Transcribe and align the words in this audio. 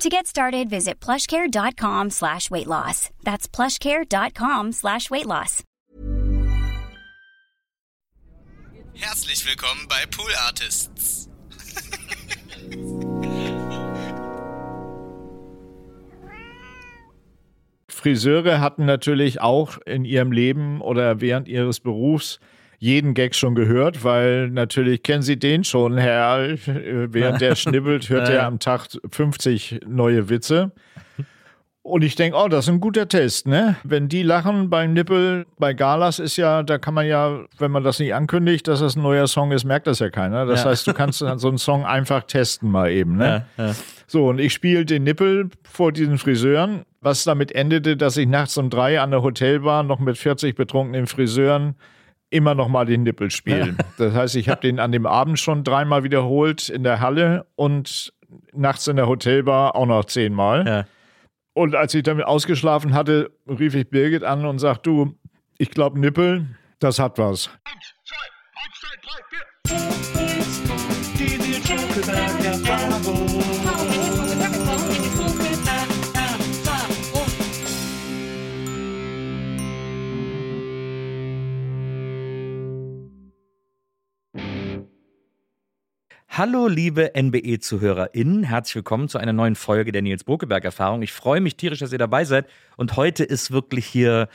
To 0.00 0.08
get 0.08 0.28
started, 0.28 0.70
visit 0.70 1.00
plushcare.com 1.00 2.10
slash 2.10 2.52
weight 2.52 2.68
loss. 2.68 3.10
That's 3.24 3.48
plushcare.com 3.48 4.70
slash 4.70 5.10
weight 5.10 5.26
loss. 5.26 5.64
Herzlich 8.94 9.44
willkommen 9.44 9.88
bei 9.88 10.06
Pool 10.06 10.30
Artists. 10.46 11.28
Friseure 17.88 18.60
hatten 18.60 18.84
natürlich 18.84 19.40
auch 19.40 19.78
in 19.84 20.04
ihrem 20.04 20.30
Leben 20.30 20.80
oder 20.80 21.20
während 21.20 21.48
ihres 21.48 21.80
Berufs 21.80 22.38
jeden 22.78 23.14
Gag 23.14 23.34
schon 23.34 23.54
gehört, 23.54 24.04
weil 24.04 24.48
natürlich 24.50 25.02
kennen 25.02 25.22
Sie 25.22 25.38
den 25.38 25.64
schon, 25.64 25.96
Herr. 25.98 26.56
Während 26.66 27.40
der 27.40 27.54
schnibbelt, 27.56 28.08
hört 28.08 28.28
er 28.28 28.46
am 28.46 28.58
Tag 28.60 28.86
50 29.10 29.80
neue 29.86 30.28
Witze. 30.28 30.72
Und 31.82 32.04
ich 32.04 32.16
denke, 32.16 32.36
oh, 32.36 32.48
das 32.48 32.66
ist 32.66 32.74
ein 32.74 32.80
guter 32.80 33.08
Test, 33.08 33.46
ne? 33.46 33.76
Wenn 33.82 34.08
die 34.10 34.22
lachen 34.22 34.68
beim 34.68 34.92
Nippel, 34.92 35.46
bei 35.58 35.72
Galas 35.72 36.18
ist 36.18 36.36
ja, 36.36 36.62
da 36.62 36.76
kann 36.76 36.92
man 36.92 37.06
ja, 37.06 37.40
wenn 37.58 37.70
man 37.70 37.82
das 37.82 37.98
nicht 37.98 38.12
ankündigt, 38.14 38.68
dass 38.68 38.80
das 38.80 38.94
ein 38.94 39.02
neuer 39.02 39.26
Song 39.26 39.52
ist, 39.52 39.64
merkt 39.64 39.86
das 39.86 39.98
ja 40.00 40.10
keiner. 40.10 40.44
Das 40.44 40.64
Ja. 40.64 40.70
heißt, 40.70 40.86
du 40.86 40.92
kannst 40.92 41.18
so 41.36 41.48
einen 41.48 41.56
Song 41.56 41.86
einfach 41.86 42.24
testen 42.24 42.70
mal 42.70 42.90
eben, 42.90 43.16
ne? 43.16 43.46
Ja, 43.56 43.66
ja. 43.68 43.74
So, 44.06 44.28
und 44.28 44.38
ich 44.38 44.52
spiele 44.52 44.84
den 44.84 45.04
Nippel 45.04 45.48
vor 45.64 45.90
diesen 45.92 46.18
Friseuren, 46.18 46.82
was 47.00 47.24
damit 47.24 47.52
endete, 47.52 47.96
dass 47.96 48.16
ich 48.18 48.26
nachts 48.28 48.58
um 48.58 48.68
drei 48.70 49.00
an 49.00 49.10
der 49.10 49.22
Hotelbar 49.22 49.82
noch 49.82 49.98
mit 49.98 50.18
40 50.18 50.56
betrunkenen 50.56 51.06
Friseuren 51.06 51.74
immer 52.30 52.54
noch 52.54 52.68
mal 52.68 52.84
den 52.84 53.02
Nippel 53.02 53.30
spielen. 53.30 53.78
Das 53.96 54.14
heißt, 54.14 54.36
ich 54.36 54.48
habe 54.48 54.60
den 54.60 54.80
an 54.80 54.92
dem 54.92 55.06
Abend 55.06 55.38
schon 55.38 55.64
dreimal 55.64 56.04
wiederholt 56.04 56.68
in 56.68 56.82
der 56.82 57.00
Halle 57.00 57.46
und 57.56 58.12
nachts 58.52 58.86
in 58.86 58.96
der 58.96 59.08
Hotelbar 59.08 59.74
auch 59.74 59.86
noch 59.86 60.04
zehnmal. 60.04 60.66
Ja. 60.66 60.84
Und 61.54 61.74
als 61.74 61.94
ich 61.94 62.02
damit 62.02 62.26
ausgeschlafen 62.26 62.94
hatte, 62.94 63.32
rief 63.48 63.74
ich 63.74 63.88
Birgit 63.90 64.22
an 64.22 64.44
und 64.44 64.58
sagte, 64.58 64.82
du, 64.90 65.14
ich 65.56 65.70
glaube 65.70 65.98
Nippel, 65.98 66.46
das 66.78 66.98
hat 66.98 67.18
was. 67.18 67.50
Hallo, 86.38 86.68
liebe 86.68 87.10
NBE-ZuhörerInnen. 87.20 88.44
Herzlich 88.44 88.76
willkommen 88.76 89.08
zu 89.08 89.18
einer 89.18 89.32
neuen 89.32 89.56
Folge 89.56 89.90
der 89.90 90.02
Nils 90.02 90.22
Bokeberg-Erfahrung. 90.22 91.02
Ich 91.02 91.12
freue 91.12 91.40
mich 91.40 91.56
tierisch, 91.56 91.80
dass 91.80 91.90
ihr 91.90 91.98
dabei 91.98 92.24
seid. 92.24 92.46
Und 92.76 92.94
heute 92.94 93.24
ist 93.24 93.50
wirklich 93.50 93.84
hier, 93.86 94.28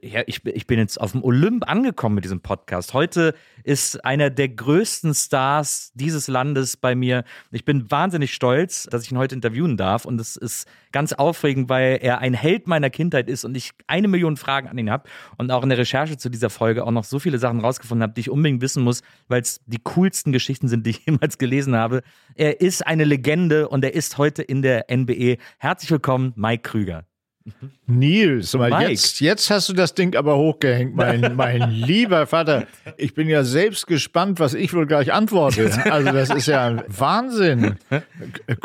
ja, 0.00 0.22
ich, 0.28 0.46
ich 0.46 0.68
bin 0.68 0.78
jetzt 0.78 1.00
auf 1.00 1.10
dem 1.10 1.24
Olymp 1.24 1.68
angekommen 1.68 2.14
mit 2.14 2.22
diesem 2.22 2.42
Podcast. 2.42 2.94
Heute 2.94 3.34
ist 3.68 4.02
einer 4.02 4.30
der 4.30 4.48
größten 4.48 5.12
Stars 5.12 5.92
dieses 5.94 6.26
Landes 6.26 6.78
bei 6.78 6.94
mir. 6.94 7.24
Ich 7.50 7.66
bin 7.66 7.90
wahnsinnig 7.90 8.32
stolz, 8.32 8.84
dass 8.84 9.04
ich 9.04 9.12
ihn 9.12 9.18
heute 9.18 9.34
interviewen 9.34 9.76
darf. 9.76 10.06
Und 10.06 10.18
es 10.18 10.36
ist 10.36 10.66
ganz 10.90 11.12
aufregend, 11.12 11.68
weil 11.68 11.98
er 12.00 12.20
ein 12.20 12.32
Held 12.32 12.66
meiner 12.66 12.88
Kindheit 12.88 13.28
ist 13.28 13.44
und 13.44 13.54
ich 13.58 13.72
eine 13.86 14.08
Million 14.08 14.38
Fragen 14.38 14.68
an 14.68 14.78
ihn 14.78 14.90
habe. 14.90 15.06
Und 15.36 15.50
auch 15.50 15.62
in 15.62 15.68
der 15.68 15.76
Recherche 15.76 16.16
zu 16.16 16.30
dieser 16.30 16.48
Folge 16.48 16.86
auch 16.86 16.90
noch 16.90 17.04
so 17.04 17.18
viele 17.18 17.38
Sachen 17.38 17.60
rausgefunden 17.60 18.02
habe, 18.02 18.14
die 18.14 18.22
ich 18.22 18.30
unbedingt 18.30 18.62
wissen 18.62 18.82
muss, 18.82 19.02
weil 19.28 19.42
es 19.42 19.60
die 19.66 19.80
coolsten 19.82 20.32
Geschichten 20.32 20.68
sind, 20.68 20.86
die 20.86 20.90
ich 20.90 21.00
jemals 21.06 21.36
gelesen 21.36 21.76
habe. 21.76 22.02
Er 22.36 22.62
ist 22.62 22.86
eine 22.86 23.04
Legende 23.04 23.68
und 23.68 23.84
er 23.84 23.92
ist 23.92 24.16
heute 24.16 24.42
in 24.42 24.62
der 24.62 24.86
NBE. 24.90 25.36
Herzlich 25.58 25.90
willkommen, 25.90 26.32
Mike 26.36 26.62
Krüger. 26.62 27.07
Nils, 27.86 28.54
mal 28.54 28.70
Mike. 28.70 28.90
jetzt, 28.90 29.20
jetzt 29.20 29.50
hast 29.50 29.68
du 29.68 29.72
das 29.72 29.94
Ding 29.94 30.14
aber 30.16 30.36
hochgehängt, 30.36 30.94
mein, 30.94 31.32
mein 31.36 31.70
lieber 31.70 32.26
Vater. 32.26 32.66
Ich 32.96 33.14
bin 33.14 33.28
ja 33.28 33.44
selbst 33.44 33.86
gespannt, 33.86 34.40
was 34.40 34.54
ich 34.54 34.74
wohl 34.74 34.86
gleich 34.86 35.12
antworte. 35.12 35.70
Also 35.90 36.12
das 36.12 36.30
ist 36.30 36.46
ja 36.46 36.82
Wahnsinn. 36.88 37.76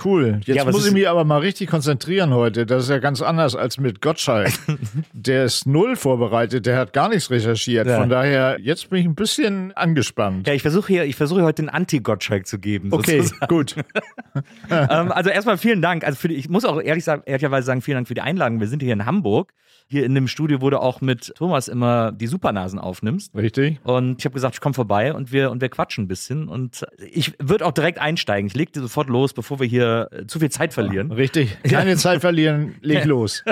Cool. 0.03 0.41
Jetzt 0.45 0.57
Ja, 0.57 0.65
muss 0.65 0.85
ich 0.87 0.93
mich 0.93 1.07
aber 1.07 1.23
mal 1.23 1.39
richtig 1.39 1.69
konzentrieren 1.69 2.33
heute. 2.33 2.65
Das 2.65 2.83
ist 2.83 2.89
ja 2.89 2.99
ganz 2.99 3.21
anders 3.21 3.55
als 3.55 3.77
mit 3.77 4.01
Gottschalk. 4.01 4.51
Der 5.13 5.45
ist 5.45 5.65
null 5.65 5.95
vorbereitet, 5.95 6.65
der 6.65 6.77
hat 6.77 6.93
gar 6.93 7.09
nichts 7.09 7.29
recherchiert. 7.29 7.87
Ja. 7.87 7.99
Von 7.99 8.09
daher, 8.09 8.57
jetzt 8.61 8.89
bin 8.89 8.99
ich 8.99 9.05
ein 9.05 9.15
bisschen 9.15 9.71
angespannt. 9.73 10.47
Ja, 10.47 10.53
ich 10.53 10.61
versuche 10.61 10.87
hier, 10.87 11.03
ich 11.05 11.15
versuche 11.15 11.43
heute 11.43 11.61
den 11.61 11.69
Anti-Gottschalk 11.69 12.45
zu 12.45 12.59
geben. 12.59 12.89
Okay, 12.91 13.21
sozusagen. 13.21 13.47
gut. 13.47 13.75
ähm, 14.69 15.11
also 15.11 15.29
erstmal 15.29 15.57
vielen 15.57 15.81
Dank. 15.81 16.03
Also 16.03 16.27
die, 16.27 16.35
ich 16.35 16.49
muss 16.49 16.65
auch 16.65 16.81
ehrlich 16.81 17.03
sagen, 17.03 17.23
ehrlicherweise 17.25 17.65
sagen, 17.65 17.81
vielen 17.81 17.95
Dank 17.97 18.07
für 18.07 18.13
die 18.13 18.21
Einladung. 18.21 18.59
Wir 18.59 18.67
sind 18.73 18.81
hier 18.81 18.93
in 18.93 19.05
Hamburg. 19.05 19.53
Hier 19.87 20.05
in 20.05 20.15
dem 20.15 20.27
Studio, 20.27 20.61
wo 20.61 20.69
du 20.69 20.81
auch 20.81 21.01
mit 21.01 21.33
Thomas 21.35 21.67
immer 21.67 22.11
die 22.11 22.25
Supernasen 22.25 22.79
aufnimmst. 22.79 23.35
Richtig. 23.35 23.79
Und 23.83 24.17
ich 24.19 24.25
habe 24.25 24.33
gesagt, 24.33 24.55
ich 24.55 24.61
komme 24.61 24.73
vorbei 24.73 25.13
und 25.13 25.31
wir, 25.31 25.51
und 25.51 25.61
wir 25.61 25.69
quatschen 25.69 26.05
ein 26.05 26.07
bisschen. 26.07 26.47
Und 26.47 26.85
ich 27.11 27.33
würde 27.37 27.65
auch 27.65 27.73
direkt 27.73 27.99
einsteigen. 27.99 28.47
Ich 28.47 28.55
leg 28.55 28.73
dir 28.73 28.81
sofort 28.81 29.09
los, 29.09 29.33
bevor 29.33 29.59
wir 29.59 29.67
hier 29.67 30.09
äh, 30.11 30.25
zu 30.25 30.39
viel 30.39 30.49
Zeit 30.49 30.73
verlieren. 30.73 31.11
Richtig. 31.11 31.57
Keine 31.63 31.97
Zeit 31.97 32.21
verlieren, 32.21 32.75
leg 32.81 33.05
los. 33.05 33.43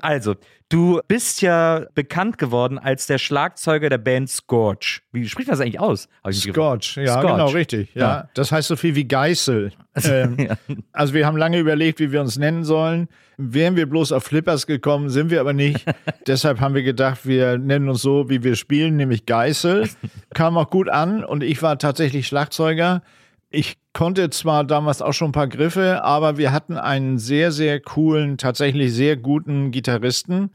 Also, 0.00 0.34
du 0.68 1.00
bist 1.08 1.42
ja 1.42 1.84
bekannt 1.94 2.38
geworden 2.38 2.78
als 2.78 3.06
der 3.06 3.18
Schlagzeuger 3.18 3.88
der 3.88 3.98
Band 3.98 4.28
Scorch. 4.30 5.02
Wie 5.12 5.28
spricht 5.28 5.48
man 5.48 5.56
das 5.56 5.60
eigentlich 5.64 5.80
aus? 5.80 6.08
Scotch, 6.30 6.96
ja, 6.96 7.14
Scotch. 7.20 7.32
genau, 7.32 7.48
richtig. 7.48 7.94
Ja. 7.94 8.00
Ja. 8.02 8.28
Das 8.34 8.52
heißt 8.52 8.68
so 8.68 8.76
viel 8.76 8.94
wie 8.94 9.06
Geißel. 9.06 9.72
Ähm, 10.04 10.48
Also 10.92 11.14
wir 11.14 11.26
haben 11.26 11.38
lange 11.38 11.58
überlegt, 11.58 12.00
wie 12.00 12.12
wir 12.12 12.20
uns 12.20 12.36
nennen 12.36 12.64
sollen. 12.64 13.08
Wären 13.38 13.76
wir 13.76 13.88
bloß 13.88 14.12
auf 14.12 14.24
Flippers 14.24 14.66
gekommen, 14.66 15.08
sind 15.08 15.30
wir 15.30 15.40
aber 15.40 15.54
nicht. 15.54 15.86
Deshalb 16.26 16.60
haben 16.60 16.74
wir 16.74 16.82
gedacht, 16.82 17.20
wir 17.26 17.56
nennen 17.56 17.88
uns 17.88 18.02
so, 18.02 18.28
wie 18.28 18.44
wir 18.44 18.56
spielen, 18.56 18.96
nämlich 18.96 19.24
Geißel. 19.24 19.88
Kam 20.34 20.58
auch 20.58 20.68
gut 20.68 20.90
an 20.90 21.24
und 21.24 21.42
ich 21.42 21.62
war 21.62 21.78
tatsächlich 21.78 22.26
Schlagzeuger. 22.26 23.00
Ich 23.48 23.78
konnte 23.96 24.28
zwar 24.28 24.62
damals 24.64 25.00
auch 25.00 25.14
schon 25.14 25.30
ein 25.30 25.32
paar 25.32 25.48
Griffe, 25.48 26.04
aber 26.04 26.36
wir 26.36 26.52
hatten 26.52 26.76
einen 26.76 27.16
sehr, 27.16 27.50
sehr 27.50 27.80
coolen, 27.80 28.36
tatsächlich 28.36 28.92
sehr 28.92 29.16
guten 29.16 29.70
Gitarristen, 29.70 30.50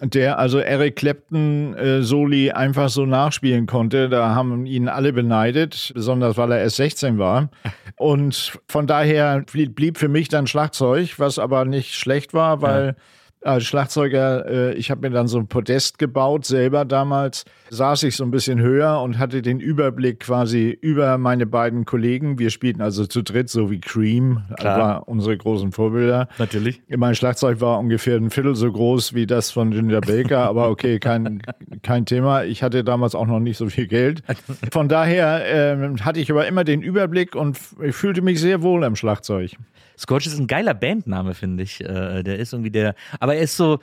der 0.00 0.40
also 0.40 0.58
Eric 0.58 0.96
Clapton 0.96 1.74
äh, 1.74 2.02
Soli 2.02 2.50
einfach 2.50 2.88
so 2.88 3.06
nachspielen 3.06 3.66
konnte. 3.66 4.08
Da 4.08 4.34
haben 4.34 4.66
ihn 4.66 4.88
alle 4.88 5.12
beneidet, 5.12 5.92
besonders 5.94 6.36
weil 6.36 6.50
er 6.50 6.58
erst 6.58 6.74
16 6.74 7.18
war. 7.18 7.50
Und 7.98 8.58
von 8.66 8.88
daher 8.88 9.44
blieb 9.52 9.76
blieb 9.76 9.96
für 9.96 10.08
mich 10.08 10.28
dann 10.28 10.48
Schlagzeug, 10.48 11.20
was 11.20 11.38
aber 11.38 11.64
nicht 11.64 11.94
schlecht 11.94 12.34
war, 12.34 12.62
weil 12.62 12.96
als 13.44 13.64
Schlagzeuger, 13.64 14.46
äh, 14.46 14.74
ich 14.74 14.90
habe 14.90 15.08
mir 15.08 15.14
dann 15.14 15.28
so 15.28 15.38
ein 15.38 15.46
Podest 15.46 15.98
gebaut, 15.98 16.44
selber 16.44 16.84
damals, 16.84 17.44
saß 17.70 18.02
ich 18.04 18.16
so 18.16 18.24
ein 18.24 18.30
bisschen 18.30 18.60
höher 18.60 19.00
und 19.00 19.18
hatte 19.18 19.42
den 19.42 19.60
Überblick 19.60 20.20
quasi 20.20 20.76
über 20.80 21.18
meine 21.18 21.46
beiden 21.46 21.84
Kollegen. 21.84 22.38
Wir 22.38 22.50
spielten 22.50 22.80
also 22.82 23.06
zu 23.06 23.22
dritt, 23.22 23.48
so 23.48 23.70
wie 23.70 23.80
Cream, 23.80 24.42
Klar. 24.56 24.78
war 24.78 25.08
unsere 25.08 25.36
großen 25.36 25.72
Vorbilder. 25.72 26.28
Natürlich. 26.38 26.82
Mein 26.88 27.14
Schlagzeug 27.14 27.60
war 27.60 27.78
ungefähr 27.78 28.16
ein 28.16 28.30
Viertel 28.30 28.54
so 28.54 28.70
groß 28.70 29.14
wie 29.14 29.26
das 29.26 29.50
von 29.50 29.70
Ginger 29.70 30.00
Baker, 30.00 30.38
aber 30.48 30.68
okay, 30.68 30.98
kein, 30.98 31.42
kein 31.82 32.06
Thema. 32.06 32.44
Ich 32.44 32.62
hatte 32.62 32.84
damals 32.84 33.14
auch 33.14 33.26
noch 33.26 33.40
nicht 33.40 33.56
so 33.56 33.68
viel 33.68 33.86
Geld. 33.86 34.22
Von 34.70 34.88
daher 34.88 35.42
ähm, 35.46 36.04
hatte 36.04 36.20
ich 36.20 36.30
aber 36.30 36.46
immer 36.46 36.64
den 36.64 36.82
Überblick 36.82 37.34
und 37.34 37.58
ich 37.82 37.94
fühlte 37.94 38.22
mich 38.22 38.40
sehr 38.40 38.62
wohl 38.62 38.84
am 38.84 38.96
Schlagzeug. 38.96 39.56
Scorch 39.98 40.26
ist 40.26 40.38
ein 40.38 40.46
geiler 40.46 40.74
Bandname, 40.74 41.34
finde 41.34 41.62
ich. 41.62 41.80
Äh, 41.80 42.22
der 42.22 42.38
ist 42.38 42.52
irgendwie 42.52 42.70
der, 42.70 42.94
aber 43.20 43.34
er 43.34 43.42
ist 43.42 43.56
so, 43.56 43.78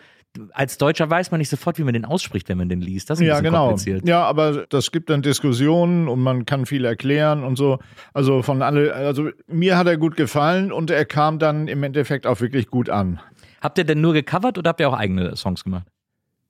als 0.54 0.78
Deutscher 0.78 1.10
weiß 1.10 1.32
man 1.32 1.40
nicht 1.40 1.50
sofort, 1.50 1.78
wie 1.80 1.84
man 1.84 1.94
den 1.94 2.06
ausspricht, 2.06 2.50
wenn 2.50 2.58
man 2.58 2.70
den 2.70 2.82
liest. 2.82 3.10
Das 3.10 3.18
ist 3.18 3.24
ein 3.24 3.28
ja, 3.28 3.36
bisschen 3.36 3.46
genau. 3.46 3.68
kompliziert. 3.68 4.08
Ja, 4.08 4.24
aber 4.24 4.66
das 4.70 4.92
gibt 4.92 5.10
dann 5.10 5.22
Diskussionen 5.22 6.08
und 6.08 6.22
man 6.22 6.46
kann 6.46 6.66
viel 6.66 6.86
erklären 6.86 7.44
und 7.44 7.58
so. 7.58 7.80
Also 8.14 8.42
von 8.42 8.62
alle, 8.62 8.94
also 8.94 9.30
mir 9.48 9.78
hat 9.78 9.88
er 9.88 9.98
gut 9.98 10.16
gefallen 10.16 10.72
und 10.72 10.92
er 10.92 11.06
kam 11.06 11.40
dann 11.40 11.68
im 11.68 11.84
Endeffekt 11.84 12.28
auch 12.28 12.42
wirklich 12.42 12.68
gut 12.68 12.90
an. 12.90 13.20
Habt 13.62 13.78
ihr 13.78 13.84
denn 13.84 14.02
nur 14.02 14.14
gecovert 14.14 14.58
oder 14.58 14.70
habt 14.70 14.80
ihr 14.80 14.90
auch 14.90 14.98
eigene 14.98 15.36
Songs 15.36 15.64
gemacht? 15.64 15.88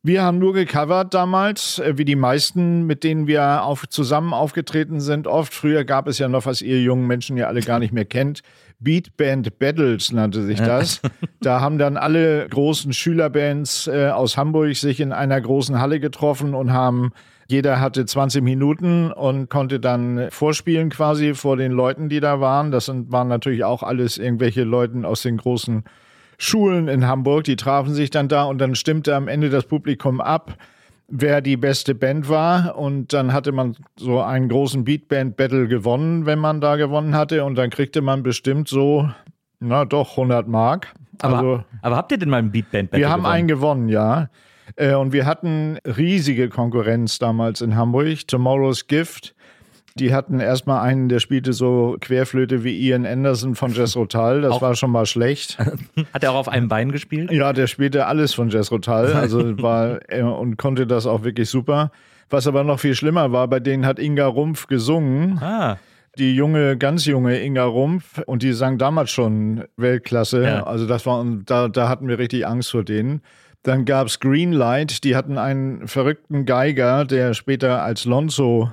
Wir 0.02 0.24
haben 0.24 0.40
nur 0.40 0.54
gecovert 0.54 1.14
damals, 1.14 1.80
äh, 1.80 1.98
wie 1.98 2.06
die 2.06 2.16
meisten, 2.16 2.86
mit 2.86 3.04
denen 3.04 3.28
wir 3.28 3.64
auf, 3.64 3.88
zusammen 3.90 4.34
aufgetreten 4.34 5.02
sind. 5.02 5.28
Oft 5.28 5.54
früher 5.54 5.84
gab 5.84 6.08
es 6.08 6.20
ja 6.20 6.30
noch, 6.30 6.46
was 6.46 6.62
ihr 6.62 6.82
jungen 6.82 7.06
Menschen 7.06 7.36
ja 7.36 7.48
alle 7.48 7.60
gar 7.60 7.80
nicht 7.80 7.92
mehr 7.92 8.06
kennt. 8.06 8.42
Beat 8.80 9.18
Band 9.18 9.60
Battles 9.60 10.14
nannte 10.14 10.44
sich 10.44 10.60
das. 10.60 11.02
Da 11.42 11.62
haben 11.62 11.78
dann 11.78 11.96
alle 11.96 12.48
großen 12.50 12.92
Schülerbands 12.92 13.88
äh, 13.88 14.10
aus 14.10 14.36
Hamburg 14.36 14.76
sich 14.76 15.00
in 15.00 15.14
einer 15.14 15.40
großen 15.40 15.80
Halle 15.80 16.02
getroffen 16.02 16.54
und 16.54 16.74
haben 16.74 17.12
jeder 17.48 17.80
hatte 17.80 18.06
20 18.06 18.44
Minuten 18.44 19.12
und 19.12 19.50
konnte 19.50 19.80
dann 19.80 20.28
vorspielen 20.30 20.90
quasi 20.90 21.34
vor 21.34 21.58
den 21.58 21.72
Leuten, 21.72 22.10
die 22.10 22.20
da 22.20 22.40
waren. 22.40 22.72
Das 22.72 22.86
sind, 22.86 23.12
waren 23.12 23.28
natürlich 23.28 23.64
auch 23.64 23.84
alles 23.84 24.18
irgendwelche 24.18 24.64
Leute 24.64 25.08
aus 25.08 25.24
den 25.24 25.38
großen 25.38 25.84
Schulen 26.40 26.88
in 26.88 27.06
Hamburg. 27.06 27.44
Die 27.44 27.58
trafen 27.58 27.94
sich 27.94 28.10
dann 28.10 28.28
da 28.28 28.46
und 28.46 28.58
dann 28.60 28.74
stimmte 28.74 29.16
am 29.16 29.28
Ende 29.28 29.50
das 29.50 29.66
Publikum 29.66 30.22
ab, 30.22 30.56
wer 31.10 31.42
die 31.42 31.58
beste 31.58 31.94
Band 31.94 32.30
war. 32.30 32.78
Und 32.78 33.14
dann 33.14 33.34
hatte 33.34 33.52
man 33.52 33.76
so 33.98 34.22
einen 34.22 34.50
großen 34.50 34.84
Beatband-Battle 34.86 35.68
gewonnen, 35.68 36.26
wenn 36.26 36.40
man 36.40 36.62
da 36.62 36.78
gewonnen 36.78 37.14
hatte. 37.14 37.44
Und 37.44 37.56
dann 37.56 37.70
kriegte 37.70 38.02
man 38.02 38.24
bestimmt 38.24 38.70
so, 38.70 39.10
na 39.60 39.86
doch, 39.86 40.12
100 40.12 40.48
Mark. 40.48 40.94
Aber, 41.22 41.38
also, 41.38 41.64
aber 41.82 41.98
habt 41.98 42.12
ihr 42.14 42.18
denn 42.18 42.30
mal 42.30 42.38
ein 42.38 42.52
Beatband-Battle 42.52 43.00
Wir 43.00 43.10
haben 43.10 43.22
gewonnen? 43.22 43.34
einen 43.36 43.48
gewonnen, 43.50 43.90
ja. 43.90 44.30
Äh, 44.78 44.96
und 44.96 45.12
wir 45.12 45.26
hatten 45.26 45.78
riesige 45.86 46.48
Konkurrenz 46.48 47.20
damals 47.20 47.60
in 47.60 47.76
Hamburg. 47.76 48.28
Tomorrow's 48.28 48.88
Gift. 48.88 49.36
Die 49.96 50.14
hatten 50.14 50.40
erstmal 50.40 50.82
einen, 50.82 51.10
der 51.10 51.20
spielte 51.20 51.52
so 51.54 51.98
Querflöte 52.00 52.64
wie 52.64 52.78
Ian 52.80 53.06
Anderson 53.06 53.56
von 53.56 53.74
Jazz 53.74 53.96
Rotal. 53.96 54.42
Das 54.42 54.54
Auch- 54.54 54.62
war 54.62 54.76
schon 54.76 54.92
mal 54.92 55.06
schlecht. 55.06 55.58
Hat 56.14 56.24
er 56.24 56.32
auch 56.32 56.36
auf 56.36 56.50
einem 56.50 56.68
Bein 56.68 56.92
gespielt? 56.92 57.32
Ja, 57.32 57.54
der 57.54 57.68
spielte 57.68 58.06
alles 58.06 58.34
von 58.34 58.50
Jazz 58.50 58.72
Rotal, 58.72 59.14
also 59.14 59.62
war 59.62 60.00
äh, 60.10 60.22
und 60.22 60.58
konnte 60.58 60.86
das 60.88 61.06
auch 61.06 61.24
wirklich 61.24 61.50
super. 61.50 61.92
Was 62.30 62.46
aber 62.48 62.64
noch 62.64 62.80
viel 62.80 62.94
schlimmer 62.96 63.32
war, 63.32 63.48
bei 63.48 63.60
denen 63.60 63.86
hat 63.86 63.98
Inga 64.00 64.28
Rumpf 64.28 64.68
gesungen. 64.68 65.40
Ah, 65.42 65.78
Die 66.18 66.36
junge, 66.36 66.78
ganz 66.78 67.06
junge 67.06 67.40
Inga 67.42 67.64
Rumpf 67.64 68.22
und 68.28 68.44
die 68.44 68.54
sang 68.54 68.78
damals 68.78 69.10
schon 69.10 69.64
Weltklasse. 69.78 70.44
Ja. 70.44 70.64
Also 70.64 70.86
das 70.86 71.06
war 71.08 71.26
da, 71.46 71.68
da 71.68 71.90
hatten 71.90 72.08
wir 72.08 72.20
richtig 72.20 72.46
Angst 72.46 72.72
vor 72.72 72.84
denen. 72.84 73.22
Dann 73.64 73.84
gab's 73.84 74.20
Greenlight, 74.22 75.04
die 75.04 75.16
hatten 75.18 75.38
einen 75.38 75.88
verrückten 75.88 76.46
Geiger, 76.46 77.04
der 77.04 77.34
später 77.34 77.82
als 77.84 78.06
Lonzo 78.06 78.72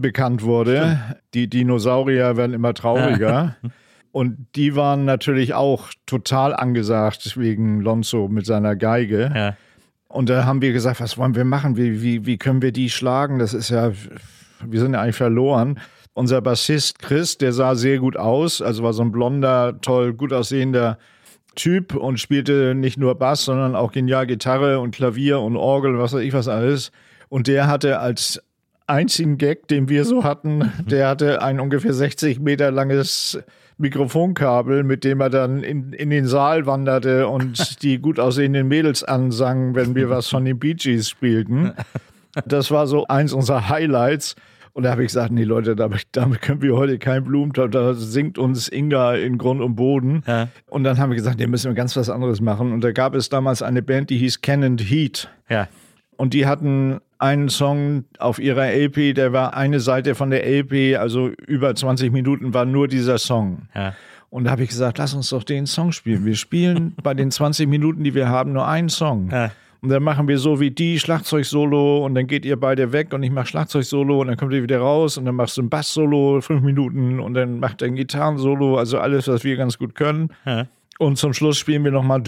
bekannt 0.00 0.42
wurde. 0.42 0.98
Die 1.34 1.48
Dinosaurier 1.48 2.36
werden 2.36 2.52
immer 2.52 2.74
trauriger. 2.74 3.56
Und 4.12 4.46
die 4.54 4.76
waren 4.76 5.04
natürlich 5.04 5.54
auch 5.54 5.88
total 6.06 6.54
angesagt 6.54 7.36
wegen 7.36 7.80
Lonzo 7.80 8.28
mit 8.28 8.46
seiner 8.46 8.76
Geige. 8.76 9.32
ja. 9.34 9.56
Und 10.14 10.28
da 10.28 10.44
haben 10.44 10.62
wir 10.62 10.72
gesagt, 10.72 11.00
was 11.00 11.18
wollen 11.18 11.34
wir 11.34 11.44
machen? 11.44 11.76
Wie, 11.76 12.00
wie, 12.00 12.24
wie 12.24 12.38
können 12.38 12.62
wir 12.62 12.70
die 12.70 12.88
schlagen? 12.88 13.40
Das 13.40 13.52
ist 13.52 13.70
ja, 13.70 13.90
wir 14.64 14.78
sind 14.78 14.92
ja 14.92 15.00
eigentlich 15.00 15.16
verloren. 15.16 15.80
Unser 16.12 16.40
Bassist 16.40 17.00
Chris, 17.00 17.36
der 17.36 17.52
sah 17.52 17.74
sehr 17.74 17.98
gut 17.98 18.16
aus, 18.16 18.62
also 18.62 18.84
war 18.84 18.92
so 18.92 19.02
ein 19.02 19.10
blonder, 19.10 19.80
toll, 19.80 20.14
gut 20.14 20.32
aussehender 20.32 20.98
Typ 21.56 21.96
und 21.96 22.20
spielte 22.20 22.76
nicht 22.76 22.96
nur 22.96 23.16
Bass, 23.16 23.44
sondern 23.44 23.74
auch 23.74 23.90
genial 23.90 24.28
Gitarre 24.28 24.78
und 24.78 24.94
Klavier 24.94 25.40
und 25.40 25.56
Orgel, 25.56 25.98
was 25.98 26.12
weiß 26.12 26.22
ich 26.22 26.32
was 26.32 26.46
alles. 26.46 26.92
Und 27.28 27.48
der 27.48 27.66
hatte 27.66 27.98
als 27.98 28.40
einzigen 28.86 29.38
Gag, 29.38 29.68
den 29.68 29.88
wir 29.88 30.04
so 30.04 30.24
hatten, 30.24 30.72
der 30.86 31.08
hatte 31.08 31.42
ein 31.42 31.60
ungefähr 31.60 31.92
60 31.92 32.40
Meter 32.40 32.70
langes 32.70 33.38
Mikrofonkabel, 33.78 34.84
mit 34.84 35.04
dem 35.04 35.20
er 35.20 35.30
dann 35.30 35.62
in, 35.62 35.92
in 35.92 36.10
den 36.10 36.26
Saal 36.26 36.66
wanderte 36.66 37.28
und 37.28 37.82
die 37.82 37.98
gut 37.98 38.20
aussehenden 38.20 38.68
Mädels 38.68 39.02
ansang, 39.02 39.74
wenn 39.74 39.94
wir 39.94 40.10
was 40.10 40.28
von 40.28 40.44
den 40.44 40.58
Bee 40.58 40.74
Gees 40.74 41.08
spielten. 41.08 41.72
Das 42.46 42.70
war 42.70 42.86
so 42.86 43.06
eins 43.06 43.32
unserer 43.32 43.68
Highlights. 43.68 44.34
Und 44.72 44.82
da 44.82 44.90
habe 44.90 45.02
ich 45.02 45.08
gesagt, 45.08 45.30
nee 45.30 45.44
Leute, 45.44 45.76
damit, 45.76 46.02
damit 46.12 46.42
können 46.42 46.60
wir 46.60 46.74
heute 46.74 46.98
kein 46.98 47.22
Blumentopf, 47.22 47.70
da 47.70 47.94
singt 47.94 48.38
uns 48.38 48.68
Inga 48.68 49.14
in 49.14 49.38
Grund 49.38 49.60
und 49.60 49.76
Boden. 49.76 50.24
Ja. 50.26 50.48
Und 50.68 50.82
dann 50.82 50.98
haben 50.98 51.10
wir 51.10 51.16
gesagt, 51.16 51.38
nee, 51.38 51.46
müssen 51.46 51.70
wir 51.70 51.74
ganz 51.74 51.96
was 51.96 52.10
anderes 52.10 52.40
machen. 52.40 52.72
Und 52.72 52.82
da 52.82 52.90
gab 52.90 53.14
es 53.14 53.28
damals 53.28 53.62
eine 53.62 53.82
Band, 53.82 54.10
die 54.10 54.18
hieß 54.18 54.40
Can 54.40 54.64
and 54.64 54.80
Heat. 54.80 55.28
ja. 55.48 55.68
Und 56.16 56.34
die 56.34 56.46
hatten 56.46 57.00
einen 57.18 57.48
Song 57.48 58.04
auf 58.18 58.38
ihrer 58.38 58.70
LP, 58.72 59.14
der 59.14 59.32
war 59.32 59.54
eine 59.54 59.80
Seite 59.80 60.14
von 60.14 60.30
der 60.30 60.46
LP, 60.46 60.96
also 60.98 61.28
über 61.46 61.74
20 61.74 62.12
Minuten 62.12 62.54
war 62.54 62.64
nur 62.64 62.88
dieser 62.88 63.18
Song. 63.18 63.68
Ja. 63.74 63.94
Und 64.30 64.44
da 64.44 64.50
habe 64.50 64.64
ich 64.64 64.68
gesagt, 64.68 64.98
lass 64.98 65.14
uns 65.14 65.28
doch 65.30 65.44
den 65.44 65.66
Song 65.66 65.92
spielen. 65.92 66.24
Wir 66.24 66.34
spielen 66.34 66.94
bei 67.02 67.14
den 67.14 67.30
20 67.30 67.68
Minuten, 67.68 68.02
die 68.02 68.14
wir 68.14 68.28
haben, 68.28 68.52
nur 68.52 68.66
einen 68.66 68.88
Song. 68.88 69.30
Ja. 69.30 69.52
Und 69.84 69.90
dann 69.90 70.02
machen 70.02 70.26
wir 70.28 70.38
so 70.38 70.60
wie 70.60 70.70
die 70.70 70.98
Schlagzeug-Solo 70.98 72.06
und 72.06 72.14
dann 72.14 72.26
geht 72.26 72.46
ihr 72.46 72.58
beide 72.58 72.92
weg 72.92 73.12
und 73.12 73.22
ich 73.22 73.30
mache 73.30 73.44
Schlagzeug-Solo 73.48 74.22
und 74.22 74.28
dann 74.28 74.38
kommt 74.38 74.54
ihr 74.54 74.62
wieder 74.62 74.78
raus 74.78 75.18
und 75.18 75.26
dann 75.26 75.34
machst 75.34 75.58
du 75.58 75.62
ein 75.62 75.68
Bass-Solo, 75.68 76.40
fünf 76.40 76.62
Minuten 76.62 77.20
und 77.20 77.34
dann 77.34 77.60
macht 77.60 77.82
er 77.82 77.88
ein 77.88 77.94
Gitarren-Solo, 77.94 78.78
also 78.78 78.98
alles, 78.98 79.28
was 79.28 79.44
wir 79.44 79.58
ganz 79.58 79.76
gut 79.76 79.94
können. 79.94 80.30
Ja. 80.46 80.68
Und 80.98 81.18
zum 81.18 81.34
Schluss 81.34 81.58
spielen 81.58 81.84
wir 81.84 81.90
nochmal 81.90 82.22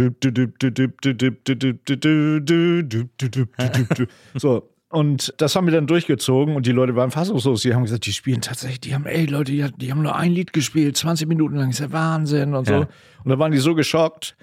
so. 4.34 4.68
Und 4.90 5.34
das 5.38 5.56
haben 5.56 5.66
wir 5.66 5.72
dann 5.72 5.86
durchgezogen 5.86 6.56
und 6.56 6.66
die 6.66 6.72
Leute 6.72 6.94
waren 6.94 7.10
fassungslos. 7.10 7.62
Die 7.62 7.74
haben 7.74 7.84
gesagt, 7.84 8.04
die 8.04 8.12
spielen 8.12 8.42
tatsächlich, 8.42 8.80
die 8.80 8.94
haben, 8.94 9.06
ey 9.06 9.24
Leute, 9.24 9.72
die, 9.78 9.90
haben 9.90 10.02
nur 10.02 10.14
ein 10.14 10.32
Lied 10.32 10.52
gespielt, 10.52 10.98
20 10.98 11.26
Minuten 11.26 11.56
lang, 11.56 11.70
ist 11.70 11.80
ja 11.80 11.90
Wahnsinn 11.90 12.54
und 12.54 12.66
so. 12.66 12.74
Ja. 12.74 12.88
Und 13.24 13.30
da 13.30 13.38
waren 13.38 13.50
die 13.50 13.58
so 13.58 13.74
geschockt, 13.74 14.36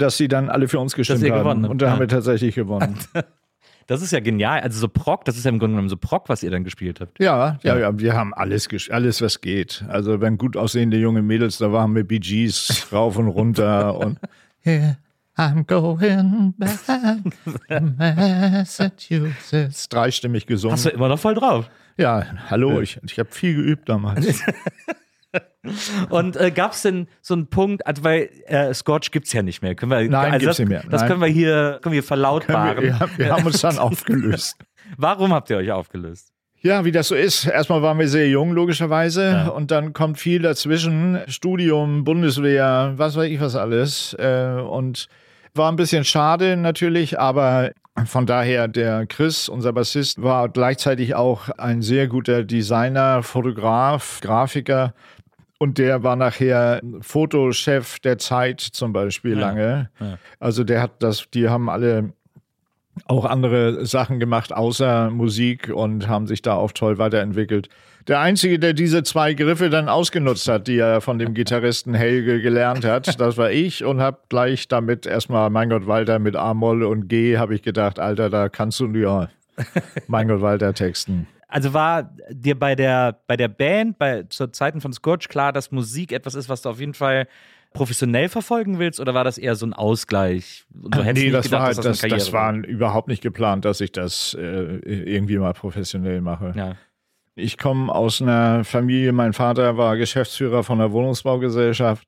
dass 0.00 0.16
sie 0.16 0.28
dann 0.28 0.48
alle 0.48 0.68
für 0.68 0.78
uns 0.78 0.94
gestimmt 0.94 1.22
haben. 1.24 1.38
gewonnen. 1.38 1.64
Und 1.64 1.80
da 1.82 1.86
Ja. 1.86 1.92
haben 1.92 2.00
wir 2.00 2.08
tatsächlich 2.08 2.54
gewonnen. 2.54 2.96
Das 3.86 4.02
ist 4.02 4.12
ja 4.12 4.20
genial. 4.20 4.60
Also 4.60 4.78
so 4.78 4.86
Proc, 4.86 5.24
das 5.24 5.36
ist 5.36 5.42
ja 5.44 5.48
im 5.48 5.58
Grunde 5.58 5.72
genommen 5.72 5.88
so 5.88 5.96
Proc, 5.96 6.28
was 6.28 6.44
ihr 6.44 6.50
dann 6.52 6.62
gespielt 6.62 7.00
habt. 7.00 7.18
Ja, 7.18 7.58
ja, 7.64 7.76
ja, 7.76 7.98
wir 7.98 8.14
haben 8.14 8.32
alles, 8.32 8.68
alles, 8.88 9.20
was 9.20 9.40
geht. 9.40 9.84
Also 9.88 10.20
wenn 10.20 10.38
gut 10.38 10.56
aussehende 10.56 10.96
junge 10.96 11.22
Mädels, 11.22 11.58
da 11.58 11.72
waren 11.72 11.92
wir 11.96 12.04
Gees 12.04 12.86
rauf 12.92 13.16
und 13.16 13.26
runter 13.26 13.98
und 13.98 14.20
Yeah, 14.64 14.96
I'm 15.36 15.64
going 15.66 16.54
back 16.56 16.78
to 17.68 17.80
Massachusetts. 17.98 19.88
Dreistimmig 19.88 20.46
gesungen. 20.46 20.74
Hast 20.74 20.84
du 20.86 20.90
immer 20.90 21.08
noch 21.08 21.18
voll 21.18 21.34
drauf. 21.34 21.68
Ja, 21.96 22.24
hallo, 22.48 22.80
ich, 22.80 23.00
ich 23.04 23.18
habe 23.18 23.30
viel 23.32 23.56
geübt 23.56 23.88
damals. 23.88 24.40
Und 26.10 26.36
äh, 26.36 26.50
gab 26.50 26.72
es 26.72 26.82
denn 26.82 27.08
so 27.20 27.34
einen 27.34 27.48
Punkt, 27.48 27.86
also 27.86 28.02
weil 28.04 28.30
äh, 28.46 28.72
Scotch 28.74 29.10
gibt's 29.10 29.32
ja 29.32 29.42
nicht 29.42 29.62
mehr. 29.62 29.74
Können 29.74 29.90
wir, 29.90 29.98
Nein, 30.08 30.32
also 30.32 30.38
gibt's 30.38 30.44
das, 30.44 30.58
nicht 30.58 30.68
mehr. 30.68 30.82
Das 30.90 31.02
Nein. 31.02 31.10
können 31.10 31.20
wir 31.20 31.28
hier, 31.28 31.78
können 31.82 31.94
wir 31.94 32.02
verlautbaren. 32.02 32.82
wir, 32.82 32.98
wir 33.16 33.32
haben 33.32 33.46
uns 33.46 33.60
dann 33.60 33.78
aufgelöst. 33.78 34.56
Warum 34.96 35.32
habt 35.32 35.50
ihr 35.50 35.58
euch 35.58 35.70
aufgelöst? 35.70 36.32
Ja, 36.62 36.84
wie 36.84 36.92
das 36.92 37.08
so 37.08 37.14
ist. 37.14 37.46
Erstmal 37.46 37.80
waren 37.80 37.98
wir 37.98 38.08
sehr 38.08 38.28
jung, 38.28 38.52
logischerweise. 38.52 39.30
Ja. 39.30 39.48
Und 39.48 39.70
dann 39.70 39.94
kommt 39.94 40.18
viel 40.18 40.42
dazwischen. 40.42 41.20
Studium, 41.26 42.04
Bundeswehr, 42.04 42.92
was 42.96 43.16
weiß 43.16 43.30
ich 43.30 43.40
was 43.40 43.56
alles. 43.56 44.14
Äh, 44.18 44.60
Und 44.60 45.08
war 45.54 45.72
ein 45.72 45.76
bisschen 45.76 46.04
schade 46.04 46.56
natürlich, 46.56 47.18
aber 47.18 47.72
von 48.04 48.26
daher 48.26 48.68
der 48.68 49.06
Chris, 49.06 49.48
unser 49.48 49.72
Bassist, 49.72 50.22
war 50.22 50.48
gleichzeitig 50.48 51.14
auch 51.14 51.48
ein 51.50 51.82
sehr 51.82 52.08
guter 52.08 52.44
Designer, 52.44 53.22
Fotograf, 53.22 54.20
Grafiker. 54.20 54.94
Und 55.62 55.76
der 55.76 56.02
war 56.02 56.16
nachher 56.16 56.80
Fotochef 57.02 57.98
der 57.98 58.16
Zeit 58.16 58.60
zum 58.60 58.94
Beispiel 58.94 59.34
lange. 59.34 59.90
ja. 60.00 60.18
Also 60.38 60.64
der 60.64 60.80
hat 60.80 61.02
das, 61.02 61.26
die 61.34 61.50
haben 61.50 61.68
alle 61.68 62.14
auch 63.04 63.26
andere 63.26 63.84
Sachen 63.84 64.20
gemacht 64.20 64.54
außer 64.54 65.10
Musik 65.10 65.68
und 65.68 66.08
haben 66.08 66.26
sich 66.26 66.40
da 66.40 66.54
auch 66.54 66.72
toll 66.72 66.96
weiterentwickelt. 66.96 67.68
Der 68.08 68.20
Einzige, 68.20 68.58
der 68.58 68.72
diese 68.72 69.02
zwei 69.02 69.34
Griffe 69.34 69.68
dann 69.68 69.90
ausgenutzt 69.90 70.48
hat, 70.48 70.66
die 70.66 70.78
er 70.78 71.02
von 71.02 71.18
dem 71.18 71.34
Gitarristen 71.34 71.92
Helge 71.92 72.40
gelernt 72.40 72.86
hat, 72.86 73.20
das 73.20 73.36
war 73.36 73.50
ich 73.50 73.84
und 73.84 74.00
habe 74.00 74.18
gleich 74.30 74.66
damit 74.66 75.04
erstmal 75.04 75.50
Mein 75.50 75.68
Gott 75.68 75.86
Walter 75.86 76.18
mit 76.18 76.36
A-Moll 76.36 76.84
und 76.84 77.08
G, 77.08 77.36
habe 77.36 77.54
ich 77.54 77.60
gedacht, 77.60 77.98
Alter, 77.98 78.30
da 78.30 78.48
kannst 78.48 78.80
du 78.80 78.86
ja 78.94 79.28
Mein 80.06 80.28
Gott 80.28 80.40
Walter 80.40 80.72
texten. 80.72 81.26
Also 81.50 81.74
war 81.74 82.14
dir 82.30 82.58
bei 82.58 82.74
der, 82.74 83.20
bei 83.26 83.36
der 83.36 83.48
Band, 83.48 83.98
bei, 83.98 84.22
zu 84.24 84.46
Zeiten 84.48 84.80
von 84.80 84.92
Scorch 84.92 85.28
klar, 85.28 85.52
dass 85.52 85.72
Musik 85.72 86.12
etwas 86.12 86.34
ist, 86.34 86.48
was 86.48 86.62
du 86.62 86.68
auf 86.68 86.78
jeden 86.80 86.94
Fall 86.94 87.26
professionell 87.72 88.28
verfolgen 88.28 88.78
willst, 88.78 88.98
oder 88.98 89.14
war 89.14 89.24
das 89.24 89.38
eher 89.38 89.54
so 89.54 89.66
ein 89.66 89.72
Ausgleich? 89.72 90.64
Hättest 90.92 91.24
nee, 91.24 91.30
das 91.30 91.44
gedacht, 91.44 91.60
war, 91.60 91.66
halt, 91.66 91.78
das, 91.78 92.00
das, 92.00 92.10
das 92.10 92.32
war 92.32 92.52
überhaupt 92.54 93.08
nicht 93.08 93.22
geplant, 93.22 93.64
dass 93.64 93.80
ich 93.80 93.92
das 93.92 94.34
äh, 94.34 94.42
irgendwie 94.42 95.38
mal 95.38 95.52
professionell 95.52 96.20
mache. 96.20 96.52
Ja. 96.56 96.76
Ich 97.36 97.58
komme 97.58 97.94
aus 97.94 98.20
einer 98.20 98.64
Familie, 98.64 99.12
mein 99.12 99.32
Vater 99.32 99.76
war 99.76 99.96
Geschäftsführer 99.96 100.64
von 100.64 100.80
einer 100.80 100.90
Wohnungsbaugesellschaft 100.90 102.06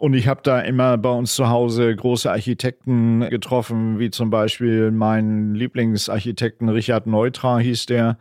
Und 0.00 0.14
ich 0.14 0.28
habe 0.28 0.40
da 0.42 0.60
immer 0.60 0.96
bei 0.96 1.10
uns 1.10 1.34
zu 1.34 1.50
Hause 1.50 1.94
große 1.94 2.30
Architekten 2.30 3.20
getroffen, 3.28 3.98
wie 3.98 4.10
zum 4.10 4.30
Beispiel 4.30 4.90
mein 4.90 5.54
Lieblingsarchitekten 5.54 6.70
Richard 6.70 7.06
Neutra 7.06 7.58
hieß 7.58 7.84
der. 7.84 8.16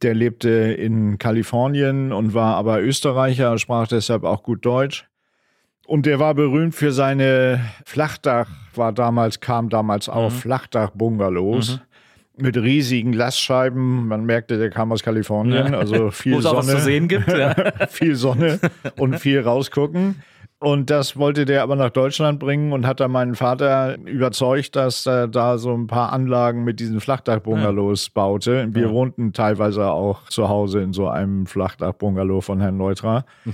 Der 0.00 0.14
lebte 0.14 0.48
in 0.48 1.18
Kalifornien 1.18 2.12
und 2.12 2.34
war 2.34 2.56
aber 2.56 2.80
Österreicher, 2.80 3.58
sprach 3.58 3.88
deshalb 3.88 4.24
auch 4.24 4.42
gut 4.42 4.64
Deutsch. 4.64 5.06
Und 5.86 6.06
der 6.06 6.18
war 6.18 6.34
berühmt 6.34 6.74
für 6.74 6.92
seine 6.92 7.60
Flachdach, 7.84 8.48
war 8.74 8.92
damals, 8.92 9.40
kam 9.40 9.68
damals 9.68 10.08
auf, 10.08 10.32
mhm. 10.32 10.38
Flachdach-Bungalows. 10.38 11.76
Mhm 11.76 11.80
mit 12.36 12.56
riesigen 12.56 13.12
Glasscheiben. 13.12 14.08
Man 14.08 14.24
merkte, 14.24 14.58
der 14.58 14.70
kam 14.70 14.92
aus 14.92 15.02
Kalifornien, 15.02 15.74
also 15.74 16.10
viel 16.10 16.40
Sonne. 16.40 16.58
was 16.58 16.66
zu 16.66 16.80
sehen 16.80 17.08
gibt. 17.08 17.28
Ja. 17.28 17.54
viel 17.88 18.16
Sonne 18.16 18.58
und 18.98 19.18
viel 19.18 19.40
rausgucken. 19.40 20.22
Und 20.62 20.90
das 20.90 21.16
wollte 21.16 21.44
der 21.44 21.64
aber 21.64 21.74
nach 21.74 21.90
Deutschland 21.90 22.38
bringen 22.38 22.72
und 22.72 22.86
hat 22.86 23.00
dann 23.00 23.10
meinen 23.10 23.34
Vater 23.34 23.98
überzeugt, 23.98 24.76
dass 24.76 25.04
er 25.06 25.26
da 25.26 25.58
so 25.58 25.74
ein 25.74 25.88
paar 25.88 26.12
Anlagen 26.12 26.62
mit 26.62 26.78
diesen 26.78 27.00
Flachdach-Bungalows 27.00 28.06
ja. 28.06 28.10
baute. 28.14 28.68
Wir 28.70 28.86
ja. 28.86 28.90
wohnten 28.92 29.32
teilweise 29.32 29.90
auch 29.90 30.28
zu 30.28 30.48
Hause 30.48 30.80
in 30.80 30.92
so 30.92 31.08
einem 31.08 31.46
Flachdach-Bungalow 31.46 32.42
von 32.42 32.60
Herrn 32.60 32.76
Neutra. 32.76 33.24
Mhm. 33.44 33.52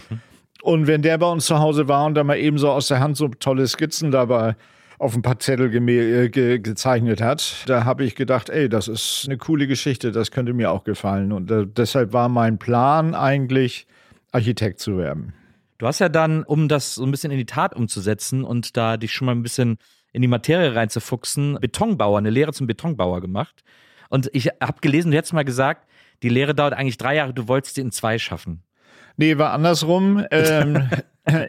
Und 0.61 0.87
wenn 0.87 1.01
der 1.01 1.17
bei 1.17 1.33
uns 1.33 1.47
zu 1.47 1.59
Hause 1.59 1.89
war 1.89 2.05
und 2.05 2.15
dann 2.15 2.27
mal 2.27 2.37
eben 2.37 2.59
so 2.59 2.69
aus 2.69 2.89
der 2.89 3.01
Hand 3.01 3.17
so 3.17 3.29
tolle 3.29 3.67
Skizzen 3.67 4.11
dabei 4.11 4.55
auf 4.99 5.17
ein 5.17 5.23
paar 5.23 5.39
Zettel 5.39 5.71
ge 5.71 6.29
ge 6.29 6.59
gezeichnet 6.59 7.23
hat, 7.23 7.65
da 7.69 7.87
habe 7.87 8.05
ich 8.05 8.17
gedacht, 8.17 8.51
ey, 8.51 8.69
das 8.69 8.87
ist 8.87 9.25
eine 9.25 9.39
coole 9.39 9.67
Geschichte, 9.67 10.13
das 10.13 10.31
könnte 10.31 10.53
mir 10.53 10.71
auch 10.71 10.85
gefallen. 10.85 11.33
Und 11.33 11.51
äh, 11.51 11.65
deshalb 11.67 12.13
war 12.13 12.29
mein 12.29 12.59
Plan 12.59 13.15
eigentlich, 13.15 13.87
Architekt 14.31 14.81
zu 14.81 14.99
werden. 14.99 15.33
Du 15.79 15.87
hast 15.87 16.01
ja 16.01 16.09
dann, 16.09 16.43
um 16.43 16.69
das 16.69 16.97
so 16.97 17.05
ein 17.05 17.11
bisschen 17.11 17.31
in 17.31 17.39
die 17.39 17.47
Tat 17.47 17.75
umzusetzen 17.75 18.45
und 18.45 18.77
da 18.77 18.97
dich 18.97 19.13
schon 19.13 19.27
mal 19.27 19.35
ein 19.35 19.43
bisschen 19.43 19.79
in 20.13 20.23
die 20.23 20.29
Materie 20.29 20.75
reinzufuchsen, 20.75 21.59
Betonbauer, 21.61 22.19
eine 22.19 22.31
Lehre 22.31 22.53
zum 22.53 22.67
Betonbauer 22.67 23.21
gemacht. 23.21 23.63
Und 24.09 24.29
ich 24.33 24.49
habe 24.61 24.81
gelesen, 24.81 25.13
du 25.13 25.17
hättest 25.17 25.35
mal 25.35 25.45
gesagt, 25.45 25.89
die 26.23 26.29
Lehre 26.29 26.55
dauert 26.55 26.75
eigentlich 26.75 26.99
drei 26.99 27.15
Jahre, 27.15 27.33
du 27.33 27.47
wolltest 27.47 27.77
sie 27.77 27.83
in 27.83 27.93
zwei 27.93 28.19
schaffen. 28.19 28.63
Nee, 29.17 29.39
war 29.39 29.53
andersrum. 29.53 30.25
Ähm, 30.31 30.89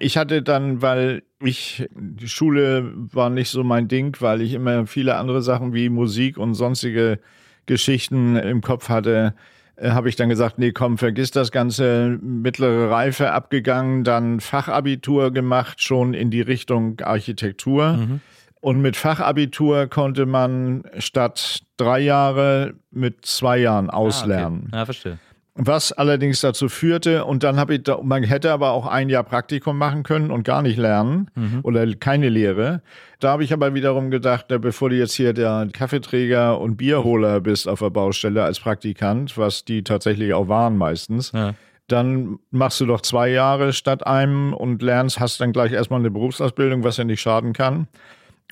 ich 0.02 0.18
hatte 0.18 0.42
dann, 0.42 0.82
weil 0.82 1.24
ich, 1.42 1.88
die 1.96 2.28
Schule 2.28 2.92
war 2.96 3.30
nicht 3.30 3.50
so 3.50 3.64
mein 3.64 3.88
Ding, 3.88 4.18
weil 4.20 4.42
ich 4.42 4.54
immer 4.54 4.86
viele 4.88 5.16
andere 5.16 5.42
Sachen 5.42 5.74
wie 5.74 5.88
Musik 5.88 6.38
und 6.38 6.54
sonstige 6.54 7.20
Geschichten 7.66 8.36
im 8.36 8.60
Kopf 8.60 8.90
hatte, 8.90 9.36
äh, 9.80 9.92
habe 9.92 10.10
ich 10.10 10.16
dann 10.16 10.30
gesagt, 10.30 10.60
nee, 10.60 10.72
komm, 10.72 10.98
vergiss 10.98 11.32
das 11.32 11.52
ganze 11.52 12.18
mittlere 12.22 12.90
Reife 12.90 13.32
abgegangen, 13.32 14.04
dann 14.04 14.40
Fachabitur 14.40 15.32
gemacht, 15.32 15.82
schon 15.82 16.14
in 16.14 16.30
die 16.32 16.42
Richtung 16.42 17.00
Architektur. 17.02 17.94
Mhm. 17.94 18.22
Und 18.62 18.82
mit 18.82 18.98
Fachabitur 18.98 19.88
konnte 19.88 20.26
man 20.26 20.84
statt 20.98 21.62
drei 21.78 22.00
Jahre 22.02 22.74
mit 22.92 23.26
zwei 23.26 23.58
Jahren 23.58 23.90
auslernen. 23.90 24.64
Ah, 24.64 24.68
okay. 24.68 24.78
Ja, 24.78 24.86
verstehe. 24.86 25.20
Was 25.62 25.92
allerdings 25.92 26.40
dazu 26.40 26.70
führte, 26.70 27.26
und 27.26 27.44
dann 27.44 27.60
habe 27.60 27.76
ich, 27.76 27.84
da, 27.84 28.00
man 28.02 28.24
hätte 28.24 28.54
aber 28.54 28.72
auch 28.72 28.88
ein 28.88 29.10
Jahr 29.10 29.26
Praktikum 29.26 29.78
machen 29.78 30.04
können 30.04 30.32
und 30.32 30.44
gar 30.44 30.62
nicht 30.62 30.78
lernen 30.78 31.30
mhm. 31.36 31.60
oder 31.64 31.86
keine 31.96 32.30
Lehre. 32.30 32.82
Da 33.20 33.32
habe 33.32 33.44
ich 33.44 33.52
aber 33.52 33.74
wiederum 33.74 34.10
gedacht, 34.10 34.46
bevor 34.48 34.90
du 34.90 34.96
jetzt 34.96 35.16
hier 35.16 35.34
der 35.34 35.68
Kaffeeträger 35.74 36.58
und 36.62 36.78
Bierholer 36.78 37.42
bist 37.42 37.68
auf 37.68 37.80
der 37.80 37.90
Baustelle 37.90 38.42
als 38.42 38.62
Praktikant, 38.62 39.38
was 39.38 39.66
die 39.66 39.84
tatsächlich 39.84 40.34
auch 40.34 40.48
waren 40.48 40.78
meistens, 40.78 41.34
ja. 41.34 41.56
dann 41.90 42.40
machst 42.52 42.80
du 42.80 42.86
doch 42.86 43.02
zwei 43.02 43.28
Jahre 43.28 43.74
statt 43.74 44.08
einem 44.08 44.54
und 44.54 44.82
lernst, 44.82 45.20
hast 45.20 45.42
dann 45.42 45.52
gleich 45.52 45.74
erstmal 45.74 46.00
eine 46.00 46.10
Berufsausbildung, 46.10 46.86
was 46.86 46.96
ja 46.96 47.04
nicht 47.04 47.20
schaden 47.20 47.52
kann. 47.52 47.90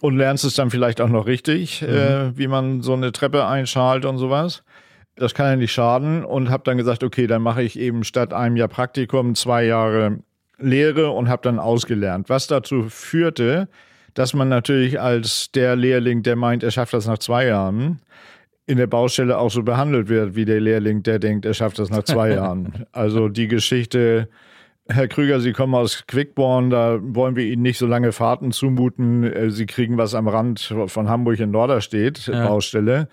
Und 0.01 0.17
lernst 0.17 0.43
es 0.43 0.55
dann 0.55 0.69
vielleicht 0.71 0.99
auch 0.99 1.07
noch 1.07 1.25
richtig, 1.25 1.81
mhm. 1.81 1.87
äh, 1.87 2.37
wie 2.37 2.47
man 2.47 2.81
so 2.81 2.91
eine 2.91 3.13
Treppe 3.13 3.47
einschalt 3.47 4.03
und 4.03 4.17
sowas 4.17 4.63
das 5.17 5.33
kann 5.33 5.47
ja 5.47 5.55
nicht 5.55 5.71
schaden 5.71 6.23
und 6.23 6.49
habe 6.49 6.63
dann 6.63 6.77
gesagt, 6.77 7.03
okay, 7.03 7.27
dann 7.27 7.41
mache 7.41 7.63
ich 7.63 7.79
eben 7.79 8.03
statt 8.03 8.33
einem 8.33 8.55
Jahr 8.55 8.67
Praktikum 8.67 9.35
zwei 9.35 9.65
Jahre 9.65 10.19
Lehre 10.59 11.11
und 11.11 11.29
habe 11.29 11.41
dann 11.43 11.59
ausgelernt. 11.59 12.29
Was 12.29 12.47
dazu 12.47 12.85
führte, 12.89 13.67
dass 14.13 14.33
man 14.33 14.49
natürlich 14.49 14.99
als 14.99 15.51
der 15.51 15.75
Lehrling, 15.75 16.23
der 16.23 16.35
meint, 16.35 16.63
er 16.63 16.71
schafft 16.71 16.93
das 16.93 17.07
nach 17.07 17.19
zwei 17.19 17.47
Jahren, 17.47 18.01
in 18.65 18.77
der 18.77 18.87
Baustelle 18.87 19.37
auch 19.37 19.51
so 19.51 19.63
behandelt 19.63 20.09
wird, 20.09 20.35
wie 20.35 20.45
der 20.45 20.59
Lehrling, 20.59 21.03
der 21.03 21.19
denkt, 21.19 21.45
er 21.45 21.53
schafft 21.53 21.79
das 21.79 21.89
nach 21.89 22.03
zwei 22.03 22.31
Jahren. 22.33 22.85
Also 22.91 23.29
die 23.29 23.47
Geschichte, 23.47 24.29
Herr 24.87 25.07
Krüger, 25.07 25.39
Sie 25.39 25.53
kommen 25.53 25.75
aus 25.75 26.05
Quickborn, 26.07 26.69
da 26.69 26.99
wollen 27.01 27.35
wir 27.35 27.45
Ihnen 27.45 27.61
nicht 27.61 27.77
so 27.77 27.85
lange 27.85 28.11
Fahrten 28.11 28.51
zumuten. 28.51 29.23
Äh, 29.23 29.51
Sie 29.51 29.65
kriegen 29.65 29.97
was 29.97 30.15
am 30.15 30.27
Rand 30.27 30.73
von 30.87 31.09
Hamburg 31.09 31.39
in 31.39 31.51
Norderstedt, 31.51 32.27
ja. 32.27 32.47
Baustelle. 32.47 33.07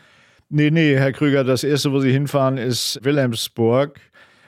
Nee, 0.56 0.70
nee, 0.70 0.94
Herr 0.96 1.10
Krüger, 1.10 1.42
das 1.42 1.64
erste, 1.64 1.90
wo 1.90 1.98
Sie 1.98 2.12
hinfahren, 2.12 2.58
ist 2.58 3.00
Wilhelmsburg. 3.02 3.98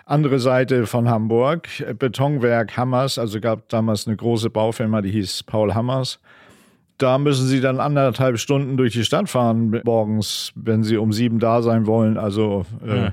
Andere 0.05 0.39
Seite 0.39 0.87
von 0.87 1.09
Hamburg, 1.09 1.67
Betonwerk 1.99 2.77
Hammers, 2.77 3.19
also 3.19 3.41
gab 3.41 3.69
damals 3.71 4.07
eine 4.07 4.15
große 4.15 4.49
Baufirma, 4.49 5.03
die 5.03 5.11
hieß 5.11 5.43
Paul 5.43 5.75
Hammers. 5.75 6.21
Da 6.97 7.19
müssen 7.19 7.49
Sie 7.49 7.61
dann 7.61 7.81
anderthalb 7.81 8.39
Stunden 8.39 8.77
durch 8.77 8.93
die 8.93 9.05
Stadt 9.05 9.29
fahren 9.29 9.81
morgens, 9.83 10.53
wenn 10.55 10.85
Sie 10.85 10.97
um 10.97 11.13
sieben 11.13 11.41
da 11.41 11.61
sein 11.61 11.89
wollen, 11.89 12.19
also 12.19 12.65
äh, 12.87 13.11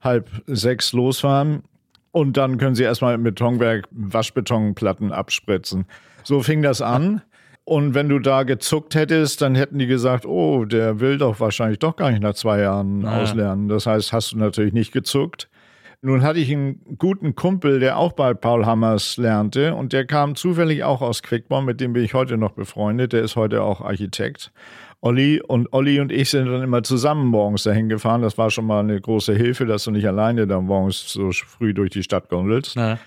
halb 0.00 0.28
sechs 0.48 0.92
losfahren. 0.92 1.62
Und 2.10 2.36
dann 2.36 2.58
können 2.58 2.74
Sie 2.74 2.82
erstmal 2.82 3.14
im 3.14 3.22
Betonwerk 3.22 3.86
Waschbetonplatten 3.92 5.12
abspritzen. 5.12 5.86
So 6.24 6.42
fing 6.42 6.60
das 6.60 6.82
an. 6.82 7.22
Und 7.64 7.94
wenn 7.94 8.08
du 8.08 8.18
da 8.18 8.42
gezuckt 8.42 8.94
hättest, 8.94 9.40
dann 9.40 9.54
hätten 9.54 9.78
die 9.78 9.86
gesagt, 9.86 10.26
oh, 10.26 10.64
der 10.64 10.98
will 11.00 11.18
doch 11.18 11.38
wahrscheinlich 11.38 11.78
doch 11.78 11.94
gar 11.94 12.10
nicht 12.10 12.22
nach 12.22 12.34
zwei 12.34 12.60
Jahren 12.60 13.00
naja. 13.00 13.22
auslernen. 13.22 13.68
Das 13.68 13.86
heißt, 13.86 14.12
hast 14.12 14.32
du 14.32 14.38
natürlich 14.38 14.72
nicht 14.72 14.92
gezuckt. 14.92 15.48
Nun 16.04 16.22
hatte 16.22 16.40
ich 16.40 16.50
einen 16.50 16.80
guten 16.98 17.36
Kumpel, 17.36 17.78
der 17.78 17.96
auch 17.96 18.12
bei 18.12 18.34
Paul 18.34 18.66
Hammers 18.66 19.16
lernte 19.18 19.76
und 19.76 19.92
der 19.92 20.04
kam 20.04 20.34
zufällig 20.34 20.82
auch 20.82 21.00
aus 21.00 21.22
Quickborn, 21.22 21.64
mit 21.64 21.80
dem 21.80 21.92
bin 21.92 22.02
ich 22.02 22.12
heute 22.12 22.36
noch 22.36 22.50
befreundet. 22.50 23.12
Der 23.12 23.22
ist 23.22 23.36
heute 23.36 23.62
auch 23.62 23.80
Architekt. 23.80 24.50
Olli 25.00 25.40
und 25.40 25.72
Olli 25.72 26.00
und 26.00 26.10
ich 26.10 26.30
sind 26.30 26.46
dann 26.46 26.62
immer 26.62 26.82
zusammen 26.82 27.26
morgens 27.26 27.62
dahin 27.62 27.88
gefahren. 27.88 28.22
Das 28.22 28.36
war 28.36 28.50
schon 28.50 28.66
mal 28.66 28.80
eine 28.80 29.00
große 29.00 29.32
Hilfe, 29.34 29.64
dass 29.64 29.84
du 29.84 29.92
nicht 29.92 30.06
alleine 30.06 30.48
da 30.48 30.60
morgens 30.60 31.12
so 31.12 31.30
früh 31.30 31.72
durch 31.72 31.90
die 31.90 32.02
Stadt 32.02 32.28
gondelst. 32.28 32.74
Ja. 32.74 32.98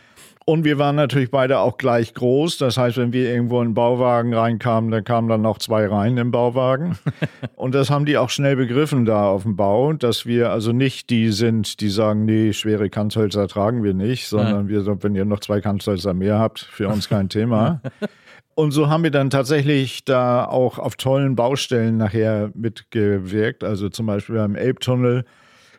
Und 0.48 0.64
wir 0.64 0.78
waren 0.78 0.96
natürlich 0.96 1.32
beide 1.32 1.58
auch 1.58 1.80
gleich 1.80 2.14
groß. 2.14 2.60
Das 2.60 2.78
heißt, 2.78 2.98
wenn 2.98 3.12
wir 3.12 3.32
irgendwo 3.32 3.62
in 3.62 3.70
den 3.70 3.74
Bauwagen 3.74 4.32
reinkamen, 4.32 4.92
dann 4.92 5.04
kamen 5.04 5.28
dann 5.28 5.42
noch 5.42 5.58
zwei 5.58 5.88
rein 5.88 6.18
im 6.18 6.30
Bauwagen. 6.30 7.00
Und 7.56 7.74
das 7.74 7.90
haben 7.90 8.06
die 8.06 8.20
auch 8.20 8.30
schnell 8.30 8.56
begriffen 8.56 9.06
da 9.06 9.28
auf 9.28 9.42
dem 9.42 9.56
Bau, 9.56 9.94
dass 9.94 10.28
wir 10.28 10.52
also 10.52 10.72
nicht 10.72 11.10
die 11.10 11.32
sind, 11.32 11.82
die 11.82 11.90
sagen, 11.90 12.26
nee, 12.26 12.54
schwere 12.54 12.92
Kanzhölzer 12.92 13.48
tragen 13.48 13.84
wir 13.84 13.96
nicht, 13.96 14.28
sondern 14.28 14.70
ja. 14.70 14.86
wir, 14.86 15.04
wenn 15.04 15.16
ihr 15.16 15.26
noch 15.26 15.40
zwei 15.40 15.62
Kanzhölzer 15.62 16.14
mehr 16.14 16.38
habt, 16.38 16.60
für 16.60 16.90
uns 16.90 17.10
kein 17.10 17.28
Thema. 17.28 17.82
Und 18.54 18.72
so 18.72 18.88
haben 18.88 19.04
wir 19.04 19.12
dann 19.12 19.32
tatsächlich 19.32 20.06
da 20.06 20.46
auch 20.46 20.78
auf 20.78 20.96
tollen 20.96 21.36
Baustellen 21.36 21.98
nachher 21.98 22.52
mitgewirkt. 22.54 23.64
Also 23.64 23.90
zum 23.90 24.06
Beispiel 24.06 24.36
beim 24.36 24.56
Elbtunnel 24.56 25.26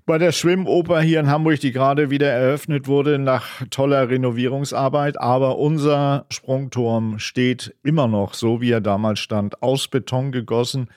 bei 0.07 0.19
der 0.19 0.31
Schwimmoper 0.31 1.01
hier 1.01 1.19
in 1.19 1.29
Hamburg, 1.29 1.59
die 1.59 1.73
gerade 1.73 2.11
wieder 2.11 2.31
eröffnet 2.31 2.87
wurde 2.87 3.19
nach 3.19 3.67
toller 3.71 4.09
Renovierungsarbeit. 4.09 5.21
Aber 5.21 5.59
unser 5.59 6.27
Sprungturm 6.31 7.19
steht 7.19 7.75
immer 7.83 8.07
noch 8.07 8.33
so, 8.33 8.61
wie 8.61 8.71
er 8.71 8.81
damals 8.81 9.19
stand, 9.19 9.63
aus 9.63 9.89
Beton 9.89 10.31
gegossen. 10.31 10.89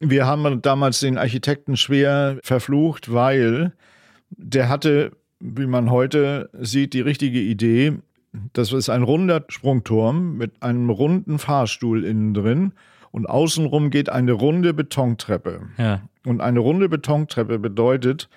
Wir 0.00 0.26
haben 0.26 0.60
damals 0.60 0.98
den 1.00 1.18
Architekten 1.18 1.76
schwer 1.76 2.38
verflucht, 2.42 3.12
weil 3.12 3.72
der 4.30 4.68
hatte, 4.68 5.12
wie 5.38 5.66
man 5.66 5.90
heute 5.90 6.50
sieht, 6.60 6.94
die 6.94 7.00
richtige 7.00 7.40
Idee. 7.40 7.94
Das 8.52 8.72
ist 8.72 8.88
ein 8.88 9.04
runder 9.04 9.44
Sprungturm 9.48 10.36
mit 10.36 10.62
einem 10.62 10.90
runden 10.90 11.38
Fahrstuhl 11.38 12.04
innen 12.04 12.34
drin 12.34 12.72
und 13.12 13.26
außenrum 13.26 13.90
geht 13.90 14.10
eine 14.10 14.32
runde 14.32 14.74
Betontreppe. 14.74 15.62
Ja. 15.78 16.02
Und 16.26 16.40
eine 16.40 16.58
runde 16.58 16.88
Betontreppe 16.88 17.58
bedeutet, 17.58 18.28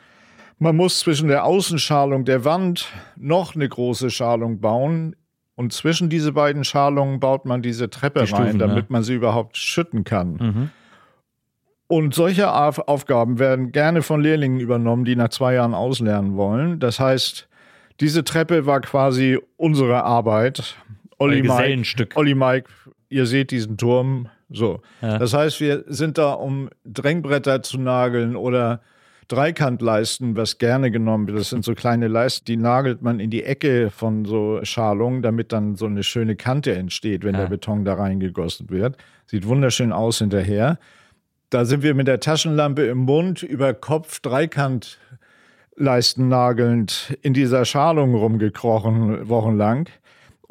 man 0.61 0.75
muss 0.75 0.99
zwischen 0.99 1.27
der 1.27 1.43
Außenschalung 1.43 2.23
der 2.23 2.45
Wand 2.45 2.85
noch 3.17 3.55
eine 3.55 3.67
große 3.67 4.11
Schalung 4.11 4.61
bauen. 4.61 5.15
Und 5.55 5.73
zwischen 5.73 6.07
diese 6.07 6.33
beiden 6.33 6.63
Schalungen 6.63 7.19
baut 7.19 7.45
man 7.45 7.63
diese 7.63 7.89
Treppe 7.89 8.23
die 8.23 8.31
rein, 8.31 8.43
Stufen, 8.43 8.59
damit 8.59 8.83
ja. 8.83 8.85
man 8.89 9.03
sie 9.03 9.15
überhaupt 9.15 9.57
schütten 9.57 10.03
kann. 10.03 10.33
Mhm. 10.33 10.69
Und 11.87 12.13
solche 12.13 12.53
Aufgaben 12.53 13.39
werden 13.39 13.71
gerne 13.71 14.03
von 14.03 14.21
Lehrlingen 14.21 14.59
übernommen, 14.59 15.03
die 15.03 15.15
nach 15.15 15.29
zwei 15.29 15.55
Jahren 15.55 15.73
auslernen 15.73 16.37
wollen. 16.37 16.79
Das 16.79 16.99
heißt, 16.99 17.49
diese 17.99 18.23
Treppe 18.23 18.67
war 18.67 18.81
quasi 18.81 19.39
unsere 19.57 20.03
Arbeit. 20.03 20.75
Olli 21.17 21.41
Mike, 21.41 22.09
Olli 22.13 22.35
Mike, 22.35 22.69
ihr 23.09 23.25
seht 23.25 23.49
diesen 23.49 23.77
Turm. 23.77 24.29
So. 24.51 24.81
Ja. 25.01 25.17
Das 25.17 25.33
heißt, 25.33 25.59
wir 25.59 25.85
sind 25.87 26.19
da, 26.19 26.33
um 26.33 26.69
Drängbretter 26.85 27.63
zu 27.63 27.79
nageln 27.79 28.35
oder 28.35 28.81
Dreikantleisten, 29.31 30.35
was 30.35 30.57
gerne 30.57 30.91
genommen 30.91 31.27
wird. 31.27 31.39
Das 31.39 31.49
sind 31.49 31.63
so 31.63 31.73
kleine 31.73 32.07
Leisten, 32.07 32.45
die 32.45 32.57
nagelt 32.57 33.01
man 33.01 33.19
in 33.19 33.29
die 33.29 33.43
Ecke 33.43 33.89
von 33.89 34.25
so 34.25 34.59
Schalungen, 34.63 35.21
damit 35.21 35.53
dann 35.53 35.75
so 35.75 35.85
eine 35.85 36.03
schöne 36.03 36.35
Kante 36.35 36.75
entsteht, 36.75 37.23
wenn 37.23 37.35
ja. 37.35 37.41
der 37.41 37.47
Beton 37.47 37.85
da 37.85 37.93
reingegossen 37.93 38.69
wird. 38.69 38.97
Sieht 39.27 39.47
wunderschön 39.47 39.93
aus 39.93 40.19
hinterher. 40.19 40.77
Da 41.49 41.65
sind 41.65 41.83
wir 41.83 41.93
mit 41.93 42.07
der 42.07 42.19
Taschenlampe 42.19 42.83
im 42.83 42.99
Mund 42.99 43.43
über 43.43 43.73
Kopf 43.73 44.19
Dreikantleisten 44.19 46.27
nagelnd 46.27 47.17
in 47.21 47.33
dieser 47.33 47.65
Schalung 47.65 48.15
rumgekrochen, 48.15 49.29
wochenlang 49.29 49.87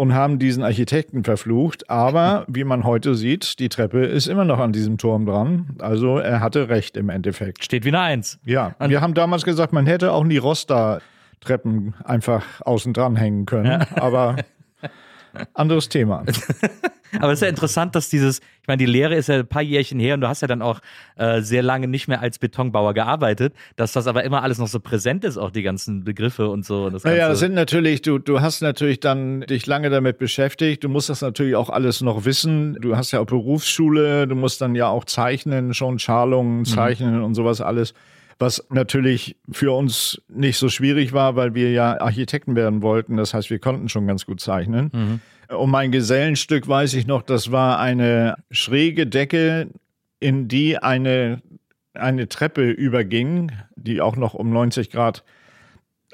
und 0.00 0.14
haben 0.14 0.38
diesen 0.38 0.62
Architekten 0.62 1.24
verflucht. 1.24 1.90
Aber 1.90 2.46
wie 2.48 2.64
man 2.64 2.84
heute 2.84 3.14
sieht, 3.14 3.58
die 3.58 3.68
Treppe 3.68 4.06
ist 4.06 4.28
immer 4.28 4.46
noch 4.46 4.58
an 4.58 4.72
diesem 4.72 4.96
Turm 4.96 5.26
dran. 5.26 5.76
Also 5.78 6.16
er 6.16 6.40
hatte 6.40 6.70
recht 6.70 6.96
im 6.96 7.10
Endeffekt. 7.10 7.62
Steht 7.62 7.84
wie 7.84 7.88
eine 7.88 8.00
Eins. 8.00 8.38
Ja, 8.46 8.74
wir 8.78 9.02
haben 9.02 9.12
damals 9.12 9.44
gesagt, 9.44 9.74
man 9.74 9.84
hätte 9.84 10.12
auch 10.12 10.26
die 10.26 10.38
Rosta-Treppen 10.38 11.96
einfach 12.02 12.62
außen 12.62 12.94
dran 12.94 13.14
hängen 13.16 13.44
können. 13.44 13.66
Ja. 13.66 14.02
Aber 14.02 14.36
anderes 15.54 15.88
Thema. 15.88 16.24
Aber 17.18 17.32
es 17.32 17.38
ist 17.38 17.42
ja 17.42 17.48
interessant, 17.48 17.94
dass 17.94 18.08
dieses, 18.08 18.38
ich 18.38 18.68
meine, 18.68 18.78
die 18.78 18.86
Lehre 18.86 19.16
ist 19.16 19.28
ja 19.28 19.40
ein 19.40 19.46
paar 19.46 19.62
Jährchen 19.62 19.98
her 19.98 20.14
und 20.14 20.20
du 20.20 20.28
hast 20.28 20.42
ja 20.42 20.48
dann 20.48 20.62
auch 20.62 20.80
äh, 21.16 21.40
sehr 21.40 21.62
lange 21.62 21.88
nicht 21.88 22.08
mehr 22.08 22.20
als 22.20 22.38
Betonbauer 22.38 22.94
gearbeitet, 22.94 23.54
dass 23.76 23.92
das 23.92 24.06
aber 24.06 24.24
immer 24.24 24.42
alles 24.42 24.58
noch 24.58 24.68
so 24.68 24.78
präsent 24.80 25.24
ist, 25.24 25.36
auch 25.36 25.50
die 25.50 25.62
ganzen 25.62 26.04
Begriffe 26.04 26.48
und 26.48 26.64
so. 26.64 26.84
Und 26.84 26.94
das 26.94 27.04
naja, 27.04 27.28
das 27.28 27.40
sind 27.40 27.54
natürlich, 27.54 28.02
du, 28.02 28.18
du 28.18 28.40
hast 28.40 28.60
natürlich 28.60 29.00
dann 29.00 29.40
dich 29.42 29.66
lange 29.66 29.90
damit 29.90 30.18
beschäftigt, 30.18 30.84
du 30.84 30.88
musst 30.88 31.08
das 31.08 31.20
natürlich 31.20 31.56
auch 31.56 31.70
alles 31.70 32.00
noch 32.00 32.24
wissen. 32.24 32.74
Du 32.80 32.96
hast 32.96 33.10
ja 33.10 33.20
auch 33.20 33.26
Berufsschule, 33.26 34.28
du 34.28 34.36
musst 34.36 34.60
dann 34.60 34.74
ja 34.74 34.88
auch 34.88 35.04
zeichnen, 35.04 35.74
schon 35.74 35.98
Schalungen 35.98 36.60
mhm. 36.60 36.64
zeichnen 36.64 37.18
mhm. 37.18 37.24
und 37.24 37.34
sowas 37.34 37.60
alles 37.60 37.94
was 38.40 38.66
natürlich 38.70 39.36
für 39.52 39.70
uns 39.72 40.22
nicht 40.28 40.56
so 40.56 40.70
schwierig 40.70 41.12
war, 41.12 41.36
weil 41.36 41.54
wir 41.54 41.70
ja 41.70 42.00
Architekten 42.00 42.56
werden 42.56 42.80
wollten. 42.82 43.18
Das 43.18 43.34
heißt, 43.34 43.50
wir 43.50 43.58
konnten 43.58 43.90
schon 43.90 44.06
ganz 44.06 44.24
gut 44.24 44.40
zeichnen. 44.40 44.90
Mhm. 44.92 45.20
Und 45.54 45.70
mein 45.70 45.92
Gesellenstück 45.92 46.66
weiß 46.66 46.94
ich 46.94 47.06
noch, 47.06 47.22
das 47.22 47.52
war 47.52 47.78
eine 47.78 48.36
schräge 48.50 49.06
Decke, 49.06 49.68
in 50.20 50.48
die 50.48 50.78
eine, 50.78 51.42
eine 51.92 52.28
Treppe 52.28 52.70
überging, 52.70 53.52
die 53.76 54.00
auch 54.00 54.16
noch 54.16 54.32
um 54.32 54.50
90 54.50 54.90
Grad 54.90 55.22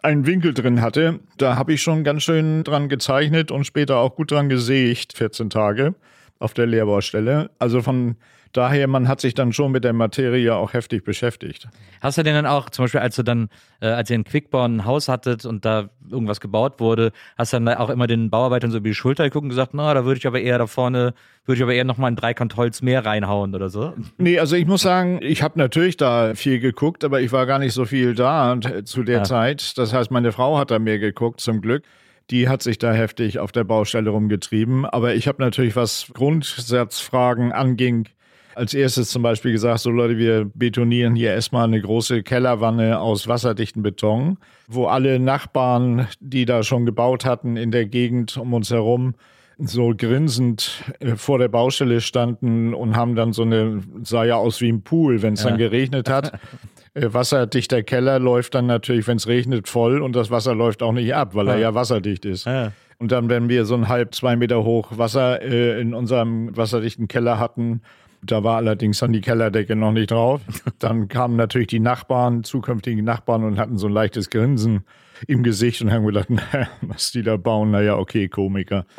einen 0.03 0.27
Winkel 0.27 0.53
drin 0.53 0.81
hatte. 0.81 1.21
Da 1.37 1.57
habe 1.57 1.75
ich 1.75 1.83
schon 1.83 2.03
ganz 2.03 2.25
schön 2.25 2.65
dran 2.65 2.89
gezeichnet 2.89 3.53
und 3.53 3.65
später 3.65 3.99
auch 3.99 4.17
gut 4.17 4.33
dran 4.33 4.49
gesägt, 4.49 5.13
14 5.17 5.49
Tage 5.49 5.95
auf 6.41 6.55
der 6.55 6.67
Lehrbaustelle. 6.67 7.51
Also 7.59 7.83
von 7.83 8.17
daher, 8.57 8.87
man 8.87 9.09
hat 9.09 9.21
sich 9.21 9.35
dann 9.35 9.53
schon 9.53 9.73
mit 9.73 9.85
der 9.85 9.93
Materie 9.93 10.55
auch 10.55 10.73
heftig 10.73 11.05
beschäftigt. 11.05 11.69
Hast 12.01 12.19
du 12.19 12.23
denn 12.23 12.35
dann 12.35 12.47
auch, 12.47 12.71
zum 12.71 12.85
Beispiel, 12.85 13.01
als 13.01 13.17
du 13.17 13.23
dann, 13.23 13.49
äh, 13.81 13.89
als 13.89 14.11
ihr 14.11 14.17
in 14.17 14.25
Quickborn 14.25 14.77
ein 14.77 14.85
Haus 14.85 15.09
hattet 15.09 15.45
und 15.45 15.65
da 15.65 15.91
irgendwas 16.11 16.41
gebaut 16.41 16.81
wurde, 16.81 17.13
hast 17.37 17.53
du 17.53 17.59
dann 17.59 17.69
auch 17.77 17.91
immer 17.91 18.07
den 18.07 18.31
Bauarbeitern 18.31 18.71
so 18.71 18.79
über 18.79 18.89
die 18.89 18.95
Schulter 18.95 19.25
geguckt 19.25 19.45
und 19.45 19.51
gesagt, 19.51 19.75
na, 19.75 19.93
da 19.95 20.05
würde 20.05 20.19
ich 20.19 20.27
aber 20.27 20.41
eher 20.41 20.59
da 20.59 20.67
vorne, 20.67 21.15
würde 21.45 21.57
ich 21.59 21.63
aber 21.63 21.75
eher 21.75 21.85
nochmal 21.85 22.11
ein 22.11 22.17
Dreikant 22.17 22.57
Holz 22.57 22.83
mehr 22.83 23.05
reinhauen 23.05 23.55
oder 23.55 23.69
so? 23.69 23.95
Nee, 24.19 24.39
also 24.39 24.57
ich 24.57 24.67
muss 24.67 24.83
sagen, 24.83 25.21
ich 25.23 25.43
habe 25.43 25.59
natürlich 25.59 25.97
da 25.97 26.35
viel 26.35 26.61
geguckt, 26.61 27.05
aber 27.05 27.21
ich 27.21 27.33
war 27.33 27.47
gar 27.47 27.59
nicht 27.59 27.73
so 27.73 27.85
viel 27.85 28.15
da 28.15 28.59
zu 28.85 29.03
der 29.03 29.19
ja. 29.19 29.25
Zeit. 29.25 29.77
Das 29.79 29.93
heißt, 29.93 30.11
meine 30.11 30.33
Frau 30.33 30.59
hat 30.59 30.71
da 30.71 30.79
mehr 30.79 30.99
geguckt, 30.99 31.41
zum 31.41 31.61
Glück 31.61 31.85
die 32.31 32.49
hat 32.49 32.63
sich 32.63 32.79
da 32.79 32.93
heftig 32.93 33.39
auf 33.39 33.53
der 33.53 33.65
Baustelle 33.65 34.11
rumgetrieben. 34.11 34.85
Aber 34.85 35.15
ich 35.15 35.29
habe 35.29 35.43
natürlich, 35.43 35.77
was 35.77 36.11
Grundsatzfragen 36.13 37.53
anging, 37.53 38.09
als 38.57 38.73
erstes 38.73 39.11
zum 39.11 39.23
Beispiel 39.23 39.53
gesagt, 39.53 39.81
so 39.81 39.91
Leute, 39.91 40.17
wir 40.17 40.51
betonieren 40.55 41.15
hier 41.15 41.33
erstmal 41.33 41.65
eine 41.65 41.81
große 41.81 42.23
Kellerwanne 42.23 42.99
aus 42.99 43.29
wasserdichten 43.29 43.83
Beton, 43.83 44.39
wo 44.67 44.87
alle 44.87 45.19
Nachbarn, 45.19 46.09
die 46.21 46.47
da 46.47 46.63
schon 46.63 46.87
gebaut 46.87 47.27
hatten 47.27 47.59
in 47.59 47.71
der 47.71 47.85
Gegend 47.85 48.39
um 48.39 48.55
uns 48.55 48.71
herum, 48.71 49.15
so 49.59 49.93
grinsend 49.97 50.83
äh, 51.01 51.17
vor 51.17 51.39
der 51.39 51.49
Baustelle 51.49 52.01
standen 52.01 52.73
und 52.73 52.97
haben 52.97 53.15
dann 53.15 53.35
so 53.35 53.43
eine, 53.43 53.83
sah 54.03 54.25
ja 54.25 54.37
aus 54.37 54.61
wie 54.63 54.71
ein 54.71 54.83
Pool, 54.83 55.21
wenn 55.21 55.35
es 55.35 55.43
ja. 55.43 55.51
dann 55.51 55.59
geregnet 55.59 56.09
hat. 56.09 56.39
Äh, 56.95 57.13
wasserdichter 57.13 57.83
Keller 57.83 58.19
läuft 58.19 58.55
dann 58.55 58.65
natürlich, 58.65 59.07
wenn 59.07 59.19
es 59.19 59.27
regnet, 59.27 59.69
voll 59.69 60.01
und 60.01 60.17
das 60.17 60.31
Wasser 60.31 60.55
läuft 60.55 60.83
auch 60.83 60.93
nicht 60.93 61.15
ab, 61.15 61.35
weil 61.35 61.47
ja. 61.47 61.53
er 61.53 61.59
ja 61.59 61.75
wasserdicht 61.75 62.25
ist. 62.25 62.47
Ja. 62.47 62.73
Und 62.97 63.13
dann, 63.13 63.29
wenn 63.29 63.51
wir 63.51 63.67
so 63.67 63.75
ein 63.75 63.89
halb, 63.89 64.15
zwei 64.15 64.35
Meter 64.35 64.65
hoch 64.65 64.97
Wasser 64.97 65.43
äh, 65.43 65.79
in 65.79 65.93
unserem 65.93 66.57
wasserdichten 66.57 67.07
Keller 67.07 67.39
hatten, 67.39 67.83
da 68.23 68.45
war 68.45 68.57
allerdings 68.57 68.99
dann 68.99 69.13
die 69.13 69.21
Kellerdecke 69.21 69.77
noch 69.77 69.93
nicht 69.93 70.11
drauf. 70.11 70.41
Dann 70.79 71.09
kamen 71.09 71.37
natürlich 71.37 71.69
die 71.69 71.81
Nachbarn, 71.81 72.45
zukünftigen 72.45 73.05
Nachbarn 73.05 73.45
und 73.45 73.59
hatten 73.59 73.79
so 73.79 73.87
ein 73.87 73.93
leichtes 73.93 74.31
Grinsen 74.31 74.85
im 75.27 75.43
Gesicht 75.43 75.81
und 75.83 75.93
haben 75.93 76.07
gedacht, 76.07 76.31
naja, 76.31 76.69
was 76.83 77.13
die 77.13 77.23
da 77.23 77.37
bauen, 77.37 77.71
naja, 77.71 77.97
okay, 77.97 78.29
Komiker. 78.29 78.87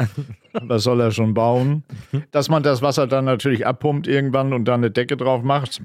Was 0.59 0.81
soll 0.81 0.99
er 1.01 1.11
schon 1.11 1.35
bauen? 1.35 1.83
Dass 2.31 2.49
man 2.49 2.63
das 2.63 2.81
Wasser 2.81 3.05
dann 3.05 3.25
natürlich 3.25 3.67
abpumpt 3.67 4.07
irgendwann 4.07 4.53
und 4.53 4.65
dann 4.65 4.79
eine 4.79 4.89
Decke 4.89 5.15
drauf 5.15 5.43
macht 5.43 5.83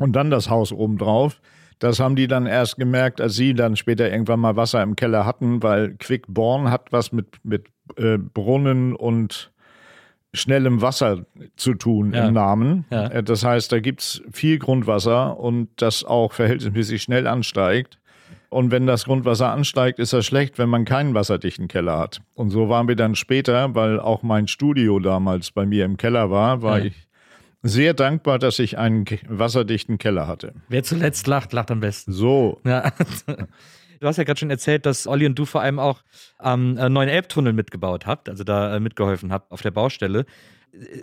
und 0.00 0.16
dann 0.16 0.28
das 0.28 0.50
Haus 0.50 0.72
oben 0.72 0.98
drauf. 0.98 1.40
Das 1.78 2.00
haben 2.00 2.16
die 2.16 2.26
dann 2.26 2.46
erst 2.46 2.78
gemerkt, 2.78 3.20
als 3.20 3.34
sie 3.34 3.54
dann 3.54 3.76
später 3.76 4.10
irgendwann 4.10 4.40
mal 4.40 4.56
Wasser 4.56 4.82
im 4.82 4.96
Keller 4.96 5.24
hatten, 5.24 5.62
weil 5.62 5.94
Quickborn 5.98 6.70
hat 6.70 6.90
was 6.90 7.12
mit, 7.12 7.38
mit 7.44 7.66
äh, 7.96 8.18
Brunnen 8.18 8.94
und 8.96 9.52
schnellem 10.34 10.80
Wasser 10.80 11.26
zu 11.56 11.74
tun 11.74 12.12
ja. 12.12 12.26
im 12.26 12.34
Namen. 12.34 12.84
Ja. 12.90 13.08
Äh, 13.08 13.22
das 13.22 13.44
heißt, 13.44 13.70
da 13.70 13.80
gibt 13.80 14.00
es 14.00 14.22
viel 14.32 14.58
Grundwasser 14.58 15.38
und 15.38 15.68
das 15.76 16.04
auch 16.04 16.32
verhältnismäßig 16.32 17.02
schnell 17.02 17.26
ansteigt. 17.26 17.98
Und 18.48 18.70
wenn 18.70 18.86
das 18.86 19.04
Grundwasser 19.04 19.50
ansteigt, 19.50 19.98
ist 19.98 20.12
das 20.12 20.26
schlecht, 20.26 20.58
wenn 20.58 20.68
man 20.68 20.84
keinen 20.84 21.14
wasserdichten 21.14 21.68
Keller 21.68 21.98
hat. 21.98 22.20
Und 22.34 22.50
so 22.50 22.68
waren 22.68 22.86
wir 22.86 22.96
dann 22.96 23.14
später, 23.14 23.74
weil 23.74 23.98
auch 23.98 24.22
mein 24.22 24.46
Studio 24.46 24.98
damals 24.98 25.50
bei 25.52 25.64
mir 25.64 25.86
im 25.86 25.96
Keller 25.96 26.30
war, 26.30 26.60
war 26.60 26.80
ja. 26.80 26.86
ich 26.86 27.08
sehr 27.62 27.94
dankbar, 27.94 28.38
dass 28.38 28.58
ich 28.58 28.76
einen 28.76 29.06
wasserdichten 29.28 29.96
Keller 29.96 30.26
hatte. 30.26 30.52
Wer 30.68 30.82
zuletzt 30.82 31.26
lacht, 31.26 31.52
lacht 31.52 31.70
am 31.70 31.80
besten. 31.80 32.12
So. 32.12 32.60
Ja. 32.66 32.92
Du 34.02 34.08
hast 34.08 34.16
ja 34.16 34.24
gerade 34.24 34.40
schon 34.40 34.50
erzählt, 34.50 34.84
dass 34.84 35.06
Olli 35.06 35.26
und 35.26 35.38
du 35.38 35.44
vor 35.44 35.60
allem 35.60 35.78
auch 35.78 36.02
am 36.38 36.76
äh, 36.76 36.88
neuen 36.88 37.08
Elbtunnel 37.08 37.52
mitgebaut 37.52 38.04
habt, 38.04 38.28
also 38.28 38.42
da 38.42 38.74
äh, 38.74 38.80
mitgeholfen 38.80 39.30
habt 39.30 39.52
auf 39.52 39.62
der 39.62 39.70
Baustelle. 39.70 40.26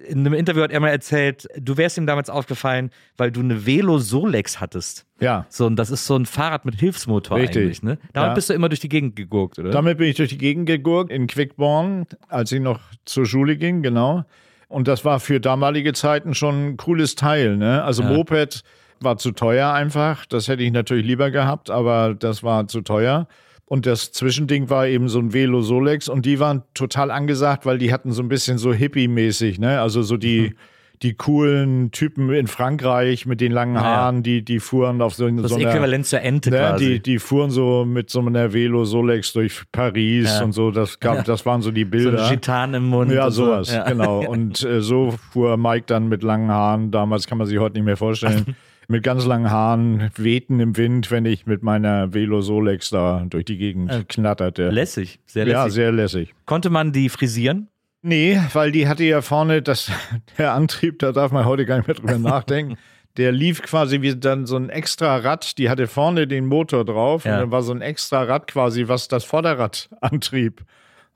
In 0.10 0.20
einem 0.20 0.34
Interview 0.34 0.64
hat 0.64 0.72
er 0.72 0.82
mal 0.82 0.90
erzählt, 0.90 1.48
du 1.58 1.78
wärst 1.78 1.98
ihm 1.98 2.06
damals 2.06 2.30
aufgefallen, 2.30 2.90
weil 3.16 3.32
du 3.32 3.40
eine 3.40 3.66
Velo 3.66 4.00
Solex 4.00 4.60
hattest. 4.60 5.06
Ja. 5.22 5.46
So, 5.48 5.66
und 5.66 5.78
das 5.78 5.92
ist 5.92 6.08
so 6.08 6.18
ein 6.18 6.26
Fahrrad 6.26 6.66
mit 6.66 6.76
Hilfsmotor 6.76 7.38
Richtig. 7.38 7.62
eigentlich, 7.64 7.84
ne? 7.84 8.00
Damit 8.12 8.32
ja. 8.32 8.34
bist 8.34 8.50
du 8.50 8.54
immer 8.54 8.68
durch 8.68 8.82
die 8.82 8.90
Gegend 8.90 9.16
gegurkt, 9.16 9.60
oder? 9.60 9.70
Damit 9.70 9.98
bin 9.98 10.10
ich 10.10 10.18
durch 10.18 10.30
die 10.30 10.38
Gegend 10.38 10.66
gegurkt 10.66 11.10
in 11.10 11.28
Quickborn, 11.28 12.06
als 12.28 12.52
ich 12.52 12.60
noch 12.60 12.82
zur 13.06 13.26
Schule 13.26 13.56
ging, 13.56 13.82
genau. 13.82 14.26
Und 14.68 14.90
das 14.90 15.06
war 15.06 15.22
für 15.22 15.40
damalige 15.40 15.94
Zeiten 15.94 16.36
schon 16.36 16.72
ein 16.72 16.78
cooles 16.78 17.16
Teil, 17.16 17.56
ne? 17.56 17.82
Also 17.82 18.04
ja. 18.04 18.10
Moped 18.10 18.64
war 19.04 19.18
zu 19.18 19.32
teuer 19.32 19.72
einfach. 19.74 20.26
Das 20.26 20.48
hätte 20.48 20.64
ich 20.64 20.72
natürlich 20.72 21.06
lieber 21.06 21.32
gehabt, 21.32 21.70
aber 21.70 22.14
das 22.14 22.44
war 22.44 22.68
zu 22.68 22.82
teuer. 22.82 23.28
Und 23.70 23.86
das 23.86 24.12
Zwischending 24.12 24.72
war 24.72 24.88
eben 24.88 25.10
so 25.10 25.20
ein 25.20 25.32
Velo 25.32 25.62
Solex 25.62 26.10
und 26.10 26.26
die 26.26 26.40
waren 26.40 26.64
total 26.74 27.12
angesagt, 27.12 27.68
weil 27.68 27.78
die 27.78 27.94
hatten 27.94 28.12
so 28.12 28.24
ein 28.24 28.28
bisschen 28.28 28.58
so 28.58 28.74
Hippie-mäßig, 28.74 29.60
ne? 29.60 29.80
Also 29.80 30.02
so 30.02 30.18
die, 30.18 30.50
mhm. 30.50 30.56
die 31.04 31.14
coolen 31.14 31.92
Typen 31.92 32.34
in 32.34 32.48
Frankreich 32.48 33.28
mit 33.28 33.42
den 33.42 33.52
langen 33.52 33.80
Haaren, 33.80 34.18
ja. 34.18 34.22
die, 34.24 34.42
die 34.44 34.60
fuhren 34.60 35.04
auf 35.04 35.14
so, 35.14 35.30
das 35.30 35.52
so 35.52 35.58
einer. 35.58 35.70
Äquivalent 35.70 36.08
zur 36.08 36.22
Ente 36.22 36.50
ne? 36.50 36.58
quasi. 36.58 36.86
Die, 36.94 37.00
die 37.00 37.20
fuhren 37.20 37.52
so 37.52 37.86
mit 37.86 38.10
so 38.10 38.22
einer 38.22 38.54
Velo 38.54 38.86
Solex 38.86 39.34
durch 39.34 39.62
Paris 39.72 40.40
ja. 40.40 40.44
und 40.44 40.54
so. 40.54 40.72
Das 40.72 41.00
gab, 41.00 41.18
ja. 41.18 41.22
das 41.22 41.46
waren 41.46 41.62
so 41.62 41.70
die 41.70 41.86
Bilder. 41.86 42.18
So 42.18 42.24
ein 42.24 42.32
Gitan 42.32 42.74
im 42.74 42.88
Mund. 42.88 43.12
Ja, 43.12 43.30
sowas, 43.30 43.68
so. 43.68 43.84
genau. 43.86 44.22
Und 44.28 44.64
äh, 44.64 44.82
so 44.82 45.14
fuhr 45.32 45.58
Mike 45.58 45.86
dann 45.86 46.10
mit 46.10 46.24
langen 46.24 46.50
Haaren. 46.50 46.90
Damals 46.90 47.28
kann 47.28 47.38
man 47.38 47.46
sich 47.46 47.60
heute 47.60 47.76
nicht 47.76 47.86
mehr 47.86 47.98
vorstellen. 47.98 48.56
mit 48.90 49.04
ganz 49.04 49.26
langen 49.26 49.52
Haaren, 49.52 50.10
wehten 50.16 50.60
im 50.60 50.76
Wind, 50.76 51.12
wenn 51.12 51.26
ich 51.26 51.46
mit 51.46 51.62
meiner 51.62 52.14
Velo 52.14 52.42
Solex 52.42 52.90
da 52.90 53.24
durch 53.30 53.46
die 53.46 53.58
Gegend 53.58 53.92
äh, 53.92 54.04
knatterte. 54.08 54.70
Lässig, 54.70 55.20
sehr 55.28 55.46
lässig. 55.46 55.58
Ja, 55.58 55.70
sehr 55.70 55.92
lässig. 55.92 56.34
Konnte 56.46 56.70
man 56.70 56.92
die 56.92 57.10
frisieren? 57.10 57.70
Nee, 58.02 58.42
weil 58.54 58.72
die 58.72 58.88
hatte 58.88 59.04
ja 59.04 59.22
vorne, 59.22 59.62
das, 59.62 59.92
der 60.38 60.54
Antrieb, 60.54 61.00
da 61.00 61.12
darf 61.12 61.32
man 61.32 61.46
heute 61.46 61.66
gar 61.66 61.78
nicht 61.78 61.88
mehr 61.88 61.96
drüber 61.96 62.18
nachdenken. 62.30 62.78
Der 63.18 63.32
lief 63.32 63.62
quasi 63.62 64.02
wie 64.02 64.16
dann 64.16 64.46
so 64.46 64.56
ein 64.56 64.70
extra 64.70 65.18
Rad, 65.18 65.58
die 65.58 65.70
hatte 65.70 65.88
vorne 65.88 66.26
den 66.26 66.46
Motor 66.46 66.86
drauf 66.86 67.26
ja. 67.26 67.34
und 67.34 67.40
dann 67.40 67.52
war 67.52 67.62
so 67.62 67.74
ein 67.74 67.82
extra 67.82 68.24
Rad 68.24 68.48
quasi, 68.48 68.88
was 68.88 69.08
das 69.08 69.24
Vorderrad 69.24 69.90
antrieb. 70.02 70.64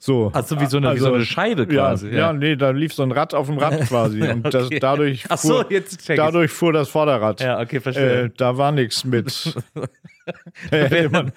So. 0.06 0.32
Also 0.34 0.60
wie 0.60 0.66
so 0.66 0.76
eine, 0.76 0.90
also, 0.90 1.00
wie 1.00 1.08
so 1.08 1.14
eine 1.14 1.26
Scheibe 1.26 1.66
quasi. 1.66 2.10
Ja, 2.10 2.18
ja, 2.18 2.34
nee, 2.34 2.58
da 2.58 2.72
lief 2.72 2.94
so 2.94 3.04
ein 3.04 3.14
Rad 3.14 3.34
auf 3.34 3.48
dem 3.48 3.58
Rad 3.58 3.80
quasi. 3.88 4.22
Und 4.22 4.54
das, 4.54 4.66
okay. 4.66 4.80
dadurch, 4.82 5.24
fuhr, 5.24 5.38
so, 5.38 5.66
jetzt 5.70 6.10
dadurch 6.10 6.52
fuhr 6.52 6.74
das 6.74 6.90
Vorderrad. 6.90 7.40
Ja, 7.40 7.62
okay, 7.62 7.80
verstehe. 7.80 8.24
Äh, 8.24 8.30
da 8.36 8.58
war 8.58 8.74
nichts 8.74 9.06
mit. 9.06 9.56
hätte 10.70 11.10
man, 11.10 11.32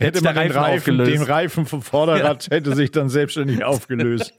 hätte 0.00 0.22
man 0.22 0.34
den, 0.34 0.52
Reifen, 0.52 0.98
den 0.98 1.22
Reifen 1.22 1.64
vom 1.64 1.80
Vorderrad 1.80 2.46
ja. 2.48 2.56
hätte 2.56 2.74
sich 2.74 2.90
dann 2.90 3.08
selbstständig 3.08 3.64
aufgelöst. 3.64 4.34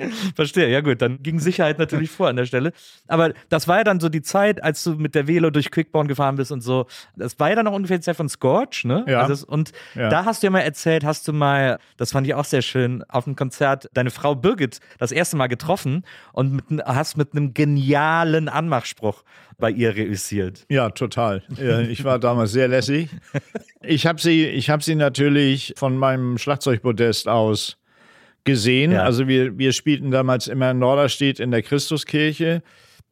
Verstehe, 0.34 0.68
ja 0.68 0.80
gut, 0.80 1.00
dann 1.02 1.22
ging 1.22 1.38
Sicherheit 1.40 1.78
natürlich 1.78 2.10
vor 2.10 2.28
an 2.28 2.36
der 2.36 2.46
Stelle. 2.46 2.72
Aber 3.08 3.32
das 3.48 3.68
war 3.68 3.78
ja 3.78 3.84
dann 3.84 4.00
so 4.00 4.08
die 4.08 4.22
Zeit, 4.22 4.62
als 4.62 4.82
du 4.84 4.92
mit 4.92 5.14
der 5.14 5.26
Velo 5.26 5.50
durch 5.50 5.70
Quickborn 5.70 6.08
gefahren 6.08 6.36
bist 6.36 6.52
und 6.52 6.60
so. 6.62 6.86
Das 7.16 7.38
war 7.38 7.50
ja 7.50 7.56
dann 7.56 7.66
auch 7.66 7.72
ungefähr 7.74 7.98
die 7.98 8.04
Zeit 8.04 8.16
von 8.16 8.28
Scorch, 8.28 8.84
ne? 8.84 9.04
Ja. 9.08 9.22
Also, 9.22 9.46
und 9.46 9.72
Ja. 9.94 10.08
da 10.08 10.24
hast 10.24 10.42
du 10.42 10.46
ja 10.46 10.50
mal 10.50 10.60
erzählt, 10.60 11.04
hast 11.04 11.26
du 11.28 11.32
mal, 11.32 11.78
das 11.96 12.12
fand 12.12 12.26
ich 12.26 12.34
auch 12.34 12.44
sehr 12.44 12.62
schön, 12.62 13.02
auf 13.08 13.26
einem 13.26 13.36
Konzert 13.36 13.88
deine 13.94 14.10
Frau 14.10 14.34
Birgit 14.34 14.80
das 14.98 15.12
erste 15.12 15.36
Mal 15.36 15.46
getroffen 15.48 16.04
und 16.32 16.52
mit, 16.70 16.82
hast 16.84 17.16
mit 17.16 17.32
einem 17.34 17.54
genialen 17.54 18.48
Anmachspruch 18.48 19.22
bei 19.58 19.70
ihr 19.70 19.94
reüssiert. 19.94 20.64
Ja, 20.70 20.88
total. 20.90 21.42
Ich 21.90 22.02
war 22.04 22.18
damals 22.18 22.52
sehr 22.52 22.68
lässig. 22.68 23.10
Ich 23.82 24.06
habe 24.06 24.20
sie, 24.20 24.46
ich 24.46 24.70
habe 24.70 24.82
sie 24.82 24.94
natürlich 24.94 25.74
von 25.76 25.96
meinem 25.98 26.38
Schlagzeugpodest 26.38 27.28
aus 27.28 27.76
gesehen. 28.44 28.92
Ja. 28.92 29.02
Also 29.02 29.28
wir, 29.28 29.58
wir 29.58 29.72
spielten 29.72 30.10
damals 30.10 30.48
immer 30.48 30.70
in 30.70 30.78
Norderstedt 30.78 31.40
in 31.40 31.50
der 31.50 31.62
Christuskirche. 31.62 32.62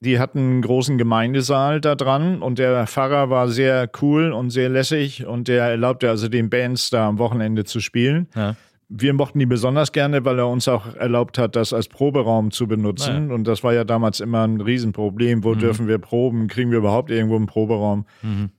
Die 0.00 0.20
hatten 0.20 0.38
einen 0.38 0.62
großen 0.62 0.96
Gemeindesaal 0.96 1.80
da 1.80 1.96
dran 1.96 2.40
und 2.40 2.58
der 2.58 2.86
Pfarrer 2.86 3.30
war 3.30 3.48
sehr 3.48 3.90
cool 4.00 4.32
und 4.32 4.50
sehr 4.50 4.68
lässig 4.68 5.26
und 5.26 5.48
der 5.48 5.64
erlaubte 5.64 6.08
also 6.08 6.28
den 6.28 6.50
Bands 6.50 6.90
da 6.90 7.08
am 7.08 7.18
Wochenende 7.18 7.64
zu 7.64 7.80
spielen. 7.80 8.28
Ja. 8.36 8.54
Wir 8.90 9.12
mochten 9.12 9.38
die 9.38 9.44
besonders 9.44 9.92
gerne, 9.92 10.24
weil 10.24 10.38
er 10.38 10.48
uns 10.48 10.66
auch 10.66 10.94
erlaubt 10.94 11.36
hat, 11.36 11.56
das 11.56 11.74
als 11.74 11.88
Proberaum 11.88 12.50
zu 12.52 12.66
benutzen. 12.66 13.30
Und 13.32 13.44
das 13.46 13.62
war 13.62 13.74
ja 13.74 13.84
damals 13.84 14.20
immer 14.20 14.46
ein 14.46 14.62
Riesenproblem. 14.62 15.44
Wo 15.44 15.54
dürfen 15.54 15.88
wir 15.88 15.98
proben? 15.98 16.48
Kriegen 16.48 16.70
wir 16.70 16.78
überhaupt 16.78 17.10
irgendwo 17.10 17.36
einen 17.36 17.44
Proberaum? 17.44 18.06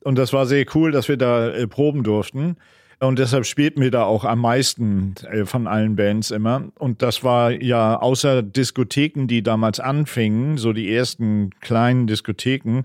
Und 0.04 0.20
das 0.20 0.32
war 0.32 0.46
sehr 0.46 0.66
cool, 0.76 0.92
dass 0.92 1.08
wir 1.08 1.18
da 1.18 1.50
äh, 1.50 1.66
proben 1.66 2.04
durften. 2.04 2.58
Und 3.02 3.18
deshalb 3.18 3.46
spielten 3.46 3.82
wir 3.82 3.92
da 3.92 4.04
auch 4.04 4.26
am 4.26 4.42
meisten 4.42 5.16
äh, 5.32 5.46
von 5.46 5.68
allen 5.68 5.96
Bands 5.96 6.32
immer. 6.32 6.66
Und 6.78 7.02
das 7.02 7.24
war 7.24 7.52
ja 7.52 7.98
außer 7.98 8.44
Diskotheken, 8.44 9.28
die 9.28 9.42
damals 9.42 9.80
anfingen, 9.80 10.58
so 10.58 10.74
die 10.74 10.94
ersten 10.94 11.52
kleinen 11.62 12.08
Diskotheken, 12.08 12.84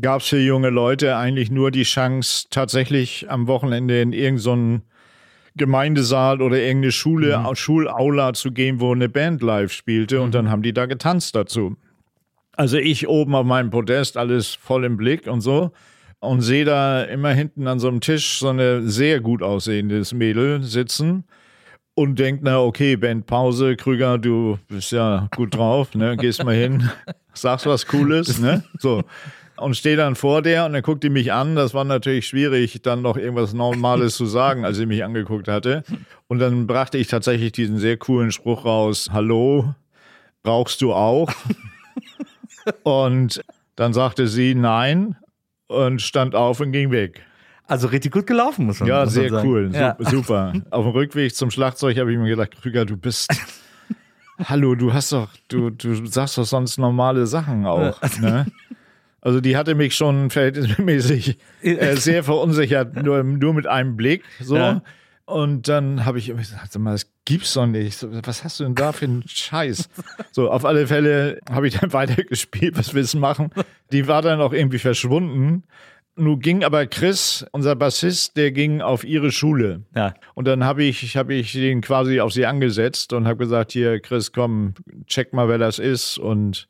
gab 0.00 0.20
es 0.20 0.28
für 0.28 0.38
junge 0.38 0.70
Leute 0.70 1.16
eigentlich 1.16 1.50
nur 1.50 1.72
die 1.72 1.82
Chance, 1.82 2.46
tatsächlich 2.50 3.28
am 3.28 3.48
Wochenende 3.48 4.00
in 4.00 4.12
irgendeinen 4.12 4.82
Gemeindesaal 5.56 6.42
oder 6.42 6.58
irgendeine 6.58 6.92
Schule, 6.92 7.44
Schulaula 7.54 8.32
zu 8.34 8.52
gehen, 8.52 8.78
wo 8.78 8.92
eine 8.92 9.08
Band 9.08 9.42
live 9.42 9.72
spielte 9.72 10.20
und 10.20 10.32
dann 10.32 10.48
haben 10.48 10.62
die 10.62 10.72
da 10.72 10.86
getanzt 10.86 11.34
dazu. 11.34 11.76
Also 12.52 12.76
ich 12.76 13.08
oben 13.08 13.34
auf 13.34 13.44
meinem 13.44 13.70
Podest, 13.70 14.16
alles 14.16 14.54
voll 14.54 14.84
im 14.84 14.96
Blick 14.96 15.26
und 15.26 15.40
so 15.40 15.72
und 16.20 16.42
sehe 16.42 16.64
da 16.64 17.02
immer 17.02 17.32
hinten 17.32 17.66
an 17.66 17.78
so 17.78 17.88
einem 17.88 18.00
Tisch 18.00 18.38
so 18.38 18.48
eine 18.48 18.82
sehr 18.82 19.20
gut 19.20 19.42
aussehendes 19.42 20.12
Mädel 20.12 20.62
sitzen 20.62 21.24
und 21.94 22.18
denkt, 22.18 22.42
na 22.44 22.60
okay, 22.60 22.96
Bandpause, 22.96 23.76
Krüger, 23.76 24.18
du 24.18 24.58
bist 24.68 24.92
ja 24.92 25.28
gut 25.34 25.54
drauf, 25.54 25.94
ne? 25.94 26.16
Gehst 26.16 26.44
mal 26.44 26.54
hin, 26.54 26.90
sagst 27.34 27.66
was 27.66 27.86
Cooles, 27.86 28.38
ne? 28.38 28.64
So. 28.78 29.02
Und 29.56 29.76
stehe 29.76 29.96
dann 29.96 30.14
vor 30.14 30.40
der 30.40 30.64
und 30.64 30.72
dann 30.72 30.80
guckt 30.82 31.04
die 31.04 31.10
mich 31.10 31.32
an. 31.32 31.54
Das 31.54 31.74
war 31.74 31.84
natürlich 31.84 32.26
schwierig, 32.26 32.80
dann 32.80 33.02
noch 33.02 33.18
irgendwas 33.18 33.52
Normales 33.52 34.16
zu 34.16 34.24
sagen, 34.24 34.64
als 34.64 34.78
sie 34.78 34.86
mich 34.86 35.04
angeguckt 35.04 35.48
hatte. 35.48 35.82
Und 36.28 36.38
dann 36.38 36.66
brachte 36.66 36.96
ich 36.96 37.08
tatsächlich 37.08 37.52
diesen 37.52 37.76
sehr 37.76 37.98
coolen 37.98 38.32
Spruch 38.32 38.64
raus: 38.64 39.10
Hallo, 39.12 39.74
rauchst 40.46 40.80
du 40.80 40.94
auch? 40.94 41.30
und 42.84 43.42
dann 43.76 43.92
sagte 43.92 44.28
sie 44.28 44.54
nein 44.54 45.16
und 45.70 46.02
stand 46.02 46.34
auf 46.34 46.60
und 46.60 46.72
ging 46.72 46.90
weg. 46.90 47.22
Also 47.66 47.86
richtig 47.86 48.12
gut 48.12 48.26
gelaufen, 48.26 48.66
muss 48.66 48.80
man 48.80 48.88
Ja, 48.88 49.04
muss 49.04 49.14
man 49.14 49.22
sehr 49.22 49.30
sagen. 49.30 49.48
cool. 49.48 49.70
Ja. 49.72 49.96
Su- 50.00 50.10
Super. 50.16 50.52
Auf 50.70 50.84
dem 50.84 50.92
Rückweg 50.92 51.34
zum 51.34 51.50
Schlagzeug 51.52 51.96
habe 51.98 52.10
ich 52.12 52.18
mir 52.18 52.28
gedacht, 52.28 52.50
Krüger, 52.60 52.84
du 52.84 52.96
bist. 52.96 53.30
Hallo, 54.44 54.74
du 54.74 54.92
hast 54.92 55.12
doch, 55.12 55.28
du, 55.48 55.70
du 55.70 56.06
sagst 56.06 56.38
doch 56.38 56.44
sonst 56.44 56.78
normale 56.78 57.26
Sachen 57.26 57.66
auch. 57.66 58.00
Ne? 58.20 58.46
Also 59.20 59.40
die 59.40 59.56
hatte 59.56 59.74
mich 59.74 59.94
schon 59.94 60.30
verhältnismäßig 60.30 61.38
äh, 61.62 61.94
sehr 61.96 62.24
verunsichert, 62.24 62.96
nur, 63.02 63.22
nur 63.22 63.52
mit 63.54 63.66
einem 63.66 63.96
Blick. 63.96 64.24
So. 64.40 64.56
Ja. 64.56 64.82
Und 65.26 65.68
dann 65.68 66.04
habe 66.06 66.18
ich 66.18 66.28
immer 66.30 66.40
gesagt, 66.40 66.72
sag 66.72 66.80
mal, 66.82 66.92
das 66.92 67.06
gibt's 67.30 67.54
doch 67.54 67.66
nicht. 67.66 67.96
So, 67.96 68.08
Was 68.26 68.42
hast 68.42 68.58
du 68.58 68.64
denn 68.64 68.74
da 68.74 68.90
für 68.90 69.04
einen 69.04 69.22
Scheiß? 69.26 69.88
So, 70.32 70.50
auf 70.50 70.64
alle 70.64 70.88
Fälle 70.88 71.38
habe 71.48 71.68
ich 71.68 71.78
dann 71.78 71.92
weitergespielt, 71.92 72.76
was 72.76 72.92
willst 72.92 73.14
du 73.14 73.18
machen? 73.18 73.50
Die 73.92 74.08
war 74.08 74.20
dann 74.20 74.40
auch 74.40 74.52
irgendwie 74.52 74.78
verschwunden. 74.78 75.62
Nun 76.16 76.40
ging 76.40 76.64
aber 76.64 76.86
Chris, 76.86 77.46
unser 77.52 77.76
Bassist, 77.76 78.36
der 78.36 78.50
ging 78.50 78.80
auf 78.80 79.04
ihre 79.04 79.30
Schule. 79.30 79.84
Ja. 79.94 80.12
Und 80.34 80.48
dann 80.48 80.64
habe 80.64 80.82
ich, 80.82 81.16
hab 81.16 81.30
ich 81.30 81.52
den 81.52 81.82
quasi 81.82 82.20
auf 82.20 82.32
sie 82.32 82.46
angesetzt 82.46 83.12
und 83.12 83.28
habe 83.28 83.36
gesagt, 83.36 83.70
hier, 83.70 84.00
Chris, 84.00 84.32
komm, 84.32 84.74
check 85.06 85.32
mal, 85.32 85.48
wer 85.48 85.58
das 85.58 85.78
ist. 85.78 86.18
Und, 86.18 86.66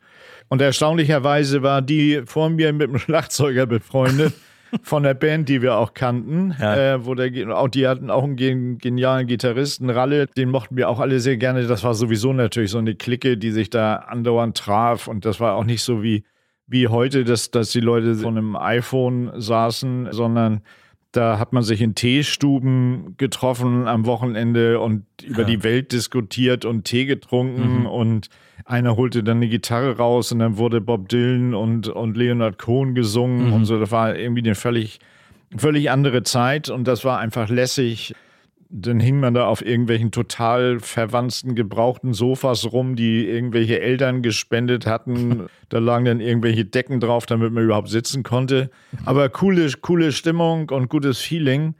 und 0.48 0.60
erstaunlicherweise 0.60 1.62
war 1.62 1.80
die 1.80 2.20
vor 2.26 2.50
mir 2.50 2.70
mit 2.74 2.90
einem 2.90 2.98
Schlagzeuger 3.00 3.64
befreundet. 3.64 4.34
Von 4.82 5.02
der 5.02 5.14
Band, 5.14 5.48
die 5.48 5.62
wir 5.62 5.76
auch 5.76 5.94
kannten, 5.94 6.54
Ja. 6.60 6.94
äh, 6.94 7.04
wo 7.06 7.14
der, 7.14 7.56
auch, 7.56 7.68
die 7.68 7.86
hatten 7.88 8.10
auch 8.10 8.24
einen 8.24 8.36
gen- 8.36 8.78
genialen 8.78 9.26
Gitarristen, 9.26 9.90
Ralle, 9.90 10.26
den 10.26 10.50
mochten 10.50 10.76
wir 10.76 10.88
auch 10.88 11.00
alle 11.00 11.20
sehr 11.20 11.36
gerne. 11.36 11.66
Das 11.66 11.82
war 11.84 11.94
sowieso 11.94 12.32
natürlich 12.32 12.70
so 12.70 12.78
eine 12.78 12.94
Clique, 12.94 13.36
die 13.36 13.50
sich 13.50 13.70
da 13.70 13.96
andauernd 13.96 14.56
traf. 14.56 15.08
Und 15.08 15.24
das 15.24 15.40
war 15.40 15.54
auch 15.54 15.64
nicht 15.64 15.82
so 15.82 16.02
wie, 16.02 16.24
wie 16.66 16.88
heute, 16.88 17.24
dass, 17.24 17.50
dass 17.50 17.70
die 17.70 17.80
Leute 17.80 18.14
von 18.14 18.36
einem 18.38 18.56
iPhone 18.56 19.32
saßen, 19.34 20.08
sondern 20.12 20.60
da 21.12 21.38
hat 21.38 21.52
man 21.52 21.62
sich 21.62 21.80
in 21.80 21.94
Teestuben 21.94 23.14
getroffen 23.16 23.88
am 23.88 24.06
Wochenende 24.06 24.78
und 24.80 25.04
über 25.22 25.44
die 25.44 25.62
Welt 25.62 25.92
diskutiert 25.92 26.64
und 26.64 26.84
Tee 26.84 27.04
getrunken 27.04 27.86
und 27.86 28.28
einer 28.64 28.96
holte 28.96 29.24
dann 29.24 29.38
eine 29.38 29.48
Gitarre 29.48 29.96
raus 29.96 30.30
und 30.30 30.38
dann 30.38 30.56
wurde 30.56 30.80
Bob 30.80 31.08
Dylan 31.08 31.54
und, 31.54 31.88
und 31.88 32.16
Leonard 32.16 32.58
Cohen 32.58 32.94
gesungen 32.94 33.52
und 33.52 33.64
so. 33.64 33.80
Das 33.80 33.90
war 33.90 34.16
irgendwie 34.16 34.42
eine 34.42 34.54
völlig, 34.54 35.00
völlig 35.56 35.90
andere 35.90 36.22
Zeit 36.22 36.70
und 36.70 36.86
das 36.86 37.04
war 37.04 37.18
einfach 37.18 37.48
lässig. 37.48 38.14
Dann 38.72 39.00
hing 39.00 39.18
man 39.18 39.34
da 39.34 39.46
auf 39.46 39.64
irgendwelchen 39.64 40.12
total 40.12 40.78
verwandten, 40.78 41.56
gebrauchten 41.56 42.14
Sofas 42.14 42.72
rum, 42.72 42.94
die 42.94 43.26
irgendwelche 43.26 43.80
Eltern 43.80 44.22
gespendet 44.22 44.86
hatten. 44.86 45.46
Da 45.70 45.78
lagen 45.78 46.04
dann 46.04 46.18
irgendwelche 46.18 46.64
Decken 46.64 46.98
drauf, 46.98 47.26
damit 47.26 47.52
man 47.52 47.62
überhaupt 47.62 47.90
sitzen 47.90 48.24
konnte. 48.24 48.70
Aber 49.04 49.28
coole, 49.28 49.70
coole 49.80 50.10
Stimmung 50.10 50.68
und 50.70 50.88
gutes 50.88 51.18
Feeling. 51.18 51.76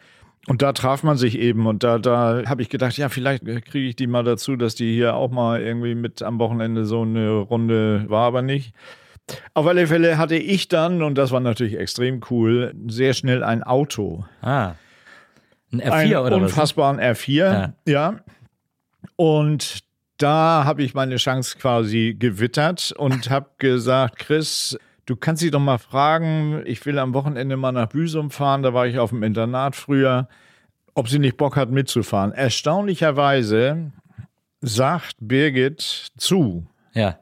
Und 0.46 0.62
da 0.62 0.72
traf 0.72 1.03
man 1.03 1.16
sich 1.16 1.37
eben. 1.37 1.66
Und 1.66 1.83
da, 1.83 1.98
da 1.98 2.44
habe 2.46 2.62
ich 2.62 2.68
gedacht, 2.68 2.96
ja, 2.96 3.09
vielleicht 3.09 3.44
kriege 3.44 3.88
ich 3.88 3.96
die 3.96 4.07
mal 4.07 4.22
dazu, 4.22 4.55
dass 4.55 4.76
die 4.76 4.94
hier 4.94 5.14
auch 5.16 5.33
mal 5.33 5.61
irgendwie 5.61 5.96
mit 5.96 6.22
am 6.22 6.38
Wochenende 6.38 6.85
so 6.85 7.03
eine 7.03 7.33
Runde 7.33 8.05
war, 8.09 8.26
aber 8.26 8.42
nicht. 8.42 8.74
Auf 9.55 9.66
alle 9.66 9.87
Fälle 9.87 10.18
hatte 10.18 10.37
ich 10.37 10.68
dann, 10.68 11.03
und 11.03 11.16
das 11.16 11.31
war 11.31 11.40
natürlich 11.40 11.76
extrem 11.79 12.20
cool, 12.31 12.74
sehr 12.87 13.14
schnell 13.14 13.42
ein 13.44 13.62
Auto 13.62 14.24
Ah. 14.40 14.74
Ein 15.72 15.80
F4 15.83 15.92
einen 15.92 16.16
oder 16.16 16.37
was? 16.37 16.42
unfassbaren 16.50 17.00
R4, 17.00 17.72
ja. 17.87 18.20
Und 19.16 19.80
da 20.18 20.64
habe 20.64 20.83
ich 20.83 20.94
meine 20.94 21.16
Chance 21.16 21.56
quasi 21.59 22.16
gewittert 22.18 22.92
und 22.96 23.30
habe 23.30 23.50
gesagt, 23.59 24.18
Chris, 24.18 24.78
du 25.06 25.16
kannst 25.16 25.40
sie 25.40 25.50
doch 25.50 25.61
mal 25.61 25.78
fragen, 25.78 26.62
ich 26.66 26.85
will 26.85 26.98
am 26.98 27.14
Wochenende 27.14 27.56
mal 27.56 27.72
nach 27.72 27.88
Büsum 27.88 28.30
fahren, 28.30 28.62
da 28.62 28.74
war 28.74 28.87
ich 28.87 28.98
auf 28.98 29.11
dem 29.11 29.22
Internat 29.22 29.76
früher, 29.76 30.28
ob 30.94 31.09
sie 31.09 31.18
nicht 31.18 31.37
Bock 31.37 31.56
hat 31.56 31.70
mitzufahren. 31.70 32.33
Erstaunlicherweise 32.33 33.92
sagt 34.61 35.16
Birgit 35.20 35.80
zu. 36.16 36.66
Ja. 36.92 37.18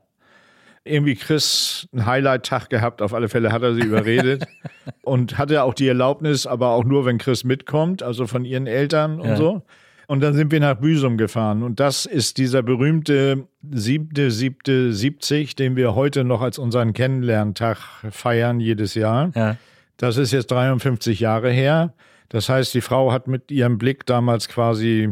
Irgendwie 0.89 1.15
Chris 1.15 1.89
einen 1.93 2.07
Highlight-Tag 2.07 2.71
gehabt, 2.71 3.03
auf 3.03 3.15
alle 3.15 3.29
Fälle 3.29 3.53
hat 3.53 3.63
er 3.63 3.75
sie 3.75 3.83
überredet 3.83 4.47
und 5.03 5.39
hatte 5.39 5.63
auch 5.63 5.75
die 5.75 5.89
Erlaubnis, 5.89 6.47
aber 6.47 6.71
auch 6.71 6.85
nur, 6.85 7.05
wenn 7.05 7.19
Chris 7.19 7.45
mitkommt, 7.45 8.03
also 8.03 8.27
von 8.27 8.45
ihren 8.45 8.67
Eltern 8.67 9.21
und 9.21 9.29
Ja. 9.29 9.37
so. 9.37 9.63
Und 10.07 10.23
dann 10.23 10.33
sind 10.33 10.51
wir 10.51 10.61
nach 10.61 10.77
Büsum 10.77 11.19
gefahren. 11.19 11.63
Und 11.63 11.81
das 11.81 12.07
ist 12.07 12.39
dieser 12.39 12.63
berühmte 12.63 13.47
siebte, 13.71 14.31
siebte, 14.31 14.95
siebzig, 14.95 15.55
den 15.55 15.77
wir 15.77 15.95
heute 15.95 16.25
noch 16.25 16.41
als 16.41 16.59
unseren 16.59 16.95
Kennenlerntag 16.95 17.77
feiern 18.11 18.59
jedes 18.59 18.95
Jahr. 18.95 19.31
Ja. 19.35 19.57
Das 19.99 20.17
ist 20.17 20.33
jetzt 20.33 20.51
53 20.51 21.21
Jahre 21.21 21.51
her. 21.51 21.93
Das 22.31 22.49
heißt, 22.49 22.73
die 22.73 22.81
Frau 22.81 23.13
hat 23.13 23.27
mit 23.29 23.51
ihrem 23.51 23.77
Blick 23.77 24.07
damals 24.07 24.49
quasi, 24.49 25.11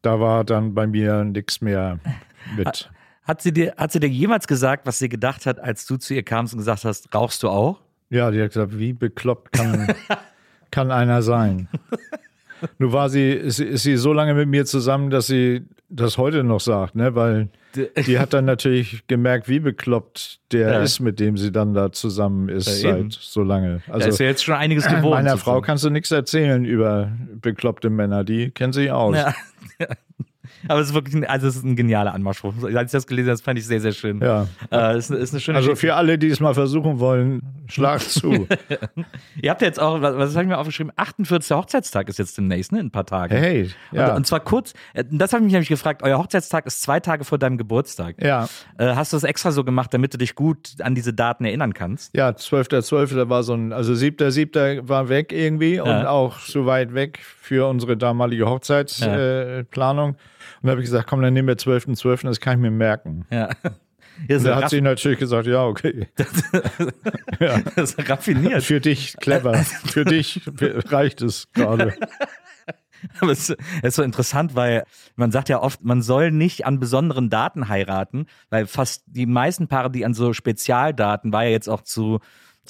da 0.00 0.20
war 0.20 0.44
dann 0.44 0.72
bei 0.72 0.86
mir 0.86 1.24
nichts 1.24 1.60
mehr 1.60 1.98
mit. 2.56 2.90
Hat 3.30 3.42
sie, 3.42 3.52
dir, 3.52 3.74
hat 3.76 3.92
sie 3.92 4.00
dir 4.00 4.08
jemals 4.08 4.48
gesagt, 4.48 4.86
was 4.86 4.98
sie 4.98 5.08
gedacht 5.08 5.46
hat, 5.46 5.60
als 5.60 5.86
du 5.86 5.96
zu 5.98 6.14
ihr 6.14 6.24
kamst 6.24 6.52
und 6.52 6.58
gesagt 6.58 6.84
hast, 6.84 7.14
rauchst 7.14 7.44
du 7.44 7.48
auch? 7.48 7.78
Ja, 8.08 8.32
die 8.32 8.42
hat 8.42 8.48
gesagt, 8.48 8.76
wie 8.76 8.92
bekloppt 8.92 9.52
kann, 9.52 9.86
kann 10.72 10.90
einer 10.90 11.22
sein? 11.22 11.68
Nur 12.78 12.92
war 12.92 13.08
sie, 13.08 13.30
ist, 13.30 13.56
sie- 13.58 13.66
ist 13.66 13.84
sie 13.84 13.96
so 13.96 14.12
lange 14.12 14.34
mit 14.34 14.48
mir 14.48 14.66
zusammen, 14.66 15.10
dass 15.10 15.28
sie 15.28 15.62
das 15.88 16.18
heute 16.18 16.42
noch 16.42 16.58
sagt, 16.58 16.96
ne? 16.96 17.14
Weil 17.14 17.50
die 18.06 18.18
hat 18.18 18.32
dann 18.32 18.46
natürlich 18.46 19.06
gemerkt, 19.06 19.48
wie 19.48 19.60
bekloppt 19.60 20.40
der 20.50 20.72
Ja. 20.72 20.80
ist, 20.82 20.98
mit 20.98 21.20
dem 21.20 21.36
sie 21.36 21.52
dann 21.52 21.72
da 21.72 21.92
zusammen 21.92 22.48
ist 22.48 22.82
Ja, 22.82 22.94
seit 22.96 23.12
so 23.12 23.44
lange. 23.44 23.80
Da 23.86 23.92
Also 23.94 24.08
ist 24.08 24.18
ja 24.18 24.26
jetzt 24.26 24.42
schon 24.42 24.56
einiges 24.56 24.86
gewohnt. 24.88 25.10
meiner 25.14 25.30
Frau 25.38 25.52
sozusagen. 25.52 25.62
kannst 25.66 25.84
du 25.84 25.90
nichts 25.90 26.10
erzählen 26.10 26.64
über 26.64 27.12
bekloppte 27.40 27.90
Männer, 27.90 28.24
die 28.24 28.50
kennen 28.50 28.72
sich 28.72 28.90
aus. 28.90 29.14
Ja. 29.16 29.34
Aber 30.68 30.80
es 30.80 30.88
ist 30.88 30.94
wirklich, 30.94 31.14
ein, 31.16 31.24
also 31.24 31.46
es 31.46 31.56
ist 31.56 31.64
ein 31.64 31.76
genialer 31.76 32.12
Anmachspruch. 32.14 32.52
Als 32.62 32.86
ich 32.86 32.92
das 32.92 33.06
gelesen 33.06 33.30
habe, 33.30 33.38
fand 33.42 33.58
ich 33.58 33.66
sehr, 33.66 33.80
sehr 33.80 33.92
schön. 33.92 34.20
Ja. 34.20 34.46
Äh, 34.70 34.98
ist, 34.98 35.10
ist 35.10 35.32
eine 35.32 35.40
schöne 35.40 35.58
Also 35.58 35.74
für 35.74 35.94
alle, 35.94 36.18
die 36.18 36.28
es 36.28 36.40
mal 36.40 36.54
versuchen 36.54 36.98
wollen, 37.00 37.40
schlag 37.68 38.00
zu. 38.00 38.46
Ihr 39.42 39.50
habt 39.50 39.60
ja 39.62 39.66
jetzt 39.68 39.80
auch, 39.80 40.00
was, 40.02 40.16
was 40.16 40.34
habe 40.34 40.44
ich 40.44 40.48
mir 40.48 40.58
aufgeschrieben? 40.58 40.92
48. 40.96 41.56
Hochzeitstag 41.56 42.08
ist 42.08 42.18
jetzt 42.18 42.36
demnächst, 42.36 42.72
ne? 42.72 42.80
In 42.80 42.86
ein 42.86 42.90
paar 42.90 43.06
Tagen. 43.06 43.34
Hey, 43.36 43.70
ja. 43.92 44.10
Und, 44.10 44.16
und 44.18 44.26
zwar 44.26 44.40
kurz, 44.40 44.74
äh, 44.94 45.04
das 45.10 45.32
habe 45.32 45.40
ich 45.42 45.44
mich 45.44 45.52
nämlich 45.52 45.68
gefragt, 45.68 46.02
euer 46.02 46.18
Hochzeitstag 46.18 46.66
ist 46.66 46.82
zwei 46.82 47.00
Tage 47.00 47.24
vor 47.24 47.38
deinem 47.38 47.58
Geburtstag. 47.58 48.16
Ja, 48.22 48.48
Äh, 48.78 48.94
hast 48.94 49.12
du 49.12 49.16
das 49.16 49.24
extra 49.24 49.52
so 49.52 49.64
gemacht, 49.64 49.94
damit 49.94 50.12
du 50.14 50.18
dich 50.18 50.34
gut 50.34 50.74
an 50.80 50.94
diese 50.94 51.12
Daten 51.14 51.44
erinnern 51.44 51.74
kannst? 51.74 52.14
ja, 52.16 52.28
12.12. 52.30 53.16
da 53.16 53.28
war 53.28 53.42
so 53.42 53.54
ein, 53.54 53.72
also 53.72 53.92
7.7. 53.92 54.88
war 54.88 55.08
weg 55.08 55.32
irgendwie 55.32 55.80
und 55.80 55.88
Ja. 55.88 56.08
auch 56.10 56.38
so 56.40 56.66
weit 56.66 56.94
weg 56.94 57.18
für 57.40 57.68
unsere 57.68 57.96
damalige 57.96 58.46
Hochzeitsplanung. 58.48 59.18
Äh, 59.18 59.64
Planung. 59.64 60.16
Und 60.60 60.66
da 60.66 60.70
habe 60.70 60.80
ich 60.80 60.86
gesagt, 60.86 61.08
komm, 61.08 61.22
dann 61.22 61.32
nehmen 61.32 61.48
wir 61.48 61.56
12.12., 61.56 62.26
das 62.26 62.40
kann 62.40 62.58
ich 62.58 62.62
mir 62.62 62.70
merken. 62.70 63.26
Ja. 63.30 63.50
Ja, 64.28 64.38
so 64.38 64.48
da 64.48 64.56
hat 64.56 64.70
sie 64.70 64.80
natürlich 64.80 65.18
gesagt, 65.18 65.46
ja, 65.46 65.64
okay. 65.64 66.08
ja. 67.40 67.60
das 67.76 67.94
ist 67.94 68.08
raffiniert. 68.08 68.62
Für 68.62 68.80
dich 68.80 69.16
clever. 69.18 69.54
Für 69.84 70.04
dich 70.04 70.42
reicht 70.90 71.22
es 71.22 71.50
gerade. 71.52 71.94
Aber 73.20 73.32
es 73.32 73.54
ist 73.82 73.94
so 73.94 74.02
interessant, 74.02 74.54
weil 74.54 74.84
man 75.16 75.30
sagt 75.30 75.48
ja 75.48 75.62
oft, 75.62 75.82
man 75.82 76.02
soll 76.02 76.32
nicht 76.32 76.66
an 76.66 76.78
besonderen 76.78 77.30
Daten 77.30 77.68
heiraten, 77.68 78.26
weil 78.50 78.66
fast 78.66 79.04
die 79.06 79.24
meisten 79.24 79.68
Paare, 79.68 79.90
die 79.90 80.04
an 80.04 80.12
so 80.12 80.34
Spezialdaten, 80.34 81.32
war 81.32 81.44
ja 81.44 81.50
jetzt 81.50 81.68
auch 81.68 81.80
zu 81.80 82.20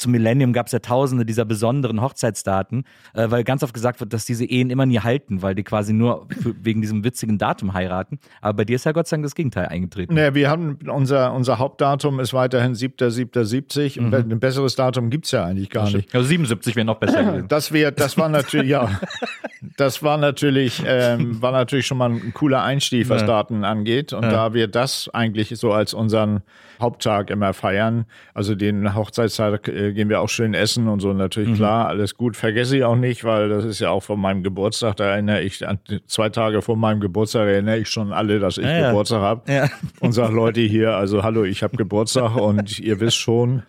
zu 0.00 0.08
Millennium 0.08 0.52
gab 0.52 0.66
es 0.66 0.72
ja 0.72 0.78
tausende 0.78 1.24
dieser 1.24 1.44
besonderen 1.44 2.00
Hochzeitsdaten, 2.00 2.84
äh, 3.14 3.30
weil 3.30 3.44
ganz 3.44 3.62
oft 3.62 3.74
gesagt 3.74 4.00
wird, 4.00 4.12
dass 4.12 4.24
diese 4.24 4.44
Ehen 4.44 4.70
immer 4.70 4.86
nie 4.86 4.98
halten, 4.98 5.42
weil 5.42 5.54
die 5.54 5.62
quasi 5.62 5.92
nur 5.92 6.26
für, 6.42 6.54
wegen 6.64 6.80
diesem 6.80 7.04
witzigen 7.04 7.38
Datum 7.38 7.74
heiraten. 7.74 8.18
Aber 8.40 8.54
bei 8.54 8.64
dir 8.64 8.76
ist 8.76 8.84
ja 8.84 8.92
Gott 8.92 9.06
sei 9.06 9.16
Dank 9.16 9.24
das 9.26 9.34
Gegenteil 9.34 9.66
eingetreten. 9.66 10.14
Naja, 10.14 10.34
wir 10.34 10.50
haben 10.50 10.78
unser, 10.90 11.32
unser 11.34 11.58
Hauptdatum 11.58 12.18
ist 12.18 12.32
weiterhin 12.32 12.74
7.7.70 12.74 13.98
und 14.00 14.14
ein 14.14 14.40
besseres 14.40 14.74
Datum 14.74 15.10
gibt 15.10 15.26
es 15.26 15.32
ja 15.32 15.44
eigentlich 15.44 15.70
gar 15.70 15.90
nicht. 15.90 16.14
Also 16.14 16.26
77 16.26 16.74
wäre 16.76 16.84
noch 16.86 16.96
besser 16.96 17.22
gewesen. 17.22 17.48
Das 17.48 17.72
wäre, 17.72 17.92
das 17.92 18.16
war 18.16 18.28
natürlich, 18.28 18.70
ja, 18.70 19.00
das 19.76 20.02
war 20.02 20.16
natürlich, 20.16 20.82
ähm, 20.86 21.40
war 21.42 21.52
natürlich 21.52 21.86
schon 21.86 21.98
mal 21.98 22.10
ein 22.10 22.32
cooler 22.34 22.62
Einstieg, 22.62 23.08
was 23.08 23.20
Ja. 23.20 23.26
Daten 23.26 23.64
angeht. 23.64 24.12
Und 24.12 24.22
da 24.22 24.54
wir 24.54 24.66
das 24.68 25.10
eigentlich 25.12 25.50
so 25.58 25.72
als 25.72 25.92
unseren 25.94 26.42
Haupttag 26.80 27.30
immer 27.30 27.52
feiern, 27.52 28.06
also 28.32 28.54
den 28.54 28.94
Hochzeitstag 28.94 29.68
äh, 29.68 29.89
gehen 29.92 30.08
wir 30.08 30.20
auch 30.20 30.28
schön 30.28 30.54
essen 30.54 30.88
und 30.88 31.00
so, 31.00 31.12
natürlich 31.12 31.54
klar, 31.54 31.88
alles 31.88 32.14
gut. 32.14 32.36
Vergesse 32.36 32.76
ich 32.76 32.84
auch 32.84 32.96
nicht, 32.96 33.24
weil 33.24 33.48
das 33.48 33.64
ist 33.64 33.80
ja 33.80 33.90
auch 33.90 34.02
von 34.02 34.20
meinem 34.20 34.42
Geburtstag, 34.42 34.96
da 34.96 35.04
erinnere 35.04 35.42
ich, 35.42 35.66
an 35.66 35.78
zwei 36.06 36.28
Tage 36.28 36.62
vor 36.62 36.76
meinem 36.76 37.00
Geburtstag 37.00 37.48
erinnere 37.48 37.78
ich 37.78 37.88
schon 37.88 38.12
alle, 38.12 38.38
dass 38.38 38.58
ich 38.58 38.64
Ja, 38.64 38.78
ja. 38.78 38.88
Geburtstag 38.88 39.20
habe. 39.20 39.52
Ja. 39.52 39.68
Und 40.00 40.12
sag 40.12 40.30
Leute 40.32 40.60
hier, 40.60 40.96
also 40.96 41.22
hallo, 41.22 41.44
ich 41.44 41.62
habe 41.62 41.76
Geburtstag 41.76 42.36
und 42.40 42.78
ihr 42.78 43.00
wisst 43.00 43.16
schon, 43.16 43.62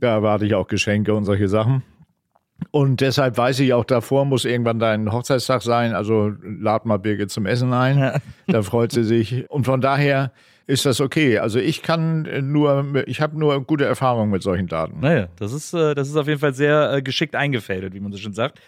da 0.00 0.08
erwarte 0.14 0.46
ich 0.46 0.54
auch 0.54 0.68
Geschenke 0.68 1.14
und 1.14 1.24
solche 1.24 1.48
Sachen. 1.48 1.82
Und 2.72 3.00
deshalb 3.00 3.38
weiß 3.38 3.60
ich 3.60 3.72
auch, 3.72 3.84
davor 3.84 4.24
muss 4.26 4.44
irgendwann 4.44 4.78
dein 4.78 5.10
Hochzeitstag 5.12 5.62
sein. 5.62 5.94
Also 5.94 6.32
lad 6.42 6.84
mal 6.84 6.98
Birgit 6.98 7.30
zum 7.30 7.46
Essen 7.46 7.72
ein. 7.72 8.20
Da 8.46 8.62
freut 8.62 8.92
sie 8.92 9.04
sich. 9.04 9.48
Und 9.48 9.64
von 9.64 9.80
daher 9.80 10.32
ist 10.70 10.86
das 10.86 11.00
okay. 11.00 11.38
Also 11.38 11.58
ich 11.58 11.82
kann 11.82 12.28
nur, 12.50 13.02
ich 13.06 13.20
habe 13.20 13.38
nur 13.38 13.62
gute 13.64 13.84
Erfahrungen 13.84 14.30
mit 14.30 14.42
solchen 14.42 14.68
Daten. 14.68 15.00
Naja, 15.00 15.28
das 15.36 15.52
ist, 15.52 15.74
äh, 15.74 15.94
das 15.94 16.08
ist 16.08 16.16
auf 16.16 16.28
jeden 16.28 16.40
Fall 16.40 16.54
sehr 16.54 16.92
äh, 16.92 17.02
geschickt 17.02 17.34
eingefädelt, 17.34 17.92
wie 17.92 18.00
man 18.00 18.12
so 18.12 18.18
schön 18.18 18.32
sagt. 18.32 18.60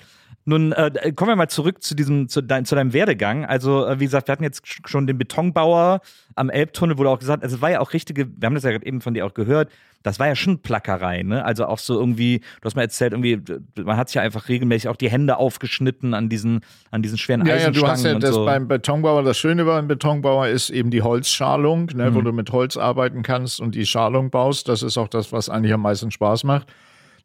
Nun 0.44 0.72
äh, 0.72 1.12
kommen 1.14 1.30
wir 1.30 1.36
mal 1.36 1.48
zurück 1.48 1.82
zu 1.82 1.94
diesem, 1.94 2.28
zu, 2.28 2.40
dein, 2.42 2.64
zu 2.64 2.74
deinem 2.74 2.92
Werdegang. 2.92 3.44
Also, 3.44 3.86
äh, 3.86 4.00
wie 4.00 4.04
gesagt, 4.06 4.26
wir 4.28 4.32
hatten 4.32 4.42
jetzt 4.42 4.64
sch- 4.64 4.88
schon 4.88 5.06
den 5.06 5.16
Betonbauer 5.18 6.00
am 6.34 6.50
Elbtunnel, 6.50 6.98
wo 6.98 7.04
du 7.04 7.10
auch 7.10 7.18
gesagt 7.20 7.42
also 7.44 7.56
es 7.56 7.62
war 7.62 7.70
ja 7.70 7.80
auch 7.80 7.92
richtige, 7.92 8.26
wir 8.26 8.46
haben 8.46 8.54
das 8.54 8.64
ja 8.64 8.70
gerade 8.72 8.84
eben 8.86 9.00
von 9.00 9.14
dir 9.14 9.24
auch 9.26 9.34
gehört, 9.34 9.70
das 10.02 10.18
war 10.18 10.26
ja 10.26 10.34
schon 10.34 10.58
Plackerei, 10.58 11.22
ne? 11.22 11.44
Also 11.44 11.66
auch 11.66 11.78
so 11.78 11.96
irgendwie, 12.00 12.40
du 12.60 12.64
hast 12.64 12.74
mal 12.74 12.82
erzählt, 12.82 13.12
irgendwie, 13.12 13.40
man 13.84 13.96
hat 13.96 14.08
sich 14.08 14.16
ja 14.16 14.22
einfach 14.22 14.48
regelmäßig 14.48 14.88
auch 14.88 14.96
die 14.96 15.08
Hände 15.08 15.36
aufgeschnitten 15.36 16.12
an 16.12 16.28
diesen, 16.28 16.62
an 16.90 17.02
diesen 17.02 17.18
schweren 17.18 17.42
Ja, 17.46 17.54
ja, 17.54 17.68
Eisenstangen 17.68 17.84
du 17.86 17.92
hast 17.92 18.04
ja 18.04 18.18
das 18.18 18.34
so. 18.34 18.44
beim 18.44 18.66
Betonbauer, 18.66 19.22
das 19.22 19.38
Schöne 19.38 19.64
beim 19.64 19.86
Betonbauer 19.86 20.48
ist 20.48 20.70
eben 20.70 20.90
die 20.90 21.02
Holzschalung, 21.02 21.86
ne, 21.94 22.10
Mhm. 22.10 22.14
wo 22.16 22.20
du 22.22 22.32
mit 22.32 22.50
Holz 22.50 22.76
arbeiten 22.76 23.22
kannst 23.22 23.60
und 23.60 23.76
die 23.76 23.86
Schalung 23.86 24.30
baust. 24.30 24.68
Das 24.68 24.82
ist 24.82 24.98
auch 24.98 25.06
das, 25.08 25.30
was 25.32 25.48
eigentlich 25.48 25.72
am 25.72 25.82
meisten 25.82 26.10
Spaß 26.10 26.42
macht. 26.44 26.66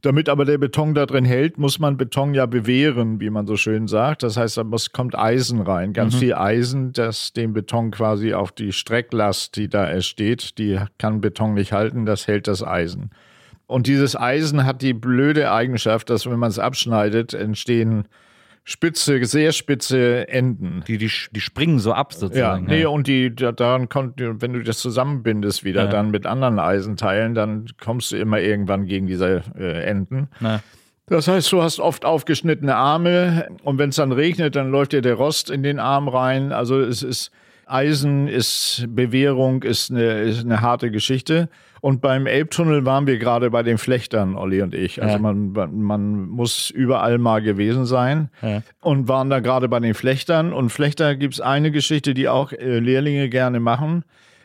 Damit 0.04 0.30
aber 0.30 0.46
der 0.46 0.60
Beton 0.60 0.94
da 0.94 1.06
drin 1.08 1.26
hält, 1.26 1.58
muss 1.58 1.80
man 1.80 1.98
Beton 1.98 2.34
ja 2.36 2.46
bewähren, 2.46 3.20
wie 3.20 3.32
man 3.32 3.48
so 3.48 3.58
schön 3.58 3.88
sagt. 3.88 4.22
Das 4.22 4.38
heißt, 4.38 4.58
da 4.58 4.64
muss, 4.64 4.92
kommt 4.92 5.18
Eisen 5.18 5.62
rein, 5.62 5.94
ganz 5.94 6.16
Mhm. 6.16 6.20
viel 6.20 6.34
Eisen, 6.36 6.94
das 6.94 7.34
den 7.34 7.54
Beton 7.54 7.90
quasi 7.92 8.34
auf 8.34 8.52
die 8.52 8.72
Strecklast, 8.72 9.56
die 9.56 9.68
da 9.70 9.90
entsteht, 9.90 10.58
die 10.60 10.80
kann 11.00 11.20
Beton 11.20 11.56
nicht 11.56 11.72
halten, 11.72 12.06
das 12.06 12.28
hält 12.28 12.48
das 12.48 12.64
Eisen. 12.64 13.10
Und 13.66 13.88
dieses 13.88 14.16
Eisen 14.16 14.66
hat 14.66 14.82
die 14.82 14.94
blöde 14.94 15.52
Eigenschaft, 15.52 16.10
dass 16.10 16.30
wenn 16.30 16.40
man 16.40 16.50
es 16.50 16.60
abschneidet, 16.60 17.34
entstehen 17.34 18.08
spitze, 18.70 19.24
sehr 19.24 19.54
spitze 19.54 20.28
Enden. 20.28 20.84
die, 20.88 20.98
die, 20.98 21.10
die 21.32 21.40
springen 21.40 21.80
so 21.80 21.94
ab 21.94 22.12
Ja, 22.12 22.20
sozusagen. 22.20 22.66
nee, 22.66 22.86
und 22.86 23.08
die, 23.08 23.34
da- 23.34 23.54
daran 23.54 23.88
kommt, 23.88 24.16
wenn 24.20 24.52
du 24.52 24.62
das 24.62 24.80
zusammenbindest 24.80 25.64
wieder 25.64 25.86
Ja. 25.86 25.90
dann 25.90 26.12
mit 26.12 26.26
anderen 26.26 26.60
Eisenteilen, 26.60 27.34
dann 27.34 27.68
kommst 27.82 28.12
du 28.12 28.18
immer 28.18 28.42
irgendwann 28.42 28.86
gegen 28.86 29.08
diese 29.08 29.42
äh, 29.58 29.84
Enden. 29.84 30.28
Na. 30.42 30.62
Das 31.06 31.30
heißt, 31.30 31.50
du 31.54 31.64
hast 31.64 31.80
oft 31.80 32.04
aufgeschnittene 32.04 32.76
Arme 32.76 33.48
und 33.64 33.78
wenn 33.78 33.90
es 33.92 33.96
dann 33.96 34.12
regnet, 34.12 34.58
dann 34.58 34.70
läuft 34.70 34.92
dir 34.92 35.02
der 35.02 35.14
Rost 35.14 35.50
in 35.50 35.64
den 35.64 35.80
Arm 35.80 36.10
rein. 36.10 36.52
Also 36.52 36.82
es 36.82 37.02
ist 37.04 37.32
Eisen 37.66 38.28
ist 38.28 38.86
Bewährung, 38.90 39.64
ist 39.64 39.92
eine, 39.92 40.22
ist 40.24 40.44
eine 40.44 40.60
harte 40.60 40.92
Geschichte. 40.92 41.48
Und 41.82 42.02
beim 42.02 42.26
Elbtunnel 42.26 42.86
waren 42.86 43.08
wir 43.08 43.18
gerade 43.18 43.50
bei 43.52 43.64
den 43.64 43.78
Flechtern, 43.78 44.36
Olli 44.36 44.62
und 44.62 44.74
ich. 44.74 45.02
Also 45.02 45.16
Ja. 45.16 45.20
man, 45.22 45.52
man 45.74 46.28
muss 46.30 46.70
überall 46.70 47.18
mal 47.18 47.42
gewesen 47.42 47.86
sein 47.86 48.30
Ja. 48.42 48.62
und 48.82 49.08
waren 49.08 49.30
da 49.30 49.40
gerade 49.40 49.68
bei 49.70 49.80
den 49.80 49.94
Flechtern. 49.94 50.54
Und 50.54 50.70
Flechter 50.72 51.16
gibt 51.16 51.36
es 51.36 51.42
eine 51.42 51.72
Geschichte, 51.72 52.14
die 52.14 52.28
auch 52.30 52.52
äh, 52.52 52.80
Lehrlinge 52.80 53.30
gerne 53.30 53.60
machen. 53.60 54.04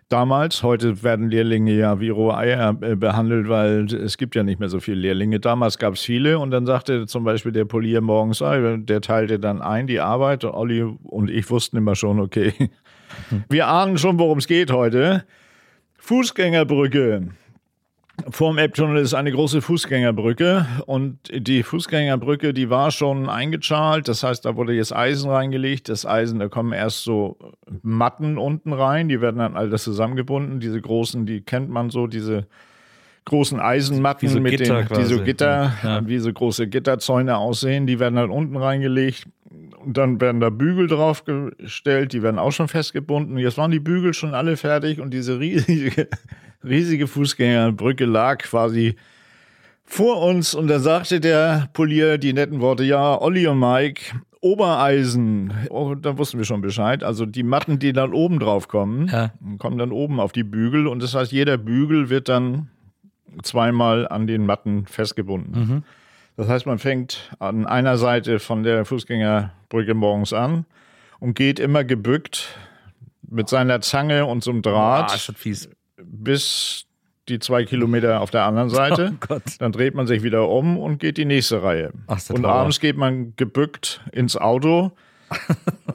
Damals, 0.08 0.62
heute 0.62 1.02
werden 1.02 1.30
Lehrlinge 1.30 1.72
ja 1.72 1.98
wie 1.98 2.10
rohe 2.10 2.36
Eier 2.36 2.76
äh, 2.82 2.96
behandelt, 2.96 3.48
weil 3.48 3.86
es 3.86 4.18
gibt 4.18 4.34
ja 4.34 4.42
nicht 4.42 4.60
mehr 4.60 4.68
so 4.68 4.78
viele 4.78 4.98
Lehrlinge. 5.00 5.40
Damals 5.40 5.78
gab 5.78 5.94
es 5.94 6.02
viele 6.02 6.38
und 6.38 6.50
dann 6.50 6.66
sagte 6.66 7.06
zum 7.06 7.24
Beispiel 7.24 7.52
der 7.52 7.64
Polier 7.64 8.02
morgens, 8.02 8.42
ah, 8.42 8.76
der 8.76 9.00
teilte 9.00 9.38
dann 9.38 9.62
ein 9.62 9.86
die 9.86 10.00
Arbeit. 10.00 10.44
Und 10.44 10.52
Olli 10.52 10.82
und 10.82 11.30
ich 11.30 11.48
wussten 11.50 11.78
immer 11.78 11.94
schon, 11.94 12.20
okay, 12.20 12.52
wir 13.48 13.68
ahnen 13.68 13.96
schon, 13.96 14.18
worum 14.18 14.36
es 14.36 14.46
geht 14.46 14.70
heute. 14.70 15.24
Fußgängerbrücke. 16.04 17.28
Vorm 18.28 18.58
Elbtunnel 18.58 19.00
ist 19.00 19.14
eine 19.14 19.30
große 19.30 19.62
Fußgängerbrücke 19.62 20.66
und 20.86 21.18
die 21.32 21.62
Fußgängerbrücke, 21.62 22.52
die 22.52 22.68
war 22.70 22.90
schon 22.90 23.28
eingeschalt. 23.28 24.08
Das 24.08 24.24
heißt, 24.24 24.44
da 24.44 24.56
wurde 24.56 24.72
jetzt 24.74 24.94
Eisen 24.94 25.30
reingelegt. 25.30 25.88
Das 25.88 26.04
Eisen, 26.04 26.40
da 26.40 26.48
kommen 26.48 26.72
erst 26.72 27.04
so 27.04 27.36
Matten 27.82 28.36
unten 28.36 28.72
rein. 28.72 29.08
Die 29.08 29.20
werden 29.20 29.38
dann 29.38 29.56
alles 29.56 29.84
zusammengebunden. 29.84 30.58
Diese 30.58 30.80
großen, 30.80 31.24
die 31.24 31.40
kennt 31.40 31.70
man 31.70 31.90
so, 31.90 32.08
diese 32.08 32.46
großen 33.24 33.60
Eisenmatten 33.60 34.28
so 34.28 34.40
mit 34.40 34.58
Gitter 34.58 34.82
den, 34.82 34.98
die 34.98 35.04
so 35.04 35.22
Gitter, 35.22 35.72
Ja. 35.84 36.06
wie 36.06 36.18
so 36.18 36.32
große 36.32 36.66
Gitterzäune 36.66 37.36
aussehen. 37.38 37.86
Die 37.86 38.00
werden 38.00 38.16
dann 38.16 38.30
unten 38.30 38.56
reingelegt. 38.56 39.26
Und 39.84 39.96
dann 39.96 40.20
werden 40.20 40.40
da 40.40 40.50
Bügel 40.50 40.86
draufgestellt, 40.86 42.12
die 42.12 42.22
werden 42.22 42.38
auch 42.38 42.52
schon 42.52 42.68
festgebunden. 42.68 43.36
Jetzt 43.38 43.58
waren 43.58 43.70
die 43.70 43.80
Bügel 43.80 44.14
schon 44.14 44.34
alle 44.34 44.56
fertig 44.56 45.00
und 45.00 45.12
diese 45.12 45.38
riesige, 45.40 46.08
riesige 46.64 47.06
Fußgängerbrücke 47.06 48.04
lag 48.04 48.38
quasi 48.38 48.96
vor 49.84 50.22
uns. 50.22 50.54
Und 50.54 50.68
da 50.68 50.78
sagte 50.78 51.20
der 51.20 51.68
Polier 51.72 52.18
die 52.18 52.32
netten 52.32 52.60
Worte, 52.60 52.84
ja, 52.84 53.20
Olli 53.20 53.46
und 53.46 53.58
Mike, 53.58 54.02
Obereisen. 54.40 55.52
Oh, 55.70 55.94
da 55.94 56.18
wussten 56.18 56.38
wir 56.38 56.44
schon 56.44 56.60
Bescheid. 56.62 57.04
Also 57.04 57.26
die 57.26 57.42
Matten, 57.42 57.78
die 57.78 57.92
dann 57.92 58.12
oben 58.12 58.38
drauf 58.38 58.68
kommen, 58.68 59.08
Ja. 59.08 59.32
kommen 59.58 59.78
dann 59.78 59.92
oben 59.92 60.18
auf 60.20 60.32
die 60.32 60.42
Bügel. 60.44 60.86
Und 60.86 61.02
das 61.02 61.14
heißt, 61.14 61.30
jeder 61.32 61.56
Bügel 61.58 62.10
wird 62.10 62.28
dann 62.28 62.68
zweimal 63.42 64.06
an 64.08 64.26
den 64.26 64.44
Matten 64.46 64.86
festgebunden. 64.86 65.84
Das 66.42 66.50
heißt, 66.50 66.66
man 66.66 66.80
fängt 66.80 67.30
an 67.38 67.66
einer 67.68 67.96
Seite 67.96 68.40
von 68.40 68.64
der 68.64 68.84
Fußgängerbrücke 68.84 69.94
morgens 69.94 70.32
an 70.32 70.64
und 71.20 71.34
geht 71.34 71.60
immer 71.60 71.84
gebückt 71.84 72.58
mit 73.30 73.48
seiner 73.48 73.80
Zange 73.80 74.26
und 74.26 74.42
so 74.42 74.50
einem 74.50 74.58
Ah, 74.66 75.02
Draht 75.06 75.14
ist 75.14 75.28
das 75.28 75.36
fies. 75.36 75.70
bis 76.02 76.86
die 77.28 77.38
zwei 77.38 77.62
Kilometer 77.64 78.20
auf 78.20 78.32
der 78.32 78.42
anderen 78.42 78.70
Seite. 78.80 79.12
Oh. 79.30 79.36
Dann 79.60 79.70
dreht 79.70 79.94
man 79.94 80.08
sich 80.08 80.24
wieder 80.24 80.48
um 80.48 80.78
und 80.78 80.98
geht 80.98 81.16
die 81.16 81.26
nächste 81.26 81.62
Reihe. 81.62 81.92
Ach, 82.08 82.18
und 82.30 82.44
Horror. 82.44 82.52
abends 82.56 82.80
geht 82.80 82.96
man 82.96 83.34
gebückt 83.36 84.00
ins 84.10 84.36
Auto, 84.36 84.90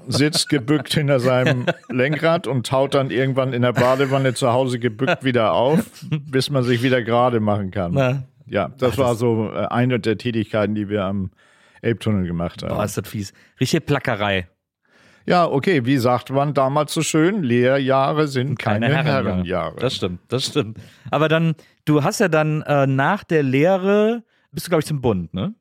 sitzt 0.07 0.47
gebückt 0.49 0.93
hinter 0.93 1.19
seinem 1.19 1.65
Lenkrad 1.89 2.47
und 2.47 2.65
taut 2.67 2.93
dann 2.93 3.11
irgendwann 3.11 3.51
in 3.51 3.63
der 3.63 3.73
Badewanne 3.73 4.33
zu 4.33 4.53
Hause 4.53 4.79
gebückt 4.79 5.25
wieder 5.25 5.51
auf, 5.51 5.79
bis 6.09 6.49
man 6.49 6.63
sich 6.63 6.83
wieder 6.83 7.01
gerade 7.03 7.41
machen 7.41 7.69
kann. 7.71 7.91
Na. 7.93 8.23
Ja, 8.49 8.69
das 8.77 8.97
war 8.97 9.15
so 9.15 9.51
äh, 9.51 9.65
eine 9.67 9.99
der 9.99 10.17
Tätigkeiten, 10.17 10.75
die 10.75 10.89
wir 10.89 11.03
am 11.03 11.31
Elbtunnel 11.81 12.25
gemacht 12.25 12.63
haben. 12.63 12.75
Boah, 12.75 12.85
ist 12.85 12.97
das 12.97 13.07
fies. 13.07 13.33
Richtige 13.59 13.81
Plackerei. 13.81 14.47
Ja, 15.25 15.45
okay, 15.45 15.85
wie 15.85 15.97
sagt 15.97 16.29
man 16.29 16.53
damals 16.53 16.93
so 16.93 17.01
schön, 17.01 17.43
Lehrjahre 17.43 18.29
sind 18.29 18.57
keine, 18.57 18.87
keine 18.87 18.95
Herrenjahre. 18.95 19.29
Herrenjahre. 19.29 19.75
Das 19.77 19.95
stimmt, 19.95 20.21
das 20.29 20.45
stimmt. 20.45 20.77
Aber 21.11 21.27
dann, 21.27 21.55
du 21.83 22.03
hast 22.03 22.19
ja 22.19 22.29
dann 22.29 22.61
äh, 22.61 22.87
nach 22.87 23.25
der 23.25 23.43
Lehre, 23.43 24.23
bist 24.51 24.67
du, 24.67 24.69
glaube 24.69 24.81
ich, 24.81 24.85
zum 24.87 25.01
Bund, 25.01 25.33
ne? 25.33 25.53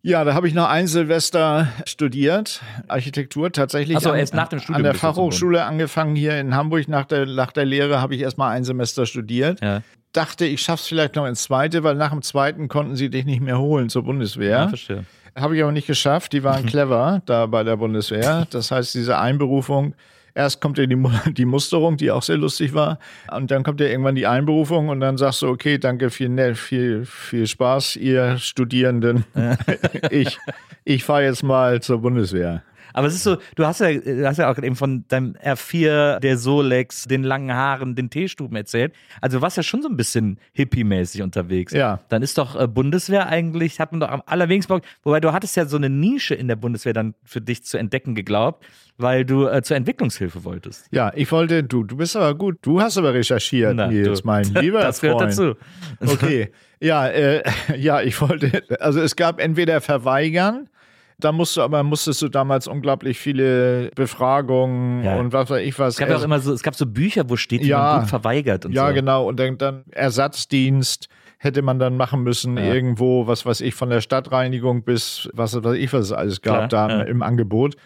Ja, 0.00 0.22
da 0.24 0.34
habe 0.34 0.46
ich 0.46 0.54
noch 0.54 0.68
ein 0.68 0.86
Silvester 0.86 1.66
studiert, 1.84 2.62
Architektur 2.86 3.50
tatsächlich. 3.50 3.96
Also 3.96 4.14
erst 4.14 4.34
nach 4.34 4.46
dem 4.46 4.60
Studium. 4.60 4.76
An 4.76 4.82
der 4.84 4.94
Fachhochschule 4.94 5.64
angefangen 5.64 6.14
hier 6.14 6.38
in 6.38 6.54
Hamburg. 6.54 6.86
Nach 6.88 7.06
der, 7.06 7.26
nach 7.26 7.50
der 7.50 7.64
Lehre 7.64 8.00
habe 8.00 8.14
ich 8.14 8.20
erst 8.20 8.38
mal 8.38 8.50
ein 8.50 8.62
Semester 8.62 9.04
studiert. 9.04 9.60
Ja. 9.60 9.82
Dachte, 10.16 10.46
ich 10.46 10.62
schaff's 10.62 10.88
vielleicht 10.88 11.16
noch 11.16 11.26
ins 11.26 11.42
zweite, 11.42 11.82
weil 11.82 11.94
nach 11.94 12.10
dem 12.10 12.22
zweiten 12.22 12.68
konnten 12.68 12.96
sie 12.96 13.10
dich 13.10 13.24
nicht 13.24 13.40
mehr 13.40 13.58
holen 13.58 13.88
zur 13.88 14.04
Bundeswehr. 14.04 14.50
Ja, 14.50 14.68
verstehe. 14.68 15.04
Habe 15.34 15.56
ich 15.56 15.62
aber 15.62 15.72
nicht 15.72 15.86
geschafft. 15.86 16.32
Die 16.32 16.42
waren 16.42 16.64
clever 16.64 17.20
da 17.26 17.46
bei 17.46 17.62
der 17.62 17.76
Bundeswehr. 17.76 18.46
Das 18.50 18.70
heißt, 18.70 18.94
diese 18.94 19.18
Einberufung 19.18 19.94
Erst 20.36 20.60
kommt 20.60 20.76
ja 20.76 20.84
die, 20.84 21.02
die 21.32 21.46
Musterung, 21.46 21.96
die 21.96 22.10
auch 22.10 22.22
sehr 22.22 22.36
lustig 22.36 22.74
war. 22.74 22.98
Und 23.34 23.50
dann 23.50 23.62
kommt 23.62 23.80
ja 23.80 23.86
irgendwann 23.86 24.14
die 24.14 24.26
Einberufung 24.26 24.90
und 24.90 25.00
dann 25.00 25.16
sagst 25.16 25.40
du, 25.40 25.48
okay, 25.48 25.78
danke, 25.78 26.10
viel, 26.10 26.54
viel, 26.54 27.06
viel 27.06 27.46
Spaß, 27.46 27.96
ihr 27.96 28.36
Studierenden. 28.36 29.24
ich 30.10 30.38
ich 30.84 31.04
fahre 31.04 31.24
jetzt 31.24 31.42
mal 31.42 31.80
zur 31.80 32.02
Bundeswehr. 32.02 32.62
Aber 32.96 33.08
es 33.08 33.14
ist 33.14 33.24
so, 33.24 33.36
du 33.56 33.66
hast 33.66 33.80
ja, 33.80 33.92
du 33.92 34.26
hast 34.26 34.38
ja 34.38 34.50
auch 34.50 34.56
eben 34.56 34.74
von 34.74 35.04
deinem 35.08 35.34
R4, 35.34 36.18
der 36.18 36.38
Solex, 36.38 37.04
den 37.04 37.24
langen 37.24 37.52
Haaren, 37.52 37.94
den 37.94 38.08
Teestuben 38.08 38.56
erzählt. 38.56 38.94
Also 39.20 39.36
du 39.36 39.42
warst 39.42 39.58
ja 39.58 39.62
schon 39.62 39.82
so 39.82 39.88
ein 39.88 39.98
bisschen 39.98 40.40
hippie-mäßig 40.56 41.22
unterwegs. 41.22 41.74
Ja. 41.74 42.00
Dann 42.08 42.22
ist 42.22 42.38
doch 42.38 42.58
äh, 42.58 42.66
Bundeswehr 42.66 43.26
eigentlich, 43.28 43.80
hat 43.80 43.92
man 43.92 44.00
doch 44.00 44.08
am 44.08 44.22
allerwenigsten 44.24 44.72
Bock. 44.72 44.82
Wobei 45.02 45.20
du 45.20 45.34
hattest 45.34 45.56
ja 45.56 45.66
so 45.66 45.76
eine 45.76 45.90
Nische 45.90 46.34
in 46.34 46.48
der 46.48 46.56
Bundeswehr 46.56 46.94
dann 46.94 47.14
für 47.22 47.42
dich 47.42 47.64
zu 47.64 47.76
entdecken 47.76 48.14
geglaubt, 48.14 48.64
weil 48.96 49.26
du 49.26 49.46
äh, 49.46 49.60
zur 49.60 49.76
Entwicklungshilfe 49.76 50.44
wolltest. 50.44 50.88
Ja, 50.90 51.12
ich 51.14 51.30
wollte, 51.30 51.64
du, 51.64 51.84
du 51.84 51.98
bist 51.98 52.16
aber 52.16 52.34
gut, 52.34 52.60
du 52.62 52.80
hast 52.80 52.96
aber 52.96 53.12
recherchiert, 53.12 53.76
Na, 53.76 53.88
Nils, 53.88 54.22
du, 54.22 54.26
mein 54.26 54.44
lieber 54.54 54.80
Das 54.80 55.02
gehört 55.02 55.20
dazu. 55.20 55.54
Okay. 56.00 56.50
Ja, 56.80 57.08
äh, 57.08 57.42
ja, 57.76 58.00
ich 58.00 58.18
wollte, 58.22 58.62
also 58.80 59.02
es 59.02 59.16
gab 59.16 59.38
entweder 59.38 59.82
verweigern, 59.82 60.70
da 61.18 61.32
musst 61.32 61.56
du 61.56 61.62
aber 61.62 61.82
musstest 61.82 62.20
du 62.20 62.28
damals 62.28 62.66
unglaublich 62.68 63.18
viele 63.18 63.90
Befragungen 63.94 65.04
ja. 65.04 65.16
und 65.16 65.32
was 65.32 65.48
weiß 65.48 65.62
ich 65.62 65.78
was. 65.78 65.94
Es 65.94 65.98
gab 66.00 66.10
ja 66.10 66.16
auch 66.16 66.22
immer 66.22 66.40
so, 66.40 66.52
es 66.52 66.62
gab 66.62 66.74
so 66.74 66.86
Bücher, 66.86 67.28
wo 67.28 67.36
steht, 67.36 67.62
ja, 67.62 67.78
man 67.78 68.00
gut 68.00 68.10
verweigert 68.10 68.66
und 68.66 68.72
ja, 68.72 68.88
so. 68.88 68.94
genau. 68.94 69.26
Und 69.26 69.40
dann, 69.40 69.56
dann 69.56 69.84
Ersatzdienst 69.92 71.08
hätte 71.38 71.62
man 71.62 71.78
dann 71.78 71.96
machen 71.96 72.22
müssen, 72.22 72.56
ja. 72.56 72.74
irgendwo, 72.74 73.26
was 73.26 73.46
weiß 73.46 73.60
ich, 73.62 73.74
von 73.74 73.88
der 73.88 74.00
Stadtreinigung 74.00 74.82
bis 74.82 75.28
was 75.32 75.62
weiß 75.62 75.76
ich, 75.76 75.92
was 75.92 76.06
es 76.06 76.12
alles 76.12 76.42
gab 76.42 76.68
Klar, 76.68 76.88
da 76.88 76.98
ja. 76.98 77.02
im 77.04 77.22
Angebot. 77.22 77.76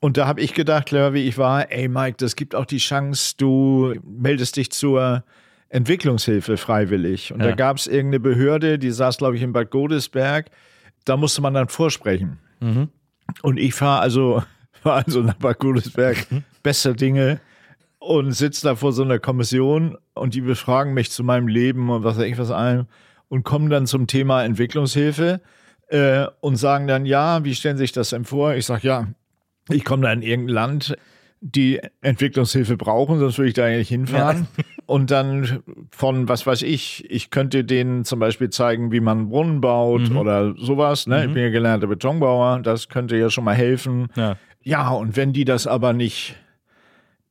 Und 0.00 0.16
da 0.16 0.26
habe 0.26 0.40
ich 0.40 0.54
gedacht, 0.54 0.86
clever 0.86 1.14
wie 1.14 1.26
ich 1.26 1.38
war, 1.38 1.72
ey 1.72 1.88
Mike, 1.88 2.16
das 2.18 2.36
gibt 2.36 2.54
auch 2.54 2.66
die 2.66 2.78
Chance, 2.78 3.34
du 3.36 3.94
meldest 4.04 4.56
dich 4.56 4.70
zur 4.70 5.24
Entwicklungshilfe 5.70 6.56
freiwillig. 6.56 7.32
Und 7.32 7.40
ja. 7.40 7.48
da 7.48 7.54
gab 7.54 7.78
es 7.78 7.86
irgendeine 7.86 8.20
Behörde, 8.20 8.78
die 8.78 8.90
saß, 8.90 9.18
glaube 9.18 9.36
ich, 9.36 9.42
in 9.42 9.52
Bad 9.52 9.70
Godesberg. 9.70 10.50
Da 11.04 11.16
musste 11.16 11.40
man 11.40 11.54
dann 11.54 11.68
vorsprechen. 11.68 12.38
Mhm. 12.60 12.88
Und 13.42 13.58
ich 13.58 13.74
fahre 13.74 14.00
also, 14.00 14.42
fahr 14.72 15.04
also 15.06 15.22
nach 15.22 15.34
Bad 15.34 15.58
Godesberg, 15.58 16.30
mhm. 16.30 16.44
bester 16.62 16.94
Dinge 16.94 17.40
und 17.98 18.32
sitze 18.32 18.66
da 18.66 18.76
vor 18.76 18.92
so 18.92 19.02
einer 19.02 19.18
Kommission 19.18 19.96
und 20.14 20.34
die 20.34 20.40
befragen 20.40 20.94
mich 20.94 21.10
zu 21.10 21.24
meinem 21.24 21.48
Leben 21.48 21.90
und 21.90 22.04
was 22.04 22.16
weiß 22.16 22.24
ich 22.24 22.38
was 22.38 22.50
allem 22.50 22.86
und 23.28 23.44
kommen 23.44 23.70
dann 23.70 23.86
zum 23.86 24.06
Thema 24.06 24.44
Entwicklungshilfe 24.44 25.40
äh, 25.88 26.26
und 26.40 26.56
sagen 26.56 26.86
dann, 26.86 27.06
ja, 27.06 27.44
wie 27.44 27.54
stellen 27.54 27.76
Sie 27.76 27.84
sich 27.84 27.92
das 27.92 28.10
denn 28.10 28.24
vor? 28.24 28.54
Ich 28.54 28.66
sage, 28.66 28.86
ja, 28.86 29.08
ich 29.68 29.84
komme 29.84 30.02
da 30.02 30.12
in 30.12 30.22
irgendein 30.22 30.54
Land, 30.54 30.96
die 31.40 31.80
Entwicklungshilfe 32.00 32.76
brauchen, 32.76 33.18
sonst 33.18 33.38
würde 33.38 33.48
ich 33.48 33.54
da 33.54 33.64
eigentlich 33.64 33.88
hinfahren. 33.88 34.48
Ja. 34.56 34.64
Und 34.88 35.10
dann 35.10 35.62
von, 35.90 36.30
was 36.30 36.46
weiß 36.46 36.62
ich, 36.62 37.04
ich 37.10 37.28
könnte 37.28 37.62
denen 37.62 38.06
zum 38.06 38.20
Beispiel 38.20 38.48
zeigen, 38.48 38.90
wie 38.90 39.00
man 39.00 39.28
Brunnen 39.28 39.60
baut 39.60 40.08
mhm. 40.08 40.16
oder 40.16 40.54
sowas. 40.56 41.06
Ne? 41.06 41.18
Mhm. 41.18 41.28
Ich 41.28 41.34
bin 41.34 41.42
ja 41.42 41.50
gelernter 41.50 41.88
Betonbauer, 41.88 42.60
das 42.60 42.88
könnte 42.88 43.14
ja 43.18 43.28
schon 43.28 43.44
mal 43.44 43.54
helfen. 43.54 44.06
Ja. 44.16 44.36
ja, 44.62 44.88
und 44.88 45.14
wenn 45.14 45.34
die 45.34 45.44
das 45.44 45.66
aber 45.66 45.92
nicht 45.92 46.36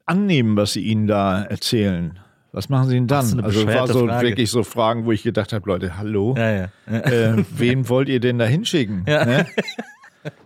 annehmen, 0.05 0.55
was 0.55 0.73
sie 0.73 0.81
ihnen 0.81 1.07
da 1.07 1.41
erzählen, 1.41 2.19
was 2.51 2.69
machen 2.69 2.89
sie 2.89 2.93
denn 2.93 3.07
dann? 3.07 3.39
Also 3.39 3.65
war 3.65 3.87
so 3.87 4.05
Frage. 4.05 4.27
wirklich 4.27 4.51
so 4.51 4.61
Fragen, 4.61 5.05
wo 5.05 5.11
ich 5.11 5.23
gedacht 5.23 5.51
habe, 5.51 5.67
Leute, 5.67 5.97
hallo, 5.97 6.35
ja, 6.37 6.51
ja. 6.51 6.69
Äh, 6.85 7.43
wen 7.57 7.89
wollt 7.89 8.07
ihr 8.07 8.19
denn 8.19 8.37
da 8.37 8.45
hinschicken? 8.45 9.03
Ja. 9.07 9.25
Ne? 9.25 9.47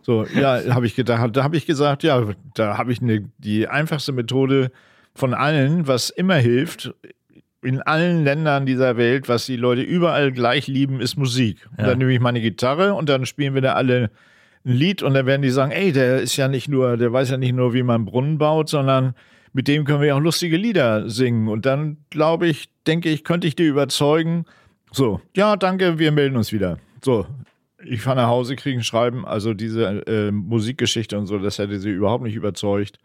So, 0.03 0.25
ja, 0.25 0.61
habe 0.73 0.85
ich 0.85 0.95
gedacht, 0.95 1.35
da 1.35 1.43
habe 1.43 1.57
ich 1.57 1.65
gesagt, 1.65 2.03
ja, 2.03 2.23
da 2.53 2.77
habe 2.77 2.93
ich 2.93 3.01
eine, 3.01 3.29
die 3.39 3.67
einfachste 3.67 4.13
Methode 4.13 4.71
von 5.13 5.33
allen, 5.33 5.87
was 5.87 6.09
immer 6.09 6.35
hilft, 6.35 6.93
in 7.61 7.81
allen 7.81 8.23
Ländern 8.23 8.65
dieser 8.65 8.97
Welt, 8.97 9.29
was 9.29 9.45
die 9.45 9.55
Leute 9.55 9.81
überall 9.81 10.31
gleich 10.31 10.67
lieben, 10.67 10.99
ist 10.99 11.15
Musik. 11.17 11.67
Und 11.77 11.85
dann 11.85 11.97
nehme 11.99 12.13
ich 12.13 12.19
meine 12.19 12.41
Gitarre 12.41 12.93
und 12.93 13.07
dann 13.07 13.25
spielen 13.25 13.53
wir 13.53 13.61
da 13.61 13.73
alle 13.73 14.09
ein 14.65 14.73
Lied 14.73 15.03
und 15.03 15.13
dann 15.13 15.25
werden 15.25 15.41
die 15.41 15.49
sagen, 15.49 15.71
ey, 15.71 15.91
der 15.91 16.21
ist 16.21 16.35
ja 16.37 16.47
nicht 16.47 16.67
nur, 16.67 16.97
der 16.97 17.13
weiß 17.13 17.29
ja 17.31 17.37
nicht 17.37 17.53
nur, 17.53 17.73
wie 17.73 17.83
man 17.83 18.05
Brunnen 18.05 18.37
baut, 18.37 18.69
sondern 18.69 19.13
mit 19.53 19.67
dem 19.67 19.85
können 19.85 20.01
wir 20.01 20.15
auch 20.15 20.19
lustige 20.19 20.57
Lieder 20.57 21.09
singen. 21.09 21.47
Und 21.47 21.65
dann 21.65 21.97
glaube 22.09 22.47
ich, 22.47 22.69
denke 22.87 23.09
ich, 23.09 23.23
könnte 23.23 23.47
ich 23.47 23.55
dir 23.55 23.67
überzeugen. 23.67 24.45
So, 24.91 25.21
ja, 25.35 25.55
danke, 25.55 25.99
wir 25.99 26.11
melden 26.11 26.37
uns 26.37 26.51
wieder. 26.51 26.77
So, 27.03 27.25
ich 27.83 28.01
fahre 28.01 28.17
nach 28.17 28.27
Hause, 28.27 28.55
kriege 28.55 28.79
ein 28.79 28.83
Schreiben. 28.83 29.25
Also 29.25 29.53
diese 29.53 30.05
äh, 30.07 30.31
Musikgeschichte 30.31 31.17
und 31.17 31.27
so, 31.27 31.37
das 31.37 31.59
hätte 31.59 31.79
sie 31.79 31.89
überhaupt 31.89 32.23
nicht 32.23 32.35
überzeugt. 32.35 32.97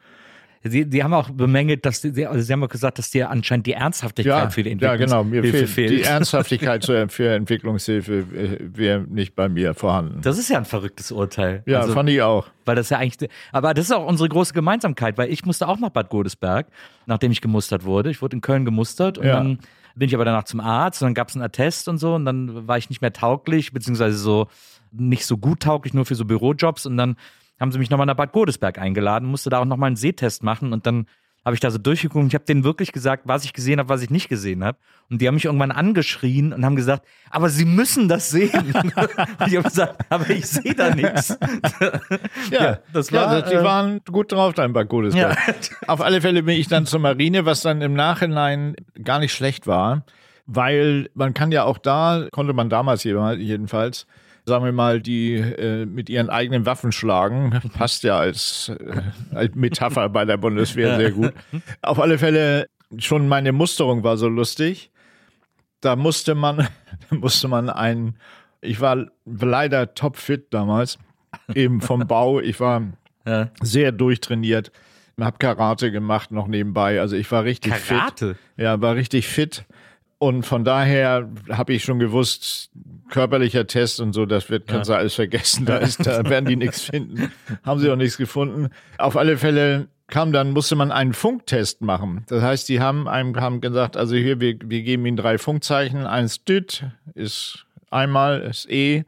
Sie, 0.68 0.86
Sie 0.88 1.02
haben 1.02 1.14
auch 1.14 1.30
bemängelt, 1.30 1.84
dass 1.86 2.00
die, 2.00 2.26
also 2.26 2.40
Sie 2.40 2.52
haben 2.52 2.62
auch 2.62 2.68
gesagt, 2.68 2.98
dass 2.98 3.10
dir 3.10 3.30
anscheinend 3.30 3.66
die 3.66 3.72
Ernsthaftigkeit 3.72 4.44
ja, 4.44 4.50
für 4.50 4.62
die 4.62 4.70
Entwicklungshilfe 4.70 5.14
ja, 5.14 5.20
genau, 5.20 5.24
mir 5.24 5.42
fehlt, 5.42 5.68
fehlt. 5.68 5.90
Die 5.90 6.02
Ernsthaftigkeit 6.02 6.84
für 6.84 7.34
Entwicklungshilfe 7.34 8.14
äh, 8.14 8.58
wäre 8.60 9.00
nicht 9.00 9.34
bei 9.34 9.48
mir 9.48 9.74
vorhanden. 9.74 10.20
Das 10.22 10.38
ist 10.38 10.48
ja 10.48 10.58
ein 10.58 10.64
verrücktes 10.64 11.12
Urteil. 11.12 11.62
Ja, 11.66 11.80
also, 11.80 11.92
fand 11.92 12.08
ich 12.10 12.22
auch. 12.22 12.46
Weil 12.64 12.76
das 12.76 12.90
ja 12.90 12.98
eigentlich, 12.98 13.30
aber 13.52 13.74
das 13.74 13.86
ist 13.86 13.92
auch 13.92 14.06
unsere 14.06 14.28
große 14.28 14.52
Gemeinsamkeit, 14.52 15.18
weil 15.18 15.30
ich 15.30 15.44
musste 15.44 15.68
auch 15.68 15.78
nach 15.78 15.90
Bad 15.90 16.10
Godesberg, 16.10 16.66
nachdem 17.06 17.32
ich 17.32 17.40
gemustert 17.40 17.84
wurde. 17.84 18.10
Ich 18.10 18.22
wurde 18.22 18.36
in 18.36 18.40
Köln 18.40 18.64
gemustert 18.64 19.18
und 19.18 19.26
ja. 19.26 19.34
dann 19.34 19.58
bin 19.94 20.08
ich 20.08 20.14
aber 20.14 20.24
danach 20.24 20.44
zum 20.44 20.60
Arzt 20.60 21.02
und 21.02 21.06
dann 21.06 21.14
gab 21.14 21.28
es 21.28 21.36
einen 21.36 21.44
Attest 21.44 21.88
und 21.88 21.98
so 21.98 22.14
und 22.14 22.24
dann 22.24 22.68
war 22.68 22.78
ich 22.78 22.90
nicht 22.90 23.00
mehr 23.00 23.12
tauglich, 23.12 23.72
beziehungsweise 23.72 24.16
so 24.16 24.48
nicht 24.92 25.26
so 25.26 25.38
gut 25.38 25.60
tauglich, 25.60 25.94
nur 25.94 26.04
für 26.04 26.14
so 26.14 26.24
Bürojobs 26.24 26.86
und 26.86 26.96
dann 26.96 27.16
haben 27.60 27.72
sie 27.72 27.78
mich 27.78 27.90
nochmal 27.90 28.06
nach 28.06 28.16
Bad 28.16 28.32
Godesberg 28.32 28.78
eingeladen, 28.78 29.28
musste 29.28 29.50
da 29.50 29.58
auch 29.58 29.64
nochmal 29.64 29.88
einen 29.88 29.96
Sehtest 29.96 30.42
machen 30.42 30.72
und 30.72 30.86
dann 30.86 31.06
habe 31.46 31.54
ich 31.54 31.60
da 31.60 31.70
so 31.70 31.78
durchgeguckt. 31.78 32.26
Ich 32.26 32.34
habe 32.34 32.44
denen 32.44 32.64
wirklich 32.64 32.90
gesagt, 32.90 33.22
was 33.26 33.44
ich 33.44 33.52
gesehen 33.52 33.78
habe, 33.78 33.88
was 33.88 34.02
ich 34.02 34.10
nicht 34.10 34.28
gesehen 34.28 34.64
habe. 34.64 34.78
Und 35.08 35.22
die 35.22 35.28
haben 35.28 35.36
mich 35.36 35.44
irgendwann 35.44 35.70
angeschrien 35.70 36.52
und 36.52 36.64
haben 36.64 36.74
gesagt, 36.74 37.06
aber 37.30 37.50
sie 37.50 37.64
müssen 37.64 38.08
das 38.08 38.30
sehen. 38.30 38.50
ich 38.74 39.56
habe 39.56 39.62
gesagt, 39.62 40.04
aber 40.08 40.28
ich 40.28 40.44
sehe 40.44 40.74
da 40.74 40.92
nichts. 40.92 41.38
ja, 42.50 42.62
ja, 42.64 42.78
das 42.92 43.12
war. 43.12 43.32
Ja, 43.32 43.42
die 43.42 43.54
äh, 43.54 43.62
waren 43.62 44.00
gut 44.10 44.32
drauf 44.32 44.54
da 44.54 44.64
in 44.64 44.72
Bad 44.72 44.88
Godesberg. 44.88 45.38
Ja. 45.46 45.76
Auf 45.86 46.00
alle 46.00 46.20
Fälle 46.20 46.42
bin 46.42 46.58
ich 46.58 46.66
dann 46.66 46.84
zur 46.84 46.98
Marine, 46.98 47.46
was 47.46 47.60
dann 47.60 47.80
im 47.80 47.94
Nachhinein 47.94 48.74
gar 49.00 49.20
nicht 49.20 49.32
schlecht 49.32 49.68
war, 49.68 50.04
weil 50.46 51.10
man 51.14 51.32
kann 51.32 51.52
ja 51.52 51.62
auch 51.62 51.78
da, 51.78 52.26
konnte 52.32 52.54
man 52.54 52.70
damals 52.70 53.04
jedenfalls, 53.04 54.08
sagen 54.46 54.64
wir 54.64 54.72
mal, 54.72 55.00
die 55.00 55.34
äh, 55.34 55.86
mit 55.86 56.08
ihren 56.08 56.30
eigenen 56.30 56.64
Waffen 56.66 56.92
schlagen. 56.92 57.50
Passt 57.76 58.04
ja 58.04 58.16
als, 58.16 58.68
äh, 58.68 59.02
als 59.34 59.54
Metapher 59.54 60.08
bei 60.08 60.24
der 60.24 60.36
Bundeswehr 60.36 60.96
sehr 60.98 61.10
gut. 61.10 61.32
Auf 61.82 61.98
alle 61.98 62.16
Fälle, 62.16 62.68
schon 62.96 63.28
meine 63.28 63.52
Musterung 63.52 64.04
war 64.04 64.16
so 64.16 64.28
lustig. 64.28 64.90
Da 65.80 65.96
musste 65.96 66.34
man, 66.34 66.68
musste 67.10 67.48
man 67.48 67.68
ein, 67.68 68.16
ich 68.60 68.80
war 68.80 69.06
leider 69.24 69.94
topfit 69.94 70.54
damals, 70.54 70.98
eben 71.52 71.80
vom 71.80 72.06
Bau. 72.06 72.38
Ich 72.40 72.60
war 72.60 72.82
ja. 73.26 73.50
sehr 73.60 73.90
durchtrainiert. 73.90 74.70
Hab 75.18 75.40
Karate 75.40 75.90
gemacht 75.90 76.30
noch 76.30 76.46
nebenbei. 76.46 77.00
Also 77.00 77.16
ich 77.16 77.30
war 77.32 77.42
richtig 77.44 77.72
Karate? 77.72 78.34
fit. 78.34 78.62
Ja, 78.62 78.80
war 78.80 78.94
richtig 78.94 79.26
fit. 79.26 79.64
Und 80.18 80.44
von 80.44 80.64
daher 80.64 81.28
habe 81.50 81.74
ich 81.74 81.84
schon 81.84 81.98
gewusst, 81.98 82.70
körperlicher 83.10 83.66
Test 83.66 84.00
und 84.00 84.14
so, 84.14 84.24
das 84.24 84.48
wird, 84.48 84.66
kannst 84.66 84.88
ja. 84.88 84.96
du 84.96 85.00
alles 85.00 85.14
vergessen. 85.14 85.66
Da, 85.66 85.76
ist, 85.76 86.06
da 86.06 86.24
werden 86.28 86.46
die 86.46 86.56
nichts 86.56 86.82
finden. 86.82 87.30
Haben 87.64 87.80
sie 87.80 87.90
auch 87.90 87.96
nichts 87.96 88.16
gefunden. 88.16 88.70
Auf 88.98 89.16
alle 89.16 89.36
Fälle 89.36 89.88
kam 90.06 90.32
dann, 90.32 90.52
musste 90.52 90.76
man 90.76 90.90
einen 90.90 91.12
Funktest 91.12 91.82
machen. 91.82 92.24
Das 92.28 92.42
heißt, 92.42 92.68
die 92.68 92.80
haben 92.80 93.08
einem 93.08 93.36
haben 93.36 93.60
gesagt, 93.60 93.96
also 93.96 94.14
hier, 94.14 94.40
wir, 94.40 94.56
wir 94.64 94.82
geben 94.82 95.04
ihnen 95.04 95.16
drei 95.16 95.36
Funkzeichen. 95.36 96.06
Eins 96.06 96.44
düt 96.44 96.84
ist 97.14 97.66
einmal, 97.90 98.40
ist 98.40 98.70
E. 98.70 99.04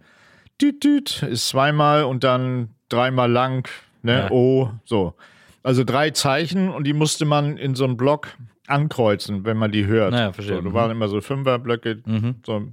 Düt 0.61 0.83
düt 0.83 1.23
ist 1.23 1.49
zweimal 1.49 2.05
und 2.05 2.25
dann 2.25 2.71
dreimal 2.89 3.31
lang, 3.31 3.69
ne, 4.03 4.19
ja. 4.25 4.31
O, 4.31 4.73
so. 4.85 5.15
Also 5.63 5.85
drei 5.85 6.11
Zeichen 6.11 6.69
und 6.69 6.85
die 6.85 6.93
musste 6.93 7.25
man 7.25 7.57
in 7.57 7.75
so 7.75 7.85
einem 7.85 7.97
Block 7.97 8.29
ankreuzen, 8.69 9.45
wenn 9.45 9.57
man 9.57 9.73
die 9.73 9.87
hört. 9.87 10.13
Naja, 10.13 10.33
verstehe. 10.33 10.57
So, 10.57 10.63
da 10.63 10.75
waren 10.75 10.91
immer 10.91 11.09
so 11.09 11.21
Fünferblöcke. 11.21 12.03
Mhm. 12.05 12.37
So. 12.45 12.69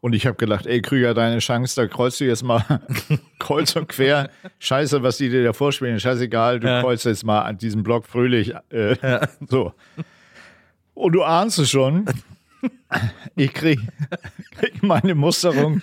Und 0.00 0.14
ich 0.14 0.26
habe 0.26 0.36
gedacht, 0.36 0.66
ey 0.66 0.80
Krüger, 0.80 1.12
deine 1.12 1.40
Chance, 1.40 1.76
da 1.76 1.86
kreuzt 1.86 2.20
du 2.20 2.24
jetzt 2.24 2.42
mal 2.42 2.64
kreuz 3.38 3.76
und 3.76 3.88
quer. 3.88 4.30
Scheiße, 4.58 5.02
was 5.02 5.18
die 5.18 5.28
dir 5.28 5.44
da 5.44 5.52
vorspielen, 5.52 6.00
scheißegal, 6.00 6.60
du 6.60 6.68
ja. 6.68 6.80
kreuzt 6.80 7.04
jetzt 7.04 7.24
mal 7.24 7.42
an 7.42 7.58
diesem 7.58 7.82
Block 7.82 8.06
fröhlich. 8.06 8.54
Äh, 8.70 8.96
ja. 9.02 9.28
So. 9.48 9.74
Und 10.94 11.12
du 11.12 11.22
ahnst 11.22 11.58
es 11.58 11.70
schon. 11.70 12.06
Ich 13.36 13.52
krieg, 13.54 13.80
krieg 14.58 14.82
meine 14.82 15.14
Musterung 15.14 15.82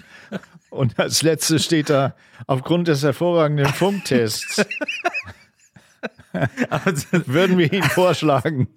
und 0.70 1.00
als 1.00 1.24
letztes 1.24 1.66
steht 1.66 1.90
da, 1.90 2.14
aufgrund 2.46 2.88
des 2.88 3.02
hervorragenden 3.04 3.68
Funktests 3.68 4.64
würden 7.26 7.58
wir 7.58 7.72
Ihnen 7.72 7.84
vorschlagen, 7.84 8.68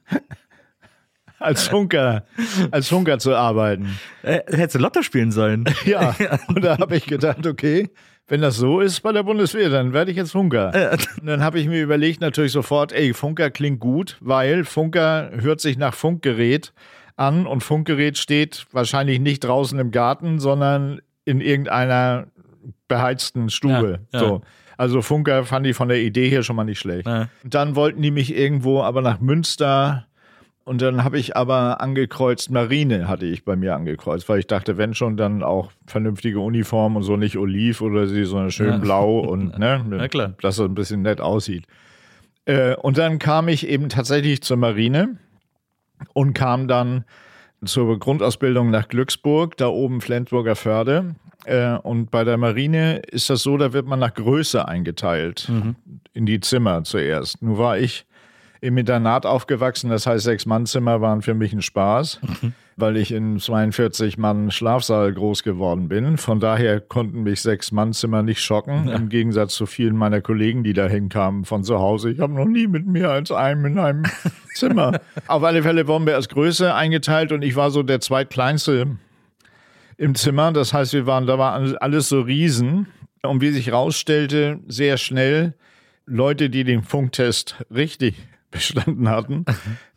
als 1.40 1.66
Funker, 1.66 2.24
als 2.70 2.88
Funker 2.88 3.18
zu 3.18 3.34
arbeiten. 3.34 3.98
Äh, 4.22 4.40
hättest 4.46 4.76
du 4.76 4.78
Lotto 4.78 5.02
spielen 5.02 5.32
sollen. 5.32 5.64
Ja, 5.84 6.14
und 6.48 6.62
da 6.62 6.78
habe 6.78 6.96
ich 6.96 7.06
gedacht, 7.06 7.46
okay, 7.46 7.90
wenn 8.28 8.42
das 8.42 8.56
so 8.56 8.80
ist 8.80 9.00
bei 9.00 9.10
der 9.12 9.24
Bundeswehr, 9.24 9.70
dann 9.70 9.92
werde 9.92 10.12
ich 10.12 10.16
jetzt 10.16 10.32
Funker. 10.32 10.98
Und 11.20 11.26
dann 11.26 11.42
habe 11.42 11.58
ich 11.58 11.66
mir 11.66 11.82
überlegt 11.82 12.20
natürlich 12.20 12.52
sofort, 12.52 12.92
ey, 12.92 13.12
Funker 13.12 13.50
klingt 13.50 13.80
gut, 13.80 14.18
weil 14.20 14.64
Funker 14.64 15.30
hört 15.34 15.60
sich 15.60 15.78
nach 15.78 15.94
Funkgerät 15.94 16.72
an 17.16 17.46
und 17.46 17.62
Funkgerät 17.62 18.18
steht 18.18 18.66
wahrscheinlich 18.70 19.18
nicht 19.18 19.40
draußen 19.40 19.78
im 19.80 19.90
Garten, 19.90 20.38
sondern 20.38 21.00
in 21.24 21.40
irgendeiner 21.40 22.28
beheizten 22.86 23.50
Stube. 23.50 24.00
Ja, 24.12 24.20
ja. 24.20 24.28
So. 24.28 24.42
Also 24.76 25.02
Funker 25.02 25.44
fand 25.44 25.66
ich 25.66 25.76
von 25.76 25.88
der 25.88 26.00
Idee 26.00 26.28
hier 26.28 26.42
schon 26.42 26.56
mal 26.56 26.64
nicht 26.64 26.78
schlecht. 26.78 27.06
Ja. 27.06 27.28
Dann 27.44 27.76
wollten 27.76 28.00
die 28.00 28.10
mich 28.10 28.34
irgendwo 28.34 28.82
aber 28.82 29.02
nach 29.02 29.20
Münster 29.20 30.06
und 30.70 30.80
dann 30.82 31.02
habe 31.02 31.18
ich 31.18 31.36
aber 31.36 31.80
angekreuzt, 31.80 32.48
Marine 32.48 33.08
hatte 33.08 33.26
ich 33.26 33.44
bei 33.44 33.56
mir 33.56 33.74
angekreuzt, 33.74 34.28
weil 34.28 34.38
ich 34.38 34.46
dachte, 34.46 34.78
wenn 34.78 34.94
schon, 34.94 35.16
dann 35.16 35.42
auch 35.42 35.72
vernünftige 35.84 36.38
Uniform 36.38 36.94
und 36.94 37.02
so 37.02 37.16
nicht 37.16 37.36
oliv 37.36 37.80
oder 37.80 38.06
sie, 38.06 38.22
sondern 38.22 38.52
schön 38.52 38.74
ja. 38.74 38.76
blau 38.76 39.18
und 39.28 39.58
ne, 39.58 39.84
ja, 39.90 40.06
klar. 40.06 40.34
dass 40.40 40.60
es 40.60 40.64
ein 40.64 40.76
bisschen 40.76 41.02
nett 41.02 41.20
aussieht. 41.20 41.66
Äh, 42.44 42.76
und 42.76 42.98
dann 42.98 43.18
kam 43.18 43.48
ich 43.48 43.66
eben 43.66 43.88
tatsächlich 43.88 44.42
zur 44.42 44.58
Marine 44.58 45.18
und 46.12 46.34
kam 46.34 46.68
dann 46.68 47.04
zur 47.64 47.98
Grundausbildung 47.98 48.70
nach 48.70 48.86
Glücksburg, 48.86 49.56
da 49.56 49.66
oben 49.66 50.00
Flensburger 50.00 50.54
Förde. 50.54 51.16
Äh, 51.46 51.78
und 51.78 52.12
bei 52.12 52.22
der 52.22 52.36
Marine 52.36 52.98
ist 52.98 53.28
das 53.28 53.42
so, 53.42 53.56
da 53.56 53.72
wird 53.72 53.86
man 53.86 53.98
nach 53.98 54.14
Größe 54.14 54.68
eingeteilt 54.68 55.48
mhm. 55.48 55.74
in 56.12 56.26
die 56.26 56.38
Zimmer 56.38 56.84
zuerst. 56.84 57.42
Nun 57.42 57.58
war 57.58 57.76
ich 57.76 58.06
im 58.60 58.76
Internat 58.76 59.24
aufgewachsen. 59.24 59.90
Das 59.90 60.06
heißt, 60.06 60.24
Sechs-Mann-Zimmer 60.24 61.00
waren 61.00 61.22
für 61.22 61.34
mich 61.34 61.52
ein 61.52 61.62
Spaß, 61.62 62.20
mhm. 62.22 62.52
weil 62.76 62.96
ich 62.96 63.12
in 63.12 63.38
42 63.38 64.18
Mann 64.18 64.50
Schlafsaal 64.50 65.12
groß 65.12 65.42
geworden 65.42 65.88
bin. 65.88 66.18
Von 66.18 66.40
daher 66.40 66.80
konnten 66.80 67.22
mich 67.22 67.40
Sechs-Mann-Zimmer 67.40 68.22
nicht 68.22 68.42
schocken, 68.42 68.88
ja. 68.88 68.96
im 68.96 69.08
Gegensatz 69.08 69.54
zu 69.54 69.66
vielen 69.66 69.96
meiner 69.96 70.20
Kollegen, 70.20 70.62
die 70.62 70.74
da 70.74 70.86
hinkamen 70.86 71.44
von 71.44 71.64
zu 71.64 71.78
Hause. 71.78 72.10
Ich 72.10 72.20
habe 72.20 72.34
noch 72.34 72.44
nie 72.44 72.66
mit 72.66 72.86
mehr 72.86 73.10
als 73.10 73.32
einem 73.32 73.64
in 73.64 73.78
einem 73.78 74.04
Zimmer. 74.54 75.00
Auf 75.26 75.42
alle 75.42 75.62
Fälle 75.62 75.86
wurden 75.88 76.06
wir 76.06 76.16
als 76.16 76.28
Größe 76.28 76.74
eingeteilt 76.74 77.32
und 77.32 77.42
ich 77.42 77.56
war 77.56 77.70
so 77.70 77.82
der 77.82 78.00
zweitkleinste 78.00 78.98
im 79.96 80.14
Zimmer. 80.14 80.52
Das 80.52 80.74
heißt, 80.74 80.92
wir 80.92 81.06
waren, 81.06 81.26
da 81.26 81.38
war 81.38 81.54
alles 81.80 82.08
so 82.08 82.20
Riesen. 82.20 82.86
Und 83.22 83.42
wie 83.42 83.50
sich 83.50 83.70
rausstellte, 83.70 84.60
sehr 84.66 84.96
schnell 84.96 85.52
Leute, 86.06 86.48
die 86.48 86.64
den 86.64 86.82
Funktest 86.82 87.62
richtig 87.70 88.14
bestanden 88.52 89.08
hatten, 89.08 89.44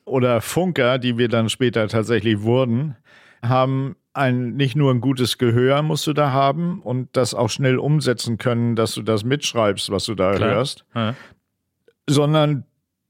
oder 0.05 0.41
Funker, 0.41 0.99
die 0.99 1.17
wir 1.17 1.29
dann 1.29 1.49
später 1.49 1.87
tatsächlich 1.87 2.41
wurden, 2.41 2.95
haben 3.41 3.95
ein, 4.13 4.55
nicht 4.55 4.75
nur 4.75 4.91
ein 4.91 5.01
gutes 5.01 5.37
Gehör 5.37 5.81
musst 5.81 6.05
du 6.07 6.13
da 6.13 6.31
haben 6.31 6.81
und 6.81 7.09
das 7.13 7.33
auch 7.33 7.49
schnell 7.49 7.77
umsetzen 7.77 8.37
können, 8.37 8.75
dass 8.75 8.93
du 8.93 9.01
das 9.01 9.23
mitschreibst, 9.23 9.89
was 9.91 10.05
du 10.05 10.15
da 10.15 10.35
Klar. 10.35 10.51
hörst, 10.51 10.85
ja. 10.93 11.15
sondern 12.07 12.65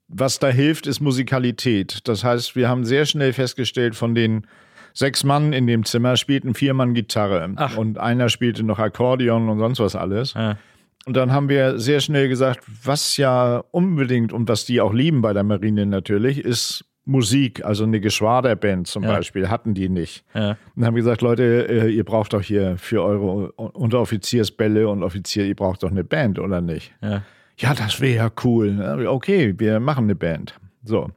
was 0.07 0.39
da 0.39 0.47
hilft, 0.47 0.87
ist 0.87 1.01
Musikalität. 1.01 2.07
Das 2.07 2.23
heißt, 2.23 2.55
wir 2.55 2.69
haben 2.69 2.85
sehr 2.85 3.05
schnell 3.05 3.33
festgestellt, 3.33 3.95
von 3.95 4.15
den 4.15 4.47
sechs 4.93 5.23
Mann 5.23 5.53
in 5.53 5.67
dem 5.67 5.85
Zimmer 5.85 6.17
spielten 6.17 6.53
vier 6.53 6.73
Mann 6.73 6.93
Gitarre 6.93 7.51
Ach. 7.55 7.77
und 7.77 7.97
einer 7.97 8.29
spielte 8.29 8.63
noch 8.63 8.79
Akkordeon 8.79 9.49
und 9.49 9.59
sonst 9.59 9.79
was 9.79 9.95
alles. 9.95 10.35
Ja. 10.35 10.57
Und 11.05 11.17
dann 11.17 11.31
haben 11.31 11.49
wir 11.49 11.79
sehr 11.79 11.99
schnell 11.99 12.29
gesagt, 12.29 12.63
was 12.83 13.17
ja 13.17 13.63
unbedingt 13.71 14.31
und 14.31 14.47
was 14.47 14.65
die 14.65 14.79
auch 14.79 14.93
lieben 14.93 15.21
bei 15.21 15.33
der 15.33 15.43
Marine 15.43 15.85
natürlich, 15.85 16.43
ist 16.43 16.85
Musik, 17.05 17.65
also 17.65 17.83
eine 17.83 17.99
Geschwaderband 17.99 18.87
zum 18.87 19.03
ja. 19.03 19.09
Beispiel, 19.09 19.49
hatten 19.49 19.73
die 19.73 19.89
nicht. 19.89 20.23
Ja. 20.33 20.57
Und 20.75 20.85
haben 20.85 20.95
gesagt, 20.95 21.21
Leute, 21.21 21.67
äh, 21.69 21.89
ihr 21.89 22.05
braucht 22.05 22.33
doch 22.33 22.41
hier 22.41 22.77
für 22.77 23.03
eure 23.03 23.51
Unteroffiziersbälle 23.51 24.87
und 24.87 25.03
Offizier, 25.03 25.45
ihr 25.45 25.55
braucht 25.55 25.83
doch 25.83 25.91
eine 25.91 26.05
Band, 26.05 26.39
oder 26.39 26.61
nicht? 26.61 26.93
Ja, 27.01 27.23
ja 27.57 27.73
das 27.73 27.99
wäre 27.99 28.15
ja 28.15 28.31
cool. 28.45 29.05
Okay, 29.07 29.53
wir 29.57 29.81
machen 29.81 30.05
eine 30.05 30.15
Band. 30.15 30.55
So. 30.83 31.09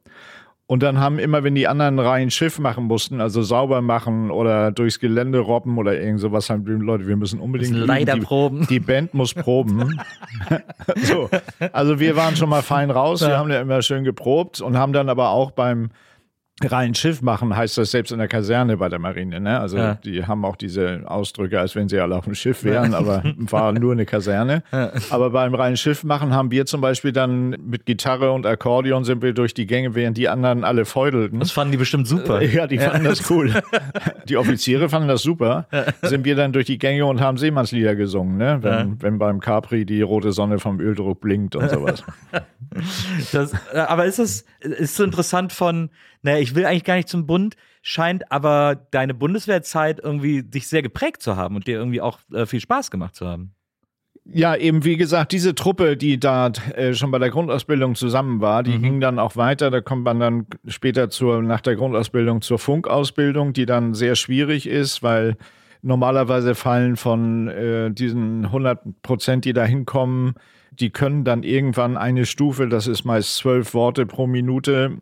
Und 0.69 0.83
dann 0.83 0.99
haben 0.99 1.21
immer, 1.21 1.45
wenn 1.45 1.55
die 1.55 1.69
anderen 1.69 2.01
Reihen 2.01 2.31
Schiff 2.31 2.59
machen 2.59 2.85
mussten, 2.85 3.21
also 3.21 3.41
sauber 3.43 3.83
machen 3.83 4.33
oder 4.33 4.73
durchs 4.73 4.99
Gelände 4.99 5.39
robben 5.39 5.79
oder 5.79 5.99
irgend 6.01 6.21
sowas, 6.21 6.51
haben 6.51 6.65
die 6.65 6.73
Leute, 6.73 7.07
wir 7.07 7.17
müssen 7.17 7.39
unbedingt. 7.39 7.71
Müssen 7.71 7.87
leider 7.87 8.15
die, 8.15 8.21
proben. 8.21 8.67
Die 8.69 8.81
Band 8.81 9.15
muss 9.15 9.33
proben. 9.33 10.01
so. 10.97 11.31
Also 11.73 12.01
wir 12.01 12.17
waren 12.17 12.35
schon 12.35 12.49
mal 12.49 12.63
fein 12.63 12.91
raus, 12.91 13.21
wir 13.21 13.39
haben 13.39 13.51
ja 13.51 13.61
immer 13.61 13.81
schön 13.83 14.03
geprobt 14.03 14.61
und 14.61 14.77
haben 14.77 14.93
dann 14.93 15.09
aber 15.09 15.31
auch 15.31 15.53
beim 15.53 15.91
rein 16.65 16.95
Schiff 16.95 17.21
machen 17.21 17.55
heißt 17.55 17.77
das 17.77 17.91
selbst 17.91 18.13
in 18.13 18.19
der 18.19 18.29
Kaserne 18.29 18.79
bei 18.79 18.89
der 18.89 18.99
Marine. 18.99 19.41
Ne? 19.41 19.61
Also 19.61 19.77
ja. 19.77 19.95
die 19.97 20.25
haben 20.25 20.45
auch 20.47 20.57
diese 20.57 21.03
Ausdrücke, 21.05 21.61
als 21.61 21.75
wenn 21.75 21.89
sie 21.89 22.01
alle 22.01 22.17
auf 22.17 22.25
dem 22.25 22.35
Schiff 22.35 22.65
wären, 22.65 22.95
aber 22.95 23.23
war 23.37 23.73
nur 23.73 23.93
eine 23.93 24.07
Kaserne. 24.07 24.63
Ja. 24.73 24.91
Aber 25.11 25.31
beim 25.31 25.55
reinen 25.55 25.77
Schiff 25.77 26.03
machen 26.03 26.33
haben 26.33 26.51
wir 26.51 26.65
zum 26.65 26.81
Beispiel 26.81 27.13
dann 27.13 27.51
mit 27.51 27.85
Gitarre 27.85 28.33
und 28.33 28.47
Akkordeon 28.47 29.05
sind 29.05 29.21
wir 29.21 29.35
durch 29.35 29.53
die 29.53 29.67
Gänge, 29.67 29.95
während 29.95 30.17
die 30.17 30.31
anderen 30.31 30.65
alle 30.65 30.87
feudelten. 30.87 31.41
Das 31.41 31.51
fanden 31.51 31.73
die 31.73 31.79
bestimmt 31.79 32.09
super. 32.09 32.41
Ja, 32.41 32.67
die 32.67 32.79
fanden 32.79 33.05
ja. 33.05 33.11
das 33.11 33.31
cool. 33.31 33.53
Die 34.29 34.37
Offiziere 34.37 34.89
fanden 34.89 35.07
das 35.07 35.23
super. 35.23 35.67
Sind 36.03 36.25
wir 36.25 36.35
dann 36.35 36.53
durch 36.53 36.67
die 36.67 36.79
Gänge 36.79 37.07
und 37.07 37.21
haben 37.21 37.39
Seemannslieder 37.39 37.95
gesungen, 37.95 38.37
ne? 38.39 38.59
wenn, 38.61 39.01
wenn 39.01 39.19
beim 39.19 39.39
Capri 39.39 39.87
die 39.87 40.03
rote 40.03 40.33
Sonne 40.33 40.59
vom 40.59 40.81
Öldruck 40.81 41.21
blinkt 41.21 41.55
und 41.55 41.71
sowas. 41.71 42.03
Das, 43.33 43.53
äh, 43.73 43.79
aber 43.79 44.05
ist 44.05 44.19
es 44.19 44.45
ist 44.61 44.97
so 44.97 45.05
interessant 45.05 45.53
von 45.53 45.89
naja, 46.27 46.39
ich 46.41 46.55
will 46.55 46.67
eigentlich 46.67 46.85
gar 46.85 46.97
nicht 46.97 47.09
zum 47.09 47.27
Bund, 47.27 47.57
scheint 47.83 48.31
aber 48.33 48.75
deine 48.91 49.15
Bundeswehrzeit 49.15 50.01
irgendwie 50.03 50.43
dich 50.43 50.67
sehr 50.67 50.83
geprägt 50.83 51.23
zu 51.23 51.37
haben 51.37 51.55
und 51.55 51.67
dir 51.69 51.79
irgendwie 51.79 52.01
auch 52.01 52.19
äh, 52.33 52.47
viel 52.47 52.61
Spaß 52.61 52.91
gemacht 52.91 53.15
zu 53.15 53.27
haben. 53.27 53.55
Ja, 54.25 54.57
eben 54.57 54.85
wie 54.85 54.97
gesagt, 54.97 55.31
diese 55.31 55.55
Truppe, 55.55 55.97
die 55.97 56.19
da 56.19 56.49
äh, 56.75 56.95
schon 56.95 57.13
bei 57.13 57.21
der 57.21 57.31
Grundausbildung 57.31 57.95
zusammen 57.95 58.41
war, 58.41 58.65
die 58.65 58.77
mhm. 58.77 58.83
ging 58.83 59.01
dann 59.01 59.21
auch 59.21 59.37
weiter. 59.37 59.71
Da 59.71 59.81
kommt 59.81 60.03
man 60.03 60.19
dann 60.19 60.47
später 60.67 61.11
zur, 61.11 61.43
nach 61.43 61.61
der 61.61 61.77
Grundausbildung 61.77 62.43
zur 62.43 62.59
Funkausbildung, 62.59 63.53
die 63.53 63.67
dann 63.67 63.95
sehr 63.95 64.17
schwierig 64.17 64.67
ist, 64.67 65.05
weil 65.05 65.37
normalerweise 65.81 66.57
fallen 66.57 66.97
von 66.97 67.47
äh, 67.47 67.93
diesen 67.93 68.47
100 68.47 69.01
Prozent, 69.03 69.45
die 69.45 69.53
da 69.53 69.65
hinkommen, 69.65 70.35
die 70.73 70.91
können 70.91 71.23
dann 71.23 71.45
irgendwann 71.45 71.97
eine 71.97 72.27
Stufe, 72.27 72.69
das 72.69 72.89
ist 72.89 73.05
meist 73.05 73.37
zwölf 73.37 73.75
Worte 73.75 74.07
pro 74.07 74.27
Minute, 74.27 74.99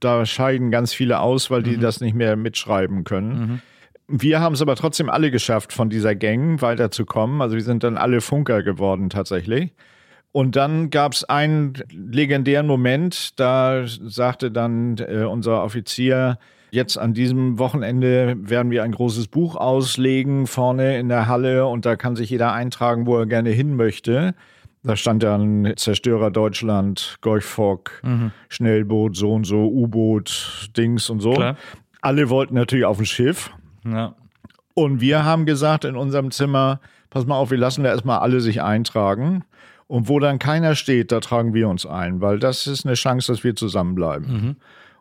da 0.00 0.26
scheiden 0.26 0.70
ganz 0.70 0.92
viele 0.92 1.20
aus, 1.20 1.50
weil 1.50 1.62
die 1.62 1.76
mhm. 1.76 1.80
das 1.80 2.00
nicht 2.00 2.14
mehr 2.14 2.36
mitschreiben 2.36 3.04
können. 3.04 3.38
Mhm. 3.38 3.60
Wir 4.08 4.40
haben 4.40 4.54
es 4.54 4.62
aber 4.62 4.76
trotzdem 4.76 5.08
alle 5.08 5.30
geschafft, 5.30 5.72
von 5.72 5.88
dieser 5.88 6.14
Gang 6.14 6.60
weiterzukommen. 6.60 7.40
Also 7.40 7.56
wir 7.56 7.62
sind 7.62 7.82
dann 7.82 7.96
alle 7.96 8.20
Funker 8.20 8.62
geworden 8.62 9.10
tatsächlich. 9.10 9.72
Und 10.32 10.56
dann 10.56 10.90
gab 10.90 11.12
es 11.12 11.24
einen 11.24 11.74
legendären 11.90 12.66
Moment, 12.66 13.38
da 13.38 13.84
sagte 13.86 14.50
dann 14.50 14.96
äh, 14.98 15.24
unser 15.24 15.62
Offizier, 15.62 16.38
jetzt 16.70 16.96
an 16.96 17.12
diesem 17.12 17.58
Wochenende 17.58 18.34
werden 18.38 18.70
wir 18.70 18.82
ein 18.82 18.92
großes 18.92 19.28
Buch 19.28 19.56
auslegen 19.56 20.46
vorne 20.46 20.98
in 20.98 21.10
der 21.10 21.28
Halle 21.28 21.66
und 21.66 21.84
da 21.84 21.96
kann 21.96 22.16
sich 22.16 22.30
jeder 22.30 22.52
eintragen, 22.54 23.06
wo 23.06 23.18
er 23.18 23.26
gerne 23.26 23.50
hin 23.50 23.76
möchte. 23.76 24.34
Da 24.84 24.96
stand 24.96 25.22
dann 25.22 25.72
Zerstörer 25.76 26.30
Deutschland, 26.30 27.18
Gorchfock, 27.20 28.00
mhm. 28.02 28.32
Schnellboot, 28.48 29.16
so 29.16 29.32
und 29.32 29.44
so, 29.44 29.68
U-Boot, 29.68 30.70
Dings 30.76 31.08
und 31.08 31.20
so. 31.20 31.34
Klar. 31.34 31.56
Alle 32.00 32.30
wollten 32.30 32.54
natürlich 32.54 32.84
auf 32.84 32.98
ein 32.98 33.06
Schiff. 33.06 33.50
Ja. 33.84 34.16
Und 34.74 35.00
wir 35.00 35.24
haben 35.24 35.46
gesagt 35.46 35.84
in 35.84 35.96
unserem 35.96 36.30
Zimmer, 36.32 36.80
pass 37.10 37.26
mal 37.26 37.36
auf, 37.36 37.50
wir 37.50 37.58
lassen 37.58 37.84
da 37.84 37.90
erstmal 37.90 38.18
alle 38.18 38.40
sich 38.40 38.62
eintragen. 38.62 39.44
Und 39.86 40.08
wo 40.08 40.18
dann 40.18 40.38
keiner 40.38 40.74
steht, 40.74 41.12
da 41.12 41.20
tragen 41.20 41.54
wir 41.54 41.68
uns 41.68 41.84
ein, 41.84 42.20
weil 42.20 42.38
das 42.38 42.66
ist 42.66 42.86
eine 42.86 42.94
Chance, 42.94 43.30
dass 43.30 43.44
wir 43.44 43.54
zusammenbleiben. 43.54 44.32
Mhm. 44.32 44.56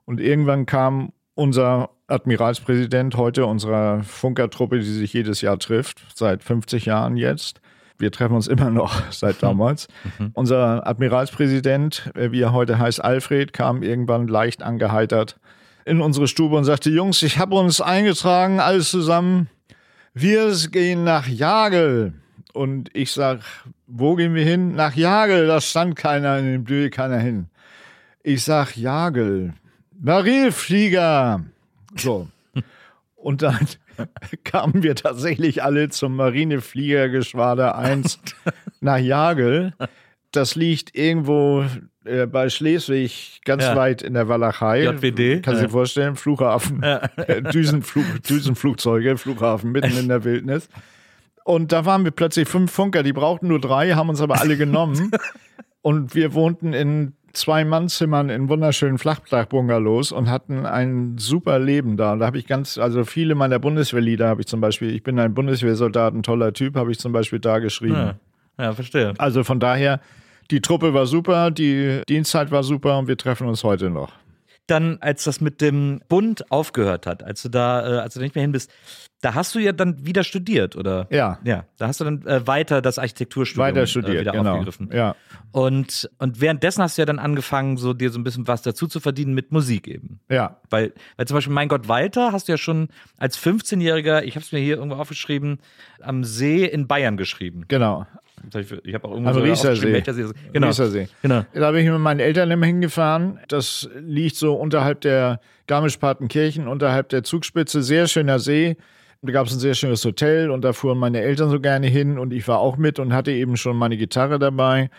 Und 0.06 0.20
irgendwann 0.20 0.66
kam 0.66 1.14
unser 1.34 1.92
Admiralspräsident 2.08 3.16
heute 3.16 3.46
unserer 3.46 4.04
Funkertruppe, 4.04 4.80
die 4.80 4.86
sich 4.86 5.14
jedes 5.14 5.42
Jahr 5.42 5.58
trifft, 5.58 6.02
seit 6.14 6.44
50 6.44 6.86
Jahren 6.86 7.16
jetzt, 7.16 7.62
wir 8.02 8.12
treffen 8.12 8.36
uns 8.36 8.48
immer 8.48 8.70
noch 8.70 9.02
seit 9.12 9.42
damals. 9.42 9.88
Mhm. 10.20 10.32
Unser 10.34 10.86
Admiralspräsident, 10.86 12.12
äh, 12.16 12.32
wie 12.32 12.42
er 12.42 12.54
heute 12.54 12.80
heißt, 12.80 13.04
Alfred, 13.04 13.54
kam 13.54 13.84
irgendwann 13.84 14.28
leicht 14.28 14.64
angeheitert 14.64 15.40
in 15.86 16.02
unsere 16.02 16.28
Stube 16.28 16.56
und 16.58 16.64
sagte, 16.64 16.90
Jungs, 16.90 17.24
ich 17.24 17.40
habe 17.40 17.56
uns 17.56 17.82
eingetragen, 17.82 18.60
alles 18.60 18.92
zusammen. 18.92 19.50
wir 20.14 20.54
gehen 20.72 21.04
nach 21.04 21.28
Jagel. 21.28 22.14
Und 22.54 22.90
ich 22.94 23.12
sag, 23.14 23.40
wo 23.88 24.16
gehen 24.16 24.36
wir 24.36 24.44
hin? 24.44 24.76
Nach 24.76 24.96
Jagel, 24.96 25.48
da 25.48 25.62
stand 25.62 25.96
keiner, 25.96 26.38
in 26.38 26.46
dem 26.46 26.64
Blöde 26.66 26.90
keiner 26.90 27.18
hin. 27.18 27.48
Ich 28.24 28.44
sag, 28.44 28.76
Jagel, 28.76 29.54
Marineflieger. 30.00 31.46
So. 31.96 32.28
Und 33.16 33.42
dann 33.42 33.68
kamen 34.44 34.84
wir 34.84 34.96
tatsächlich 34.96 35.64
alle 35.64 35.90
zum 35.90 36.16
Marinefliegergeschwader 36.16 37.78
1 37.78 38.20
nach 38.82 38.98
Jagel. 38.98 39.74
Das 40.32 40.56
liegt 40.56 40.96
irgendwo 40.96 41.66
äh, 42.06 42.26
bei 42.26 42.50
Schleswig, 42.50 43.42
ganz 43.46 43.64
Ja. 43.64 43.76
weit 43.76 44.02
in 44.02 44.14
der 44.14 44.28
Walachei. 44.30 44.84
JWD, 44.84 45.44
Kannst 45.44 45.60
du 45.60 45.64
ja. 45.64 45.68
dir 45.68 45.70
vorstellen, 45.70 46.16
Flughafen, 46.16 46.82
äh, 46.84 47.42
Düsenflug, 47.42 48.24
Düsenflugzeuge, 48.24 49.18
Flughafen 49.18 49.72
mitten 49.72 49.98
in 49.98 50.08
der 50.08 50.24
Wildnis. 50.24 50.70
Und 51.44 51.72
da 51.72 51.86
waren 51.86 52.04
wir 52.04 52.12
plötzlich 52.12 52.48
fünf 52.48 52.72
Funker, 52.72 53.04
die 53.04 53.14
brauchten 53.14 53.48
nur 53.48 53.60
drei, 53.60 53.92
haben 53.94 54.10
uns 54.10 54.22
aber 54.22 54.40
alle 54.40 54.58
genommen. 54.58 55.12
Und 55.82 56.14
wir 56.14 56.34
wohnten 56.34 56.74
in 56.74 57.14
zwei 57.34 57.66
Mannzimmern 57.66 58.30
in 58.30 58.50
wunderschönen 58.50 58.98
Flachdach-Bungalows 58.98 60.12
und 60.12 60.30
hatten 60.30 60.66
ein 60.66 61.18
super 61.18 61.60
Leben 61.60 61.98
da. 61.98 62.14
Und 62.14 62.20
da 62.20 62.26
habe 62.26 62.38
ich 62.38 62.48
ganz, 62.48 62.78
also 62.78 63.04
viele 63.04 63.36
meiner 63.36 63.60
Bundeswehrlieder 63.60 64.28
habe 64.28 64.42
ich 64.42 64.48
zum 64.48 64.62
Beispiel, 64.62 64.94
ich 64.94 65.04
bin 65.04 65.20
ein 65.20 65.34
Bundeswehrsoldat, 65.34 66.14
ein 66.14 66.24
toller 66.24 66.54
Typ, 66.54 66.76
habe 66.76 66.92
ich 66.92 67.00
zum 67.00 67.12
Beispiel 67.12 67.40
da 67.40 67.60
geschrieben. 67.60 67.96
Ja, 67.96 68.16
ja 68.60 68.74
verstehe. 68.74 69.14
Also 69.18 69.44
von 69.44 69.60
daher, 69.60 70.00
die 70.50 70.62
Truppe 70.62 70.94
war 70.94 71.06
super, 71.06 71.52
die 71.52 72.02
Dienstzeit 72.10 72.52
war 72.52 72.64
super 72.64 73.00
und 73.00 73.08
wir 73.08 73.18
treffen 73.18 73.48
uns 73.48 73.64
heute 73.64 73.90
noch. 73.90 74.12
Dann, 74.68 75.00
als 75.02 75.24
das 75.26 75.42
mit 75.42 75.60
dem 75.60 76.02
Bund 76.08 76.50
aufgehört 76.52 77.06
hat, 77.06 77.24
als 77.24 77.42
du 77.42 77.50
da, 77.50 77.82
äh, 77.82 78.00
als 78.00 78.14
du 78.14 78.20
da 78.20 78.24
nicht 78.24 78.36
mehr 78.36 78.44
hin 78.44 78.52
bist, 78.52 78.72
da 79.22 79.36
hast 79.36 79.54
du 79.54 79.60
ja 79.60 79.72
dann 79.72 80.06
wieder 80.06 80.24
studiert, 80.24 80.76
oder? 80.76 81.08
Ja. 81.12 81.40
Ja, 81.44 81.66
da 81.78 81.88
hast 81.88 82.00
du 82.00 82.06
dann 82.06 82.26
äh, 82.26 82.46
weiter 82.48 82.82
das 82.82 82.98
Architekturstudium 82.98 83.68
Weiter 83.68 83.84
äh, 83.84 83.88
studiert, 83.88 84.22
wieder 84.22 84.32
genau. 84.32 84.54
aufgegriffen. 84.54 84.90
Ja. 84.92 85.16
Und, 85.52 86.10
und 86.18 86.42
währenddessen 86.42 86.82
hast 86.82 86.98
du 86.98 87.04
ja 87.04 87.06
dann 87.06 87.20
angefangen, 87.20 87.78
so 87.78 87.94
dir 87.94 88.10
so 88.12 88.20
ein 88.20 88.24
bisschen 88.24 88.48
was 88.48 88.62
dazu 88.62 88.88
zu 88.88 89.00
verdienen 89.00 89.34
mit 89.34 89.52
Musik 89.52 89.88
eben. 89.88 90.20
Ja, 90.30 90.58
Weil, 90.70 90.94
weil 91.18 91.28
zum 91.28 91.36
Beispiel 91.36 91.54
Mein 91.54 91.68
Gott 91.68 91.88
Walter 91.88 92.32
hast 92.32 92.48
du 92.48 92.54
ja 92.54 92.58
schon 92.58 92.90
als 93.18 93.38
15-Jähriger, 93.38 94.24
ich 94.24 94.36
habe 94.36 94.44
es 94.44 94.52
mir 94.52 94.60
hier 94.60 94.78
irgendwo 94.78 94.98
aufgeschrieben, 94.98 95.60
am 96.02 96.24
See 96.24 96.66
in 96.66 96.88
Bayern 96.88 97.18
geschrieben. 97.18 97.66
genau. 97.68 98.08
Ich 98.84 98.94
habe 98.94 99.08
auch 99.08 99.12
irgendwo 99.12 99.30
Am 99.30 99.36
sogar 99.36 99.50
Riesersee. 99.50 100.04
Genau. 100.54 100.68
Riesersee. 100.68 101.08
Genau. 101.22 101.46
Da 101.54 101.72
bin 101.72 101.86
ich 101.86 101.92
mit 101.92 102.00
meinen 102.00 102.20
Eltern 102.20 102.52
immer 102.52 102.66
hingefahren. 102.66 103.40
Das 103.48 103.90
liegt 104.00 104.36
so 104.36 104.54
unterhalb 104.54 105.02
der 105.02 105.40
Garmisch-Partenkirchen, 105.68 106.68
unterhalb 106.68 107.10
der 107.10 107.24
Zugspitze. 107.24 107.82
Sehr 107.82 108.08
schöner 108.08 108.40
See. 108.40 108.78
Da 109.22 109.32
gab 109.32 109.48
es 109.48 109.54
ein 109.54 109.60
sehr 109.60 109.76
schönes 109.76 110.04
Hotel 110.04 110.50
und 110.50 110.64
da 110.64 110.74
fuhren 110.74 110.98
meine 110.98 111.22
Eltern 111.22 111.50
so 111.50 111.60
gerne 111.60 111.88
hin 111.88 112.18
und 112.18 112.34
ich 112.34 112.48
war 112.48 112.60
auch 112.60 112.78
mit 112.78 112.98
und 112.98 113.14
hatte 113.14 113.32
eben 113.32 113.56
schon 113.56 113.78
meine 113.78 113.96
Gitarre 113.96 114.40
dabei. 114.40 114.90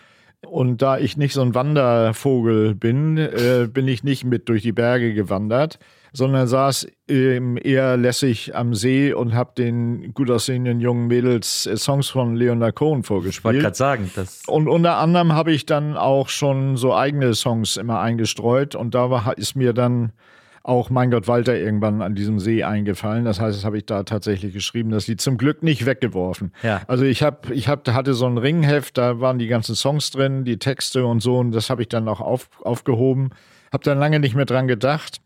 Und 0.45 0.81
da 0.81 0.97
ich 0.97 1.17
nicht 1.17 1.33
so 1.33 1.41
ein 1.41 1.55
Wandervogel 1.55 2.75
bin, 2.75 3.17
äh, 3.17 3.67
bin 3.71 3.87
ich 3.87 4.03
nicht 4.03 4.23
mit 4.23 4.49
durch 4.49 4.61
die 4.61 4.71
Berge 4.71 5.13
gewandert, 5.13 5.79
sondern 6.13 6.47
saß 6.47 6.87
ähm, 7.09 7.57
eher 7.61 7.97
lässig 7.97 8.55
am 8.55 8.75
See 8.75 9.11
und 9.13 9.33
habe 9.33 9.53
den 9.57 10.13
gut 10.13 10.29
aussehenden 10.29 10.79
jungen 10.79 11.07
Mädels 11.07 11.65
äh, 11.65 11.75
Songs 11.75 12.09
von 12.09 12.35
Leonard 12.35 12.75
Cohen 12.75 12.99
Ich 13.01 13.09
wollte 13.09 13.23
vorgespielt. 13.41 13.61
gerade 13.61 13.75
sagen, 13.75 14.11
das 14.15 14.43
Und 14.47 14.67
unter 14.67 14.97
anderem 14.97 15.33
habe 15.33 15.51
ich 15.51 15.65
dann 15.65 15.97
auch 15.97 16.29
schon 16.29 16.77
so 16.77 16.95
eigene 16.95 17.33
Songs 17.33 17.77
immer 17.77 17.99
eingestreut 17.99 18.75
und 18.75 18.93
da 18.93 19.09
war, 19.09 19.37
ist 19.37 19.55
mir 19.55 19.73
dann 19.73 20.13
auch 20.61 20.89
Mein 20.89 21.11
Gott 21.11 21.27
Walter 21.27 21.57
irgendwann 21.57 22.01
an 22.01 22.15
diesem 22.15 22.39
See 22.39 22.63
eingefallen. 22.63 23.25
Das 23.25 23.41
heißt, 23.41 23.57
das 23.57 23.65
habe 23.65 23.77
ich 23.77 23.85
da 23.85 24.03
tatsächlich 24.03 24.53
geschrieben, 24.53 24.91
das 24.91 25.07
Lied 25.07 25.19
zum 25.19 25.37
Glück 25.37 25.61
nicht 25.61 25.85
weggeworfen. 25.85 26.53
Ja. 26.61 26.81
Also 26.87 27.03
ich 27.03 27.21
habe, 27.21 27.53
ich 27.53 27.67
hab, 27.67 27.85
hatte 27.89 28.13
so 28.13 28.27
ein 28.27 28.37
Ringheft, 28.37 28.97
da 28.97 29.19
waren 29.19 29.39
die 29.39 29.47
ganzen 29.47 29.75
Songs 29.75 30.11
drin, 30.11 30.45
die 30.45 30.59
Texte 30.59 31.05
und 31.05 31.21
so 31.21 31.39
und 31.39 31.51
das 31.51 31.69
habe 31.69 31.81
ich 31.81 31.89
dann 31.89 32.07
auch 32.07 32.21
auf, 32.21 32.49
aufgehoben. 32.61 33.31
Habe 33.73 33.83
dann 33.83 33.97
lange 33.97 34.19
nicht 34.19 34.35
mehr 34.35 34.45
dran 34.45 34.67
gedacht 34.67 35.19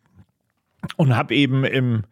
und 0.95 1.15
habe 1.15 1.35
eben 1.35 1.63
im 1.63 2.03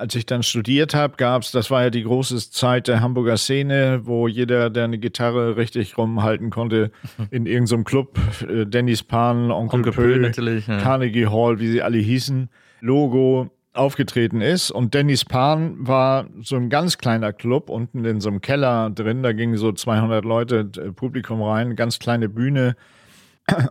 als 0.00 0.14
ich 0.14 0.24
dann 0.24 0.42
studiert 0.42 0.94
habe, 0.94 1.16
gab's, 1.18 1.52
das 1.52 1.70
war 1.70 1.82
ja 1.82 1.90
die 1.90 2.02
große 2.02 2.50
Zeit 2.50 2.88
der 2.88 3.02
Hamburger 3.02 3.36
Szene, 3.36 4.00
wo 4.04 4.26
jeder, 4.28 4.70
der 4.70 4.84
eine 4.84 4.98
Gitarre 4.98 5.58
richtig 5.58 5.98
rumhalten 5.98 6.48
konnte, 6.48 6.90
in 7.30 7.44
irgendeinem 7.44 7.84
Club, 7.84 8.18
äh, 8.48 8.64
Dennis 8.64 9.02
Pan, 9.02 9.50
Onkel, 9.50 9.80
Onkel 9.80 9.92
Pö, 9.92 10.14
Pö 10.14 10.18
natürlich, 10.18 10.66
ja. 10.66 10.78
Carnegie 10.78 11.26
Hall, 11.26 11.60
wie 11.60 11.68
sie 11.68 11.82
alle 11.82 11.98
hießen, 11.98 12.48
Logo 12.80 13.50
aufgetreten 13.74 14.40
ist. 14.40 14.70
Und 14.70 14.94
Dennis 14.94 15.24
Pan 15.24 15.76
war 15.78 16.26
so 16.40 16.56
ein 16.56 16.70
ganz 16.70 16.98
kleiner 16.98 17.32
Club 17.32 17.68
unten 17.68 18.04
in 18.04 18.20
so 18.20 18.30
einem 18.30 18.40
Keller 18.40 18.90
drin. 18.90 19.22
Da 19.22 19.32
gingen 19.32 19.58
so 19.58 19.70
200 19.70 20.24
Leute 20.24 20.70
äh, 20.76 20.92
Publikum 20.92 21.42
rein, 21.42 21.76
ganz 21.76 21.98
kleine 21.98 22.28
Bühne. 22.30 22.74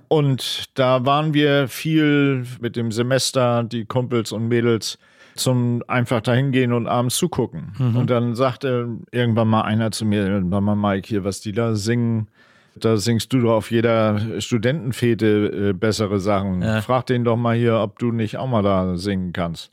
Und 0.08 0.66
da 0.78 1.06
waren 1.06 1.34
wir 1.34 1.68
viel 1.68 2.46
mit 2.60 2.76
dem 2.76 2.92
Semester, 2.92 3.64
die 3.64 3.86
Kumpels 3.86 4.32
und 4.32 4.48
Mädels, 4.48 4.98
zum 5.36 5.84
einfach 5.88 6.22
dahin 6.22 6.52
gehen 6.52 6.74
und 6.74 6.88
abends 6.88 7.16
zugucken. 7.18 7.72
Und 7.96 8.10
dann 8.10 8.36
sagte 8.36 8.88
irgendwann 9.12 9.48
mal 9.48 9.62
einer 9.62 9.92
zu 9.92 10.06
mir, 10.06 10.28
irgendwann 10.28 10.64
mal 10.66 10.76
Mike 10.76 11.08
hier, 11.08 11.24
was 11.24 11.40
die 11.40 11.54
da 11.54 11.76
singen, 11.76 12.28
da 12.76 12.98
singst 12.98 13.32
du 13.34 13.40
doch 13.42 13.54
auf 13.54 13.72
jeder 13.72 14.20
Studentenfete 14.42 15.70
äh, 15.70 15.74
bessere 15.74 16.20
Sachen. 16.20 16.62
Ja. 16.62 16.82
Frag 16.82 17.06
den 17.08 17.24
doch 17.24 17.38
mal 17.38 17.56
hier, 17.56 17.76
ob 17.80 18.00
du 18.00 18.12
nicht 18.12 18.38
auch 18.38 18.48
mal 18.48 18.62
da 18.64 18.96
singen 18.98 19.34
kannst. 19.34 19.72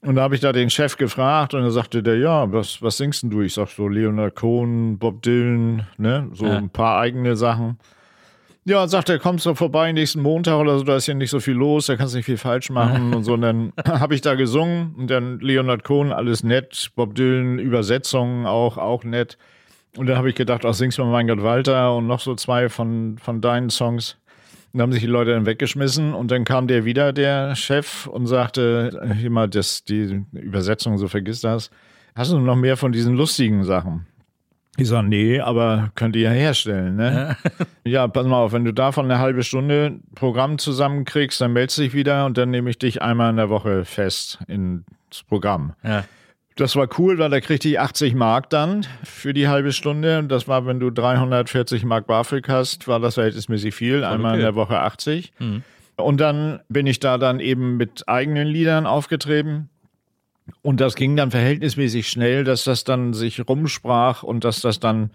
Und 0.00 0.16
da 0.16 0.22
habe 0.22 0.34
ich 0.34 0.40
da 0.42 0.52
den 0.52 0.68
Chef 0.68 0.96
gefragt 0.98 1.54
und 1.54 1.62
er 1.62 1.70
sagte 1.70 2.02
der, 2.02 2.18
ja, 2.18 2.52
was, 2.52 2.82
was 2.82 2.98
singst 2.98 3.22
denn 3.22 3.30
du? 3.30 3.40
Ich 3.40 3.54
sag 3.54 3.68
so 3.68 3.88
Leonard 3.88 4.34
Cohen, 4.36 4.98
Bob 4.98 5.22
Dylan, 5.22 5.86
ne, 5.96 6.28
so 6.34 6.46
Ja. 6.46 6.58
ein 6.58 6.68
paar 6.68 7.00
eigene 7.00 7.36
Sachen. 7.36 7.78
Ja, 8.66 8.88
sagt 8.88 9.10
er, 9.10 9.18
kommst 9.18 9.44
du 9.44 9.54
vorbei 9.54 9.92
nächsten 9.92 10.22
Montag 10.22 10.58
oder 10.58 10.78
so, 10.78 10.84
da 10.84 10.96
ist 10.96 11.04
hier 11.04 11.14
nicht 11.14 11.28
so 11.28 11.38
viel 11.38 11.52
los, 11.52 11.84
da 11.84 11.96
kannst 11.96 12.14
du 12.14 12.18
nicht 12.18 12.24
viel 12.24 12.38
falsch 12.38 12.70
machen 12.70 13.12
und 13.12 13.22
so. 13.24 13.34
Und 13.34 13.42
dann 13.42 13.72
habe 13.86 14.14
ich 14.14 14.22
da 14.22 14.36
gesungen 14.36 14.94
und 14.96 15.10
dann 15.10 15.38
Leonard 15.40 15.84
Cohen, 15.84 16.12
alles 16.12 16.42
nett, 16.42 16.90
Bob 16.96 17.14
Dylan, 17.14 17.58
Übersetzungen 17.58 18.46
auch, 18.46 18.78
auch 18.78 19.04
nett. 19.04 19.36
Und 19.98 20.06
dann 20.06 20.16
habe 20.16 20.30
ich 20.30 20.34
gedacht, 20.34 20.64
ach, 20.64 20.72
singst 20.72 20.96
du 20.96 21.04
mal 21.04 21.12
Mein 21.12 21.28
Gott 21.28 21.42
Walter 21.42 21.94
und 21.94 22.06
noch 22.06 22.20
so 22.20 22.34
zwei 22.36 22.70
von, 22.70 23.18
von 23.18 23.42
deinen 23.42 23.68
Songs. 23.68 24.16
Und 24.72 24.78
dann 24.78 24.82
haben 24.84 24.92
sich 24.92 25.02
die 25.02 25.08
Leute 25.08 25.32
dann 25.32 25.44
weggeschmissen 25.44 26.14
und 26.14 26.30
dann 26.30 26.44
kam 26.44 26.66
der 26.66 26.86
wieder, 26.86 27.12
der 27.12 27.54
Chef, 27.56 28.06
und 28.06 28.26
sagte, 28.26 29.18
mal, 29.28 29.46
das, 29.46 29.84
die 29.84 30.24
Übersetzung, 30.32 30.96
so 30.96 31.06
vergiss 31.06 31.42
das. 31.42 31.70
Hast 32.14 32.32
du 32.32 32.38
noch 32.38 32.56
mehr 32.56 32.78
von 32.78 32.92
diesen 32.92 33.14
lustigen 33.14 33.62
Sachen? 33.64 34.06
Ich 34.76 34.88
sage, 34.88 35.06
nee, 35.06 35.38
aber 35.38 35.90
könnt 35.94 36.16
ihr 36.16 36.22
ja 36.22 36.30
herstellen, 36.30 36.96
ne? 36.96 37.36
Ja, 37.84 38.08
pass 38.08 38.26
mal 38.26 38.38
auf, 38.38 38.52
wenn 38.52 38.64
du 38.64 38.72
davon 38.72 39.04
eine 39.04 39.20
halbe 39.20 39.44
Stunde 39.44 40.00
Programm 40.14 40.58
zusammenkriegst, 40.58 41.40
dann 41.40 41.52
meldest 41.52 41.78
dich 41.78 41.94
wieder 41.94 42.26
und 42.26 42.38
dann 42.38 42.50
nehme 42.50 42.70
ich 42.70 42.78
dich 42.78 43.02
einmal 43.02 43.30
in 43.30 43.36
der 43.36 43.50
Woche 43.50 43.84
fest 43.84 44.38
ins 44.48 44.84
Programm. 45.28 45.74
Ja. 45.82 46.04
Das 46.56 46.76
war 46.76 46.88
cool, 46.98 47.18
weil 47.18 47.30
da 47.30 47.40
kriegte 47.40 47.68
ich 47.68 47.80
80 47.80 48.14
Mark 48.14 48.48
dann 48.50 48.86
für 49.02 49.34
die 49.34 49.48
halbe 49.48 49.72
Stunde. 49.72 50.20
Und 50.20 50.28
das 50.28 50.46
war, 50.46 50.66
wenn 50.66 50.78
du 50.78 50.90
340 50.90 51.84
Mark 51.84 52.06
BAföG 52.06 52.48
hast, 52.48 52.86
war 52.86 53.00
das 53.00 53.14
verhältnismäßig 53.14 53.74
viel. 53.74 54.04
Einmal 54.04 54.34
in 54.34 54.40
okay. 54.40 54.42
der 54.42 54.54
Woche 54.54 54.78
80. 54.80 55.32
Und 55.96 56.20
dann 56.20 56.60
bin 56.68 56.86
ich 56.86 57.00
da 57.00 57.18
dann 57.18 57.40
eben 57.40 57.76
mit 57.76 58.08
eigenen 58.08 58.46
Liedern 58.46 58.86
aufgetreten. 58.86 59.68
Und 60.62 60.80
das 60.80 60.94
ging 60.94 61.16
dann 61.16 61.30
verhältnismäßig 61.30 62.08
schnell, 62.08 62.44
dass 62.44 62.64
das 62.64 62.84
dann 62.84 63.14
sich 63.14 63.48
rumsprach 63.48 64.22
und 64.22 64.44
dass 64.44 64.60
das 64.60 64.80
dann 64.80 65.10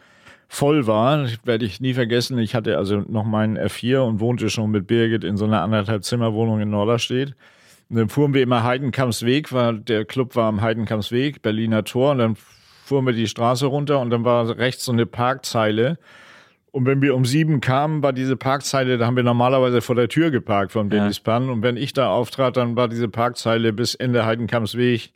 voll 0.48 0.88
war. 0.88 1.24
Das 1.24 1.38
werde 1.46 1.66
ich 1.66 1.80
nie 1.80 1.94
vergessen. 1.94 2.38
Ich 2.40 2.56
hatte 2.56 2.78
also 2.78 3.04
noch 3.08 3.24
meinen 3.24 3.58
R4 3.58 4.00
und 4.00 4.20
wohnte 4.20 4.50
schon 4.50 4.72
mit 4.72 4.88
Birgit 4.88 5.24
in 5.24 5.38
so 5.38 5.46
einer 5.46 5.62
anderthalb 5.62 6.04
Zimmerwohnung 6.04 6.60
in 6.60 6.72
Norderstedt. 6.72 7.36
Und 7.90 7.98
dann 7.98 8.10
fuhren 8.10 8.34
wir 8.34 8.44
immer 8.44 8.64
Heidenkampsweg, 8.64 9.52
war, 9.52 9.74
der 9.74 10.06
Club 10.06 10.36
war 10.36 10.48
am 10.48 10.62
Heidenkampsweg, 10.62 11.42
Berliner 11.42 11.84
Tor, 11.84 12.12
und 12.12 12.18
dann 12.20 12.36
fuhren 12.86 13.06
wir 13.06 13.14
die 13.14 13.28
Straße 13.28 13.66
runter 13.66 14.00
und 14.00 14.10
dann 14.10 14.26
war 14.26 14.58
rechts 14.58 14.86
so 14.86 14.92
eine 14.92 15.06
Parkzeile. 15.06 15.98
Und 16.72 16.86
wenn 16.86 17.02
wir 17.02 17.16
um 17.16 17.26
sieben 17.26 17.62
kamen, 17.62 18.04
war 18.04 18.14
diese 18.14 18.36
Parkzeile, 18.36 19.00
da 19.00 19.08
haben 19.08 19.16
wir 19.16 19.24
normalerweise 19.24 19.82
vor 19.82 19.96
der 19.96 20.08
Tür 20.08 20.30
geparkt 20.30 20.72
von 20.72 20.92
Dennis 20.92 21.20
Pan. 21.20 21.50
Und 21.50 21.64
wenn 21.64 21.78
ich 21.78 21.94
da 21.94 22.12
auftrat, 22.12 22.58
dann 22.58 22.76
war 22.76 22.88
diese 22.88 23.10
Parkzeile 23.10 23.74
bis 23.74 23.96
Ende 23.96 24.24
Heidenkampsweg 24.26 25.14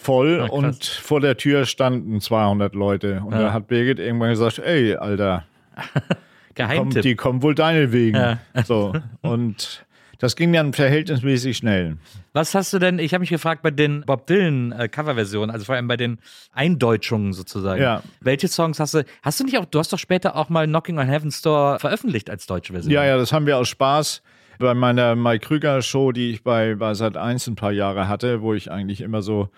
voll 0.00 0.38
krass. 0.38 0.50
und 0.50 0.84
vor 0.84 1.20
der 1.20 1.36
Tür 1.36 1.66
standen 1.66 2.20
200 2.20 2.74
Leute. 2.74 3.22
Und 3.24 3.32
da 3.32 3.52
hat 3.52 3.68
Birgit 3.68 3.98
irgendwann 3.98 4.30
gesagt, 4.30 4.58
ey, 4.58 4.96
Alter, 4.96 5.44
Geheimtipp. 6.54 7.02
die 7.02 7.14
kommen 7.14 7.42
wohl 7.42 7.54
deine 7.54 7.92
Wegen. 7.92 8.16
Ja. 8.16 8.38
So. 8.64 8.94
Und 9.22 9.84
das 10.18 10.36
ging 10.36 10.52
dann 10.52 10.72
verhältnismäßig 10.74 11.56
schnell. 11.56 11.96
Was 12.32 12.54
hast 12.54 12.72
du 12.72 12.78
denn, 12.78 12.98
ich 12.98 13.14
habe 13.14 13.20
mich 13.20 13.30
gefragt, 13.30 13.62
bei 13.62 13.70
den 13.70 14.02
Bob 14.02 14.26
Dylan 14.26 14.72
äh, 14.72 14.88
Coverversionen, 14.88 15.50
also 15.50 15.64
vor 15.64 15.74
allem 15.74 15.88
bei 15.88 15.96
den 15.96 16.18
Eindeutschungen 16.52 17.32
sozusagen. 17.32 17.80
Ja. 17.80 18.02
Welche 18.20 18.48
Songs 18.48 18.78
hast 18.80 18.94
du, 18.94 19.04
hast 19.22 19.40
du 19.40 19.44
nicht 19.44 19.56
auch, 19.58 19.64
du 19.64 19.78
hast 19.78 19.92
doch 19.92 19.98
später 19.98 20.36
auch 20.36 20.48
mal 20.48 20.66
Knocking 20.66 20.98
on 20.98 21.06
Heaven's 21.06 21.40
Door 21.40 21.78
veröffentlicht 21.78 22.28
als 22.28 22.46
deutsche 22.46 22.72
Version. 22.72 22.92
Ja, 22.92 23.04
ja, 23.04 23.16
das 23.16 23.32
haben 23.32 23.46
wir 23.46 23.56
aus 23.56 23.68
Spaß 23.68 24.22
bei 24.58 24.74
meiner 24.74 25.16
Mike 25.16 25.46
Krüger 25.46 25.80
Show, 25.80 26.12
die 26.12 26.30
ich 26.30 26.42
bei, 26.42 26.74
bei 26.74 26.92
Sat 26.92 27.16
1 27.16 27.46
ein 27.46 27.54
paar 27.54 27.72
Jahre 27.72 28.08
hatte, 28.08 28.42
wo 28.42 28.52
ich 28.52 28.70
eigentlich 28.70 29.00
immer 29.00 29.22
so 29.22 29.48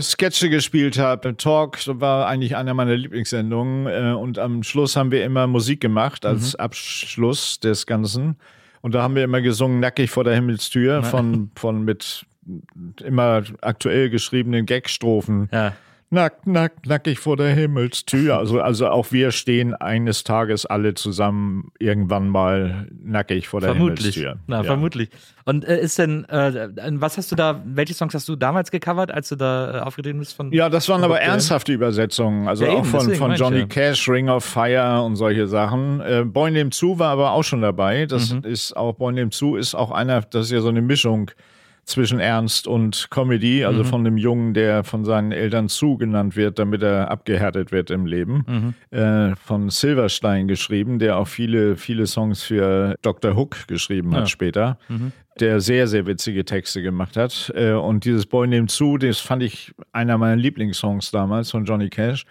Sketche 0.00 0.50
gespielt 0.50 0.98
habe. 0.98 1.36
Talk 1.36 1.78
war 1.86 2.26
eigentlich 2.26 2.56
einer 2.56 2.74
meiner 2.74 2.96
Lieblingssendungen. 2.96 3.86
Äh, 3.86 4.16
und 4.16 4.38
am 4.38 4.62
Schluss 4.62 4.96
haben 4.96 5.10
wir 5.10 5.24
immer 5.24 5.46
Musik 5.46 5.80
gemacht 5.80 6.26
als 6.26 6.54
mhm. 6.54 6.60
Abschluss 6.60 7.60
des 7.60 7.86
Ganzen. 7.86 8.36
Und 8.80 8.94
da 8.94 9.02
haben 9.02 9.14
wir 9.14 9.24
immer 9.24 9.40
gesungen, 9.40 9.80
nackig 9.80 10.10
vor 10.10 10.24
der 10.24 10.34
Himmelstür, 10.34 11.02
von, 11.02 11.50
von 11.56 11.84
mit 11.84 12.26
immer 13.02 13.42
aktuell 13.60 14.08
geschriebenen 14.08 14.66
Gagstrophen. 14.66 15.48
Ja 15.52 15.74
nackt, 16.10 16.46
nackt, 16.46 16.86
nackig 16.86 17.18
vor 17.18 17.36
der 17.36 17.48
Himmelstür. 17.54 18.38
Also, 18.38 18.60
also 18.60 18.88
auch 18.88 19.12
wir 19.12 19.30
stehen 19.30 19.74
eines 19.74 20.24
Tages 20.24 20.66
alle 20.66 20.94
zusammen 20.94 21.70
irgendwann 21.78 22.28
mal 22.28 22.88
nackig 23.02 23.48
vor 23.48 23.60
der 23.60 23.70
vermutlich. 23.70 24.14
Himmelstür. 24.14 24.40
Na, 24.46 24.58
ja. 24.58 24.62
vermutlich. 24.64 25.10
Und 25.44 25.64
äh, 25.64 25.80
ist 25.80 25.98
denn, 25.98 26.24
äh, 26.26 26.68
was 26.92 27.16
hast 27.16 27.32
du 27.32 27.36
da, 27.36 27.62
welche 27.64 27.94
Songs 27.94 28.14
hast 28.14 28.28
du 28.28 28.36
damals 28.36 28.70
gecovert, 28.70 29.10
als 29.10 29.28
du 29.28 29.36
da 29.36 29.78
äh, 29.78 29.80
aufgetreten 29.80 30.18
bist? 30.18 30.34
Von, 30.34 30.52
ja, 30.52 30.68
das 30.68 30.88
waren 30.88 31.04
aber 31.04 31.20
ernsthafte 31.20 31.72
Übersetzungen. 31.72 32.48
Also 32.48 32.64
ja, 32.64 32.72
auch 32.72 32.84
von, 32.84 33.14
von 33.14 33.34
Johnny 33.34 33.66
Cash, 33.66 34.08
Ring 34.08 34.28
of 34.28 34.44
Fire 34.44 35.02
und 35.02 35.16
solche 35.16 35.46
Sachen. 35.46 36.00
Äh, 36.00 36.24
Boy 36.24 36.50
Name 36.50 36.70
Zu 36.70 36.98
war 36.98 37.10
aber 37.10 37.32
auch 37.32 37.44
schon 37.44 37.62
dabei. 37.62 38.06
Das 38.06 38.32
mhm. 38.32 38.44
ist 38.44 38.76
auch, 38.76 38.94
Boy 38.94 39.12
Name 39.12 39.30
Zu 39.30 39.56
ist 39.56 39.74
auch 39.74 39.90
einer, 39.90 40.22
das 40.22 40.46
ist 40.46 40.52
ja 40.52 40.60
so 40.60 40.68
eine 40.68 40.82
Mischung 40.82 41.30
zwischen 41.88 42.20
Ernst 42.20 42.66
und 42.66 43.08
Comedy, 43.10 43.64
also 43.64 43.82
mhm. 43.82 43.86
von 43.86 44.04
dem 44.04 44.18
Jungen, 44.18 44.52
der 44.52 44.84
von 44.84 45.04
seinen 45.04 45.32
Eltern 45.32 45.68
Zu 45.68 45.96
genannt 45.96 46.36
wird, 46.36 46.58
damit 46.58 46.82
er 46.82 47.10
abgehärtet 47.10 47.72
wird 47.72 47.90
im 47.90 48.04
Leben. 48.04 48.74
Mhm. 48.90 48.96
Äh, 48.96 49.34
von 49.36 49.70
Silverstein 49.70 50.48
geschrieben, 50.48 50.98
der 50.98 51.16
auch 51.16 51.28
viele, 51.28 51.76
viele 51.76 52.06
Songs 52.06 52.42
für 52.42 52.96
Dr. 53.00 53.34
Hook 53.36 53.66
geschrieben 53.68 54.14
hat 54.14 54.20
ja. 54.20 54.26
später. 54.26 54.78
Mhm. 54.88 55.12
Der 55.40 55.60
sehr, 55.60 55.86
sehr 55.86 56.06
witzige 56.06 56.44
Texte 56.44 56.82
gemacht 56.82 57.16
hat. 57.16 57.50
Äh, 57.54 57.72
und 57.72 58.04
dieses 58.04 58.26
Boy 58.26 58.48
Name 58.48 58.66
Zu, 58.66 58.98
das 58.98 59.20
fand 59.20 59.42
ich 59.42 59.72
einer 59.92 60.18
meiner 60.18 60.36
Lieblingssongs 60.36 61.10
damals 61.10 61.50
von 61.50 61.64
Johnny 61.64 61.88
Cash. 61.88 62.26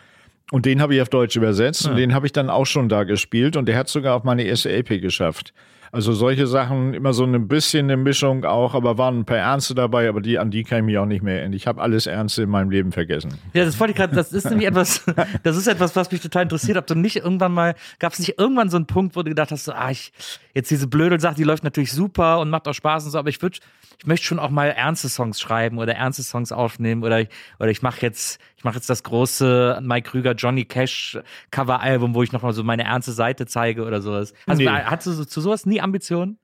Und 0.52 0.66
den 0.66 0.82
habe 0.82 0.96
ich 0.96 1.02
auf 1.02 1.10
Deutsch 1.10 1.36
übersetzt 1.36 1.86
ja. 1.86 1.92
und 1.92 1.98
den 1.98 2.14
habe 2.14 2.26
ich 2.26 2.32
dann 2.32 2.50
auch 2.50 2.66
schon 2.66 2.90
da 2.90 3.04
gespielt 3.04 3.58
und 3.58 3.68
der 3.68 3.78
hat 3.78 3.90
sogar 3.90 4.16
auf 4.16 4.24
meine 4.24 4.44
erste 4.44 4.70
LP 4.70 5.02
geschafft. 5.02 5.54
Also 5.92 6.14
solche 6.14 6.48
Sachen, 6.48 6.94
immer 6.94 7.14
so 7.14 7.24
ein 7.24 7.48
bisschen 7.48 7.86
eine 7.86 7.98
Mischung 7.98 8.46
auch, 8.46 8.74
aber 8.74 8.98
waren 8.98 9.20
ein 9.20 9.26
paar 9.26 9.38
Ernste 9.38 9.76
dabei, 9.76 10.10
aber 10.10 10.22
die, 10.22 10.38
an 10.38 10.52
die 10.52 10.64
kann 10.64 10.80
ich 10.80 10.86
mich 10.86 10.98
auch 10.98 11.06
nicht 11.06 11.24
mehr 11.24 11.36
erinnern. 11.36 11.54
Ich 11.54 11.68
habe 11.68 11.82
alles 11.82 12.08
Ernste 12.08 12.44
in 12.44 12.50
meinem 12.50 12.70
Leben 12.70 12.92
vergessen. 12.92 13.34
Ja, 13.54 13.66
das 13.66 13.80
wollte 13.80 13.92
ich 13.92 13.98
gerade, 13.98 14.16
das 14.16 14.34
ist 14.34 14.50
nämlich 14.50 14.68
etwas, 14.68 15.06
das 15.44 15.56
ist 15.56 15.68
etwas, 15.68 15.96
was 15.96 16.12
mich 16.12 16.22
total 16.22 16.44
interessiert. 16.44 16.78
Ob 16.78 16.88
du 16.88 16.96
nicht 16.96 17.18
irgendwann 17.18 17.54
mal, 17.54 17.76
gab 18.00 18.14
es 18.14 18.20
nicht 18.20 18.38
irgendwann 18.38 18.70
so 18.70 18.78
einen 18.78 18.88
Punkt, 18.88 19.16
wo 19.16 19.24
du 19.24 19.30
gedacht 19.30 19.52
hast, 19.52 19.66
so, 19.66 19.72
ah, 19.72 19.92
ich, 19.92 20.12
jetzt 20.54 20.72
diese 20.72 20.88
Blödel-Sache, 20.88 21.36
die 21.36 21.44
läuft 21.44 21.64
natürlich 21.64 21.92
super 21.92 22.40
und 22.40 22.50
macht 22.50 22.68
auch 22.68 22.74
Spaß 22.74 23.06
und 23.06 23.12
so, 23.12 23.18
aber 23.18 23.30
ich 23.30 23.42
würde, 23.42 23.60
ich 24.00 24.06
möchte 24.06 24.26
schon 24.26 24.40
auch 24.40 24.52
mal 24.52 24.68
ernste 24.68 25.10
Songs 25.10 25.40
schreiben 25.40 25.80
oder 25.80 25.96
ernste 25.96 26.24
Songs 26.24 26.52
aufnehmen 26.52 27.04
oder, 27.04 27.26
oder 27.60 27.70
ich 27.70 27.82
mache 27.82 28.02
jetzt, 28.02 28.40
ich 28.56 28.64
mache 28.64 28.76
jetzt 28.76 28.90
das 28.90 29.04
große 29.04 29.80
Mike 29.82 30.12
Krüger 30.12 30.34
Johnny 30.34 30.66
Cash 30.66 31.18
Cover-Album, 31.52 32.14
wo 32.14 32.22
ich 32.22 32.32
nochmal 32.32 32.54
so 32.54 32.64
meine 32.64 32.84
ernste 32.84 33.12
Seite 33.12 33.48
zeige 33.48 33.86
oder 33.86 34.02
sowas. 34.02 34.34
Also, 34.46 34.62
nee. 34.62 34.70
Hast 34.70 35.08
du 35.08 35.26
zu 35.26 35.42
sowas 35.42 35.66
nie 35.66 35.82
Ambitionen? 35.82 36.38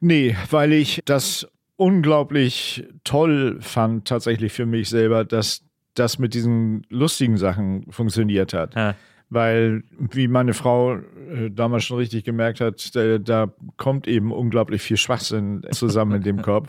Nee, 0.00 0.36
weil 0.50 0.72
ich 0.72 1.00
das 1.04 1.46
unglaublich 1.76 2.86
toll 3.04 3.58
fand, 3.60 4.08
tatsächlich 4.08 4.52
für 4.52 4.66
mich 4.66 4.88
selber, 4.88 5.24
dass 5.24 5.62
das 5.94 6.18
mit 6.18 6.34
diesen 6.34 6.86
lustigen 6.90 7.36
Sachen 7.36 7.90
funktioniert 7.90 8.52
hat. 8.52 8.74
Ja. 8.74 8.94
Weil, 9.28 9.82
wie 9.98 10.28
meine 10.28 10.54
Frau 10.54 10.96
äh, 10.96 11.50
damals 11.50 11.84
schon 11.84 11.98
richtig 11.98 12.24
gemerkt 12.24 12.60
hat, 12.60 12.94
da, 12.94 13.18
da 13.18 13.52
kommt 13.76 14.06
eben 14.06 14.32
unglaublich 14.32 14.82
viel 14.82 14.96
Schwachsinn 14.96 15.62
zusammen 15.72 16.16
in 16.16 16.22
dem 16.22 16.42
Kopf. 16.42 16.68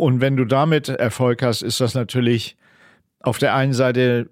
Und 0.00 0.22
wenn 0.22 0.34
du 0.34 0.46
damit 0.46 0.88
Erfolg 0.88 1.42
hast, 1.42 1.60
ist 1.60 1.78
das 1.78 1.94
natürlich 1.94 2.56
auf 3.20 3.36
der 3.36 3.54
einen 3.54 3.74
Seite 3.74 4.30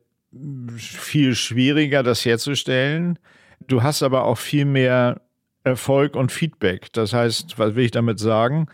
viel 0.78 1.34
schwieriger, 1.34 2.02
das 2.02 2.24
herzustellen. 2.24 3.18
Du 3.66 3.82
hast 3.82 4.02
aber 4.02 4.24
auch 4.24 4.38
viel 4.38 4.64
mehr 4.64 5.20
Erfolg 5.64 6.16
und 6.16 6.32
Feedback. 6.32 6.90
Das 6.94 7.12
heißt, 7.12 7.58
was 7.58 7.74
will 7.74 7.84
ich 7.84 7.90
damit 7.90 8.18
sagen? 8.18 8.68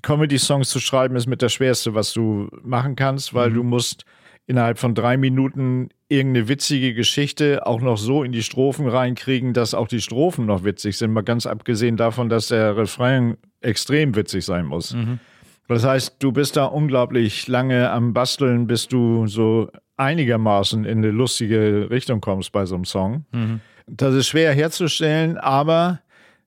Comedy-Songs 0.00 0.70
zu 0.70 0.80
schreiben 0.80 1.16
ist 1.16 1.26
mit 1.26 1.42
das 1.42 1.52
Schwerste, 1.52 1.94
was 1.94 2.14
du 2.14 2.48
machen 2.62 2.96
kannst, 2.96 3.34
weil 3.34 3.50
mhm. 3.50 3.54
du 3.54 3.62
musst 3.64 4.06
innerhalb 4.46 4.78
von 4.78 4.94
drei 4.94 5.18
Minuten 5.18 5.90
irgendeine 6.08 6.48
witzige 6.48 6.94
Geschichte 6.94 7.66
auch 7.66 7.82
noch 7.82 7.98
so 7.98 8.22
in 8.22 8.32
die 8.32 8.42
Strophen 8.42 8.88
reinkriegen, 8.88 9.52
dass 9.52 9.74
auch 9.74 9.86
die 9.88 10.00
Strophen 10.00 10.46
noch 10.46 10.64
witzig 10.64 10.96
sind. 10.96 11.12
Mal 11.12 11.24
ganz 11.24 11.44
abgesehen 11.44 11.98
davon, 11.98 12.30
dass 12.30 12.48
der 12.48 12.74
Refrain 12.74 13.36
extrem 13.60 14.16
witzig 14.16 14.46
sein 14.46 14.64
muss. 14.64 14.94
Mhm. 14.94 15.20
Das 15.68 15.84
heißt, 15.84 16.16
du 16.18 16.32
bist 16.32 16.56
da 16.56 16.64
unglaublich 16.64 17.46
lange 17.46 17.90
am 17.90 18.14
Basteln, 18.14 18.66
bis 18.66 18.88
du 18.88 19.26
so 19.26 19.70
einigermaßen 19.98 20.84
in 20.84 20.98
eine 20.98 21.10
lustige 21.10 21.88
Richtung 21.90 22.20
kommst 22.20 22.52
bei 22.52 22.64
so 22.64 22.74
einem 22.74 22.84
Song. 22.84 23.26
Mhm. 23.32 23.60
Das 23.86 24.14
ist 24.14 24.28
schwer 24.28 24.52
herzustellen, 24.52 25.36
aber 25.36 26.00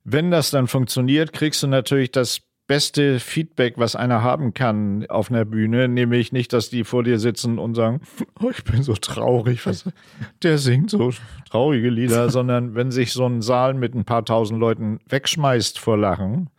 wenn 0.04 0.32
das 0.32 0.52
dann 0.52 0.68
funktioniert, 0.68 1.34
kriegst 1.34 1.62
du 1.62 1.68
natürlich 1.68 2.12
das 2.12 2.42
beste 2.68 3.20
Feedback, 3.20 3.74
was 3.78 3.96
einer 3.96 4.24
haben 4.24 4.54
kann 4.54 5.06
auf 5.10 5.30
einer 5.30 5.46
Bühne, 5.46 5.88
nämlich 5.88 6.32
nicht, 6.32 6.54
dass 6.54 6.70
die 6.70 6.84
vor 6.84 7.04
dir 7.04 7.20
sitzen 7.20 7.60
und 7.60 7.76
sagen, 7.76 8.02
oh, 8.42 8.50
ich 8.52 8.64
bin 8.64 8.82
so 8.82 8.94
traurig, 8.94 9.66
was, 9.66 9.84
der 10.42 10.58
singt 10.58 10.90
so 10.90 11.12
traurige 11.50 11.90
Lieder, 11.90 12.30
sondern 12.32 12.74
wenn 12.74 12.90
sich 12.92 13.12
so 13.12 13.26
ein 13.26 13.42
Saal 13.42 13.74
mit 13.74 13.94
ein 13.94 14.06
paar 14.06 14.26
tausend 14.26 14.60
Leuten 14.60 15.00
wegschmeißt 15.10 15.80
vor 15.80 15.98
Lachen, 15.98 16.50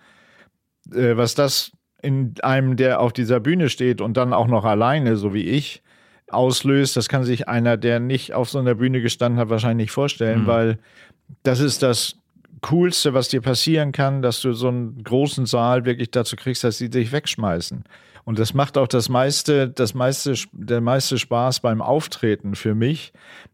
äh, 0.92 1.16
was 1.16 1.34
das 1.34 1.72
in 2.02 2.34
einem, 2.42 2.76
der 2.76 3.00
auf 3.00 3.12
dieser 3.12 3.40
Bühne 3.40 3.68
steht 3.68 4.00
und 4.00 4.16
dann 4.16 4.32
auch 4.32 4.48
noch 4.48 4.64
alleine, 4.64 5.16
so 5.16 5.32
wie 5.32 5.44
ich, 5.44 5.82
auslöst, 6.28 6.96
das 6.96 7.08
kann 7.08 7.24
sich 7.24 7.48
einer, 7.48 7.76
der 7.76 8.00
nicht 8.00 8.34
auf 8.34 8.50
so 8.50 8.58
einer 8.58 8.74
Bühne 8.74 9.00
gestanden 9.00 9.38
hat, 9.38 9.50
wahrscheinlich 9.50 9.86
nicht 9.86 9.92
vorstellen, 9.92 10.42
mhm. 10.42 10.46
weil 10.46 10.78
das 11.42 11.60
ist 11.60 11.82
das 11.82 12.16
Coolste, 12.62 13.14
was 13.14 13.28
dir 13.28 13.40
passieren 13.40 13.92
kann, 13.92 14.22
dass 14.22 14.40
du 14.40 14.52
so 14.52 14.68
einen 14.68 15.02
großen 15.02 15.46
Saal 15.46 15.84
wirklich 15.84 16.10
dazu 16.10 16.36
kriegst, 16.36 16.64
dass 16.64 16.78
sie 16.78 16.90
dich 16.90 17.12
wegschmeißen. 17.12 17.84
Und 18.24 18.38
das 18.38 18.54
macht 18.54 18.78
auch 18.78 18.86
das 18.86 19.08
meiste, 19.08 19.68
das 19.68 19.94
meiste, 19.94 20.34
der 20.52 20.80
meiste 20.80 21.18
Spaß 21.18 21.60
beim 21.60 21.82
Auftreten 21.82 22.54
für 22.54 22.74
mich. 22.74 23.12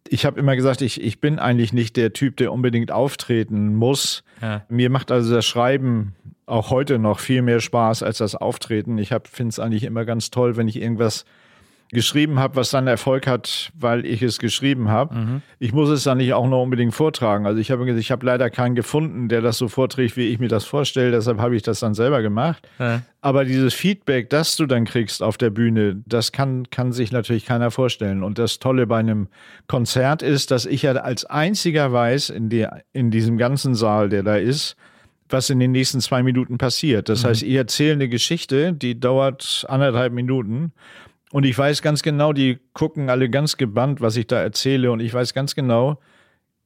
Ich 0.09 0.27
habe 0.27 0.39
immer 0.39 0.57
gesagt, 0.57 0.83
ich, 0.83 1.01
ich 1.03 1.21
bin 1.21 1.39
eigentlich 1.39 1.73
nicht 1.73 1.97
der 1.97 2.13
Typ, 2.13 2.37
der 2.37 2.53
unbedingt 2.53 2.91
auftreten 2.91 3.75
muss. 3.75 4.25
Ja. 4.43 4.65
Mir 4.69 4.91
macht 4.91 5.11
also 5.11 5.35
das 5.35 5.47
Schreiben 5.47 6.15
auch 6.45 6.71
heute 6.71 6.99
noch 6.99 7.19
viel 7.19 7.43
mehr 7.43 7.61
Spaß 7.61 8.03
als 8.03 8.19
das 8.19 8.35
Auftreten. 8.35 8.99
Ich 8.99 9.09
finde 9.09 9.51
es 9.51 9.59
eigentlich 9.59 9.85
immer 9.85 10.05
ganz 10.05 10.31
toll, 10.31 10.57
wenn 10.57 10.69
ich 10.69 10.81
irgendwas 10.81 11.25
geschrieben 11.91 12.39
habe, 12.39 12.57
was 12.57 12.71
dann 12.71 12.87
Erfolg 12.87 13.27
hat, 13.27 13.71
weil 13.79 14.05
ich 14.05 14.23
es 14.23 14.39
geschrieben 14.39 14.89
habe. 14.91 15.15
Mhm. 15.15 15.43
Ich 15.59 15.73
muss 15.73 15.89
es 15.89 16.05
dann 16.05 16.19
nicht 16.19 16.35
auch 16.35 16.47
noch 16.47 16.63
unbedingt 16.63 16.95
vortragen. 16.95 17.47
Also 17.47 17.61
ich 17.61 17.71
habe 17.71 17.91
ich 17.91 18.11
habe 18.11 18.27
leider 18.27 18.51
keinen 18.51 18.75
gefunden, 18.75 19.29
der 19.29 19.41
das 19.41 19.57
so 19.57 19.69
vorträgt, 19.69 20.17
wie 20.17 20.29
ich 20.29 20.39
mir 20.39 20.49
das 20.49 20.65
vorstelle. 20.65 21.11
Deshalb 21.11 21.39
habe 21.39 21.57
ich 21.57 21.63
das 21.63 21.81
dann 21.81 21.95
selber 21.95 22.21
gemacht. 22.21 22.69
Ja. 22.79 23.03
Aber 23.23 23.45
dieses 23.45 23.73
Feedback, 23.73 24.29
das 24.29 24.57
du 24.57 24.67
dann 24.67 24.85
kriegst 24.85 25.23
auf 25.23 25.39
der 25.39 25.51
Bühne, 25.51 26.03
das 26.05 26.33
kann, 26.33 26.71
kann 26.71 26.93
sich 26.93 27.11
natürlich 27.11 27.47
keiner 27.47 27.71
vorstellen. 27.71 28.23
Und 28.23 28.39
das 28.39 28.59
Tolle 28.59 28.87
bei 28.87 28.99
einem 28.99 29.29
Konzert 29.67 30.23
ist, 30.23 30.51
dass 30.51 30.67
ich 30.67 30.83
ja 30.83 30.93
als 30.93 31.25
einziger 31.25 31.93
weiß 31.93 32.31
in, 32.31 32.51
der, 32.51 32.83
in 32.93 33.11
diesem 33.11 33.39
ganzen 33.39 33.75
Saal, 33.75 34.11
der 34.11 34.23
da 34.23 34.37
ist, 34.37 34.77
was 35.31 35.51
in 35.51 35.59
den 35.59 35.73
nächsten 35.73 36.01
zwei 36.01 36.23
Minuten 36.23 36.59
passiert. 36.59 37.09
Das 37.09 37.23
mhm. 37.23 37.29
heißt, 37.29 37.43
ich 37.43 37.55
erzähle 37.55 37.95
eine 37.95 38.09
Geschichte, 38.09 38.73
die 38.75 39.01
dauert 39.01 39.65
anderthalb 39.69 40.13
Minuten 40.13 40.73
und 41.33 41.45
ich 41.45 41.57
weiß 41.57 41.83
ganz 41.83 42.03
genau, 42.03 42.33
die 42.33 42.59
gucken 42.73 43.11
alle 43.11 43.29
ganz 43.29 43.57
gebannt, 43.57 44.01
was 44.01 44.17
ich 44.17 44.27
da 44.27 44.41
erzähle. 44.41 44.91
Und 44.91 45.01
ich 45.01 45.13
weiß 45.13 45.35
ganz 45.35 45.55
genau, 45.55 46.01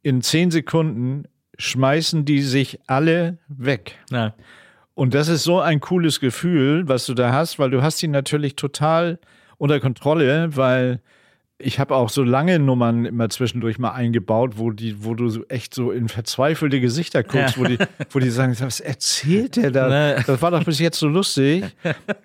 in 0.03 0.23
zehn 0.23 0.51
Sekunden 0.51 1.25
schmeißen 1.59 2.25
die 2.25 2.43
sich 2.43 2.79
alle 2.87 3.39
weg. 3.49 3.99
Ja. 4.11 4.35
Und 4.95 5.15
das 5.15 5.29
ist 5.29 5.45
so 5.45 5.61
ein 5.61 5.81
cooles 5.81 6.21
Gefühl, 6.21 6.87
was 6.87 7.07
du 7.07 7.15
da 7.15 7.33
hast, 7.33 7.59
weil 7.59 7.71
du 7.71 7.83
hast 7.83 7.99
sie 7.99 8.09
natürlich 8.09 8.57
total 8.57 9.19
unter 9.59 9.81
Kontrolle, 9.81 10.57
weil 10.57 11.01
ich 11.63 11.79
habe 11.79 11.95
auch 11.95 12.09
so 12.09 12.23
lange 12.23 12.59
Nummern 12.59 13.05
immer 13.05 13.29
zwischendurch 13.29 13.79
mal 13.79 13.93
eingebaut, 13.93 14.55
wo 14.57 14.71
die, 14.71 15.05
wo 15.05 15.15
du 15.15 15.29
so 15.29 15.45
echt 15.47 15.75
so 15.75 15.91
in 15.91 16.09
verzweifelte 16.09 16.81
Gesichter 16.81 17.23
guckst, 17.23 17.57
ja. 17.57 17.63
wo, 17.63 17.65
die, 17.65 17.79
wo 18.11 18.19
die 18.19 18.31
sagen, 18.31 18.55
was 18.61 18.81
erzählt 18.81 19.57
der 19.57 19.71
da? 19.71 19.89
Ne. 19.89 20.25
Das 20.27 20.43
war 20.43 20.51
doch 20.51 20.65
bis 20.65 20.79
jetzt 20.79 20.99
so 20.99 21.09
lustig. 21.09 21.65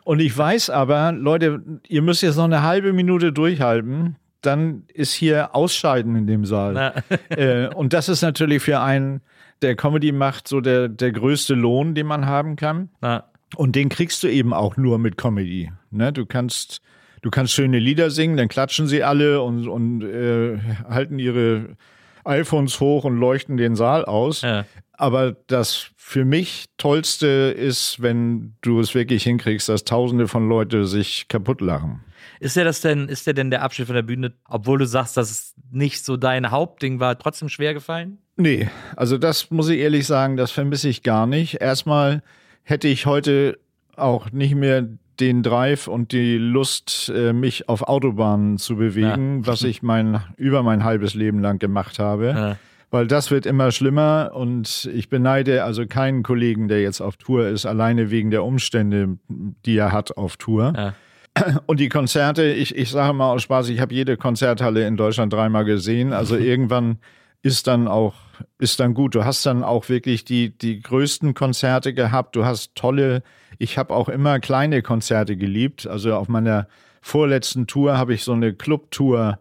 Und 0.04 0.20
ich 0.20 0.38
weiß 0.38 0.70
aber, 0.70 1.12
Leute, 1.12 1.62
ihr 1.88 2.02
müsst 2.02 2.22
jetzt 2.24 2.38
noch 2.38 2.46
eine 2.46 2.64
halbe 2.64 2.94
Minute 2.94 3.32
durchhalten, 3.32 4.16
dann 4.42 4.84
ist 4.94 5.14
hier 5.14 5.56
Ausscheiden 5.56 6.16
in 6.16 6.28
dem 6.28 6.46
Saal. 6.46 6.94
Äh, 7.30 7.68
und 7.74 7.94
das 7.94 8.10
ist 8.10 8.22
natürlich 8.22 8.64
für 8.64 8.80
einen, 8.80 9.22
der 9.62 9.76
Comedy 9.76 10.12
macht, 10.12 10.48
so 10.48 10.62
der, 10.62 10.88
der 10.88 11.12
größte 11.12 11.54
Lohn, 11.54 11.96
den 11.96 12.08
man 12.08 12.26
haben 12.26 12.56
kann. 12.56 12.90
Na. 13.02 13.26
Und 13.56 13.76
den 13.76 13.90
kriegst 13.90 14.24
du 14.24 14.28
eben 14.28 14.54
auch 14.54 14.78
nur 14.78 14.98
mit 14.98 15.18
Comedy. 15.18 15.72
Ne? 15.90 16.12
Du 16.12 16.26
kannst 16.26 16.82
du 17.22 17.30
kannst 17.30 17.53
schöne 17.53 17.80
Lieder 17.80 18.09
singen, 18.09 18.38
dann 18.38 18.47
klatschen 18.47 18.88
sie 18.88 19.03
alle 19.03 19.41
und, 19.41 19.68
und 19.68 20.03
äh, 20.03 20.59
halten 20.89 21.20
ihre 21.20 21.78
iPhones 22.24 22.80
hoch 22.80 23.05
und 23.05 23.18
leuchten 23.18 23.57
den 23.57 23.76
Saal 23.76 24.05
aus. 24.05 24.41
Ja. 24.41 24.65
Aber 24.93 25.36
das 25.47 25.91
für 25.95 26.26
mich 26.26 26.65
Tollste 26.78 27.28
ist, 27.28 28.01
wenn 28.01 28.55
du 28.61 28.80
es 28.80 28.95
wirklich 28.95 29.24
hinkriegst, 29.24 29.70
dass 29.70 29.84
Tausende 29.84 30.28
von 30.28 30.49
Leuten 30.49 30.86
sich 30.86 31.28
kaputt 31.28 31.61
lachen. 31.61 32.03
Ist 32.39 32.55
der 32.55 32.65
das 32.65 32.82
denn, 32.82 33.07
ist 33.07 33.28
der 33.28 33.34
denn 33.34 33.51
der 33.51 33.61
Abschied 33.61 33.88
von 33.88 33.95
der 33.95 34.03
Bühne, 34.03 34.34
obwohl 34.47 34.78
du 34.80 34.86
sagst, 34.86 35.18
dass 35.18 35.32
es 35.32 35.53
nicht 35.72 36.03
so 36.03 36.18
dein 36.18 36.51
Hauptding 36.51 36.99
war, 36.99 37.18
trotzdem 37.18 37.49
schwer 37.49 37.74
gefallen? 37.74 38.20
Nee, 38.36 38.70
also 38.95 39.18
das 39.18 39.49
muss 39.49 39.70
ich 39.70 39.80
ehrlich 39.80 40.05
sagen, 40.05 40.38
das 40.38 40.51
vermisse 40.51 40.89
ich 40.89 41.03
gar 41.03 41.26
nicht. 41.26 41.61
Erstmal 41.61 42.22
hätte 42.63 42.88
ich 42.88 43.05
heute 43.05 43.57
auch 43.95 44.32
nicht 44.32 44.55
mehr 44.55 44.88
den 45.20 45.43
Drive 45.43 45.88
und 45.88 46.11
die 46.11 46.38
Lust, 46.38 47.11
äh, 47.15 47.34
mich 47.34 47.70
auf 47.70 47.84
Autobahnen 47.84 48.57
zu 48.57 48.76
bewegen, 48.76 49.41
ja. 49.41 49.47
was 49.47 49.63
ich 49.63 49.82
mein, 49.82 50.22
über 50.38 50.63
mein 50.63 50.84
halbes 50.84 51.13
Leben 51.13 51.39
lang 51.39 51.59
gemacht 51.59 51.99
habe. 51.99 52.28
Ja. 52.28 52.57
Weil 52.89 53.07
das 53.07 53.32
wird 53.32 53.45
immer 53.45 53.72
schlimmer 53.72 54.32
und 54.34 54.89
ich 54.93 55.09
beneide 55.09 55.65
also 55.65 55.86
keinen 55.86 56.24
Kollegen, 56.24 56.70
der 56.70 56.82
jetzt 56.82 57.01
auf 57.01 57.18
Tour 57.18 57.47
ist, 57.47 57.65
alleine 57.65 58.11
wegen 58.11 58.32
der 58.32 58.45
Umstände, 58.45 59.18
die 59.28 59.78
er 59.78 59.91
hat 59.91 60.15
auf 60.15 60.38
Tour. 60.38 60.74
Ja. 60.76 60.93
Und 61.65 61.80
die 61.80 61.89
Konzerte, 61.89 62.45
ich, 62.45 62.76
ich 62.76 62.89
sage 62.89 63.13
mal 63.13 63.32
aus 63.32 63.43
Spaß, 63.43 63.70
ich 63.70 63.80
habe 63.80 63.93
jede 63.93 64.18
Konzerthalle 64.18 64.88
in 64.88 64.97
Deutschland 64.97 65.34
dreimal 65.34 65.65
gesehen. 65.65 66.13
Also 66.13 66.36
irgendwann 66.38 66.99
ist 67.41 67.68
dann 67.68 67.88
auch, 67.88 68.15
ist 68.57 68.80
dann 68.80 68.93
gut. 68.93 69.15
Du 69.15 69.26
hast 69.26 69.45
dann 69.45 69.63
auch 69.63 69.89
wirklich 69.89 70.26
die, 70.26 70.57
die 70.57 70.80
größten 70.80 71.34
Konzerte 71.34 71.93
gehabt. 71.93 72.36
Du 72.36 72.45
hast 72.45 72.76
tolle, 72.76 73.24
ich 73.58 73.78
habe 73.78 73.93
auch 73.93 74.10
immer 74.10 74.39
kleine 74.39 74.82
Konzerte 74.82 75.36
geliebt. 75.38 75.88
Also 75.88 76.16
auf 76.16 76.28
meiner 76.28 76.68
vorletzten 77.01 77.68
Tour 77.68 77.97
habe 77.97 78.14
ich 78.14 78.24
so 78.24 78.34
eine 78.34 78.53
Clubtour 78.53 79.39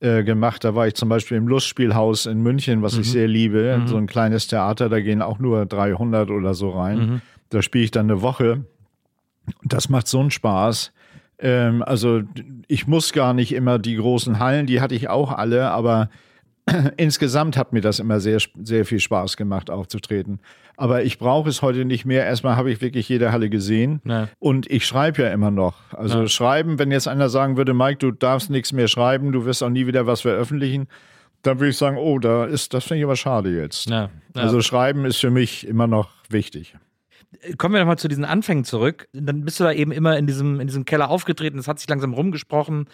äh, 0.00 0.22
gemacht. 0.22 0.64
Da 0.64 0.74
war 0.74 0.86
ich 0.86 0.94
zum 0.94 1.08
Beispiel 1.08 1.36
im 1.36 1.48
Lustspielhaus 1.48 2.26
in 2.26 2.42
München, 2.42 2.82
was 2.82 2.94
mhm. 2.94 3.00
ich 3.00 3.10
sehr 3.10 3.28
liebe. 3.28 3.78
Mhm. 3.78 3.88
So 3.88 3.96
ein 3.96 4.06
kleines 4.06 4.46
Theater, 4.46 4.88
da 4.88 5.00
gehen 5.00 5.22
auch 5.22 5.38
nur 5.38 5.66
300 5.66 6.30
oder 6.30 6.54
so 6.54 6.70
rein. 6.70 6.98
Mhm. 6.98 7.20
Da 7.50 7.62
spiele 7.62 7.84
ich 7.84 7.90
dann 7.90 8.10
eine 8.10 8.22
Woche. 8.22 8.64
Das 9.64 9.88
macht 9.88 10.06
so 10.08 10.20
einen 10.20 10.30
Spaß. 10.30 10.92
Ähm, 11.38 11.82
also 11.82 12.22
ich 12.66 12.86
muss 12.86 13.12
gar 13.12 13.34
nicht 13.34 13.52
immer 13.52 13.78
die 13.78 13.96
großen 13.96 14.38
Hallen, 14.38 14.66
die 14.66 14.80
hatte 14.80 14.94
ich 14.94 15.08
auch 15.08 15.32
alle, 15.32 15.70
aber 15.70 16.10
insgesamt 16.96 17.56
hat 17.56 17.72
mir 17.72 17.80
das 17.80 17.98
immer 17.98 18.20
sehr, 18.20 18.38
sehr 18.62 18.84
viel 18.84 19.00
Spaß 19.00 19.36
gemacht, 19.36 19.70
aufzutreten. 19.70 20.40
Aber 20.76 21.02
ich 21.02 21.18
brauche 21.18 21.48
es 21.48 21.62
heute 21.62 21.84
nicht 21.84 22.04
mehr. 22.04 22.24
Erstmal 22.24 22.56
habe 22.56 22.70
ich 22.70 22.80
wirklich 22.80 23.08
jede 23.08 23.32
Halle 23.32 23.50
gesehen. 23.50 24.00
Nee. 24.04 24.26
Und 24.38 24.70
ich 24.70 24.86
schreibe 24.86 25.22
ja 25.22 25.32
immer 25.32 25.50
noch. 25.50 25.74
Also 25.92 26.20
ja. 26.20 26.28
schreiben, 26.28 26.78
wenn 26.78 26.90
jetzt 26.90 27.08
einer 27.08 27.28
sagen 27.28 27.56
würde, 27.56 27.74
Mike, 27.74 27.98
du 27.98 28.12
darfst 28.12 28.50
nichts 28.50 28.72
mehr 28.72 28.88
schreiben, 28.88 29.32
du 29.32 29.44
wirst 29.44 29.62
auch 29.62 29.70
nie 29.70 29.86
wieder 29.86 30.06
was 30.06 30.20
veröffentlichen, 30.20 30.86
dann 31.42 31.58
würde 31.58 31.70
ich 31.70 31.76
sagen, 31.76 31.96
oh, 31.96 32.18
da 32.18 32.44
ist, 32.44 32.74
das 32.74 32.84
finde 32.84 32.98
ich 32.98 33.04
aber 33.04 33.16
schade 33.16 33.50
jetzt. 33.50 33.88
Ja. 33.88 34.10
Ja. 34.34 34.42
Also 34.42 34.60
schreiben 34.60 35.04
ist 35.04 35.18
für 35.18 35.30
mich 35.30 35.66
immer 35.66 35.86
noch 35.86 36.10
wichtig. 36.28 36.76
Kommen 37.58 37.74
wir 37.74 37.80
nochmal 37.80 37.98
zu 37.98 38.08
diesen 38.08 38.24
Anfängen 38.24 38.64
zurück. 38.64 39.06
Dann 39.12 39.44
bist 39.44 39.60
du 39.60 39.64
da 39.64 39.72
eben 39.72 39.92
immer 39.92 40.16
in 40.16 40.26
diesem, 40.26 40.60
in 40.60 40.66
diesem 40.66 40.86
Keller 40.86 41.10
aufgetreten, 41.10 41.58
es 41.58 41.68
hat 41.68 41.78
sich 41.78 41.88
langsam 41.88 42.14
rumgesprochen. 42.14 42.86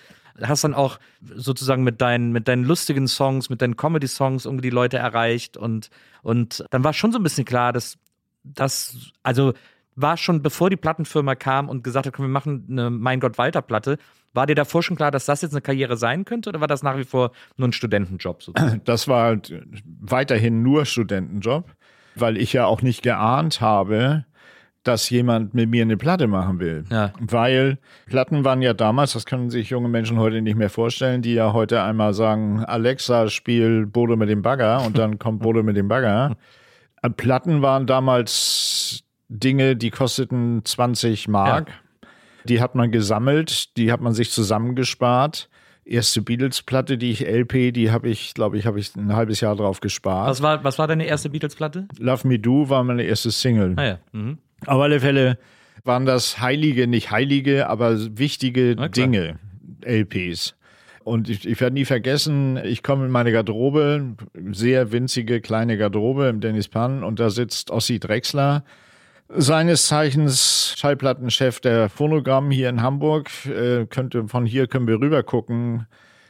Hast 0.42 0.64
dann 0.64 0.74
auch 0.74 0.98
sozusagen 1.22 1.84
mit 1.84 2.00
deinen, 2.00 2.32
mit 2.32 2.48
deinen 2.48 2.64
lustigen 2.64 3.06
Songs, 3.06 3.48
mit 3.48 3.62
deinen 3.62 3.76
Comedy-Songs 3.76 4.44
irgendwie 4.44 4.62
die 4.62 4.74
Leute 4.74 4.98
erreicht 4.98 5.56
und, 5.56 5.90
und 6.22 6.64
dann 6.70 6.82
war 6.82 6.92
schon 6.92 7.12
so 7.12 7.18
ein 7.18 7.22
bisschen 7.22 7.44
klar, 7.44 7.72
dass 7.72 7.96
das, 8.42 9.12
also 9.22 9.54
war 9.94 10.16
schon 10.16 10.42
bevor 10.42 10.70
die 10.70 10.76
Plattenfirma 10.76 11.36
kam 11.36 11.68
und 11.68 11.84
gesagt 11.84 12.06
hat, 12.06 12.14
komm, 12.14 12.24
wir 12.24 12.30
machen 12.30 12.66
eine 12.68 12.90
Mein 12.90 13.20
Gott 13.20 13.38
Walter 13.38 13.62
Platte, 13.62 13.98
war 14.32 14.46
dir 14.46 14.56
davor 14.56 14.82
schon 14.82 14.96
klar, 14.96 15.12
dass 15.12 15.26
das 15.26 15.42
jetzt 15.42 15.52
eine 15.52 15.60
Karriere 15.60 15.96
sein 15.96 16.24
könnte 16.24 16.48
oder 16.48 16.60
war 16.60 16.66
das 16.66 16.82
nach 16.82 16.96
wie 16.98 17.04
vor 17.04 17.30
nur 17.56 17.68
ein 17.68 17.72
Studentenjob? 17.72 18.42
Sozusagen? 18.42 18.80
Das 18.84 19.06
war 19.06 19.40
weiterhin 20.00 20.62
nur 20.62 20.84
Studentenjob 20.84 21.70
weil 22.14 22.36
ich 22.36 22.52
ja 22.52 22.66
auch 22.66 22.82
nicht 22.82 23.02
geahnt 23.02 23.60
habe, 23.60 24.24
dass 24.84 25.08
jemand 25.08 25.54
mit 25.54 25.70
mir 25.70 25.82
eine 25.82 25.96
Platte 25.96 26.26
machen 26.26 26.60
will. 26.60 26.84
Ja. 26.90 27.12
Weil 27.18 27.78
Platten 28.06 28.44
waren 28.44 28.60
ja 28.60 28.74
damals, 28.74 29.14
das 29.14 29.24
können 29.24 29.50
sich 29.50 29.70
junge 29.70 29.88
Menschen 29.88 30.18
heute 30.18 30.42
nicht 30.42 30.56
mehr 30.56 30.70
vorstellen, 30.70 31.22
die 31.22 31.34
ja 31.34 31.52
heute 31.52 31.82
einmal 31.82 32.12
sagen, 32.12 32.62
Alexa, 32.64 33.28
spiel 33.28 33.86
Bodo 33.86 34.16
mit 34.16 34.28
dem 34.28 34.42
Bagger 34.42 34.84
und 34.84 34.98
dann 34.98 35.18
kommt 35.18 35.40
Bodo 35.40 35.62
mit 35.62 35.76
dem 35.76 35.88
Bagger. 35.88 36.36
Äh, 37.02 37.10
Platten 37.10 37.62
waren 37.62 37.86
damals 37.86 39.04
Dinge, 39.28 39.74
die 39.74 39.90
kosteten 39.90 40.62
20 40.64 41.28
Mark. 41.28 41.68
Ja. 41.68 42.08
Die 42.44 42.60
hat 42.60 42.74
man 42.74 42.92
gesammelt, 42.92 43.74
die 43.78 43.90
hat 43.90 44.02
man 44.02 44.12
sich 44.12 44.30
zusammengespart 44.30 45.48
erste 45.84 46.22
Beatles-Platte, 46.22 46.98
die 46.98 47.10
ich 47.10 47.26
LP, 47.26 47.72
die 47.72 47.90
habe 47.90 48.08
ich, 48.08 48.34
glaube 48.34 48.58
ich, 48.58 48.66
habe 48.66 48.78
ich 48.78 48.94
ein 48.96 49.14
halbes 49.14 49.40
Jahr 49.40 49.56
drauf 49.56 49.80
gespart. 49.80 50.28
Was 50.30 50.42
war, 50.42 50.64
was 50.64 50.78
war 50.78 50.86
deine 50.86 51.06
erste 51.06 51.30
Beatles-Platte? 51.30 51.88
Love 51.98 52.26
Me 52.26 52.38
Do 52.38 52.68
war 52.68 52.82
meine 52.84 53.02
erste 53.02 53.30
Single. 53.30 53.74
Ah 53.76 53.84
ja. 53.84 53.98
Mhm. 54.12 54.38
Auf 54.66 54.80
alle 54.80 55.00
Fälle 55.00 55.38
waren 55.84 56.06
das 56.06 56.40
heilige, 56.40 56.86
nicht 56.86 57.10
heilige, 57.10 57.68
aber 57.68 58.18
wichtige 58.18 58.76
Dinge, 58.76 59.38
LPs. 59.82 60.56
Und 61.04 61.28
ich, 61.28 61.46
ich 61.46 61.60
werde 61.60 61.74
nie 61.74 61.84
vergessen, 61.84 62.58
ich 62.64 62.82
komme 62.82 63.04
in 63.04 63.10
meine 63.10 63.30
Garderobe, 63.30 64.16
sehr 64.52 64.90
winzige 64.90 65.42
kleine 65.42 65.76
Garderobe 65.76 66.28
im 66.28 66.40
Dennis 66.40 66.68
Pan 66.68 67.04
und 67.04 67.20
da 67.20 67.28
sitzt 67.28 67.70
Ossi 67.70 68.00
Drexler, 68.00 68.64
seines 69.28 69.86
Zeichens 69.86 70.74
Schallplattenchef 70.76 71.60
der 71.60 71.88
Phonogramm 71.88 72.50
hier 72.50 72.68
in 72.68 72.82
Hamburg. 72.82 73.30
Äh, 73.46 73.86
könnte, 73.86 74.28
von 74.28 74.46
hier 74.46 74.66
können 74.66 74.86
wir 74.86 75.00
rüber 75.00 75.22
gucken, 75.22 75.86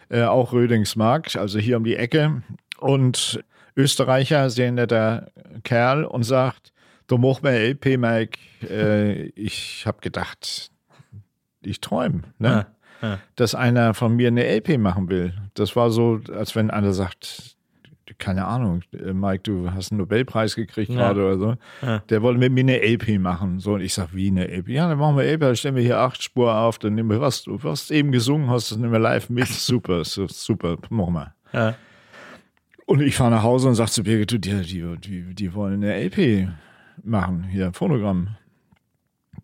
äh, 0.09 0.23
auch 0.23 0.53
Rödingsmarkt, 0.53 1.37
also 1.37 1.59
hier 1.59 1.77
um 1.77 1.85
die 1.85 1.97
Ecke. 1.97 2.43
Und 2.79 3.43
Österreicher, 3.77 4.51
sehr 4.51 4.71
netter 4.73 5.31
Kerl 5.65 6.05
und 6.05 6.23
sagt, 6.23 6.73
du 7.07 7.19
mach 7.19 7.43
mir 7.43 7.53
LP, 7.53 7.97
Mike. 7.97 8.39
Äh, 8.69 9.27
ich 9.31 9.85
habe 9.87 10.01
gedacht, 10.01 10.71
ich 11.63 11.81
träume, 11.81 12.23
ne? 12.39 12.67
Ja, 13.03 13.09
ja. 13.09 13.19
dass 13.37 13.55
einer 13.55 13.95
von 13.95 14.15
mir 14.15 14.29
eine 14.29 14.45
LP 14.45 14.79
machen 14.79 15.09
will. 15.09 15.35
Das 15.55 15.77
war 15.77 15.91
so, 15.91 16.21
als 16.33 16.55
wenn 16.55 16.71
einer 16.71 16.93
sagt, 16.93 17.57
keine 18.19 18.47
Ahnung, 18.47 18.83
äh, 18.93 19.13
Mike, 19.13 19.43
du 19.45 19.71
hast 19.71 19.93
einen 19.93 19.99
Nobelpreis 19.99 20.55
gekriegt 20.55 20.91
ja. 20.91 20.97
gerade 20.97 21.25
oder 21.25 21.39
so. 21.39 21.55
Ja. 21.83 21.99
Der 22.09 22.23
wollte 22.23 22.39
mit 22.39 22.53
mir 22.53 22.61
eine 22.61 22.81
LP 22.81 23.19
machen. 23.19 23.61
So, 23.61 23.75
und 23.75 23.81
ich 23.81 23.95
sag, 23.95 24.15
wie 24.15 24.29
eine 24.29 24.47
LP? 24.49 24.69
Ja, 24.69 24.89
dann 24.89 24.99
machen 24.99 25.17
wir 25.17 25.25
LP, 25.25 25.41
dann 25.41 25.57
stellen 25.57 25.77
wir 25.77 25.83
hier 25.83 25.99
acht 25.99 26.23
Spur 26.23 26.57
auf, 26.57 26.79
dann 26.79 26.95
nehmen 26.95 27.11
wir 27.11 27.21
was, 27.21 27.43
du 27.45 27.59
hast 27.63 27.91
eben 27.91 28.13
gesungen 28.13 28.49
hast, 28.51 28.71
das 28.71 28.79
nehmen 28.79 28.93
wir 28.93 28.99
live 28.99 29.31
mit. 29.31 29.49
Super, 29.65 30.05
so, 30.05 30.27
super, 30.29 30.77
machen 30.91 31.15
wir. 31.15 31.35
Ja. 31.53 31.75
Und 32.87 33.01
ich 33.01 33.17
fahre 33.17 33.31
nach 33.31 33.43
Hause 33.43 33.69
und 33.69 33.75
sag 33.75 33.89
zu 33.89 34.03
Birgit, 34.03 34.33
du, 34.33 34.39
die, 34.39 34.63
die, 34.63 34.97
die, 34.99 35.35
die 35.35 35.55
wollen 35.55 35.83
eine 35.83 35.95
LP 36.05 36.49
machen, 37.03 37.45
hier, 37.45 37.73
Phonogramm. 37.73 38.37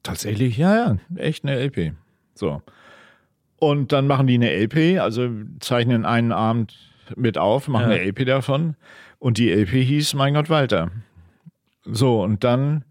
Tatsächlich, 0.03 0.57
ja, 0.57 0.75
ja, 0.75 0.97
echt 1.17 1.45
eine 1.45 1.59
LP. 1.59 1.93
So. 2.35 2.63
Und 3.59 3.93
dann 3.93 4.07
machen 4.07 4.27
die 4.27 4.35
eine 4.35 4.51
LP, 4.51 5.01
also 5.01 5.29
zeichnen 5.61 6.07
einen 6.07 6.33
Abend 6.33 6.75
mit 7.17 7.39
auf, 7.39 7.69
machen 7.69 7.91
ja. 7.91 7.97
eine 7.97 8.05
LP 8.05 8.27
davon. 8.27 8.77
Und 9.19 9.39
die 9.39 9.51
LP 9.51 9.71
hieß 9.71 10.15
Mein 10.15 10.35
Gott 10.35 10.51
Walter. 10.51 10.91
So, 11.85 12.23
und 12.23 12.45
dann, 12.45 12.85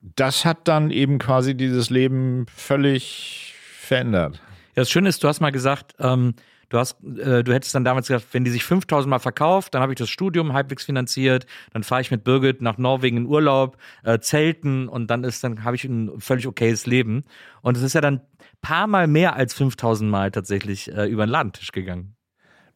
das 0.00 0.44
hat 0.44 0.68
dann 0.68 0.90
eben 0.90 1.18
quasi 1.18 1.56
dieses 1.56 1.90
Leben 1.90 2.46
völlig 2.54 3.54
verändert. 3.56 4.40
Ja, 4.74 4.82
das 4.82 4.90
Schöne 4.90 5.08
ist, 5.08 5.22
du 5.22 5.28
hast 5.28 5.40
mal 5.40 5.50
gesagt, 5.50 5.94
ähm, 5.98 6.34
du 6.68 6.78
hast, 6.78 7.02
äh, 7.02 7.42
du 7.42 7.52
hättest 7.52 7.74
dann 7.74 7.84
damals 7.84 8.08
gesagt, 8.08 8.26
wenn 8.32 8.44
die 8.44 8.50
sich 8.50 8.64
5000 8.64 9.10
Mal 9.10 9.18
verkauft, 9.18 9.74
dann 9.74 9.82
habe 9.82 9.92
ich 9.92 9.98
das 9.98 10.10
Studium 10.10 10.52
halbwegs 10.52 10.84
finanziert, 10.84 11.46
dann 11.72 11.82
fahre 11.82 12.00
ich 12.00 12.10
mit 12.10 12.24
Birgit 12.24 12.62
nach 12.62 12.78
Norwegen 12.78 13.16
in 13.16 13.26
Urlaub, 13.26 13.76
äh, 14.04 14.18
zelten 14.20 14.88
und 14.88 15.08
dann 15.10 15.24
ist, 15.24 15.42
dann 15.42 15.64
habe 15.64 15.76
ich 15.76 15.84
ein 15.84 16.20
völlig 16.20 16.46
okayes 16.46 16.86
Leben. 16.86 17.24
Und 17.62 17.76
es 17.76 17.82
ist 17.82 17.94
ja 17.94 18.00
dann 18.00 18.20
paar 18.60 18.86
Mal 18.86 19.06
mehr 19.06 19.36
als 19.36 19.54
5000 19.54 20.10
Mal 20.10 20.30
tatsächlich 20.30 20.92
äh, 20.92 21.06
über 21.06 21.26
den 21.26 21.30
Ladentisch 21.30 21.72
gegangen. 21.72 22.14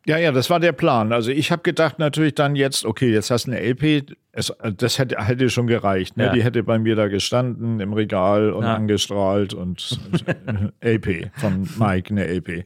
Ja, 0.07 0.19
ja, 0.19 0.33
das 0.33 0.51
war 0.51 0.59
der 0.59 0.73
Plan. 0.73 1.13
Also 1.13 1.31
ich 1.31 1.53
habe 1.53 1.63
gedacht 1.63 1.99
natürlich 1.99 2.35
dann 2.35 2.57
jetzt, 2.57 2.85
okay, 2.85 3.13
jetzt 3.13 3.31
hast 3.31 3.47
du 3.47 3.53
eine 3.53 3.61
LP, 3.61 4.17
es, 4.33 4.53
das 4.77 4.99
hätte, 4.99 5.25
hätte 5.25 5.49
schon 5.49 5.69
gereicht. 5.69 6.17
Ne? 6.17 6.27
Ja. 6.27 6.33
Die 6.33 6.43
hätte 6.43 6.63
bei 6.65 6.79
mir 6.79 6.97
da 6.97 7.07
gestanden 7.07 7.79
im 7.79 7.93
Regal 7.93 8.53
und 8.53 8.65
ja. 8.65 8.75
angestrahlt 8.75 9.55
und 9.55 10.01
LP 10.85 11.31
von 11.35 11.69
Mike, 11.79 12.11
eine 12.11 12.27
LP. 12.27 12.65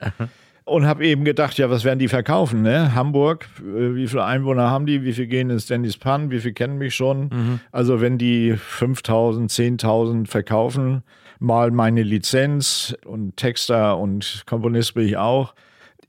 und 0.64 0.86
habe 0.86 1.04
eben 1.06 1.24
gedacht, 1.24 1.58
ja, 1.58 1.68
was 1.68 1.84
werden 1.84 1.98
die 1.98 2.08
verkaufen? 2.08 2.62
Ne? 2.62 2.94
Hamburg, 2.94 3.46
äh, 3.60 3.94
wie 3.94 4.06
viele 4.06 4.24
Einwohner 4.24 4.70
haben 4.70 4.86
die? 4.86 5.04
Wie 5.04 5.12
viele 5.12 5.26
gehen 5.26 5.50
ins 5.50 5.66
Dennis 5.66 5.98
Pan? 5.98 6.30
Wie 6.30 6.40
viele 6.40 6.54
kennen 6.54 6.78
mich 6.78 6.94
schon? 6.94 7.24
Mhm. 7.24 7.60
Also 7.70 8.00
wenn 8.00 8.16
die 8.16 8.54
5000, 8.56 9.50
10.000 9.50 10.26
verkaufen, 10.26 11.02
mal 11.38 11.70
meine 11.70 12.02
Lizenz 12.02 12.96
und 13.04 13.36
Texter 13.36 13.98
und 13.98 14.44
Komponist 14.46 14.94
bin 14.94 15.06
ich 15.06 15.18
auch 15.18 15.54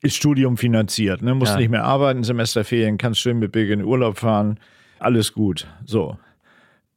ist 0.02 0.16
Studium 0.16 0.58
finanziert, 0.58 1.22
ne? 1.22 1.34
Musst 1.34 1.54
ja. 1.54 1.60
nicht 1.60 1.70
mehr 1.70 1.84
arbeiten, 1.84 2.24
Semesterferien, 2.24 2.98
kannst 2.98 3.20
schön 3.20 3.40
mit 3.40 3.52
Big 3.52 3.70
in 3.70 3.84
Urlaub 3.84 4.20
fahren, 4.20 4.60
alles 5.00 5.34
gut. 5.34 5.68
So. 5.86 6.18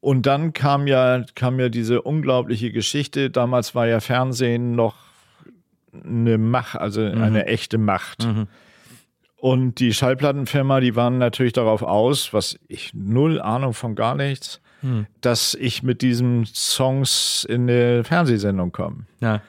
Und 0.00 0.26
dann 0.26 0.52
kam 0.52 0.86
ja, 0.86 1.24
kam 1.34 1.60
ja 1.60 1.68
diese 1.68 2.02
unglaubliche 2.02 2.72
Geschichte. 2.72 3.30
Damals 3.30 3.74
war 3.74 3.86
ja 3.86 4.00
Fernsehen 4.00 4.74
noch 4.74 4.96
eine 5.92 6.38
Macht, 6.38 6.76
also 6.76 7.02
mhm. 7.02 7.22
eine 7.22 7.46
echte 7.46 7.76
Macht. 7.78 8.26
Mhm. 8.26 8.46
Und 9.36 9.80
die 9.80 9.94
Schallplattenfirma, 9.94 10.80
die 10.80 10.96
waren 10.96 11.16
natürlich 11.18 11.54
darauf 11.54 11.82
aus, 11.82 12.34
was 12.34 12.58
ich 12.68 12.92
null 12.92 13.40
Ahnung 13.40 13.72
von 13.72 13.94
gar 13.94 14.14
nichts, 14.14 14.60
hm. 14.82 15.06
dass 15.22 15.54
ich 15.54 15.82
mit 15.82 16.02
diesen 16.02 16.44
Songs 16.44 17.46
in 17.48 17.62
eine 17.62 18.04
Fernsehsendung 18.04 18.70
komme. 18.70 19.06
Ja. 19.20 19.40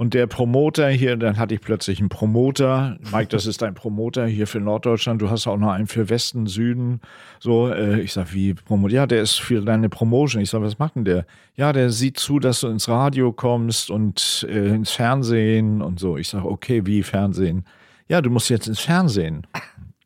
Und 0.00 0.14
der 0.14 0.26
Promoter 0.26 0.88
hier, 0.88 1.14
dann 1.18 1.36
hatte 1.36 1.52
ich 1.52 1.60
plötzlich 1.60 1.98
einen 1.98 2.08
Promoter. 2.08 2.96
Mike, 3.12 3.28
das 3.28 3.44
ist 3.44 3.60
dein 3.60 3.74
Promoter 3.74 4.24
hier 4.26 4.46
für 4.46 4.58
Norddeutschland. 4.58 5.20
Du 5.20 5.28
hast 5.28 5.46
auch 5.46 5.58
noch 5.58 5.72
einen 5.72 5.88
für 5.88 6.08
Westen, 6.08 6.46
Süden. 6.46 7.02
So, 7.38 7.68
äh, 7.68 8.00
ich 8.00 8.14
sag, 8.14 8.32
wie 8.32 8.54
Promoter? 8.54 8.94
Ja, 8.94 9.06
der 9.06 9.20
ist 9.20 9.42
für 9.42 9.60
deine 9.60 9.90
Promotion. 9.90 10.40
Ich 10.40 10.48
sag, 10.48 10.62
was 10.62 10.78
macht 10.78 10.96
denn 10.96 11.04
der? 11.04 11.26
Ja, 11.54 11.74
der 11.74 11.90
sieht 11.90 12.18
zu, 12.18 12.38
dass 12.38 12.60
du 12.60 12.68
ins 12.68 12.88
Radio 12.88 13.30
kommst 13.30 13.90
und 13.90 14.46
äh, 14.48 14.68
ins 14.74 14.90
Fernsehen 14.90 15.82
und 15.82 16.00
so. 16.00 16.16
Ich 16.16 16.30
sag, 16.30 16.46
okay, 16.46 16.86
wie 16.86 17.02
Fernsehen? 17.02 17.66
Ja, 18.08 18.22
du 18.22 18.30
musst 18.30 18.48
jetzt 18.48 18.68
ins 18.68 18.80
Fernsehen. 18.80 19.46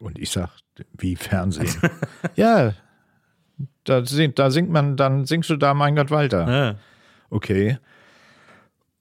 Und 0.00 0.18
ich 0.18 0.30
sag, 0.30 0.50
wie 0.98 1.14
Fernsehen? 1.14 1.70
ja, 2.34 2.72
da 3.84 4.04
singt, 4.04 4.40
da 4.40 4.50
singt 4.50 4.70
man, 4.70 4.96
dann 4.96 5.24
singst 5.24 5.50
du 5.50 5.56
da 5.56 5.72
Mein 5.72 5.94
Gott 5.94 6.10
Walter. 6.10 6.50
Ja. 6.52 6.74
Okay. 7.30 7.78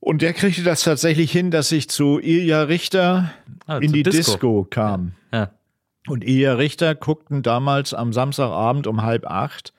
Und 0.04 0.22
der 0.22 0.34
kriegte 0.34 0.64
das 0.64 0.84
tatsächlich 0.84 1.32
hin, 1.32 1.50
dass 1.50 1.72
ich 1.72 1.90
zu 1.90 2.20
Ilja 2.20 2.64
Richter 2.64 3.34
ah, 3.68 3.78
in 3.78 3.94
die 3.94 4.04
Disco, 4.04 4.18
Disco 4.18 4.68
kam. 4.70 5.14
Ja. 5.32 5.52
Und 6.08 6.26
Ilja 6.26 6.56
Richter 6.56 6.94
guckten 6.94 7.42
damals 7.42 7.94
am 7.94 8.12
Samstagabend 8.12 8.86
um 8.86 9.04
halb 9.04 9.26
acht 9.26 9.72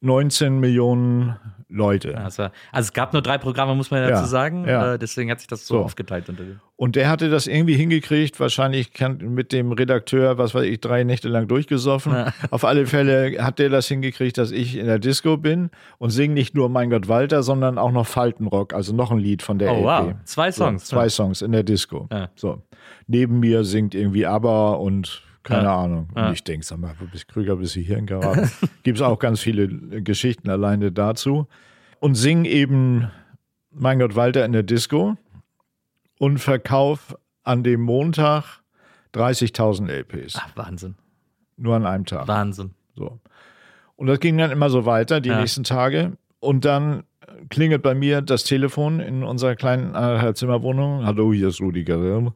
19 0.00 0.58
Millionen 0.58 1.36
Leute. 1.68 2.16
Also, 2.16 2.44
also, 2.44 2.52
es 2.72 2.92
gab 2.92 3.12
nur 3.12 3.20
drei 3.20 3.36
Programme, 3.36 3.74
muss 3.74 3.90
man 3.90 4.00
dazu 4.00 4.22
ja, 4.22 4.26
sagen. 4.26 4.66
Ja. 4.66 4.94
Äh, 4.94 4.98
deswegen 4.98 5.30
hat 5.30 5.40
sich 5.40 5.48
das 5.48 5.66
so, 5.66 5.74
so, 5.74 5.84
aufgeteilt 5.84 6.28
unter 6.28 6.44
dem. 6.44 6.60
Und 6.76 6.96
der 6.96 7.10
hatte 7.10 7.28
das 7.28 7.46
irgendwie 7.46 7.74
hingekriegt, 7.74 8.40
wahrscheinlich 8.40 8.90
mit 9.20 9.52
dem 9.52 9.72
Redakteur, 9.72 10.38
was 10.38 10.54
weiß 10.54 10.64
ich, 10.64 10.80
drei 10.80 11.04
Nächte 11.04 11.28
lang 11.28 11.46
durchgesoffen. 11.46 12.12
Ja. 12.12 12.32
Auf 12.50 12.64
alle 12.64 12.86
Fälle 12.86 13.44
hat 13.44 13.58
der 13.58 13.68
das 13.68 13.86
hingekriegt, 13.88 14.38
dass 14.38 14.50
ich 14.50 14.76
in 14.76 14.86
der 14.86 14.98
Disco 14.98 15.36
bin 15.36 15.70
und 15.98 16.10
singe 16.10 16.34
nicht 16.34 16.54
nur 16.54 16.68
Mein 16.68 16.88
Gott 16.88 17.08
Walter, 17.08 17.42
sondern 17.42 17.76
auch 17.76 17.92
noch 17.92 18.06
Faltenrock, 18.06 18.72
also 18.72 18.94
noch 18.94 19.10
ein 19.10 19.18
Lied 19.18 19.42
von 19.42 19.58
der 19.58 19.72
oh, 19.72 19.76
LP. 19.76 19.84
Wow. 19.84 20.14
Zwei 20.24 20.52
Songs. 20.52 20.88
So, 20.88 20.96
zwei 20.96 21.08
Songs 21.08 21.42
in 21.42 21.52
der 21.52 21.64
Disco. 21.64 22.08
So. 22.34 22.62
Neben 23.06 23.40
mir 23.40 23.64
singt 23.64 23.94
irgendwie 23.94 24.26
ABBA 24.26 24.72
und 24.72 25.22
keine 25.48 25.64
ja. 25.64 25.76
Ahnung. 25.76 26.08
Und 26.14 26.32
ich 26.32 26.44
denke, 26.44 26.64
sag 26.64 26.78
mal, 26.78 26.94
du 26.98 27.06
bist 27.08 27.26
Krüger, 27.26 27.56
bis 27.56 27.72
sie 27.72 27.82
hier 27.82 28.00
geraten. 28.02 28.50
Gibt 28.82 28.98
es 28.98 29.02
auch 29.02 29.18
ganz 29.18 29.40
viele 29.40 29.68
Geschichten 30.02 30.50
alleine 30.50 30.92
dazu. 30.92 31.46
Und 32.00 32.14
sing 32.14 32.44
eben 32.44 33.10
Mein 33.70 33.98
Gott 33.98 34.14
Walter 34.14 34.44
in 34.44 34.52
der 34.52 34.62
Disco 34.62 35.16
und 36.18 36.38
verkauf 36.38 37.16
an 37.44 37.62
dem 37.62 37.80
Montag 37.80 38.60
30.000 39.14 39.88
LPs. 39.88 40.34
Ach, 40.36 40.50
Wahnsinn. 40.54 40.96
Nur 41.56 41.76
an 41.76 41.86
einem 41.86 42.04
Tag. 42.04 42.28
Wahnsinn. 42.28 42.72
So. 42.94 43.18
Und 43.96 44.06
das 44.06 44.20
ging 44.20 44.36
dann 44.36 44.50
immer 44.50 44.68
so 44.68 44.84
weiter, 44.84 45.20
die 45.20 45.30
ja. 45.30 45.40
nächsten 45.40 45.64
Tage. 45.64 46.12
Und 46.40 46.64
dann 46.64 47.04
klingelt 47.48 47.82
bei 47.82 47.94
mir 47.94 48.20
das 48.20 48.44
Telefon 48.44 49.00
in 49.00 49.22
unserer 49.22 49.56
kleinen 49.56 50.34
Zimmerwohnung. 50.34 51.06
Hallo, 51.06 51.32
hier 51.32 51.48
ist 51.48 51.60
Rudi 51.60 51.84
Garel. 51.84 52.32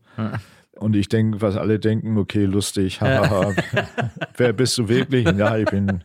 Und 0.77 0.97
ich 0.97 1.09
denke, 1.09 1.41
was 1.41 1.57
alle 1.57 1.79
denken, 1.79 2.17
okay, 2.19 2.45
lustig, 2.45 3.01
hahaha. 3.01 3.55
Wer 4.37 4.53
bist 4.53 4.79
du 4.79 4.89
wirklich? 4.89 5.31
Ja, 5.31 5.57
ich 5.57 5.67
bin, 5.67 6.03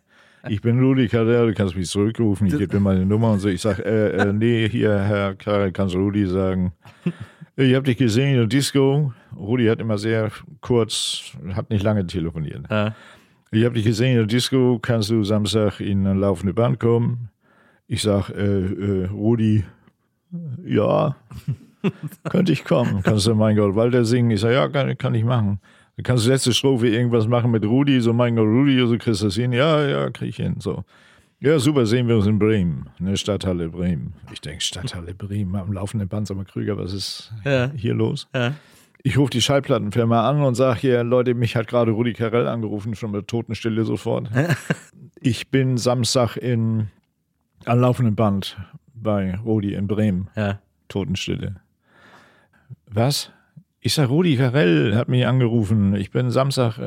ich 0.49 0.61
bin 0.61 0.79
Rudi 0.79 1.07
Karel, 1.07 1.47
du 1.47 1.53
kannst 1.53 1.75
mich 1.75 1.89
zurückrufen, 1.89 2.47
ich 2.47 2.57
gebe 2.57 2.67
dir 2.67 2.79
meine 2.79 3.05
Nummer 3.05 3.31
und 3.31 3.39
so. 3.39 3.47
Ich 3.47 3.61
sage, 3.61 3.83
äh, 3.85 4.17
äh, 4.17 4.33
nee, 4.33 4.67
hier, 4.69 4.99
Herr 4.99 5.35
Karel, 5.35 5.71
kannst 5.71 5.95
du 5.95 5.99
Rudi 5.99 6.25
sagen. 6.27 6.73
Ich 7.59 7.73
habe 7.73 7.85
dich 7.85 7.97
gesehen 7.97 8.33
in 8.33 8.35
der 8.35 8.45
Disco. 8.45 9.13
Rudi 9.35 9.65
hat 9.65 9.79
immer 9.79 9.97
sehr 9.97 10.29
kurz, 10.61 11.35
hat 11.55 11.71
nicht 11.71 11.81
lange 11.81 12.05
telefoniert. 12.05 12.67
Ja. 12.69 12.93
Ich 13.49 13.65
habe 13.65 13.73
dich 13.73 13.83
gesehen 13.83 14.11
in 14.11 14.17
der 14.17 14.25
Disco, 14.27 14.77
kannst 14.79 15.09
du 15.09 15.23
Samstag 15.23 15.79
in 15.79 16.05
eine 16.05 16.19
laufende 16.19 16.53
Band 16.53 16.79
kommen? 16.79 17.29
Ich 17.87 18.03
sage, 18.03 18.31
äh, 18.33 19.03
äh, 19.03 19.05
Rudi, 19.07 19.63
ja. 20.65 21.15
Könnte 22.29 22.51
ich 22.51 22.63
kommen. 22.63 23.01
Kannst 23.03 23.27
du 23.27 23.35
Mein 23.35 23.55
Gott 23.55 23.75
Walter 23.75 24.05
singen? 24.05 24.31
Ich 24.31 24.41
sage, 24.41 24.55
ja, 24.55 24.67
kann, 24.67 24.97
kann 24.97 25.15
ich 25.15 25.23
machen. 25.23 25.59
Dann 25.95 26.03
kannst 26.03 26.25
du 26.25 26.29
letzte 26.29 26.53
Strophe 26.53 26.87
irgendwas 26.87 27.27
machen 27.27 27.51
mit 27.51 27.65
Rudi, 27.65 28.01
so 28.01 28.13
Mein 28.13 28.35
Gott 28.35 28.45
Rudi, 28.45 28.77
so 28.87 28.97
kriegst 28.97 29.21
du 29.21 29.25
das 29.25 29.35
hin. 29.35 29.51
Ja, 29.51 29.85
ja, 29.87 30.09
krieg 30.09 30.29
ich 30.29 30.35
hin. 30.37 30.55
So. 30.59 30.83
Ja, 31.39 31.59
super, 31.59 31.85
sehen 31.85 32.07
wir 32.07 32.15
uns 32.15 32.25
in 32.25 32.39
Bremen, 32.39 32.89
in 32.99 33.05
der 33.05 33.15
Stadthalle 33.15 33.69
Bremen. 33.69 34.15
Ich 34.33 34.41
denke, 34.41 34.61
Stadthalle 34.61 35.13
Bremen, 35.13 35.55
am 35.55 35.71
laufenden 35.71 36.09
Band, 36.09 36.31
aber 36.31 36.45
Krüger, 36.45 36.77
was 36.79 36.93
ist 36.93 37.31
ja. 37.45 37.71
hier 37.75 37.93
los? 37.93 38.27
Ja. 38.33 38.55
Ich 39.03 39.19
rufe 39.19 39.29
die 39.29 39.41
Schallplattenfirma 39.41 40.27
an 40.27 40.41
und 40.41 40.55
sage 40.55 40.79
hier, 40.79 41.03
Leute, 41.03 41.35
mich 41.35 41.55
hat 41.55 41.67
gerade 41.67 41.91
Rudi 41.91 42.13
Carell 42.13 42.47
angerufen, 42.47 42.95
schon 42.95 43.11
mit 43.11 43.27
Totenstille 43.27 43.85
sofort. 43.85 44.29
ich 45.21 45.49
bin 45.49 45.77
Samstag 45.77 46.37
in, 46.37 46.87
am 47.65 47.79
laufenden 47.79 48.15
Band 48.15 48.57
bei 48.95 49.35
Rudi 49.35 49.75
in 49.75 49.87
Bremen. 49.87 50.29
Ja. 50.35 50.59
Totenstille. 50.87 51.57
Was? 52.97 53.31
Ich 53.79 53.93
sag, 53.93 54.09
Rudi 54.09 54.35
Carell 54.37 54.95
hat 54.95 55.07
mich 55.07 55.25
angerufen. 55.25 55.95
Ich 55.95 56.11
bin 56.11 56.31
Samstag 56.31 56.79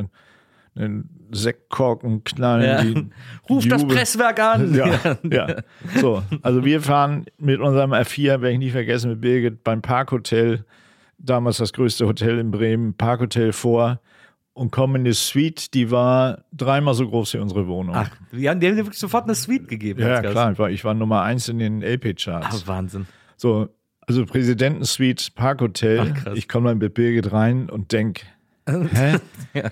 einen 0.75 1.09
Sektkorken 1.33 2.25
knallen. 2.25 2.95
Ja. 2.95 3.03
Ruf 3.49 3.67
das 3.67 3.87
Presswerk 3.87 4.41
an. 4.41 4.75
Ja, 4.75 5.17
ja. 5.23 5.57
So, 6.01 6.23
also 6.43 6.65
wir 6.65 6.81
fahren 6.83 7.25
mit 7.39 7.61
unserem 7.61 7.93
R4, 7.93 8.25
werde 8.25 8.53
ich 8.53 8.59
nie 8.59 8.71
vergessen, 8.71 9.11
mit 9.11 9.21
Birgit 9.21 9.65
beim 9.65 9.83
Parkhotel, 9.83 10.65
damals 11.19 11.59
das 11.59 11.73
größte 11.73 12.07
Hotel 12.07 12.39
in 12.39 12.51
Bremen, 12.51 12.95
Parkhotel 12.95 13.53
vor 13.53 14.01
und 14.53 14.73
kommen 14.73 14.97
in 14.97 15.01
eine 15.03 15.15
Suite, 15.15 15.75
die 15.75 15.91
war 15.91 16.45
dreimal 16.53 16.95
so 16.95 17.09
groß 17.09 17.35
wie 17.35 17.39
unsere 17.39 17.67
Wohnung. 17.67 17.95
Ach, 17.95 18.11
die 18.33 18.49
haben, 18.49 18.61
die 18.61 18.69
haben 18.69 18.77
dir 18.77 18.85
wirklich 18.85 18.99
sofort 18.99 19.25
eine 19.25 19.35
Suite 19.35 19.69
gegeben. 19.69 20.01
Ja, 20.01 20.21
klar, 20.21 20.53
ich 20.53 20.59
war, 20.59 20.71
ich 20.71 20.85
war 20.85 20.95
Nummer 20.95 21.23
eins 21.23 21.49
in 21.49 21.59
den 21.59 21.83
LP-Charts. 21.83 22.63
Ach, 22.63 22.67
Wahnsinn. 22.67 23.07
So, 23.37 23.69
also 24.11 24.27
Präsidentensuite, 24.27 25.31
Parkhotel. 25.37 26.15
Ach, 26.27 26.35
ich 26.35 26.49
komme 26.49 26.71
dann 26.71 26.79
mit 26.79 26.95
Birgit 26.95 27.33
rein 27.33 27.71
und 27.71 27.93
denke, 27.93 28.23
hä? 28.67 29.19
ja. 29.55 29.71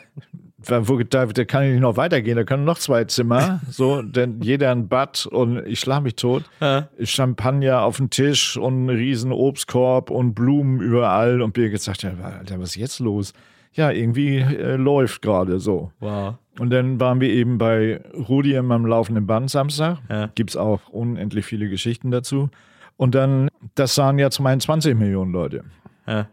Wo, 0.69 0.99
da, 1.03 1.27
da 1.27 1.45
kann 1.45 1.65
ich 1.65 1.73
nicht 1.73 1.81
noch 1.81 1.97
weitergehen, 1.97 2.37
da 2.37 2.45
können 2.45 2.65
noch 2.65 2.79
zwei 2.79 3.05
Zimmer, 3.05 3.61
so, 3.69 4.03
denn 4.03 4.41
jeder 4.41 4.71
ein 4.71 4.89
Bad 4.89 5.27
und 5.27 5.65
ich 5.67 5.81
schlage 5.81 6.03
mich 6.03 6.15
tot. 6.15 6.45
Ja. 6.61 6.89
Champagner 7.03 7.83
auf 7.83 7.97
dem 7.97 8.11
Tisch 8.11 8.57
und 8.57 8.87
ein 8.87 8.91
riesen 8.91 9.33
Obstkorb 9.33 10.11
und 10.11 10.35
Blumen 10.35 10.81
überall 10.81 11.43
und 11.43 11.53
Birgit 11.53 11.81
sagt, 11.81 12.05
ja, 12.05 12.13
Alter, 12.23 12.61
was 12.61 12.71
ist 12.71 12.77
jetzt 12.77 13.01
los? 13.01 13.33
Ja, 13.73 13.91
irgendwie 13.91 14.39
äh, 14.39 14.77
läuft 14.77 15.23
gerade 15.23 15.59
so. 15.59 15.91
Wow. 15.99 16.35
Und 16.61 16.71
dann 16.71 17.01
waren 17.01 17.21
wir 17.21 17.31
eben 17.31 17.59
bei 17.59 18.01
Rudi 18.29 18.55
in 18.55 18.67
meinem 18.67 18.87
laufenden 18.87 19.27
Band 19.27 19.51
Samstag. 19.51 19.99
Ja. 20.09 20.31
Gibt 20.35 20.51
es 20.51 20.57
auch 20.57 20.89
unendlich 20.91 21.45
viele 21.45 21.69
Geschichten 21.69 22.11
dazu. 22.11 22.51
Und 22.99 23.15
dann, 23.15 23.49
das 23.77 23.95
sahen 23.95 24.19
jetzt 24.19 24.41
meinen 24.41 24.61
20 24.61 24.99
Millionen 24.99 25.33
Leute. 25.33 25.65
Ja. 26.07 26.29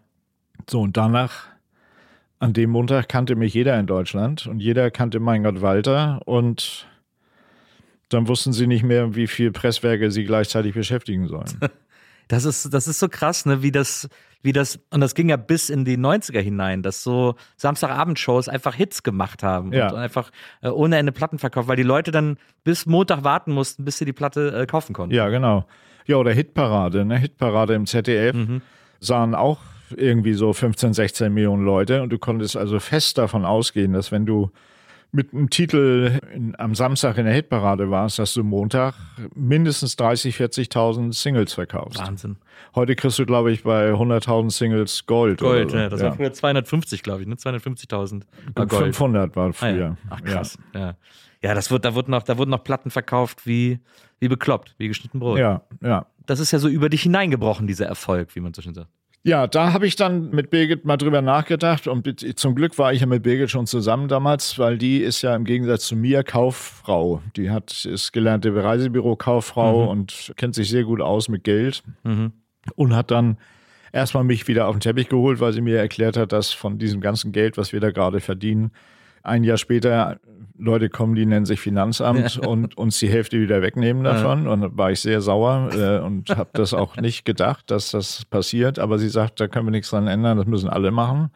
So, 0.67 0.81
und 0.81 0.97
danach, 0.97 1.45
an 2.39 2.53
dem 2.53 2.71
Montag 2.71 3.07
kannte 3.07 3.35
mich 3.35 3.53
jeder 3.53 3.79
in 3.79 3.85
Deutschland 3.85 4.47
und 4.47 4.59
jeder 4.59 4.89
kannte 4.89 5.19
mein 5.19 5.43
Gott 5.43 5.61
Walter 5.61 6.21
und 6.25 6.87
dann 8.09 8.27
wussten 8.27 8.51
sie 8.51 8.65
nicht 8.65 8.83
mehr, 8.83 9.15
wie 9.15 9.27
viele 9.27 9.51
Presswerke 9.51 10.09
sie 10.09 10.25
gleichzeitig 10.25 10.73
beschäftigen 10.73 11.29
sollen. 11.29 11.59
Das 12.27 12.43
ist, 12.43 12.73
das 12.73 12.87
ist 12.87 12.97
so 12.97 13.07
krass, 13.07 13.45
ne, 13.45 13.61
wie 13.61 13.71
das, 13.71 14.09
wie 14.41 14.51
das, 14.51 14.79
und 14.89 15.01
das 15.01 15.13
ging 15.13 15.29
ja 15.29 15.37
bis 15.37 15.69
in 15.69 15.85
die 15.85 15.95
90er 15.95 16.39
hinein, 16.39 16.81
dass 16.81 17.03
so 17.03 17.35
Samstagabendshows 17.57 18.49
einfach 18.49 18.73
Hits 18.73 19.03
gemacht 19.03 19.43
haben 19.43 19.71
ja. 19.71 19.91
und 19.91 19.95
einfach 19.95 20.31
äh, 20.63 20.69
ohne 20.69 20.97
Ende 20.97 21.11
Platten 21.11 21.37
verkauft, 21.37 21.67
weil 21.67 21.75
die 21.75 21.83
Leute 21.83 22.09
dann 22.09 22.39
bis 22.63 22.87
Montag 22.87 23.23
warten 23.23 23.51
mussten, 23.51 23.85
bis 23.85 23.99
sie 23.99 24.05
die 24.05 24.11
Platte 24.11 24.59
äh, 24.59 24.65
kaufen 24.65 24.93
konnten. 24.93 25.13
Ja, 25.13 25.29
genau. 25.29 25.67
Ja, 26.05 26.17
oder 26.17 26.31
Hitparade, 26.31 27.05
ne? 27.05 27.17
Hitparade 27.17 27.73
im 27.73 27.85
ZDF 27.85 28.35
mhm. 28.35 28.61
sahen 28.99 29.35
auch 29.35 29.59
irgendwie 29.95 30.33
so 30.33 30.53
15, 30.53 30.93
16 30.93 31.33
Millionen 31.33 31.63
Leute 31.63 32.01
und 32.01 32.09
du 32.09 32.17
konntest 32.17 32.57
also 32.57 32.79
fest 32.79 33.17
davon 33.17 33.45
ausgehen, 33.45 33.93
dass 33.93 34.11
wenn 34.11 34.25
du 34.25 34.51
mit 35.15 35.33
einem 35.33 35.49
Titel 35.49 36.19
in, 36.33 36.55
am 36.59 36.75
Samstag 36.75 37.17
in 37.17 37.25
der 37.25 37.33
Hitparade 37.33 37.89
warst, 37.89 38.19
dass 38.19 38.33
du 38.33 38.43
Montag 38.43 38.95
mindestens 39.33 39.95
30, 39.95 40.35
40.000 40.35 41.13
Singles 41.13 41.53
verkaufst. 41.53 41.99
Wahnsinn. 41.99 42.35
Heute 42.75 42.95
kriegst 42.95 43.17
du, 43.17 43.25
glaube 43.25 43.51
ich, 43.51 43.63
bei 43.63 43.91
100.000 43.91 44.51
Singles 44.51 45.05
Gold. 45.05 45.39
Gold, 45.39 45.71
so. 45.71 45.77
ja. 45.77 45.89
Das 45.89 46.01
ja. 46.01 46.07
war 46.07 46.15
früher 46.15 46.33
250, 46.33 47.01
glaube 47.01 47.21
ich, 47.21 47.27
ne? 47.27 47.35
250.000 47.35 48.23
war 48.55 48.65
Gold. 48.67 48.83
500 48.83 49.35
war 49.35 49.53
früher. 49.53 49.69
Ah, 49.69 49.75
ja. 49.77 49.97
Ach 50.09 50.21
krass, 50.21 50.57
ja. 50.73 50.95
Ja. 51.45 51.53
Das 51.53 51.71
wird, 51.71 51.85
da, 51.85 51.95
wird 51.95 52.09
noch, 52.09 52.23
da 52.23 52.37
wurden 52.37 52.51
noch 52.51 52.63
Platten 52.63 52.89
verkauft 52.89 53.45
wie, 53.45 53.79
wie 54.19 54.27
bekloppt, 54.27 54.75
wie 54.77 54.87
geschnitten 54.87 55.19
Brot. 55.19 55.39
Ja, 55.39 55.61
ja. 55.81 56.05
Das 56.25 56.39
ist 56.39 56.51
ja 56.51 56.59
so 56.59 56.67
über 56.67 56.89
dich 56.89 57.03
hineingebrochen, 57.03 57.67
dieser 57.67 57.85
Erfolg, 57.85 58.35
wie 58.35 58.39
man 58.39 58.53
so 58.53 58.61
schön 58.61 58.73
sagt. 58.73 58.89
Ja, 59.27 59.47
da 59.47 59.73
habe 59.73 59.87
ich 59.87 59.95
dann 59.95 60.29
mit 60.29 60.51
Birgit 60.51 60.85
mal 60.85 60.97
drüber 60.97 61.23
nachgedacht 61.23 61.87
und 61.87 62.37
zum 62.37 62.53
Glück 62.53 62.77
war 62.77 62.93
ich 62.93 63.01
ja 63.01 63.07
mit 63.07 63.23
Birgit 63.23 63.49
schon 63.49 63.65
zusammen 63.65 64.07
damals, 64.07 64.59
weil 64.59 64.77
die 64.77 64.99
ist 64.99 65.23
ja 65.23 65.35
im 65.35 65.45
Gegensatz 65.45 65.87
zu 65.87 65.95
mir 65.95 66.23
Kauffrau. 66.23 67.23
Die 67.35 67.49
hat 67.49 67.85
ist 67.85 68.13
gelernte 68.13 68.53
Reisebürokauffrau 68.55 69.81
mhm. 69.81 69.87
und 69.87 70.33
kennt 70.37 70.53
sich 70.53 70.69
sehr 70.69 70.83
gut 70.83 71.01
aus 71.01 71.27
mit 71.27 71.43
Geld 71.43 71.81
mhm. 72.03 72.33
und 72.75 72.95
hat 72.95 73.09
dann 73.09 73.39
erstmal 73.91 74.23
mich 74.23 74.47
wieder 74.47 74.67
auf 74.67 74.75
den 74.75 74.81
Teppich 74.81 75.09
geholt, 75.09 75.39
weil 75.39 75.53
sie 75.53 75.61
mir 75.61 75.79
erklärt 75.79 76.17
hat, 76.17 76.31
dass 76.31 76.51
von 76.51 76.77
diesem 76.77 77.01
ganzen 77.01 77.31
Geld, 77.31 77.57
was 77.57 77.73
wir 77.73 77.79
da 77.79 77.89
gerade 77.89 78.19
verdienen, 78.19 78.73
ein 79.25 79.43
Jahr 79.43 79.57
später 79.57 80.17
Leute 80.57 80.89
kommen, 80.89 81.15
die 81.15 81.25
nennen 81.25 81.45
sich 81.45 81.59
Finanzamt 81.59 82.37
und 82.37 82.77
uns 82.77 82.99
die 82.99 83.09
Hälfte 83.09 83.39
wieder 83.39 83.61
wegnehmen 83.61 84.03
davon. 84.03 84.47
Und 84.47 84.61
da 84.61 84.69
war 84.71 84.91
ich 84.91 85.01
sehr 85.01 85.21
sauer 85.21 85.69
äh, 85.73 85.99
und 85.99 86.29
habe 86.29 86.49
das 86.53 86.73
auch 86.73 86.95
nicht 86.97 87.25
gedacht, 87.25 87.69
dass 87.71 87.91
das 87.91 88.25
passiert. 88.25 88.79
Aber 88.79 88.97
sie 88.97 89.09
sagt, 89.09 89.39
da 89.39 89.47
können 89.47 89.67
wir 89.67 89.71
nichts 89.71 89.89
dran 89.89 90.07
ändern, 90.07 90.37
das 90.37 90.47
müssen 90.47 90.69
alle 90.69 90.91
machen. 90.91 91.31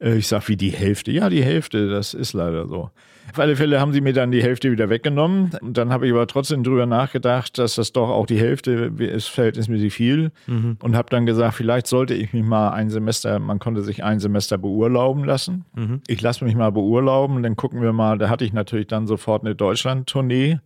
Äh, 0.00 0.16
ich 0.16 0.28
sag, 0.28 0.48
wie 0.48 0.56
die 0.56 0.70
Hälfte? 0.70 1.10
Ja, 1.12 1.28
die 1.28 1.42
Hälfte, 1.42 1.88
das 1.88 2.14
ist 2.14 2.32
leider 2.32 2.66
so. 2.66 2.90
Auf 3.30 3.38
alle 3.38 3.56
Fälle 3.56 3.78
haben 3.78 3.92
sie 3.92 4.00
mir 4.00 4.14
dann 4.14 4.30
die 4.30 4.42
Hälfte 4.42 4.72
wieder 4.72 4.88
weggenommen. 4.88 5.50
Und 5.60 5.76
dann 5.76 5.92
habe 5.92 6.06
ich 6.06 6.12
aber 6.12 6.26
trotzdem 6.26 6.64
drüber 6.64 6.86
nachgedacht, 6.86 7.58
dass 7.58 7.74
das 7.74 7.92
doch 7.92 8.08
auch 8.08 8.24
die 8.24 8.38
Hälfte 8.38 8.92
ist 8.98 9.28
verhältnismäßig 9.28 9.92
viel. 9.92 10.30
Mhm. 10.46 10.78
Und 10.82 10.96
habe 10.96 11.10
dann 11.10 11.26
gesagt, 11.26 11.54
vielleicht 11.54 11.86
sollte 11.86 12.14
ich 12.14 12.32
mich 12.32 12.42
mal 12.42 12.70
ein 12.70 12.88
Semester, 12.88 13.38
man 13.38 13.58
konnte 13.58 13.82
sich 13.82 14.02
ein 14.02 14.18
Semester 14.18 14.56
beurlauben 14.56 15.24
lassen. 15.24 15.66
Mhm. 15.74 16.00
Ich 16.06 16.22
lasse 16.22 16.44
mich 16.44 16.54
mal 16.54 16.72
beurlauben, 16.72 17.42
dann 17.42 17.56
gucken 17.56 17.82
wir 17.82 17.92
mal, 17.92 18.16
da 18.16 18.30
hatte 18.30 18.44
ich 18.44 18.54
natürlich 18.54 18.86
dann 18.86 19.06
sofort 19.06 19.44
eine 19.44 19.54
Deutschland-Tournee 19.54 20.60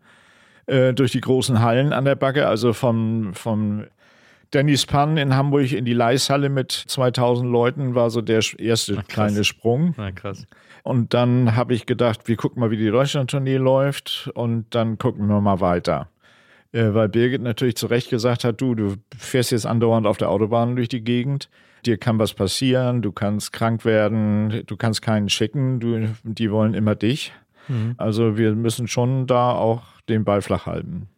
äh, 0.66 0.92
durch 0.94 1.10
die 1.10 1.20
großen 1.20 1.60
Hallen 1.60 1.92
an 1.92 2.04
der 2.04 2.14
Backe, 2.14 2.46
also 2.46 2.72
vom, 2.72 3.34
vom 3.34 3.84
Dennis 4.52 4.86
Pann 4.86 5.16
in 5.16 5.34
Hamburg 5.34 5.72
in 5.72 5.84
die 5.84 5.94
Leishalle 5.94 6.48
mit 6.48 6.72
2000 6.72 7.50
Leuten 7.50 7.94
war 7.94 8.10
so 8.10 8.20
der 8.20 8.42
erste 8.58 8.98
Ach, 8.98 9.08
kleine 9.08 9.44
Sprung. 9.44 9.94
Na, 9.96 10.12
krass. 10.12 10.46
Und 10.82 11.14
dann 11.14 11.56
habe 11.56 11.74
ich 11.74 11.86
gedacht, 11.86 12.28
wir 12.28 12.36
gucken 12.36 12.60
mal, 12.60 12.70
wie 12.70 12.76
die 12.76 12.90
Deutschland-Tournee 12.90 13.56
läuft 13.56 14.30
und 14.34 14.66
dann 14.70 14.98
gucken 14.98 15.26
wir 15.28 15.40
mal 15.40 15.60
weiter. 15.60 16.08
Äh, 16.72 16.92
weil 16.92 17.08
Birgit 17.08 17.42
natürlich 17.42 17.76
zu 17.76 17.86
Recht 17.86 18.10
gesagt 18.10 18.44
hat, 18.44 18.60
du, 18.60 18.74
du 18.74 18.94
fährst 19.16 19.52
jetzt 19.52 19.66
andauernd 19.66 20.06
auf 20.06 20.16
der 20.16 20.30
Autobahn 20.30 20.76
durch 20.76 20.88
die 20.88 21.02
Gegend, 21.02 21.48
dir 21.86 21.98
kann 21.98 22.18
was 22.18 22.34
passieren, 22.34 23.02
du 23.02 23.12
kannst 23.12 23.52
krank 23.52 23.84
werden, 23.84 24.64
du 24.66 24.76
kannst 24.76 25.02
keinen 25.02 25.28
schicken, 25.28 25.80
du, 25.80 26.08
die 26.24 26.50
wollen 26.50 26.74
immer 26.74 26.94
dich. 26.94 27.32
Mhm. 27.68 27.94
Also 27.96 28.36
wir 28.36 28.54
müssen 28.54 28.88
schon 28.88 29.26
da 29.26 29.52
auch 29.52 29.82
den 30.08 30.24
Ball 30.24 30.42
flach 30.42 30.66
halten. 30.66 31.08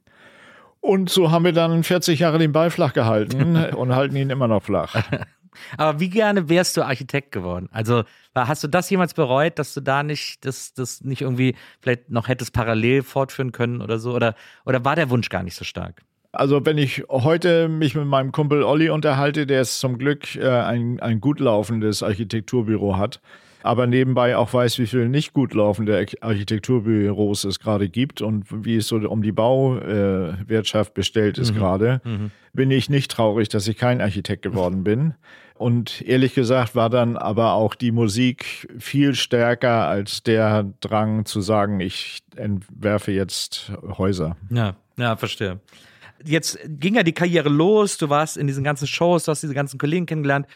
Und 0.84 1.08
so 1.08 1.30
haben 1.30 1.46
wir 1.46 1.52
dann 1.52 1.82
40 1.82 2.18
Jahre 2.18 2.38
den 2.38 2.52
Ball 2.52 2.68
flach 2.68 2.92
gehalten 2.92 3.56
und 3.74 3.94
halten 3.94 4.16
ihn 4.16 4.28
immer 4.28 4.48
noch 4.48 4.62
flach. 4.62 4.94
Aber 5.78 5.98
wie 5.98 6.10
gerne 6.10 6.50
wärst 6.50 6.76
du 6.76 6.82
Architekt 6.82 7.32
geworden? 7.32 7.70
Also 7.72 8.02
hast 8.34 8.64
du 8.64 8.68
das 8.68 8.90
jemals 8.90 9.14
bereut, 9.14 9.58
dass 9.58 9.72
du 9.72 9.80
da 9.80 10.02
nicht 10.02 10.44
das, 10.44 10.74
das 10.74 11.00
nicht 11.00 11.22
irgendwie 11.22 11.54
vielleicht 11.80 12.10
noch 12.10 12.28
hättest 12.28 12.52
parallel 12.52 13.02
fortführen 13.02 13.50
können 13.50 13.80
oder 13.80 13.98
so? 13.98 14.14
Oder, 14.14 14.34
oder 14.66 14.84
war 14.84 14.94
der 14.94 15.08
Wunsch 15.08 15.30
gar 15.30 15.42
nicht 15.42 15.56
so 15.56 15.64
stark? 15.64 16.02
Also 16.32 16.66
wenn 16.66 16.76
ich 16.76 17.04
heute 17.08 17.68
mich 17.68 17.94
mit 17.94 18.04
meinem 18.04 18.30
Kumpel 18.30 18.62
Olli 18.62 18.90
unterhalte, 18.90 19.46
der 19.46 19.62
es 19.62 19.78
zum 19.78 19.96
Glück 19.96 20.36
äh, 20.36 20.46
ein, 20.46 21.00
ein 21.00 21.18
gut 21.18 21.40
laufendes 21.40 22.02
Architekturbüro 22.02 22.98
hat, 22.98 23.22
aber 23.64 23.86
nebenbei 23.86 24.36
auch 24.36 24.52
weiß, 24.52 24.78
wie 24.78 24.86
viele 24.86 25.08
nicht 25.08 25.32
gut 25.32 25.54
laufende 25.54 26.06
Architekturbüros 26.20 27.44
es 27.44 27.58
gerade 27.58 27.88
gibt 27.88 28.20
und 28.20 28.44
wie 28.50 28.76
es 28.76 28.88
so 28.88 28.96
um 28.96 29.22
die 29.22 29.32
Bauwirtschaft 29.32 30.90
äh, 30.90 30.94
bestellt 30.94 31.38
ist 31.38 31.52
mhm. 31.52 31.56
gerade, 31.56 32.00
mhm. 32.04 32.30
bin 32.52 32.70
ich 32.70 32.90
nicht 32.90 33.10
traurig, 33.10 33.48
dass 33.48 33.66
ich 33.66 33.78
kein 33.78 34.02
Architekt 34.02 34.42
geworden 34.42 34.84
bin. 34.84 35.14
Und 35.54 36.02
ehrlich 36.02 36.34
gesagt 36.34 36.74
war 36.74 36.90
dann 36.90 37.16
aber 37.16 37.54
auch 37.54 37.74
die 37.74 37.90
Musik 37.90 38.68
viel 38.78 39.14
stärker 39.14 39.88
als 39.88 40.22
der 40.22 40.70
Drang 40.80 41.24
zu 41.24 41.40
sagen, 41.40 41.80
ich 41.80 42.18
entwerfe 42.36 43.12
jetzt 43.12 43.72
Häuser. 43.96 44.36
Ja, 44.50 44.76
ja, 44.98 45.16
verstehe. 45.16 45.60
Jetzt 46.22 46.58
ging 46.66 46.96
ja 46.96 47.02
die 47.02 47.12
Karriere 47.12 47.48
los, 47.48 47.96
du 47.96 48.10
warst 48.10 48.36
in 48.36 48.46
diesen 48.46 48.62
ganzen 48.62 48.86
Shows, 48.86 49.24
du 49.24 49.30
hast 49.30 49.42
diese 49.42 49.54
ganzen 49.54 49.78
Kollegen 49.78 50.04
kennengelernt. 50.04 50.46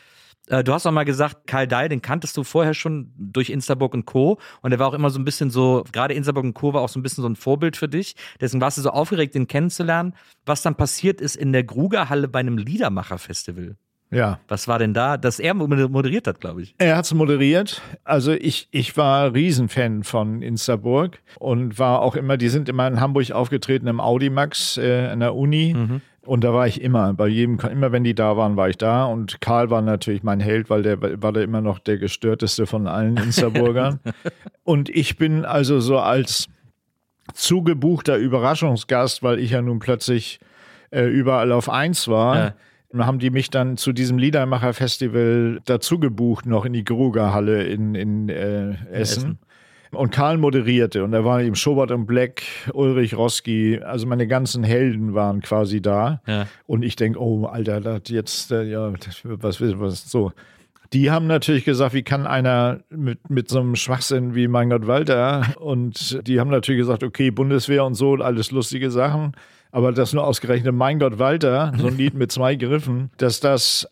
Äh, 0.48 0.64
du 0.64 0.72
hast 0.72 0.86
auch 0.86 0.92
mal 0.92 1.04
gesagt, 1.04 1.46
Karl 1.46 1.66
Dall, 1.66 1.88
den 1.88 2.02
kanntest 2.02 2.36
du 2.36 2.44
vorher 2.44 2.74
schon 2.74 3.12
durch 3.16 3.50
Instaburg 3.50 3.94
und 3.94 4.06
Co. 4.06 4.38
Und 4.62 4.72
er 4.72 4.78
war 4.78 4.88
auch 4.88 4.94
immer 4.94 5.10
so 5.10 5.18
ein 5.18 5.24
bisschen 5.24 5.50
so, 5.50 5.84
gerade 5.92 6.14
Instaburg 6.14 6.44
und 6.44 6.54
Co. 6.54 6.72
war 6.72 6.82
auch 6.82 6.88
so 6.88 6.98
ein 6.98 7.02
bisschen 7.02 7.22
so 7.22 7.28
ein 7.28 7.36
Vorbild 7.36 7.76
für 7.76 7.88
dich. 7.88 8.16
Deswegen 8.40 8.60
warst 8.60 8.78
du 8.78 8.82
so 8.82 8.90
aufgeregt, 8.90 9.34
den 9.34 9.46
kennenzulernen. 9.46 10.14
Was 10.46 10.62
dann 10.62 10.74
passiert 10.74 11.20
ist 11.20 11.36
in 11.36 11.52
der 11.52 11.64
Grugerhalle 11.64 12.28
bei 12.28 12.40
einem 12.40 12.58
Liedermacher-Festival. 12.58 13.76
Ja. 14.10 14.40
Was 14.48 14.68
war 14.68 14.78
denn 14.78 14.94
da? 14.94 15.16
Dass 15.18 15.38
er 15.38 15.54
moderiert 15.54 16.26
hat, 16.26 16.40
glaube 16.40 16.62
ich. 16.62 16.74
Er 16.78 16.96
hat 16.96 17.04
es 17.04 17.12
moderiert. 17.12 17.82
Also 18.04 18.32
ich, 18.32 18.68
ich 18.70 18.96
war 18.96 19.34
Riesenfan 19.34 20.02
von 20.02 20.40
Instaburg 20.40 21.18
und 21.38 21.78
war 21.78 22.00
auch 22.00 22.16
immer, 22.16 22.38
die 22.38 22.48
sind 22.48 22.68
immer 22.68 22.86
in 22.88 23.00
Hamburg 23.00 23.30
aufgetreten 23.32 23.86
im 23.86 24.00
Audimax 24.00 24.78
äh, 24.78 25.12
in 25.12 25.20
der 25.20 25.34
Uni. 25.34 25.74
Mhm. 25.76 26.00
Und 26.28 26.44
da 26.44 26.52
war 26.52 26.66
ich 26.66 26.82
immer, 26.82 27.14
bei 27.14 27.26
jedem, 27.26 27.58
immer 27.72 27.90
wenn 27.90 28.04
die 28.04 28.14
da 28.14 28.36
waren, 28.36 28.54
war 28.58 28.68
ich 28.68 28.76
da. 28.76 29.06
Und 29.06 29.40
Karl 29.40 29.70
war 29.70 29.80
natürlich 29.80 30.22
mein 30.22 30.40
Held, 30.40 30.68
weil 30.68 30.82
der 30.82 31.22
war 31.22 31.32
der 31.32 31.42
immer 31.42 31.62
noch 31.62 31.78
der 31.78 31.96
gestörteste 31.96 32.66
von 32.66 32.86
allen 32.86 33.16
Instaburgern. 33.16 33.98
und 34.62 34.90
ich 34.90 35.16
bin 35.16 35.46
also 35.46 35.80
so 35.80 35.98
als 35.98 36.48
zugebuchter 37.32 38.18
Überraschungsgast, 38.18 39.22
weil 39.22 39.38
ich 39.38 39.52
ja 39.52 39.62
nun 39.62 39.78
plötzlich 39.78 40.38
äh, 40.90 41.06
überall 41.06 41.50
auf 41.50 41.70
eins 41.70 42.08
war. 42.08 42.36
Ja 42.36 42.54
haben 42.96 43.18
die 43.18 43.28
mich 43.28 43.50
dann 43.50 43.76
zu 43.76 43.92
diesem 43.92 44.16
Liedermacher-Festival 44.16 45.60
dazu 45.66 45.98
gebucht, 45.98 46.46
noch 46.46 46.64
in 46.64 46.72
die 46.72 46.84
Grugerhalle 46.84 47.64
in, 47.64 47.94
in 47.94 48.30
äh, 48.30 48.70
Essen. 48.70 48.92
Essen. 48.92 49.38
Und 49.92 50.10
Karl 50.10 50.38
moderierte 50.38 51.02
und 51.04 51.12
da 51.12 51.24
waren 51.24 51.44
eben 51.44 51.54
Schobert 51.54 51.90
und 51.90 52.06
Black, 52.06 52.42
Ulrich 52.72 53.16
Roski, 53.16 53.80
also 53.82 54.06
meine 54.06 54.26
ganzen 54.26 54.62
Helden 54.62 55.14
waren 55.14 55.40
quasi 55.40 55.80
da. 55.80 56.20
Ja. 56.26 56.46
Und 56.66 56.82
ich 56.82 56.96
denke, 56.96 57.20
oh, 57.20 57.46
Alter, 57.46 57.80
das 57.80 58.02
jetzt, 58.08 58.52
äh, 58.52 58.64
ja, 58.64 58.92
was, 59.24 59.60
was, 59.60 60.10
so. 60.10 60.32
Die 60.92 61.10
haben 61.10 61.26
natürlich 61.26 61.64
gesagt, 61.64 61.94
wie 61.94 62.02
kann 62.02 62.26
einer 62.26 62.80
mit, 62.88 63.28
mit 63.28 63.48
so 63.48 63.60
einem 63.60 63.76
Schwachsinn 63.76 64.34
wie 64.34 64.48
mein 64.48 64.70
Gott 64.70 64.86
Walter 64.86 65.54
und 65.60 66.26
die 66.26 66.40
haben 66.40 66.48
natürlich 66.48 66.80
gesagt, 66.80 67.02
okay, 67.02 67.30
Bundeswehr 67.30 67.84
und 67.84 67.94
so, 67.94 68.14
alles 68.14 68.50
lustige 68.50 68.90
Sachen. 68.90 69.32
Aber 69.70 69.92
das 69.92 70.14
nur 70.14 70.24
ausgerechnet 70.24 70.74
Mein 70.74 70.98
Gott 70.98 71.18
Walter, 71.18 71.72
so 71.76 71.88
ein 71.88 71.98
Lied 71.98 72.14
mit 72.14 72.32
zwei 72.32 72.54
Griffen, 72.54 73.10
dass 73.18 73.40
das 73.40 73.86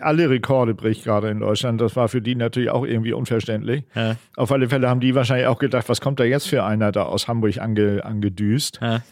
alle 0.00 0.30
Rekorde 0.30 0.74
bricht 0.74 1.04
gerade 1.04 1.28
in 1.28 1.40
Deutschland. 1.40 1.80
Das 1.80 1.96
war 1.96 2.08
für 2.08 2.22
die 2.22 2.34
natürlich 2.34 2.70
auch 2.70 2.84
irgendwie 2.84 3.12
unverständlich. 3.12 3.84
Ja. 3.94 4.16
Auf 4.36 4.52
alle 4.52 4.68
Fälle 4.68 4.88
haben 4.88 5.00
die 5.00 5.14
wahrscheinlich 5.14 5.46
auch 5.46 5.58
gedacht, 5.58 5.88
was 5.88 6.00
kommt 6.00 6.20
da 6.20 6.24
jetzt 6.24 6.48
für 6.48 6.64
einer 6.64 6.92
da 6.92 7.02
aus 7.02 7.28
Hamburg 7.28 7.58
ange, 7.58 8.04
angedüst. 8.04 8.80
Ja. 8.80 9.02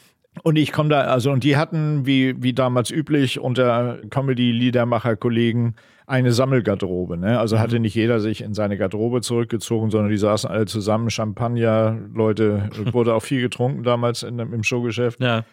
Und 0.42 0.57
ich 0.57 0.72
komme 0.72 0.88
da, 0.88 1.01
also, 1.01 1.30
und 1.32 1.44
die 1.44 1.57
hatten, 1.57 2.07
wie, 2.07 2.42
wie 2.42 2.53
damals 2.53 2.90
üblich, 2.90 3.40
unter 3.40 3.99
Comedy-Liedermacher-Kollegen 4.11 5.74
eine 6.07 6.32
Sammelgarderobe. 6.32 7.18
Ne? 7.18 7.38
Also 7.38 7.59
hatte 7.59 7.76
mhm. 7.76 7.82
nicht 7.82 7.94
jeder 7.94 8.20
sich 8.20 8.40
in 8.40 8.55
seine 8.55 8.78
Garderobe 8.78 9.20
zurückgezogen, 9.20 9.90
sondern 9.90 10.11
die 10.11 10.16
saßen 10.16 10.49
alle 10.49 10.64
zusammen, 10.66 11.11
Champagner, 11.11 11.99
Leute, 12.14 12.70
wurde 12.92 13.14
auch 13.14 13.22
viel 13.22 13.42
getrunken 13.42 13.82
damals 13.82 14.22
in, 14.22 14.38
im 14.38 14.62
Showgeschäft. 14.62 15.20
Ja. 15.20 15.44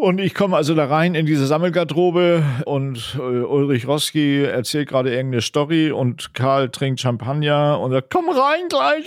Und 0.00 0.20
ich 0.20 0.34
komme 0.34 0.56
also 0.56 0.74
da 0.74 0.86
rein 0.86 1.14
in 1.14 1.26
diese 1.26 1.46
Sammelgarderobe 1.46 2.42
und 2.66 3.16
äh, 3.18 3.20
Ulrich 3.20 3.86
Roski 3.86 4.42
erzählt 4.42 4.88
gerade 4.88 5.14
irgendeine 5.14 5.42
Story 5.42 5.90
und 5.90 6.34
Karl 6.34 6.70
trinkt 6.70 7.00
Champagner 7.00 7.78
und 7.80 7.92
sagt, 7.92 8.10
komm 8.10 8.28
rein 8.28 8.68
gleich, 8.68 9.06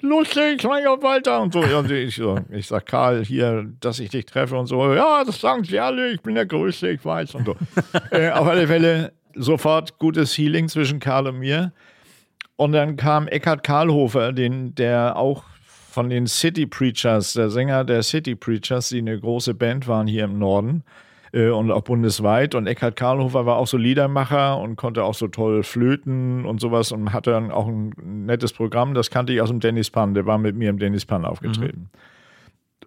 lustig, 0.00 0.64
mein 0.64 0.84
Gott, 0.84 1.02
weiter 1.02 1.40
und 1.40 1.52
so. 1.52 1.60
Und 1.60 1.90
ich, 1.90 2.16
so, 2.16 2.38
ich 2.50 2.66
sag 2.66 2.86
Karl 2.86 3.24
hier, 3.24 3.66
dass 3.80 4.00
ich 4.00 4.10
dich 4.10 4.26
treffe 4.26 4.56
und 4.56 4.66
so. 4.66 4.94
Ja, 4.94 5.24
das 5.24 5.40
sagen 5.40 5.64
sie 5.64 5.78
alle, 5.78 6.10
ich 6.10 6.20
bin 6.20 6.34
der 6.34 6.46
Größte, 6.46 6.88
ich 6.90 7.04
weiß 7.04 7.34
und 7.34 7.46
so. 7.46 7.56
äh, 8.10 8.30
auf 8.30 8.46
alle 8.46 8.66
Fälle 8.66 9.12
sofort 9.34 9.98
gutes 9.98 10.36
Healing 10.36 10.68
zwischen 10.68 11.00
Karl 11.00 11.28
und 11.28 11.38
mir. 11.38 11.72
Und 12.56 12.72
dann 12.72 12.96
kam 12.96 13.28
Eckhard 13.28 13.62
Karlhofer, 13.62 14.32
den, 14.32 14.74
der 14.74 15.16
auch 15.16 15.44
von 15.88 16.10
den 16.10 16.26
City 16.26 16.66
Preachers, 16.66 17.32
der 17.32 17.50
Sänger 17.50 17.84
der 17.84 18.02
City 18.02 18.34
Preachers, 18.34 18.90
die 18.90 18.98
eine 18.98 19.18
große 19.18 19.54
Band 19.54 19.88
waren 19.88 20.06
hier 20.06 20.24
im 20.24 20.38
Norden 20.38 20.84
äh, 21.32 21.48
und 21.48 21.70
auch 21.70 21.82
bundesweit. 21.82 22.54
Und 22.54 22.66
Eckhard 22.66 22.96
Karlhofer 22.96 23.46
war 23.46 23.56
auch 23.56 23.66
so 23.66 23.76
Liedermacher 23.76 24.58
und 24.58 24.76
konnte 24.76 25.02
auch 25.04 25.14
so 25.14 25.28
toll 25.28 25.62
flöten 25.62 26.44
und 26.44 26.60
sowas 26.60 26.92
und 26.92 27.12
hatte 27.12 27.30
dann 27.30 27.50
auch 27.50 27.66
ein 27.66 27.92
nettes 28.26 28.52
Programm. 28.52 28.94
Das 28.94 29.10
kannte 29.10 29.32
ich 29.32 29.40
aus 29.40 29.48
dem 29.48 29.60
Dennis 29.60 29.90
Pan. 29.90 30.14
Der 30.14 30.26
war 30.26 30.38
mit 30.38 30.56
mir 30.56 30.70
im 30.70 30.78
Dennis 30.78 31.06
Pan 31.06 31.24
aufgetreten. 31.24 31.90
Mhm. 31.92 31.98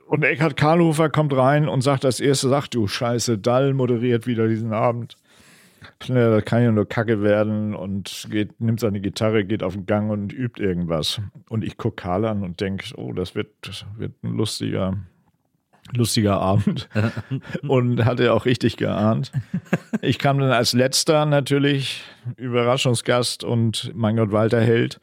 Und 0.08 0.24
Eckhard 0.24 0.58
Karlhofer 0.58 1.10
kommt 1.10 1.34
rein 1.34 1.70
und 1.70 1.82
sagt 1.82 2.04
das 2.04 2.20
erste, 2.20 2.50
sagt 2.50 2.76
du 2.76 2.88
Scheiße, 2.88 3.38
Dall 3.38 3.74
moderiert 3.74 4.28
wieder 4.28 4.48
diesen 4.48 4.74
Abend 4.74 5.18
das 6.00 6.46
kann 6.46 6.64
ja 6.64 6.72
nur 6.72 6.88
Kacke 6.88 7.22
werden 7.22 7.76
und 7.76 8.28
geht, 8.30 8.60
nimmt 8.62 8.80
seine 8.80 9.02
Gitarre, 9.02 9.44
geht 9.46 9.64
auf 9.64 9.74
den 9.74 9.86
Gang 9.86 10.12
und 10.12 10.34
übt 10.34 10.62
irgendwas. 10.62 11.22
Und 11.50 11.64
ich 11.64 11.78
gucke 11.78 11.96
Karl 11.96 12.26
an 12.26 12.44
und 12.44 12.62
denke, 12.62 12.86
oh, 12.98 13.14
das 13.14 13.36
wird, 13.36 13.50
das 13.62 13.86
wird 13.98 14.12
ein 14.24 14.36
lustiger, 14.36 14.98
lustiger 15.94 16.40
Abend. 16.40 16.88
und 17.68 18.06
hatte 18.06 18.34
auch 18.34 18.46
richtig 18.46 18.78
geahnt. 18.78 19.32
Ich 20.02 20.20
kam 20.20 20.40
dann 20.40 20.52
als 20.52 20.74
letzter 20.74 21.26
natürlich, 21.26 22.04
Überraschungsgast 22.38 23.44
und 23.44 23.92
mein 23.96 24.18
Gott, 24.18 24.32
Walter 24.32 24.62
Held. 24.62 25.00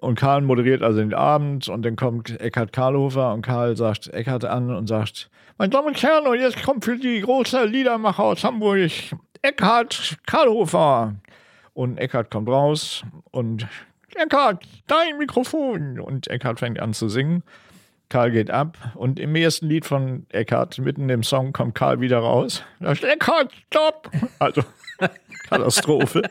Und 0.00 0.18
Karl 0.18 0.40
moderiert 0.40 0.82
also 0.82 1.00
den 1.00 1.14
Abend 1.14 1.68
und 1.68 1.84
dann 1.84 1.96
kommt 1.96 2.40
Eckhard 2.40 2.72
Karlhofer 2.72 3.34
und 3.34 3.42
Karl 3.42 3.76
sagt 3.76 4.08
Eckhard 4.08 4.46
an 4.46 4.74
und 4.74 4.86
sagt, 4.86 5.30
meine 5.58 5.70
Damen 5.70 5.88
und 5.88 6.02
Herren, 6.02 6.26
und 6.26 6.40
jetzt 6.40 6.62
kommt 6.62 6.84
für 6.84 6.96
die 6.96 7.20
große 7.20 7.66
Liedermacher 7.66 8.24
aus 8.24 8.42
Hamburg 8.42 8.90
Eckhard 9.42 10.18
Karlhofer. 10.26 11.16
Und 11.74 11.98
Eckhard 11.98 12.30
kommt 12.30 12.48
raus 12.48 13.02
und 13.30 13.66
Eckhard, 14.14 14.64
dein 14.86 15.18
Mikrofon. 15.18 15.98
Und 16.00 16.28
Eckhard 16.28 16.60
fängt 16.60 16.78
an 16.78 16.92
zu 16.92 17.08
singen. 17.08 17.42
Karl 18.08 18.30
geht 18.30 18.50
ab 18.50 18.76
und 18.94 19.18
im 19.18 19.34
ersten 19.34 19.68
Lied 19.68 19.86
von 19.86 20.26
Eckhard, 20.28 20.78
mitten 20.78 21.08
im 21.08 21.22
Song, 21.22 21.54
kommt 21.54 21.74
Karl 21.74 22.00
wieder 22.00 22.18
raus. 22.18 22.62
Da 22.78 22.88
sagt 22.88 23.04
Eckhard, 23.04 23.52
stopp! 23.68 24.10
Also 24.38 24.62
Katastrophe. 25.48 26.22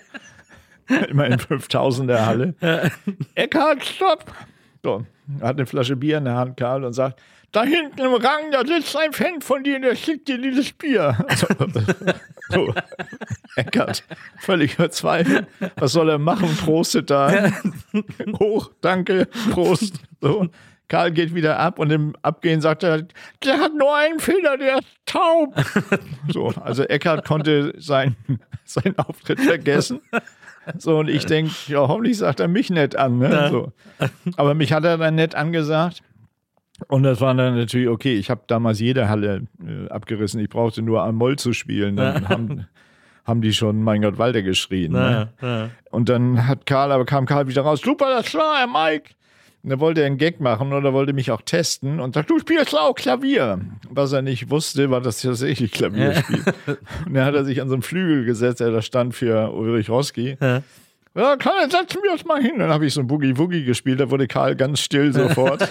Immer 1.10 1.26
in 1.26 1.40
5000er 1.40 2.24
Halle. 2.24 2.92
Eckhard, 3.34 3.84
stopp! 3.84 4.32
So, 4.84 5.06
hat 5.42 5.58
eine 5.58 5.66
Flasche 5.66 5.96
Bier 5.96 6.20
in 6.20 6.26
der 6.26 6.36
Hand, 6.36 6.58
Karl, 6.58 6.84
und 6.84 6.94
sagt, 6.94 7.20
da 7.52 7.64
hinten 7.64 8.00
im 8.00 8.14
Rang, 8.14 8.52
da 8.52 8.66
sitzt 8.66 8.96
ein 8.96 9.12
Fan 9.14 9.42
von 9.42 9.64
dir, 9.64 9.80
der 9.80 9.96
schickt 9.96 10.28
dir 10.28 10.38
dieses 10.38 10.72
Bier. 10.72 11.18
Also, 11.28 11.48
so, 12.50 12.74
Eckert, 13.56 14.04
völlig 14.40 14.76
verzweifelt. 14.76 15.48
Was 15.76 15.92
soll 15.92 16.10
er 16.10 16.18
machen? 16.20 16.56
Prostet 16.58 17.10
da. 17.10 17.52
Hoch, 18.40 18.72
danke, 18.82 19.28
Prost. 19.52 19.96
So. 20.22 20.48
Karl 20.88 21.12
geht 21.14 21.34
wieder 21.34 21.58
ab 21.58 21.80
und 21.80 21.90
im 21.90 22.18
Abgehen 22.22 22.60
sagt 22.60 22.84
er, 22.84 23.04
der 23.46 23.60
hat 23.60 23.74
nur 23.74 23.96
einen 23.96 24.20
Fehler, 24.20 24.58
der 24.58 24.80
ist 24.80 24.88
taub. 25.06 25.56
So, 26.28 26.48
also 26.50 26.84
Eckert 26.84 27.26
konnte 27.26 27.74
sein, 27.78 28.18
seinen 28.66 28.98
Auftritt 29.00 29.40
vergessen. 29.40 30.02
So, 30.78 31.00
und 31.00 31.10
ich 31.10 31.26
denke, 31.26 31.54
ja, 31.68 31.88
hoffentlich 31.88 32.18
sagt 32.18 32.42
er 32.42 32.50
mich 32.50 32.70
nett 32.70 32.98
an. 32.98 33.20
Ne? 33.20 33.48
So. 33.50 33.72
Aber 34.36 34.54
mich 34.54 34.74
hat 34.74 34.84
er 34.84 34.98
dann 34.98 35.16
nett 35.16 35.34
angesagt. 35.34 36.04
Und 36.88 37.04
das 37.04 37.22
war 37.22 37.34
dann 37.34 37.58
natürlich 37.58 37.88
okay. 37.88 38.16
Ich 38.16 38.30
habe 38.30 38.42
damals 38.48 38.80
jede 38.80 39.10
Halle 39.10 39.44
äh, 39.66 39.90
abgerissen. 39.90 40.40
Ich 40.40 40.50
brauchte 40.50 40.82
nur 40.82 41.04
am 41.04 41.16
Moll 41.16 41.38
zu 41.38 41.54
spielen. 41.54 41.96
Dann 41.96 42.28
haben, 42.30 42.68
haben 43.26 43.42
die 43.42 43.54
schon, 43.54 43.84
mein 43.84 44.02
Gott, 44.02 44.18
Walter 44.18 44.42
geschrien. 44.42 44.94
Ne? 44.94 45.30
Und 45.92 46.10
dann 46.10 46.48
hat 46.48 46.66
Karl, 46.66 46.92
aber 46.92 47.06
kam 47.06 47.26
Karl 47.26 47.48
wieder 47.48 47.62
raus. 47.62 47.82
Super, 47.82 48.22
das 48.22 48.34
war 48.34 48.60
Herr 48.60 48.68
Mike. 48.68 49.12
Und 49.64 49.70
da 49.70 49.80
wollte 49.80 50.02
er 50.02 50.08
einen 50.08 50.18
Gag 50.18 50.40
machen 50.40 50.74
oder 50.74 50.92
wollte 50.92 51.14
mich 51.14 51.30
auch 51.30 51.42
testen 51.44 52.00
und 52.00 52.16
sagt, 52.16 52.32
du 52.32 52.40
spielst 52.40 52.76
auch 52.76 52.96
Klavier. 52.96 53.60
Was 53.92 54.12
er 54.12 54.24
nicht 54.24 54.50
wusste, 54.50 54.90
war, 54.90 55.02
dass 55.02 55.18
ich 55.18 55.30
tatsächlich 55.30 55.72
Klavier 55.72 56.16
spiele. 56.16 56.44
und 57.06 57.14
dann 57.14 57.26
hat 57.26 57.36
er 57.36 57.46
sich 57.46 57.62
an 57.62 57.68
so 57.68 57.76
einen 57.76 57.84
Flügel 57.84 58.26
gesetzt, 58.26 58.60
der 58.60 58.72
da 58.72 58.82
stand 58.82 59.14
für 59.14 59.52
Ulrich 59.54 59.90
Roski. 59.90 60.36
Ja. 61.14 61.36
Karl, 61.36 61.70
setzen 61.70 62.02
wir 62.04 62.14
uns 62.14 62.26
mal 62.26 62.42
hin. 62.42 62.60
Dann 62.60 62.70
habe 62.70 62.86
ich 62.86 62.94
so 62.94 63.02
ein 63.02 63.08
Boogie-Woogie 63.08 63.66
gespielt, 63.66 64.00
da 64.00 64.10
wurde 64.10 64.28
Karl 64.28 64.56
ganz 64.56 64.80
still 64.80 65.14
sofort. 65.14 65.68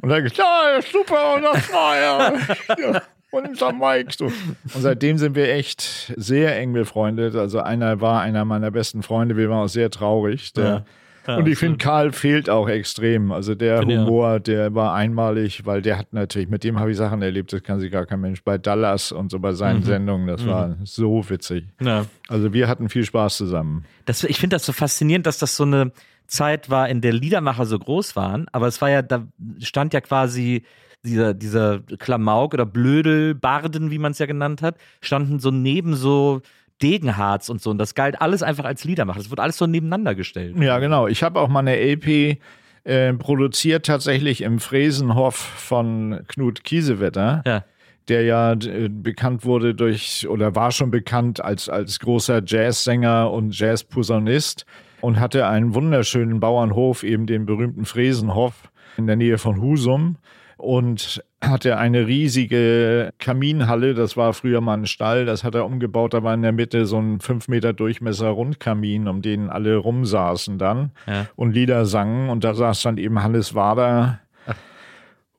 und 0.00 0.08
dann 0.08 0.22
gesagt, 0.22 0.38
ja, 0.38 0.80
super, 0.80 1.34
und 1.34 1.42
das 1.42 1.72
war 1.72 1.96
ja, 1.96 2.32
ja 2.78 3.02
unser 3.30 3.72
Mike. 3.72 4.12
So. 4.16 4.26
Und 4.26 4.34
seitdem 4.80 5.18
sind 5.18 5.34
wir 5.34 5.52
echt 5.52 6.12
sehr 6.16 6.56
eng 6.56 6.72
befreundet. 6.72 7.34
Also 7.34 7.60
einer 7.60 8.00
war 8.00 8.22
einer 8.22 8.44
meiner 8.44 8.70
besten 8.70 9.02
Freunde, 9.02 9.36
wir 9.36 9.50
waren 9.50 9.64
auch 9.64 9.68
sehr 9.68 9.90
traurig. 9.90 10.52
Der, 10.54 10.64
ja. 10.64 10.84
Ja, 11.28 11.36
und 11.36 11.46
ich 11.46 11.58
finde, 11.58 11.76
Karl 11.76 12.12
fehlt 12.12 12.48
auch 12.48 12.70
extrem. 12.70 13.32
Also 13.32 13.54
der 13.54 13.80
Bin 13.80 14.00
Humor, 14.00 14.32
ja. 14.32 14.38
der 14.38 14.74
war 14.74 14.94
einmalig, 14.94 15.66
weil 15.66 15.82
der 15.82 15.98
hat 15.98 16.14
natürlich, 16.14 16.48
mit 16.48 16.64
dem 16.64 16.80
habe 16.80 16.90
ich 16.90 16.96
Sachen 16.96 17.20
erlebt, 17.20 17.52
das 17.52 17.62
kann 17.62 17.78
sich 17.80 17.92
gar 17.92 18.06
kein 18.06 18.22
Mensch. 18.22 18.42
Bei 18.42 18.56
Dallas 18.56 19.12
und 19.12 19.30
so 19.30 19.38
bei 19.38 19.52
seinen 19.52 19.80
mhm. 19.80 19.84
Sendungen, 19.84 20.26
das 20.26 20.42
mhm. 20.42 20.48
war 20.48 20.76
so 20.84 21.28
witzig. 21.28 21.66
Ja. 21.82 22.06
Also 22.28 22.54
wir 22.54 22.66
hatten 22.66 22.88
viel 22.88 23.04
Spaß 23.04 23.36
zusammen. 23.36 23.84
Das, 24.06 24.24
ich 24.24 24.40
finde 24.40 24.56
das 24.56 24.64
so 24.64 24.72
faszinierend, 24.72 25.26
dass 25.26 25.36
das 25.36 25.54
so 25.54 25.64
eine 25.64 25.92
Zeit 26.28 26.70
war, 26.70 26.88
in 26.88 27.02
der 27.02 27.12
Liedermacher 27.12 27.66
so 27.66 27.78
groß 27.78 28.16
waren, 28.16 28.46
aber 28.52 28.66
es 28.66 28.80
war 28.80 28.88
ja, 28.88 29.02
da 29.02 29.26
stand 29.60 29.92
ja 29.92 30.00
quasi 30.00 30.62
dieser, 31.04 31.34
dieser 31.34 31.80
Klamauk 31.98 32.54
oder 32.54 32.64
Blödel, 32.64 33.34
Barden, 33.34 33.90
wie 33.90 33.98
man 33.98 34.12
es 34.12 34.18
ja 34.18 34.26
genannt 34.26 34.62
hat, 34.62 34.76
standen 35.00 35.40
so 35.40 35.50
neben 35.50 35.94
so 35.94 36.40
Degenharz 36.82 37.48
und 37.48 37.60
so. 37.60 37.70
Und 37.70 37.78
das 37.78 37.94
galt 37.94 38.20
alles 38.20 38.42
einfach 38.42 38.64
als 38.64 38.84
Liedermacher. 38.84 39.18
Das 39.18 39.30
wurde 39.30 39.42
alles 39.42 39.56
so 39.56 39.66
nebeneinander 39.66 40.14
gestellt. 40.14 40.56
Ja, 40.58 40.78
genau. 40.78 41.06
Ich 41.06 41.22
habe 41.22 41.40
auch 41.40 41.48
mal 41.48 41.60
eine 41.60 41.76
LP 41.76 42.38
äh, 42.84 43.12
produziert, 43.14 43.86
tatsächlich 43.86 44.42
im 44.42 44.58
Fräsenhof 44.58 45.36
von 45.36 46.20
Knut 46.28 46.64
Kiesewetter. 46.64 47.42
Ja 47.46 47.64
der 48.08 48.22
ja 48.22 48.52
äh, 48.52 48.88
bekannt 48.88 49.44
wurde 49.44 49.74
durch 49.74 50.26
oder 50.28 50.54
war 50.54 50.72
schon 50.72 50.90
bekannt 50.90 51.44
als, 51.44 51.68
als 51.68 51.98
großer 52.00 52.42
Jazzsänger 52.44 53.30
und 53.30 53.58
Jazzposaunist 53.58 54.64
und 55.00 55.20
hatte 55.20 55.46
einen 55.46 55.74
wunderschönen 55.74 56.40
Bauernhof, 56.40 57.02
eben 57.02 57.26
den 57.26 57.46
berühmten 57.46 57.84
Fräsenhof 57.84 58.54
in 58.96 59.06
der 59.06 59.16
Nähe 59.16 59.38
von 59.38 59.60
Husum 59.60 60.16
und 60.58 61.24
hatte 61.40 61.78
eine 61.78 62.06
riesige 62.06 63.12
Kaminhalle. 63.18 63.94
Das 63.94 64.16
war 64.16 64.34
früher 64.34 64.60
mal 64.60 64.76
ein 64.76 64.86
Stall. 64.86 65.24
Das 65.24 65.44
hat 65.44 65.54
er 65.54 65.64
umgebaut. 65.64 66.12
Da 66.12 66.22
war 66.22 66.34
in 66.34 66.42
der 66.42 66.52
Mitte 66.52 66.84
so 66.84 66.98
ein 66.98 67.20
fünf 67.20 67.48
Meter 67.48 67.72
Durchmesser 67.72 68.28
Rundkamin, 68.28 69.08
um 69.08 69.22
den 69.22 69.48
alle 69.48 69.76
rumsaßen 69.76 70.58
dann 70.58 70.90
ja. 71.06 71.26
und 71.36 71.52
Lieder 71.52 71.86
sangen. 71.86 72.28
Und 72.28 72.44
da 72.44 72.54
saß 72.54 72.82
dann 72.82 72.98
eben 72.98 73.22
Hannes 73.22 73.54
Wader 73.54 74.18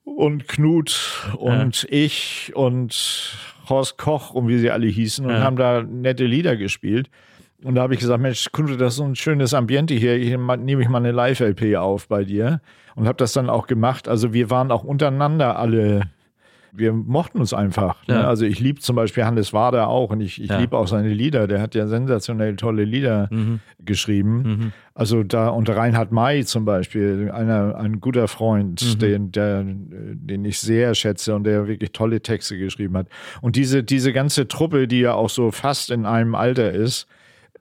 und 0.04 0.48
Knut 0.48 1.30
und 1.38 1.84
ja. 1.84 1.90
ich 1.92 2.52
und 2.56 3.38
Horst 3.68 3.98
Koch 3.98 4.32
und 4.32 4.48
wie 4.48 4.58
sie 4.58 4.72
alle 4.72 4.88
hießen 4.88 5.26
und 5.26 5.32
ja. 5.32 5.42
haben 5.42 5.58
da 5.58 5.84
nette 5.84 6.26
Lieder 6.26 6.56
gespielt. 6.56 7.10
Und 7.64 7.76
da 7.76 7.82
habe 7.82 7.94
ich 7.94 8.00
gesagt, 8.00 8.22
Mensch, 8.22 8.50
Kunde, 8.52 8.78
das 8.78 8.94
ist 8.94 8.98
so 8.98 9.04
ein 9.04 9.16
schönes 9.16 9.54
Ambiente 9.54 9.94
hier. 9.94 10.16
Hier 10.16 10.38
nehme 10.38 10.82
ich 10.82 10.90
mal 10.90 11.00
eine 11.00 11.12
Live-LP 11.12 11.76
auf 11.76 12.08
bei 12.08 12.24
dir. 12.24 12.62
Und 12.96 13.08
habe 13.08 13.18
das 13.18 13.34
dann 13.34 13.50
auch 13.50 13.68
gemacht. 13.68 14.08
Also 14.08 14.34
wir 14.34 14.50
waren 14.50 14.72
auch 14.72 14.84
untereinander 14.84 15.58
alle, 15.60 16.04
wir 16.72 16.94
mochten 16.94 17.40
uns 17.40 17.54
einfach. 17.54 18.08
Ne? 18.08 18.16
Ja. 18.16 18.28
Also 18.28 18.46
ich 18.46 18.60
liebe 18.60 18.80
zum 18.80 18.96
Beispiel 18.96 19.26
Hannes 19.26 19.52
Wader 19.52 19.90
auch 19.90 20.12
und 20.12 20.22
ich, 20.22 20.42
ich 20.42 20.50
ja. 20.50 20.60
liebe 20.60 20.78
auch 20.78 20.88
seine 20.88 21.10
Lieder. 21.10 21.48
Der 21.48 21.62
hat 21.62 21.76
ja 21.76 21.88
sensationell 21.88 22.56
tolle 22.56 22.86
Lieder 22.86 23.28
mhm. 23.30 23.60
geschrieben. 23.80 24.42
Mhm. 24.42 24.72
Also 24.94 25.24
da, 25.24 25.50
und 25.50 25.70
Reinhard 25.70 26.14
May 26.14 26.46
zum 26.46 26.64
Beispiel, 26.64 27.30
einer, 27.34 27.76
ein 27.76 28.00
guter 28.00 28.30
Freund, 28.30 28.82
mhm. 28.82 29.00
den, 29.00 29.32
der, 29.32 29.64
den 29.66 30.46
ich 30.46 30.60
sehr 30.60 30.96
schätze 30.96 31.36
und 31.36 31.44
der 31.44 31.68
wirklich 31.68 31.92
tolle 31.92 32.22
Texte 32.22 32.58
geschrieben 32.58 32.96
hat. 32.98 33.08
Und 33.42 33.58
diese, 33.58 33.84
diese 33.84 34.14
ganze 34.14 34.48
Truppe, 34.48 34.88
die 34.88 35.02
ja 35.02 35.14
auch 35.14 35.30
so 35.30 35.52
fast 35.52 35.92
in 35.92 36.06
einem 36.06 36.36
Alter 36.36 36.72
ist, 36.72 37.08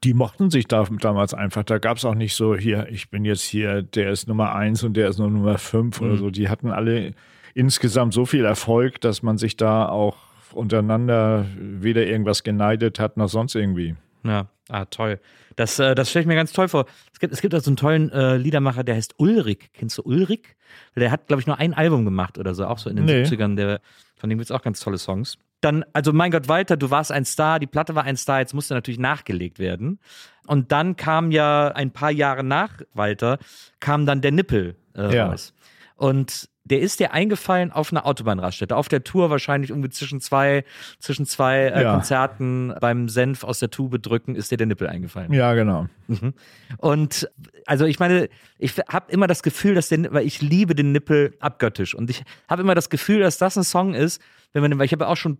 die 0.04 0.14
mochten 0.14 0.50
sich 0.50 0.66
da, 0.66 0.86
damals 1.00 1.34
einfach. 1.34 1.64
Da 1.64 1.78
gab 1.78 1.96
es 1.96 2.04
auch 2.04 2.14
nicht 2.14 2.34
so, 2.34 2.56
hier, 2.56 2.88
ich 2.90 3.10
bin 3.10 3.24
jetzt 3.24 3.42
hier, 3.42 3.82
der 3.82 4.10
ist 4.10 4.28
Nummer 4.28 4.54
eins 4.54 4.82
und 4.82 4.96
der 4.96 5.08
ist 5.08 5.18
nur 5.18 5.30
Nummer 5.30 5.58
fünf 5.58 6.00
mhm. 6.00 6.06
oder 6.06 6.16
so. 6.16 6.30
Die 6.30 6.48
hatten 6.48 6.70
alle 6.70 7.14
insgesamt 7.54 8.14
so 8.14 8.24
viel 8.24 8.44
Erfolg, 8.44 9.00
dass 9.00 9.22
man 9.22 9.38
sich 9.38 9.56
da 9.56 9.88
auch 9.88 10.16
untereinander 10.52 11.46
weder 11.58 12.06
irgendwas 12.06 12.42
geneidet 12.42 12.98
hat 13.00 13.16
noch 13.16 13.28
sonst 13.28 13.54
irgendwie. 13.54 13.96
Ja, 14.24 14.46
ah, 14.68 14.84
toll. 14.86 15.20
Das, 15.56 15.78
äh, 15.78 15.94
das 15.94 16.10
stelle 16.10 16.22
ich 16.22 16.26
mir 16.28 16.36
ganz 16.36 16.52
toll 16.52 16.68
vor. 16.68 16.86
Es 17.12 17.18
gibt, 17.18 17.32
es 17.32 17.40
gibt 17.40 17.54
auch 17.54 17.60
so 17.60 17.70
einen 17.70 17.76
tollen 17.76 18.10
äh, 18.10 18.36
Liedermacher, 18.36 18.84
der 18.84 18.94
heißt 18.94 19.14
Ulrich. 19.18 19.70
Kennst 19.72 19.98
du 19.98 20.02
Ulrich? 20.02 20.56
Der 20.96 21.10
hat, 21.10 21.26
glaube 21.26 21.40
ich, 21.40 21.46
nur 21.46 21.58
ein 21.58 21.74
Album 21.74 22.04
gemacht 22.04 22.38
oder 22.38 22.54
so, 22.54 22.66
auch 22.66 22.78
so 22.78 22.90
in 22.90 22.96
den 22.96 23.04
nee. 23.06 23.22
70ern. 23.22 23.56
Der, 23.56 23.80
von 24.16 24.30
dem 24.30 24.38
gibt 24.38 24.50
es 24.50 24.56
auch 24.56 24.62
ganz 24.62 24.80
tolle 24.80 24.98
Songs 24.98 25.38
dann, 25.60 25.84
also 25.92 26.12
mein 26.12 26.30
Gott, 26.30 26.48
Walter, 26.48 26.76
du 26.76 26.90
warst 26.90 27.10
ein 27.10 27.24
Star, 27.24 27.58
die 27.58 27.66
Platte 27.66 27.94
war 27.94 28.04
ein 28.04 28.16
Star, 28.16 28.40
jetzt 28.40 28.54
musste 28.54 28.74
natürlich 28.74 29.00
nachgelegt 29.00 29.58
werden. 29.58 29.98
Und 30.46 30.72
dann 30.72 30.96
kam 30.96 31.30
ja 31.30 31.68
ein 31.68 31.90
paar 31.90 32.10
Jahre 32.10 32.44
nach 32.44 32.80
Walter, 32.94 33.38
kam 33.80 34.06
dann 34.06 34.20
der 34.20 34.32
Nippel 34.32 34.76
äh, 34.96 35.14
ja. 35.14 35.26
raus. 35.26 35.54
Und 35.96 36.48
der 36.64 36.80
ist 36.80 37.00
dir 37.00 37.12
eingefallen 37.12 37.72
auf 37.72 37.92
einer 37.92 38.06
Autobahnraststätte. 38.06 38.76
Auf 38.76 38.88
der 38.88 39.02
Tour 39.02 39.30
wahrscheinlich 39.30 39.70
irgendwie 39.70 39.88
zwischen 39.88 40.20
zwei, 40.20 40.64
zwischen 40.98 41.26
zwei 41.26 41.60
äh, 41.60 41.82
ja. 41.82 41.92
Konzerten 41.94 42.74
beim 42.80 43.08
Senf 43.08 43.42
aus 43.42 43.58
der 43.58 43.70
Tube 43.70 44.00
drücken, 44.00 44.34
ist 44.34 44.50
dir 44.50 44.58
der 44.58 44.66
Nippel 44.66 44.86
eingefallen. 44.86 45.32
Ja, 45.32 45.54
genau. 45.54 45.86
Mhm. 46.06 46.34
Und 46.76 47.28
also 47.66 47.86
ich 47.86 47.98
meine, 47.98 48.28
ich 48.58 48.74
habe 48.88 49.10
immer 49.10 49.26
das 49.26 49.42
Gefühl, 49.42 49.74
dass 49.74 49.88
der, 49.88 50.12
weil 50.12 50.26
ich 50.26 50.42
liebe 50.42 50.74
den 50.74 50.92
Nippel 50.92 51.34
abgöttisch. 51.40 51.94
Und 51.94 52.10
ich 52.10 52.22
habe 52.48 52.62
immer 52.62 52.74
das 52.74 52.90
Gefühl, 52.90 53.20
dass 53.20 53.38
das 53.38 53.56
ein 53.56 53.64
Song 53.64 53.94
ist, 53.94 54.20
wenn 54.52 54.62
man, 54.62 54.78
weil 54.78 54.86
ich 54.86 54.92
habe 54.92 55.08
auch 55.08 55.16
schon 55.16 55.38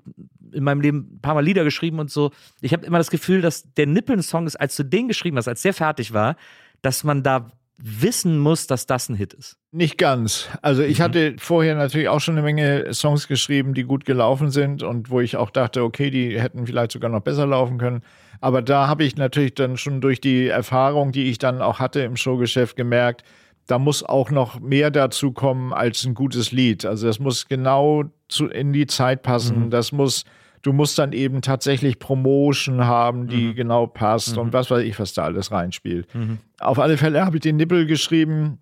in 0.52 0.64
meinem 0.64 0.80
Leben 0.80 1.16
ein 1.16 1.20
paar 1.20 1.34
Mal 1.34 1.44
Lieder 1.44 1.64
geschrieben 1.64 1.98
und 1.98 2.10
so. 2.10 2.30
Ich 2.60 2.72
habe 2.72 2.86
immer 2.86 2.98
das 2.98 3.10
Gefühl, 3.10 3.40
dass 3.40 3.72
der 3.74 3.86
Nippel 3.86 4.16
ein 4.16 4.22
Song 4.22 4.46
ist, 4.46 4.56
als 4.56 4.76
du 4.76 4.84
den 4.84 5.08
geschrieben 5.08 5.36
hast, 5.36 5.48
als 5.48 5.62
der 5.62 5.74
fertig 5.74 6.12
war, 6.12 6.36
dass 6.82 7.04
man 7.04 7.22
da 7.22 7.50
wissen 7.78 8.38
muss, 8.38 8.66
dass 8.66 8.86
das 8.86 9.08
ein 9.08 9.14
Hit 9.14 9.34
ist. 9.34 9.56
Nicht 9.70 9.98
ganz. 9.98 10.48
Also 10.62 10.82
ich 10.82 10.98
mhm. 10.98 11.02
hatte 11.04 11.36
vorher 11.38 11.76
natürlich 11.76 12.08
auch 12.08 12.20
schon 12.20 12.34
eine 12.34 12.42
Menge 12.42 12.92
Songs 12.92 13.28
geschrieben, 13.28 13.72
die 13.72 13.84
gut 13.84 14.04
gelaufen 14.04 14.50
sind 14.50 14.82
und 14.82 15.10
wo 15.10 15.20
ich 15.20 15.36
auch 15.36 15.50
dachte, 15.50 15.84
okay, 15.84 16.10
die 16.10 16.40
hätten 16.40 16.66
vielleicht 16.66 16.92
sogar 16.92 17.10
noch 17.10 17.20
besser 17.20 17.46
laufen 17.46 17.78
können. 17.78 18.02
Aber 18.40 18.62
da 18.62 18.88
habe 18.88 19.04
ich 19.04 19.16
natürlich 19.16 19.54
dann 19.54 19.76
schon 19.76 20.00
durch 20.00 20.20
die 20.20 20.48
Erfahrung, 20.48 21.12
die 21.12 21.24
ich 21.24 21.38
dann 21.38 21.62
auch 21.62 21.78
hatte 21.78 22.00
im 22.00 22.16
Showgeschäft 22.16 22.76
gemerkt, 22.76 23.22
da 23.68 23.78
muss 23.78 24.02
auch 24.02 24.30
noch 24.30 24.58
mehr 24.60 24.90
dazu 24.90 25.30
kommen 25.30 25.72
als 25.72 26.04
ein 26.04 26.14
gutes 26.14 26.50
Lied. 26.52 26.84
Also 26.84 27.06
das 27.06 27.20
muss 27.20 27.46
genau 27.46 28.04
zu, 28.28 28.46
in 28.46 28.72
die 28.72 28.86
Zeit 28.86 29.22
passen. 29.22 29.66
Mhm. 29.66 29.70
Das 29.70 29.92
muss 29.92 30.24
du 30.62 30.72
musst 30.72 30.98
dann 30.98 31.12
eben 31.12 31.42
tatsächlich 31.42 31.98
Promotion 31.98 32.84
haben, 32.84 33.28
die 33.28 33.48
mhm. 33.48 33.54
genau 33.54 33.86
passt 33.86 34.34
mhm. 34.34 34.42
und 34.42 34.52
was 34.52 34.70
weiß 34.70 34.82
ich, 34.82 34.98
was 34.98 35.12
da 35.12 35.24
alles 35.24 35.52
reinspielt. 35.52 36.12
Mhm. 36.14 36.38
Auf 36.58 36.78
alle 36.78 36.96
Fälle 36.96 37.24
habe 37.24 37.36
ich 37.36 37.42
den 37.42 37.56
Nippel 37.56 37.86
geschrieben. 37.86 38.58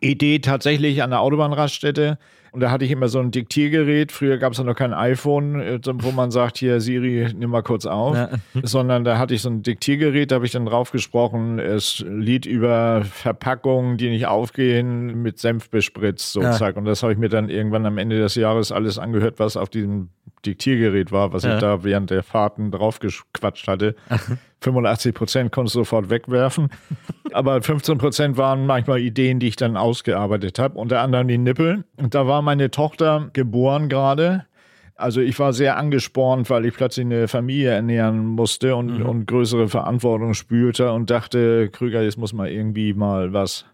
Idee 0.00 0.38
tatsächlich 0.40 1.02
an 1.02 1.10
der 1.10 1.20
Autobahnraststätte. 1.20 2.18
Und 2.52 2.60
da 2.60 2.70
hatte 2.70 2.84
ich 2.84 2.90
immer 2.90 3.08
so 3.08 3.18
ein 3.18 3.30
Diktiergerät. 3.30 4.12
Früher 4.12 4.36
gab 4.36 4.52
es 4.52 4.58
ja 4.58 4.64
noch 4.64 4.74
kein 4.74 4.92
iPhone, 4.92 5.58
äh, 5.58 5.80
wo 5.84 6.12
man 6.12 6.30
sagt, 6.30 6.58
hier 6.58 6.82
Siri, 6.82 7.32
nimm 7.34 7.48
mal 7.48 7.62
kurz 7.62 7.86
auf. 7.86 8.14
Ja. 8.14 8.28
Sondern 8.62 9.04
da 9.04 9.16
hatte 9.16 9.32
ich 9.32 9.40
so 9.40 9.48
ein 9.48 9.62
Diktiergerät, 9.62 10.30
da 10.30 10.34
habe 10.34 10.44
ich 10.44 10.52
dann 10.52 10.66
drauf 10.66 10.92
gesprochen, 10.92 11.58
es 11.58 12.04
Lied 12.06 12.44
über 12.44 13.04
Verpackungen, 13.04 13.96
die 13.96 14.10
nicht 14.10 14.26
aufgehen, 14.26 15.22
mit 15.22 15.38
Senf 15.38 15.70
bespritzt, 15.70 16.32
so 16.32 16.42
ja. 16.42 16.52
zack. 16.52 16.76
Und 16.76 16.84
das 16.84 17.02
habe 17.02 17.14
ich 17.14 17.18
mir 17.18 17.30
dann 17.30 17.48
irgendwann 17.48 17.86
am 17.86 17.96
Ende 17.96 18.18
des 18.18 18.34
Jahres 18.34 18.70
alles 18.70 18.98
angehört, 18.98 19.38
was 19.38 19.56
auf 19.56 19.70
diesem 19.70 20.10
Diktiergerät 20.44 21.10
war, 21.10 21.32
was 21.32 21.44
ja. 21.44 21.54
ich 21.54 21.60
da 21.60 21.84
während 21.84 22.10
der 22.10 22.22
Fahrten 22.22 22.70
draufgequatscht 22.70 23.66
hatte. 23.66 23.94
85 24.62 25.14
Prozent 25.14 25.52
konntest 25.52 25.74
du 25.74 25.80
sofort 25.80 26.10
wegwerfen. 26.10 26.68
Aber 27.32 27.60
15 27.60 27.98
Prozent 27.98 28.36
waren 28.36 28.66
manchmal 28.66 29.00
Ideen, 29.00 29.40
die 29.40 29.48
ich 29.48 29.56
dann 29.56 29.76
ausgearbeitet 29.76 30.58
habe. 30.58 30.78
Unter 30.78 31.00
anderem 31.00 31.28
die 31.28 31.38
Nippel. 31.38 31.84
Und 31.96 32.14
da 32.14 32.26
war 32.26 32.42
meine 32.42 32.70
Tochter 32.70 33.30
geboren 33.32 33.88
gerade. 33.88 34.46
Also 34.94 35.20
ich 35.20 35.38
war 35.38 35.52
sehr 35.52 35.76
angespornt, 35.76 36.48
weil 36.50 36.64
ich 36.64 36.74
plötzlich 36.74 37.06
eine 37.06 37.26
Familie 37.26 37.70
ernähren 37.70 38.24
musste 38.26 38.76
und, 38.76 38.98
mhm. 38.98 39.06
und 39.06 39.26
größere 39.26 39.68
Verantwortung 39.68 40.34
spürte 40.34 40.92
und 40.92 41.10
dachte, 41.10 41.70
Krüger, 41.70 42.02
jetzt 42.02 42.18
muss 42.18 42.32
man 42.32 42.46
irgendwie 42.46 42.94
mal 42.94 43.32
was 43.32 43.64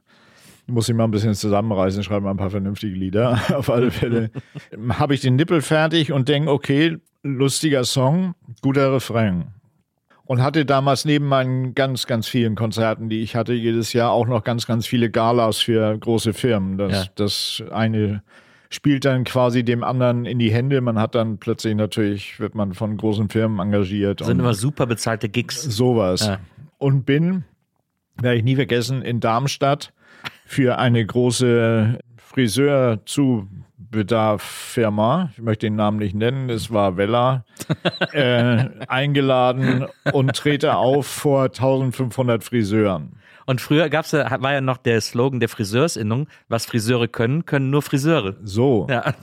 muss 0.71 0.87
ich 0.87 0.95
mal 0.95 1.05
ein 1.05 1.11
bisschen 1.11 1.35
zusammenreißen, 1.35 2.03
schreibe 2.03 2.25
mal 2.25 2.33
ein 2.33 2.37
paar 2.37 2.51
vernünftige 2.51 2.95
Lieder. 2.95 3.41
Auf 3.55 3.71
alle 3.71 3.91
Fälle 3.91 4.31
habe 4.91 5.15
ich 5.15 5.23
den 5.23 5.37
Nippel 5.37 5.63
fertig 5.63 6.13
und 6.13 6.29
denke, 6.29 6.51
okay, 6.51 6.99
lustiger 7.23 7.85
Song, 7.85 8.35
guter 8.61 8.93
Refrain 8.93 9.47
und 10.29 10.43
hatte 10.43 10.67
damals 10.67 11.07
neben 11.07 11.27
meinen 11.27 11.75
ganz, 11.75 12.07
ganz 12.07 12.29
vielen 12.29 12.55
Konzerten, 12.55 13.09
die 13.09 13.23
ich 13.23 13.35
hatte, 13.35 13.55
jedes 13.55 13.95
Jahr 13.95 14.13
auch 14.13 14.27
noch 14.27 14.45
ganz, 14.45 14.67
ganz 14.67 14.87
viele 14.87 15.11
Galas 15.11 15.57
für 15.57 15.97
große 15.97 16.35
Firmen. 16.35 16.77
Das, 16.77 16.93
ja. 16.93 17.05
das 17.15 17.63
eine 17.73 18.23
spielt 18.69 19.07
dann 19.07 19.25
quasi 19.25 19.65
dem 19.65 19.83
anderen 19.83 20.27
in 20.27 20.39
die 20.39 20.53
Hände. 20.53 20.83
Man 20.83 20.99
hat 20.99 21.15
dann 21.15 21.39
plötzlich 21.39 21.75
natürlich, 21.75 22.39
wird 22.41 22.55
man 22.55 22.75
von 22.75 22.99
großen 22.99 23.31
Firmen 23.31 23.59
engagiert. 23.59 24.21
Das 24.21 24.27
sind 24.27 24.39
immer 24.39 24.53
super 24.53 24.85
bezahlte 24.85 25.31
Gigs. 25.31 25.63
Sowas. 25.63 26.27
Ja. 26.27 26.41
Und 26.77 27.07
bin, 27.07 27.45
werde 28.21 28.37
ich 28.37 28.45
nie 28.45 28.57
vergessen, 28.57 29.01
in 29.01 29.21
Darmstadt 29.21 29.95
für 30.45 30.79
eine 30.79 31.07
große 31.07 32.01
Friseur 32.19 33.01
zu 33.07 33.49
Bedarf-Firma, 33.91 35.31
ich 35.33 35.43
möchte 35.43 35.67
den 35.67 35.77
Namen 35.77 35.99
nicht 35.99 36.15
nennen, 36.15 36.51
es 36.51 36.71
war 36.73 36.97
Vella, 36.97 37.45
äh, 38.13 38.69
eingeladen 38.89 39.87
und 40.13 40.35
trete 40.35 40.77
auf 40.77 41.07
vor 41.07 41.45
1500 41.45 42.45
Friseuren. 42.45 43.13
Und 43.47 43.63
früher 43.63 43.89
gab's 43.89 44.13
war 44.13 44.53
ja 44.53 44.61
noch 44.61 44.77
der 44.77 45.01
Slogan 45.01 45.41
der 45.41 45.49
Friseursinnung, 45.49 46.29
was 46.49 46.67
Friseure 46.67 47.09
können, 47.09 47.47
können 47.47 47.71
nur 47.71 47.81
Friseure. 47.81 48.37
So. 48.43 48.87
Ja. 48.91 49.15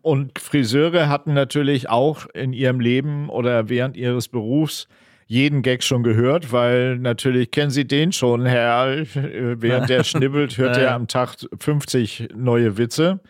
Und 0.00 0.38
Friseure 0.38 1.10
hatten 1.10 1.34
natürlich 1.34 1.90
auch 1.90 2.24
in 2.32 2.54
ihrem 2.54 2.80
Leben 2.80 3.28
oder 3.28 3.68
während 3.68 3.98
ihres 3.98 4.28
Berufs 4.28 4.88
jeden 5.26 5.60
Gag 5.60 5.82
schon 5.82 6.02
gehört, 6.02 6.50
weil 6.50 6.96
natürlich 6.98 7.50
kennen 7.50 7.70
Sie 7.70 7.86
den 7.86 8.12
schon, 8.12 8.46
Herr. 8.46 9.04
Während 9.14 9.90
der 9.90 10.04
schnibbelt, 10.04 10.56
hört 10.56 10.78
er 10.78 10.94
am 10.94 11.06
Tag 11.06 11.36
50 11.58 12.28
neue 12.34 12.78
Witze. 12.78 13.20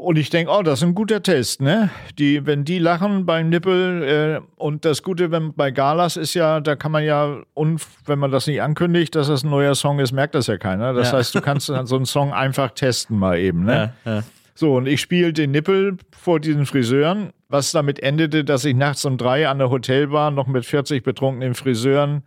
Und 0.00 0.16
ich 0.16 0.30
denke, 0.30 0.50
oh, 0.50 0.62
das 0.62 0.78
ist 0.78 0.84
ein 0.84 0.94
guter 0.94 1.22
Test, 1.22 1.60
ne? 1.60 1.90
Die, 2.18 2.46
wenn 2.46 2.64
die 2.64 2.78
lachen 2.78 3.26
beim 3.26 3.50
Nippel 3.50 4.02
äh, 4.02 4.40
und 4.56 4.86
das 4.86 5.02
Gute 5.02 5.30
wenn, 5.30 5.52
bei 5.52 5.70
Galas 5.72 6.16
ist 6.16 6.32
ja, 6.32 6.60
da 6.60 6.74
kann 6.74 6.90
man 6.90 7.04
ja, 7.04 7.42
und 7.52 7.82
wenn 8.06 8.18
man 8.18 8.30
das 8.30 8.46
nicht 8.46 8.62
ankündigt, 8.62 9.14
dass 9.14 9.28
das 9.28 9.44
ein 9.44 9.50
neuer 9.50 9.74
Song 9.74 9.98
ist, 9.98 10.12
merkt 10.12 10.34
das 10.34 10.46
ja 10.46 10.56
keiner. 10.56 10.94
Das 10.94 11.12
ja. 11.12 11.18
heißt, 11.18 11.34
du 11.34 11.42
kannst 11.42 11.68
dann 11.68 11.86
so 11.86 11.96
einen 11.96 12.06
Song 12.06 12.32
einfach 12.32 12.70
testen 12.70 13.18
mal 13.18 13.38
eben, 13.38 13.64
ne? 13.64 13.92
Ja, 14.06 14.14
ja. 14.14 14.22
So, 14.54 14.76
und 14.76 14.88
ich 14.88 15.02
spiele 15.02 15.34
den 15.34 15.50
Nippel 15.50 15.98
vor 16.18 16.40
diesen 16.40 16.64
Friseuren, 16.64 17.34
was 17.50 17.70
damit 17.70 18.02
endete, 18.02 18.42
dass 18.42 18.64
ich 18.64 18.74
nachts 18.74 19.04
um 19.04 19.18
drei 19.18 19.48
an 19.48 19.58
der 19.58 19.68
Hotelbar 19.68 20.30
noch 20.30 20.46
mit 20.46 20.64
40 20.64 21.02
betrunkenen 21.02 21.54
Friseuren 21.54 22.22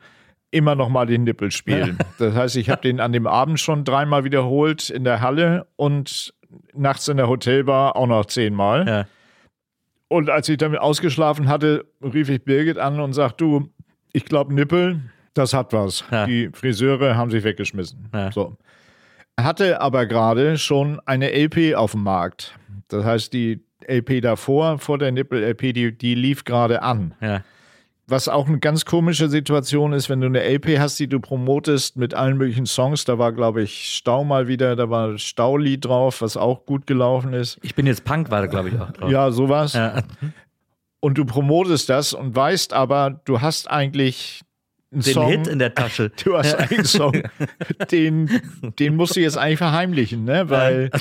immer 0.52 0.76
noch 0.76 0.90
mal 0.90 1.08
den 1.08 1.24
Nippel 1.24 1.50
spielen. 1.50 1.98
Das 2.20 2.36
heißt, 2.36 2.56
ich 2.56 2.70
habe 2.70 2.84
den 2.84 3.00
an 3.00 3.14
dem 3.14 3.26
Abend 3.26 3.60
schon 3.60 3.84
dreimal 3.84 4.26
wiederholt 4.26 4.92
in 4.92 5.04
der 5.04 5.22
Halle 5.22 5.66
und 5.76 6.36
nachts 6.74 7.08
in 7.08 7.18
der 7.18 7.28
Hotelbar 7.28 7.96
auch 7.96 8.08
noch 8.08 8.26
zehnmal. 8.26 8.88
Ja. 8.88 9.06
Und 10.08 10.30
als 10.30 10.48
ich 10.50 10.58
damit 10.58 10.80
ausgeschlafen 10.80 11.48
hatte, 11.48 11.86
rief 12.02 12.30
ich 12.30 12.44
Birgit 12.44 12.78
an 12.78 13.00
und 13.00 13.14
sagte, 13.14 13.38
du, 13.44 13.70
ich 14.12 14.26
glaube 14.26 14.54
Nippel, 14.54 15.02
das 15.34 15.54
hat 15.54 15.74
was. 15.74 16.04
Ja. 16.12 16.26
Die 16.26 16.50
Friseure 16.54 17.16
haben 17.16 17.32
sich 17.32 17.44
weggeschmissen. 17.44 18.10
Ja. 18.14 18.32
So. 18.32 18.56
Hatte 19.40 19.82
aber 19.82 20.06
gerade 20.06 20.58
schon 20.58 21.00
eine 21.06 21.32
LP 21.32 21.76
auf 21.76 21.92
dem 21.94 22.04
Markt. 22.04 22.56
Das 22.90 23.04
heißt, 23.04 23.34
die 23.34 23.64
LP 23.88 24.22
davor, 24.22 24.78
vor 24.78 24.98
der 24.98 25.12
Nippel-LP, 25.12 25.74
die, 25.74 25.98
die 25.98 26.16
lief 26.16 26.44
gerade 26.44 26.84
an. 26.84 27.16
Ja. 27.20 27.42
Was 28.14 28.28
auch 28.28 28.48
eine 28.48 28.60
ganz 28.60 28.86
komische 28.86 29.28
Situation 29.28 29.92
ist, 29.92 30.08
wenn 30.08 30.22
du 30.22 30.28
eine 30.28 30.44
LP 30.44 30.78
hast, 30.78 31.00
die 31.00 31.08
du 31.08 31.20
promotest 31.20 31.98
mit 31.98 32.14
allen 32.14 32.38
möglichen 32.38 32.68
Songs. 32.68 33.06
Da 33.06 33.18
war, 33.18 33.32
glaube 33.32 33.64
ich, 33.64 33.90
Stau 33.96 34.24
mal 34.24 34.48
wieder, 34.48 34.76
da 34.76 34.88
war 34.92 35.18
Staulied 35.18 35.84
drauf, 35.84 36.22
was 36.22 36.38
auch 36.38 36.68
gut 36.68 36.86
gelaufen 36.86 37.34
ist. 37.34 37.58
Ich 37.64 37.74
bin 37.74 37.88
jetzt 37.88 38.04
Punk, 38.04 38.30
war 38.30 38.42
da, 38.42 38.46
glaube 38.46 38.70
ich, 38.70 38.80
auch 38.80 38.92
drauf. 38.92 39.10
Ja, 39.10 39.32
sowas. 39.32 39.74
Ja. 39.74 40.04
Und 41.00 41.18
du 41.18 41.26
promotest 41.26 41.90
das 41.90 42.14
und 42.14 42.36
weißt 42.36 42.72
aber, 42.74 43.20
du 43.26 43.42
hast 43.42 43.68
eigentlich 43.72 44.42
einen 44.92 45.02
den 45.02 45.14
Song, 45.16 45.32
Hit 45.32 45.48
in 45.48 45.58
der 45.58 45.74
Tasche. 45.74 46.12
Du 46.24 46.38
hast 46.38 46.54
einen 46.54 46.86
Song, 46.86 47.24
den, 47.92 48.30
den 48.78 48.96
musst 48.96 49.16
du 49.16 49.22
jetzt 49.22 49.40
eigentlich 49.40 49.58
verheimlichen, 49.58 50.24
ne? 50.24 50.52
Weil 50.52 50.92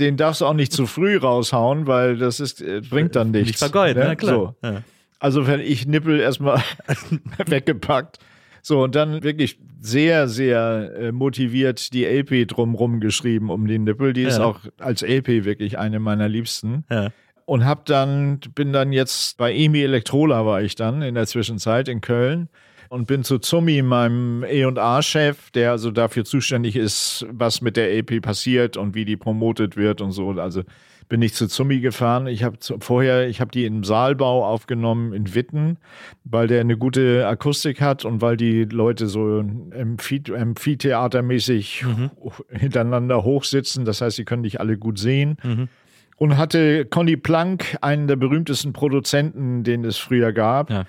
den 0.00 0.16
darfst 0.16 0.40
du 0.40 0.46
auch 0.46 0.54
nicht 0.54 0.72
zu 0.72 0.86
früh 0.86 1.18
raushauen, 1.18 1.86
weil 1.86 2.16
das 2.16 2.40
ist, 2.40 2.62
äh, 2.62 2.80
bringt 2.80 3.14
dann 3.14 3.32
nichts. 3.32 3.46
Nicht 3.46 3.58
vergeuden, 3.58 4.02
ne? 4.02 4.08
ne? 4.08 4.16
klar. 4.16 4.34
So. 4.34 4.54
Ja. 4.66 4.82
Also 5.18 5.46
wenn 5.46 5.60
ich 5.60 5.86
Nippel 5.86 6.20
erstmal 6.20 6.62
weggepackt. 7.46 8.18
So, 8.62 8.82
und 8.82 8.96
dann 8.96 9.22
wirklich 9.22 9.58
sehr, 9.80 10.26
sehr 10.26 10.92
äh, 10.98 11.12
motiviert 11.12 11.92
die 11.92 12.04
LP 12.04 12.48
drumrum 12.48 12.98
geschrieben 12.98 13.48
um 13.50 13.68
den 13.68 13.84
Nippel. 13.84 14.12
Die 14.12 14.22
ja. 14.22 14.28
ist 14.28 14.40
auch 14.40 14.60
als 14.78 15.02
LP 15.02 15.44
wirklich 15.44 15.78
eine 15.78 16.00
meiner 16.00 16.28
liebsten. 16.28 16.84
Ja. 16.90 17.10
Und 17.44 17.64
hab 17.64 17.86
dann, 17.86 18.40
bin 18.56 18.72
dann 18.72 18.92
jetzt 18.92 19.36
bei 19.36 19.54
Emi 19.54 19.82
Elektrola 19.82 20.44
war 20.44 20.62
ich 20.62 20.74
dann 20.74 21.00
in 21.02 21.14
der 21.14 21.26
Zwischenzeit 21.26 21.86
in 21.86 22.00
Köln 22.00 22.48
und 22.88 23.06
bin 23.06 23.22
zu 23.22 23.38
Zummi, 23.38 23.82
meinem 23.82 24.44
E&A-Chef, 24.44 25.50
der 25.52 25.70
also 25.70 25.92
dafür 25.92 26.24
zuständig 26.24 26.74
ist, 26.74 27.24
was 27.30 27.60
mit 27.60 27.76
der 27.76 27.92
LP 27.94 28.20
passiert 28.20 28.76
und 28.76 28.94
wie 28.96 29.04
die 29.04 29.16
promotet 29.16 29.76
wird 29.76 30.00
und 30.00 30.10
so. 30.10 30.30
Also 30.30 30.62
bin 31.08 31.22
ich 31.22 31.34
zu 31.34 31.46
Zummi 31.46 31.78
gefahren. 31.80 32.26
Ich 32.26 32.42
habe 32.42 32.56
vorher, 32.80 33.28
ich 33.28 33.40
habe 33.40 33.50
die 33.50 33.64
im 33.64 33.84
Saalbau 33.84 34.44
aufgenommen 34.44 35.12
in 35.12 35.34
Witten, 35.34 35.78
weil 36.24 36.48
der 36.48 36.60
eine 36.60 36.76
gute 36.76 37.26
Akustik 37.26 37.80
hat 37.80 38.04
und 38.04 38.20
weil 38.20 38.36
die 38.36 38.64
Leute 38.64 39.06
so 39.06 39.40
Amphitheatermäßig 39.40 41.84
mhm. 41.84 42.10
hintereinander 42.50 43.22
hochsitzen. 43.22 43.84
Das 43.84 44.00
heißt, 44.00 44.16
sie 44.16 44.24
können 44.24 44.42
dich 44.42 44.58
alle 44.60 44.76
gut 44.78 44.98
sehen. 44.98 45.36
Mhm. 45.42 45.68
Und 46.18 46.38
hatte 46.38 46.86
Conny 46.86 47.16
Plank, 47.16 47.76
einen 47.82 48.08
der 48.08 48.16
berühmtesten 48.16 48.72
Produzenten, 48.72 49.64
den 49.64 49.84
es 49.84 49.98
früher 49.98 50.32
gab. 50.32 50.70
Ja 50.70 50.86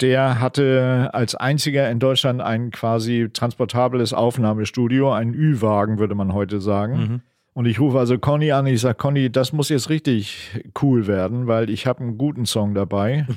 der 0.00 0.40
hatte 0.40 1.10
als 1.12 1.34
einziger 1.34 1.90
in 1.90 1.98
Deutschland 1.98 2.40
ein 2.40 2.70
quasi 2.70 3.28
transportables 3.32 4.14
Aufnahmestudio, 4.14 5.12
einen 5.12 5.34
Ü-Wagen, 5.34 5.98
würde 5.98 6.14
man 6.14 6.32
heute 6.32 6.60
sagen. 6.60 6.96
Mhm. 6.96 7.20
Und 7.60 7.66
ich 7.66 7.78
rufe 7.78 7.98
also 7.98 8.18
Conny 8.18 8.52
an, 8.52 8.66
ich 8.66 8.80
sage, 8.80 8.94
Conny, 8.94 9.30
das 9.30 9.52
muss 9.52 9.68
jetzt 9.68 9.90
richtig 9.90 10.62
cool 10.80 11.06
werden, 11.06 11.46
weil 11.46 11.68
ich 11.68 11.86
habe 11.86 12.00
einen 12.00 12.16
guten 12.16 12.46
Song 12.46 12.74
dabei. 12.74 13.26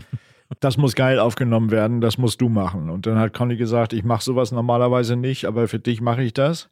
Das 0.60 0.78
muss 0.78 0.94
geil 0.94 1.18
aufgenommen 1.18 1.72
werden, 1.72 2.00
das 2.00 2.20
musst 2.20 2.40
du 2.40 2.48
machen. 2.48 2.92
Und 2.92 3.08
dann 3.08 3.18
hat 3.18 3.34
Conny 3.34 3.56
gesagt, 3.56 3.92
ich 3.92 4.04
mache 4.04 4.24
sowas 4.24 4.52
normalerweise 4.52 5.16
nicht, 5.16 5.46
aber 5.46 5.68
für 5.68 5.80
dich 5.80 6.00
mache 6.00 6.22
ich 6.22 6.32
das. 6.32 6.70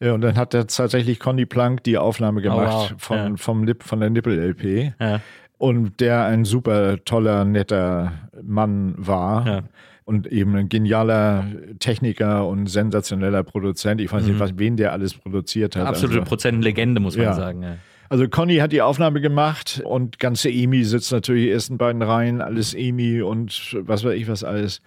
Und 0.00 0.20
dann 0.20 0.36
hat 0.36 0.52
er 0.52 0.66
tatsächlich 0.66 1.18
Conny 1.18 1.46
Plank 1.46 1.82
die 1.84 1.96
Aufnahme 1.96 2.42
gemacht 2.42 2.90
oh, 2.90 2.90
wow. 2.90 2.94
von, 2.98 3.16
ja. 3.16 3.32
vom 3.36 3.64
Lip, 3.64 3.84
von 3.84 4.00
der 4.00 4.10
Nippel-LP. 4.10 4.92
Ja. 5.00 5.20
Und 5.56 6.00
der 6.00 6.26
ein 6.26 6.44
super 6.44 7.02
toller, 7.06 7.46
netter 7.46 8.12
Mann 8.42 8.94
war. 8.98 9.46
Ja 9.46 9.62
und 10.04 10.26
eben 10.26 10.54
ein 10.56 10.68
genialer 10.68 11.46
Techniker 11.78 12.46
und 12.46 12.66
sensationeller 12.66 13.42
Produzent. 13.42 14.00
Ich 14.00 14.12
weiß 14.12 14.22
mhm. 14.22 14.28
nicht, 14.30 14.40
was, 14.40 14.52
wen 14.56 14.76
der 14.76 14.92
alles 14.92 15.14
produziert 15.14 15.76
hat. 15.76 15.86
Absolute 15.86 16.20
also, 16.20 16.28
Prozentlegende, 16.28 17.00
muss 17.00 17.16
man 17.16 17.26
ja. 17.26 17.32
sagen. 17.34 17.62
Ja. 17.62 17.76
Also 18.08 18.28
Conny 18.28 18.56
hat 18.56 18.72
die 18.72 18.82
Aufnahme 18.82 19.20
gemacht 19.20 19.80
und 19.86 20.18
ganze 20.18 20.50
EMI 20.50 20.84
sitzt 20.84 21.12
natürlich 21.12 21.50
ersten 21.50 21.78
beiden 21.78 22.02
Reihen, 22.02 22.42
alles 22.42 22.74
EMI 22.74 23.22
und 23.22 23.74
was 23.80 24.04
weiß 24.04 24.14
ich 24.14 24.28
was 24.28 24.44
alles. 24.44 24.82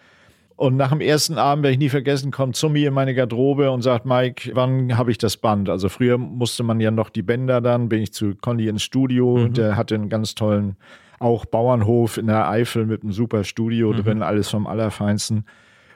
Und 0.57 0.77
nach 0.77 0.91
dem 0.91 1.01
ersten 1.01 1.37
Abend, 1.37 1.63
werde 1.63 1.73
ich 1.73 1.79
nie 1.79 1.89
vergessen, 1.89 2.31
kommt 2.31 2.55
Zummi 2.55 2.85
in 2.85 2.93
meine 2.93 3.13
Garderobe 3.13 3.71
und 3.71 3.81
sagt, 3.81 4.05
Mike, 4.05 4.51
wann 4.53 4.97
habe 4.97 5.11
ich 5.11 5.17
das 5.17 5.35
Band? 5.35 5.69
Also 5.69 5.89
früher 5.89 6.17
musste 6.17 6.63
man 6.63 6.79
ja 6.79 6.91
noch 6.91 7.09
die 7.09 7.23
Bänder 7.23 7.59
dann, 7.61 7.89
bin 7.89 8.01
ich 8.01 8.13
zu 8.13 8.35
Conny 8.35 8.67
ins 8.67 8.83
Studio, 8.83 9.37
mhm. 9.37 9.53
der 9.53 9.75
hatte 9.75 9.95
einen 9.95 10.07
ganz 10.07 10.35
tollen 10.35 10.77
auch 11.19 11.45
Bauernhof 11.45 12.17
in 12.17 12.27
der 12.27 12.49
Eifel 12.49 12.85
mit 12.85 13.03
einem 13.03 13.11
super 13.11 13.43
Studio 13.43 13.91
mhm. 13.91 13.97
drin, 13.97 14.21
alles 14.21 14.49
vom 14.49 14.67
Allerfeinsten. 14.67 15.45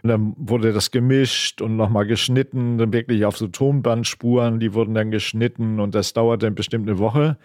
Und 0.02 0.10
dann 0.10 0.34
wurde 0.38 0.72
das 0.72 0.92
gemischt 0.92 1.62
und 1.62 1.76
nochmal 1.76 2.06
geschnitten, 2.06 2.78
dann 2.78 2.94
wirklich 2.94 3.26
auf 3.26 3.38
so 3.38 3.48
Tonbandspuren, 3.48 4.60
die 4.60 4.74
wurden 4.74 4.94
dann 4.94 5.12
geschnitten 5.12 5.80
und 5.80 5.94
das 5.94 6.14
dauerte 6.14 6.46
dann 6.46 6.56
bestimmt 6.56 6.88
eine 6.88 7.00
Woche. 7.00 7.38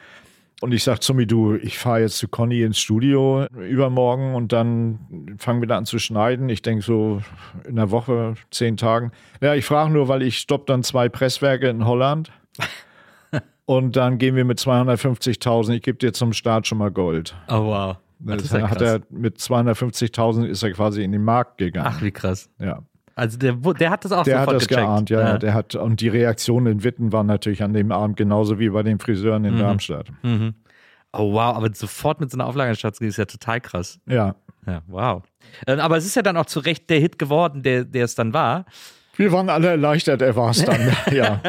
Und 0.61 0.73
ich 0.73 0.85
sage 0.85 1.01
zu 1.01 1.15
mir, 1.15 1.27
du, 1.27 1.57
ich 1.57 1.79
fahre 1.79 2.03
jetzt 2.03 2.19
zu 2.19 2.29
Conny 2.29 2.63
ins 2.63 2.79
Studio 2.79 3.47
übermorgen 3.69 4.35
und 4.35 4.53
dann 4.53 5.37
fangen 5.37 5.61
wir 5.61 5.67
da 5.67 5.77
an 5.77 5.85
zu 5.85 5.99
schneiden. 5.99 6.49
Ich 6.49 6.63
denke 6.63 6.85
so 6.85 7.21
in 7.69 7.77
der 7.77 7.91
Woche, 7.91 8.35
zehn 8.51 8.77
Tagen. 8.77 9.11
Ja, 9.41 9.55
ich 9.55 9.65
frage 9.65 9.93
nur, 9.93 10.07
weil 10.07 10.23
ich 10.23 10.39
stopp 10.39 10.67
dann 10.67 10.85
zwei 10.85 11.09
Presswerke 11.09 11.69
in 11.69 11.85
Holland. 11.85 12.31
und 13.67 13.97
dann 13.97 14.19
gehen 14.19 14.37
wir 14.37 14.45
mit 14.45 14.59
250.000. 14.59 15.75
Ich 15.75 15.83
gebe 15.83 15.99
dir 15.99 16.13
zum 16.13 16.33
Start 16.33 16.67
schon 16.67 16.79
mal 16.79 16.91
Gold. 16.91 17.35
Oh 17.49 17.65
wow. 17.67 17.97
Das 18.21 18.51
ja 18.53 18.71
hat 18.71 18.81
er 18.81 19.01
mit 19.11 19.39
250.000 19.39 20.47
ist 20.47 20.63
er 20.63 20.73
quasi 20.73 21.03
in 21.03 21.13
den 21.13 21.25
Markt 21.25 21.59
gegangen. 21.59 21.89
Ach, 21.91 22.01
wie 22.03 22.11
krass. 22.13 22.49
Ja. 22.59 22.81
Also 23.17 23.39
der, 23.39 23.53
der 23.55 23.91
hat 23.91 24.05
das 24.05 24.13
auch 24.13 24.25
der 24.25 24.39
sofort 24.41 24.49
hat 24.49 24.63
das 24.63 24.69
gecheckt. 24.69 24.87
geahnt, 24.87 25.11
ja, 25.11 25.21
ja. 25.21 25.39
Der 25.39 25.55
hat, 25.55 25.75
und 25.75 26.01
die 26.01 26.09
Reaktionen 26.09 26.67
in 26.67 26.85
Witten 26.85 27.13
waren 27.13 27.27
natürlich 27.27 27.63
an 27.63 27.73
dem 27.73 27.93
Abend 27.93 28.17
genauso 28.17 28.59
wie 28.59 28.71
bei 28.71 28.83
den 28.83 28.99
Friseuren 28.99 29.45
in 29.45 29.55
Mhm. 29.55 29.59
Darmstadt. 29.59 30.09
Mhm. 30.23 30.55
Oh 31.13 31.33
wow, 31.33 31.55
aber 31.57 31.73
sofort 31.75 32.19
mit 32.21 32.31
so 32.31 32.37
einer 32.37 32.47
Auflagenstadt 32.47 33.01
ist 33.01 33.17
ja 33.19 33.25
total 33.25 33.61
krass. 33.61 34.01
Ja. 34.07 34.35
Ja, 34.67 34.83
wow. 34.89 35.23
Äh, 35.67 35.75
Aber 35.77 35.97
es 35.99 36.07
ist 36.07 36.17
ja 36.17 36.23
dann 36.23 36.37
auch 36.37 36.47
zu 36.47 36.59
Recht 36.61 36.89
der 36.91 36.99
Hit 36.99 37.19
geworden, 37.19 37.63
der, 37.63 37.85
der 37.85 38.05
es 38.07 38.15
dann 38.15 38.33
war. 38.33 38.65
Wir 39.17 39.33
waren 39.33 39.49
alle 39.49 39.69
erleichtert, 39.69 40.23
er 40.23 40.35
war 40.37 40.51
es 40.51 40.65
dann. 40.65 40.93
ja. 41.13 41.41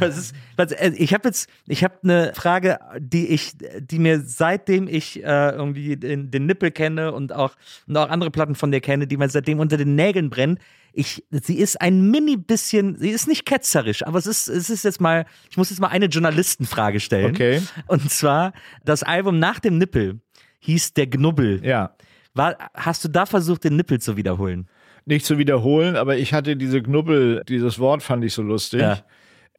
Es 0.00 0.18
ist, 0.18 0.34
was, 0.56 0.72
äh, 0.72 0.92
ich 0.96 1.14
habe 1.14 1.28
jetzt, 1.28 1.48
ich 1.66 1.84
habe 1.84 1.94
eine 2.02 2.32
Frage, 2.34 2.78
die 2.98 3.28
ich, 3.28 3.52
die 3.78 3.98
mir 3.98 4.20
seitdem 4.20 4.88
ich 4.88 5.22
äh, 5.22 5.50
irgendwie 5.50 5.96
den, 5.96 6.30
den 6.30 6.46
Nippel 6.46 6.70
kenne 6.70 7.12
und 7.12 7.32
auch, 7.32 7.54
und 7.86 7.96
auch 7.96 8.08
andere 8.08 8.30
Platten 8.30 8.54
von 8.54 8.70
dir 8.70 8.80
kenne, 8.80 9.06
die 9.06 9.16
mir 9.16 9.28
seitdem 9.28 9.60
unter 9.60 9.76
den 9.76 9.94
Nägeln 9.94 10.30
brennen. 10.30 10.58
Ich, 10.92 11.24
sie 11.30 11.58
ist 11.58 11.80
ein 11.80 12.10
mini 12.10 12.36
bisschen, 12.36 12.96
sie 12.98 13.10
ist 13.10 13.28
nicht 13.28 13.44
ketzerisch, 13.44 14.04
aber 14.06 14.18
es 14.18 14.26
ist, 14.26 14.48
es 14.48 14.70
ist 14.70 14.84
jetzt 14.84 15.00
mal, 15.00 15.26
ich 15.50 15.56
muss 15.56 15.70
jetzt 15.70 15.80
mal 15.80 15.88
eine 15.88 16.06
Journalistenfrage 16.06 17.00
stellen. 17.00 17.34
Okay. 17.34 17.62
Und 17.86 18.10
zwar, 18.10 18.52
das 18.84 19.02
Album 19.02 19.38
nach 19.38 19.60
dem 19.60 19.78
Nippel 19.78 20.20
hieß 20.60 20.94
Der 20.94 21.06
Gnubbel. 21.06 21.64
Ja. 21.64 21.94
War, 22.34 22.56
hast 22.74 23.04
du 23.04 23.08
da 23.08 23.24
versucht, 23.24 23.64
den 23.64 23.76
Nippel 23.76 24.00
zu 24.00 24.16
wiederholen? 24.16 24.68
Nicht 25.08 25.24
zu 25.24 25.38
wiederholen, 25.38 25.94
aber 25.96 26.16
ich 26.16 26.34
hatte 26.34 26.56
diese 26.56 26.82
Knubbel, 26.82 27.42
dieses 27.48 27.78
Wort 27.78 28.02
fand 28.02 28.24
ich 28.24 28.34
so 28.34 28.42
lustig. 28.42 28.80
Ja. 28.80 28.98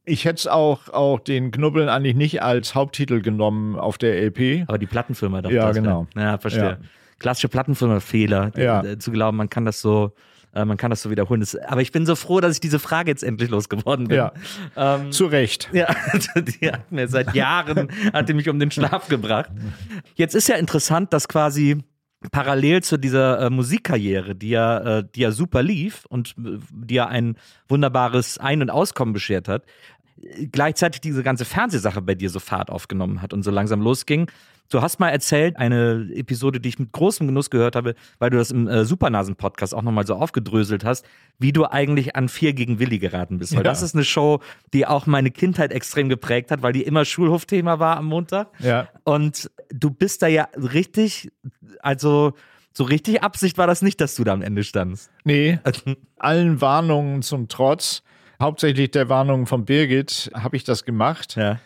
Ich 0.04 0.26
hätte 0.26 0.36
es 0.40 0.48
auch, 0.48 0.90
auch 0.90 1.20
den 1.22 1.52
Knubbeln 1.52 1.88
eigentlich 1.90 2.16
nicht 2.16 2.42
als 2.42 2.76
Haupttitel 2.76 3.22
genommen 3.22 3.76
auf 3.78 3.98
der 3.98 4.22
LP. 4.22 4.66
Aber 4.68 4.78
die 4.78 4.86
Plattenfirma 4.86 5.42
dachte 5.42 5.56
Ja, 5.56 5.68
das, 5.68 5.76
genau. 5.78 6.08
Ja, 6.16 6.22
ja 6.22 6.38
verstehe. 6.38 6.64
Ja. 6.64 6.78
Klassische 7.20 7.48
Plattenfirma-Fehler, 7.50 8.52
Ja. 8.58 8.84
äh, 8.84 9.00
zu 9.00 9.12
glauben, 9.12 9.38
man 9.38 9.50
kann 9.50 9.64
das 9.66 9.82
so, 9.82 10.12
äh, 10.54 10.64
man 10.66 10.76
kann 10.78 10.90
das 10.92 11.02
so 11.02 11.10
wiederholen. 11.10 11.40
Das, 11.40 11.56
aber 11.56 11.82
ich 11.82 11.92
bin 11.94 12.06
so 12.06 12.16
froh, 12.16 12.40
dass 12.42 12.54
ich 12.54 12.60
diese 12.60 12.80
Frage 12.80 13.10
jetzt 13.10 13.24
endlich 13.24 13.50
losgeworden 13.50 14.08
bin. 14.10 14.18
Ja. 14.18 14.34
Ähm, 14.76 15.12
Zu 15.14 15.26
Recht. 15.28 15.70
ja, 15.74 15.88
die 16.36 16.72
hat 16.72 16.92
mir 16.92 17.08
seit 17.08 17.34
Jahren, 17.36 17.90
hat 18.14 18.28
die 18.30 18.34
mich 18.34 18.50
um 18.50 18.60
den 18.60 18.70
Schlaf 18.72 19.08
gebracht. 19.08 19.50
Jetzt 20.16 20.36
ist 20.36 20.48
ja 20.50 20.56
interessant, 20.58 21.12
dass 21.14 21.28
quasi 21.28 21.84
parallel 22.32 22.84
zu 22.84 22.98
dieser 22.98 23.40
äh, 23.40 23.50
Musikkarriere, 23.50 24.36
die 24.36 24.50
ja, 24.50 25.00
äh, 25.00 25.04
die 25.16 25.22
ja 25.22 25.32
super 25.32 25.62
lief 25.62 26.06
und 26.10 26.36
äh, 26.38 26.58
die 26.72 26.96
ja 26.96 27.08
ein 27.08 27.38
wunderbares 27.68 28.38
Ein- 28.38 28.62
und 28.62 28.70
Auskommen 28.70 29.14
beschert 29.14 29.48
hat, 29.48 29.64
gleichzeitig 30.52 31.02
diese 31.02 31.24
ganze 31.24 31.46
Fernsehsache 31.46 32.02
bei 32.02 32.16
dir 32.16 32.30
so 32.30 32.40
Fahrt 32.40 32.70
aufgenommen 32.70 33.22
hat 33.22 33.34
und 33.34 33.44
so 33.44 33.52
langsam 33.52 33.82
losging. 33.82 34.30
Du 34.70 34.82
hast 34.82 35.00
mal 35.00 35.10
erzählt, 35.10 35.56
eine 35.56 36.10
Episode, 36.14 36.60
die 36.60 36.68
ich 36.68 36.78
mit 36.80 36.92
großem 36.92 37.26
Genuss 37.26 37.50
gehört 37.50 37.78
habe, 37.78 37.96
weil 38.20 38.30
du 38.32 38.38
das 38.38 38.52
im 38.52 38.68
äh, 38.68 38.84
Supernasen-Podcast 38.84 39.74
auch 39.74 39.82
nochmal 39.82 40.06
so 40.06 40.16
aufgedröselt 40.16 40.84
hast, 40.84 41.06
wie 41.40 41.54
du 41.54 41.66
eigentlich 41.66 42.18
an 42.18 42.28
Vier 42.28 42.52
gegen 42.52 42.78
Willi 42.78 43.00
geraten 43.00 43.38
bist. 43.38 43.54
Weil 43.54 43.60
Ja. 43.60 43.64
das 43.64 43.82
ist 43.82 43.96
eine 43.96 44.04
Show, 44.04 44.42
die 44.74 44.86
auch 44.86 45.06
meine 45.06 45.32
Kindheit 45.32 45.72
extrem 45.72 46.10
geprägt 46.10 46.52
hat, 46.52 46.64
weil 46.64 46.74
die 46.74 46.82
immer 46.84 47.06
Schulhofthema 47.06 47.80
war 47.80 47.96
am 47.96 48.08
Montag. 48.08 48.50
Ja. 48.60 48.90
Und 49.06 49.50
du 49.70 49.90
bist 49.90 50.22
da 50.22 50.28
ja 50.28 50.50
richtig, 50.58 51.32
also 51.80 52.34
so 52.74 52.84
richtig 52.84 53.24
Absicht 53.24 53.58
war 53.58 53.68
das 53.68 53.82
nicht, 53.82 54.02
dass 54.02 54.16
du 54.16 54.26
da 54.26 54.34
am 54.34 54.42
Ende 54.42 54.66
standst. 54.66 55.10
Nee, 55.24 55.60
allen 56.18 56.60
Warnungen 56.60 57.22
zum 57.22 57.48
Trotz, 57.48 58.04
hauptsächlich 58.42 58.92
der 58.92 59.10
Warnung 59.10 59.46
von 59.46 59.66
Birgit, 59.66 60.32
habe 60.34 60.56
ich 60.58 60.64
das 60.64 60.84
gemacht, 60.86 61.36
Ja. 61.36 61.60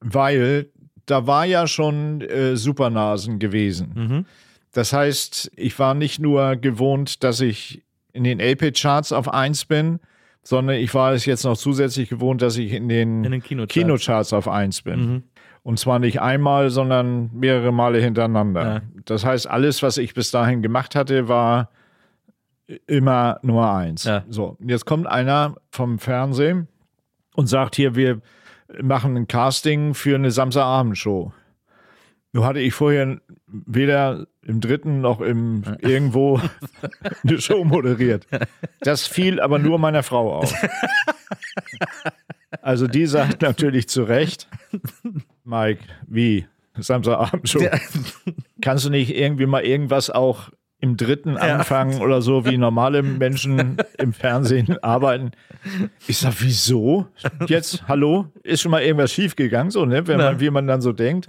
weil 0.00 0.66
da 1.06 1.26
war 1.26 1.44
ja 1.44 1.66
schon 1.66 2.20
äh, 2.20 2.56
Supernasen 2.56 3.38
gewesen. 3.38 3.92
Mhm. 3.94 4.26
Das 4.72 4.92
heißt, 4.92 5.50
ich 5.56 5.78
war 5.78 5.94
nicht 5.94 6.20
nur 6.20 6.56
gewohnt, 6.56 7.24
dass 7.24 7.40
ich 7.40 7.82
in 8.12 8.24
den 8.24 8.38
LP-Charts 8.40 9.12
auf 9.12 9.32
1 9.32 9.64
bin, 9.64 9.98
sondern 10.42 10.76
ich 10.76 10.94
war 10.94 11.12
es 11.12 11.26
jetzt 11.26 11.44
noch 11.44 11.56
zusätzlich 11.56 12.08
gewohnt, 12.08 12.40
dass 12.42 12.56
ich 12.56 12.72
in 12.72 12.88
den, 12.88 13.24
In 13.24 13.32
den 13.32 13.42
Kinocharts. 13.42 13.72
Kinocharts 13.74 14.32
auf 14.32 14.48
1 14.48 14.82
bin. 14.82 15.00
Mhm. 15.00 15.22
Und 15.62 15.78
zwar 15.78 15.98
nicht 15.98 16.20
einmal, 16.22 16.70
sondern 16.70 17.30
mehrere 17.34 17.72
Male 17.72 18.00
hintereinander. 18.00 18.62
Ja. 18.62 18.80
Das 19.04 19.24
heißt, 19.24 19.46
alles, 19.48 19.82
was 19.82 19.98
ich 19.98 20.14
bis 20.14 20.30
dahin 20.30 20.62
gemacht 20.62 20.94
hatte, 20.94 21.28
war 21.28 21.70
immer 22.86 23.38
Nummer 23.42 23.74
eins. 23.74 24.04
Ja. 24.04 24.24
So, 24.28 24.56
jetzt 24.60 24.86
kommt 24.86 25.06
einer 25.06 25.56
vom 25.70 25.98
Fernsehen 25.98 26.68
und 27.34 27.46
sagt 27.46 27.76
hier, 27.76 27.94
wir 27.94 28.20
machen 28.82 29.16
ein 29.16 29.26
Casting 29.26 29.94
für 29.94 30.14
eine 30.14 30.30
Samstagabendshow. 30.30 31.32
Nur 32.32 32.46
hatte 32.46 32.60
ich 32.60 32.74
vorher 32.74 33.20
weder 33.46 34.26
im 34.42 34.60
dritten 34.60 35.00
noch 35.00 35.20
im 35.20 35.62
irgendwo 35.80 36.40
eine 37.24 37.40
Show 37.40 37.64
moderiert. 37.64 38.26
Das 38.80 39.06
fiel 39.06 39.40
aber 39.40 39.58
nur 39.58 39.78
meiner 39.78 40.02
Frau 40.02 40.38
auf. 40.38 40.54
Also 42.62 42.86
die 42.86 43.06
sagt 43.06 43.42
natürlich 43.42 43.88
zu 43.88 44.04
Recht, 44.04 44.48
Mike, 45.44 45.82
wie? 46.06 46.46
Samstagabendshow. 46.78 47.68
Kannst 48.62 48.84
du 48.84 48.90
nicht 48.90 49.14
irgendwie 49.14 49.46
mal 49.46 49.64
irgendwas 49.64 50.10
auch 50.10 50.50
im 50.80 50.96
dritten 50.96 51.36
anfangen 51.36 52.00
oder 52.00 52.22
so, 52.22 52.46
wie 52.46 52.56
normale 52.56 53.02
Menschen 53.02 53.76
im 53.98 54.12
Fernsehen 54.12 54.82
arbeiten? 54.82 55.32
Ich 56.06 56.18
sag, 56.18 56.34
wieso? 56.38 57.06
Jetzt, 57.46 57.86
hallo? 57.86 58.26
Ist 58.42 58.62
schon 58.62 58.70
mal 58.70 58.82
irgendwas 58.82 59.12
schiefgegangen, 59.12 59.70
so, 59.70 59.84
ne? 59.84 60.06
Wenn 60.06 60.18
man, 60.18 60.40
wie 60.40 60.50
man 60.50 60.66
dann 60.66 60.80
so 60.80 60.92
denkt. 60.92 61.26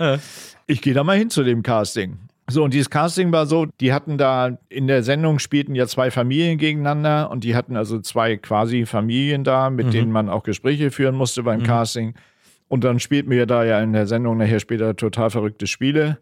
Ich 0.67 0.81
gehe 0.81 0.93
da 0.93 1.03
mal 1.03 1.17
hin 1.17 1.29
zu 1.29 1.43
dem 1.43 1.63
Casting. 1.63 2.17
So, 2.49 2.63
und 2.63 2.73
dieses 2.73 2.89
Casting 2.89 3.31
war 3.31 3.45
so, 3.45 3.67
die 3.79 3.93
hatten 3.93 4.17
da 4.17 4.57
in 4.67 4.87
der 4.87 5.03
Sendung 5.03 5.39
spielten 5.39 5.73
ja 5.73 5.87
zwei 5.87 6.11
Familien 6.11 6.57
gegeneinander 6.57 7.29
und 7.31 7.43
die 7.43 7.55
hatten 7.55 7.77
also 7.77 7.99
zwei 7.99 8.35
quasi 8.35 8.85
Familien 8.85 9.43
da, 9.43 9.69
mit 9.69 9.93
denen 9.93 10.11
man 10.11 10.27
auch 10.29 10.43
Gespräche 10.43 10.91
führen 10.91 11.15
musste 11.15 11.43
beim 11.43 11.63
Casting. 11.63 12.13
Und 12.67 12.83
dann 12.83 12.99
spielten 12.99 13.29
wir 13.29 13.45
da 13.45 13.63
ja 13.63 13.81
in 13.81 13.93
der 13.93 14.07
Sendung 14.07 14.37
nachher 14.37 14.59
später 14.59 14.95
total 14.95 15.29
verrückte 15.29 15.67
Spiele. 15.67 16.17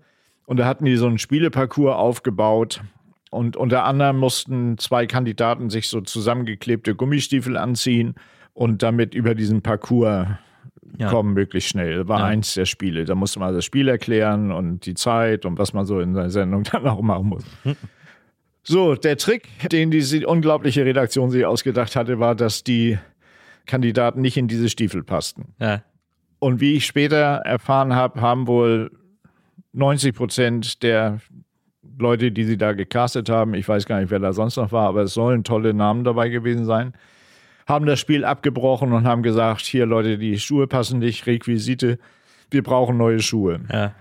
Und 0.46 0.58
da 0.58 0.66
hatten 0.66 0.86
die 0.86 0.98
so 0.98 1.06
einen 1.06 1.20
Spieleparcours 1.20 1.96
aufgebaut. 1.96 2.82
Und 3.30 3.56
unter 3.58 3.84
anderem 3.86 4.18
mussten 4.18 4.78
zwei 4.78 5.06
Kandidaten 5.06 5.70
sich 5.70 5.88
so 5.88 6.02
zusammengeklebte 6.02 6.96
Gummistiefel 6.96 7.58
anziehen 7.58 8.16
und 8.54 8.82
damit 8.82 9.14
über 9.14 9.36
diesen 9.36 9.62
Parcours 9.62 10.28
Ja. 10.98 11.10
kommen 11.10 11.34
möglichst 11.36 11.70
schnell. 11.70 12.08
War 12.08 12.20
Ja. 12.22 12.26
eins 12.26 12.56
der 12.56 12.66
Spiele. 12.66 13.06
Da 13.06 13.14
musste 13.14 13.40
man 13.40 13.54
das 13.54 13.64
Spiel 13.64 13.88
erklären 13.88 14.52
und 14.52 14.86
die 14.88 14.96
Zeit 14.96 15.46
und 15.46 15.60
was 15.60 15.74
man 15.74 15.86
so 15.86 16.00
in 16.00 16.14
der 16.16 16.32
Sendung 16.32 16.64
dann 16.72 16.88
auch 16.88 17.02
machen 17.02 17.28
muss. 17.28 17.44
So, 18.62 18.94
der 18.96 19.18
Trick, 19.18 19.48
den 19.72 19.90
diese 19.90 20.28
unglaubliche 20.28 20.86
Redaktion 20.86 21.32
sich 21.32 21.46
ausgedacht 21.46 21.96
hatte, 21.96 22.20
war, 22.20 22.36
dass 22.36 22.64
die 22.64 23.00
Kandidaten 23.66 24.22
nicht 24.22 24.38
in 24.38 24.48
diese 24.48 24.70
Stiefel 24.70 25.02
passten. 25.04 25.54
Ja. 25.60 25.82
Und 26.40 26.60
wie 26.60 26.74
ich 26.76 26.86
später 26.86 27.38
erfahren 27.46 27.96
habe, 27.96 28.22
haben 28.22 28.48
wohl 28.48 28.92
90 29.74 30.14
Prozent 30.14 30.84
der 30.84 31.20
Leute, 32.00 32.32
die 32.32 32.44
sie 32.46 32.58
da 32.58 32.74
gecastet 32.74 33.30
haben, 33.30 33.54
ich 33.54 33.68
weiß 33.68 33.86
gar 33.86 34.00
nicht, 34.00 34.10
wer 34.10 34.20
da 34.20 34.34
sonst 34.34 34.58
noch 34.58 34.72
war, 34.72 34.88
aber 34.88 35.04
es 35.04 35.14
sollen 35.14 35.44
tolle 35.44 35.74
Namen 35.74 36.04
dabei 36.04 36.30
gewesen 36.30 36.66
sein, 36.66 36.94
haben 37.68 37.86
das 37.86 38.00
Spiel 38.00 38.26
abgebrochen 38.26 38.94
und 38.94 39.06
haben 39.06 39.22
gesagt, 39.22 39.62
hier 39.62 39.86
Leute, 39.86 40.18
die 40.18 40.40
Schuhe 40.40 40.68
passen 40.68 41.00
nicht, 41.00 41.28
Requisite, 41.28 42.00
wir 42.50 42.64
brauchen 42.64 42.98
neue 42.98 43.20
Schuhe. 43.20 43.60
Ja. 43.72 43.94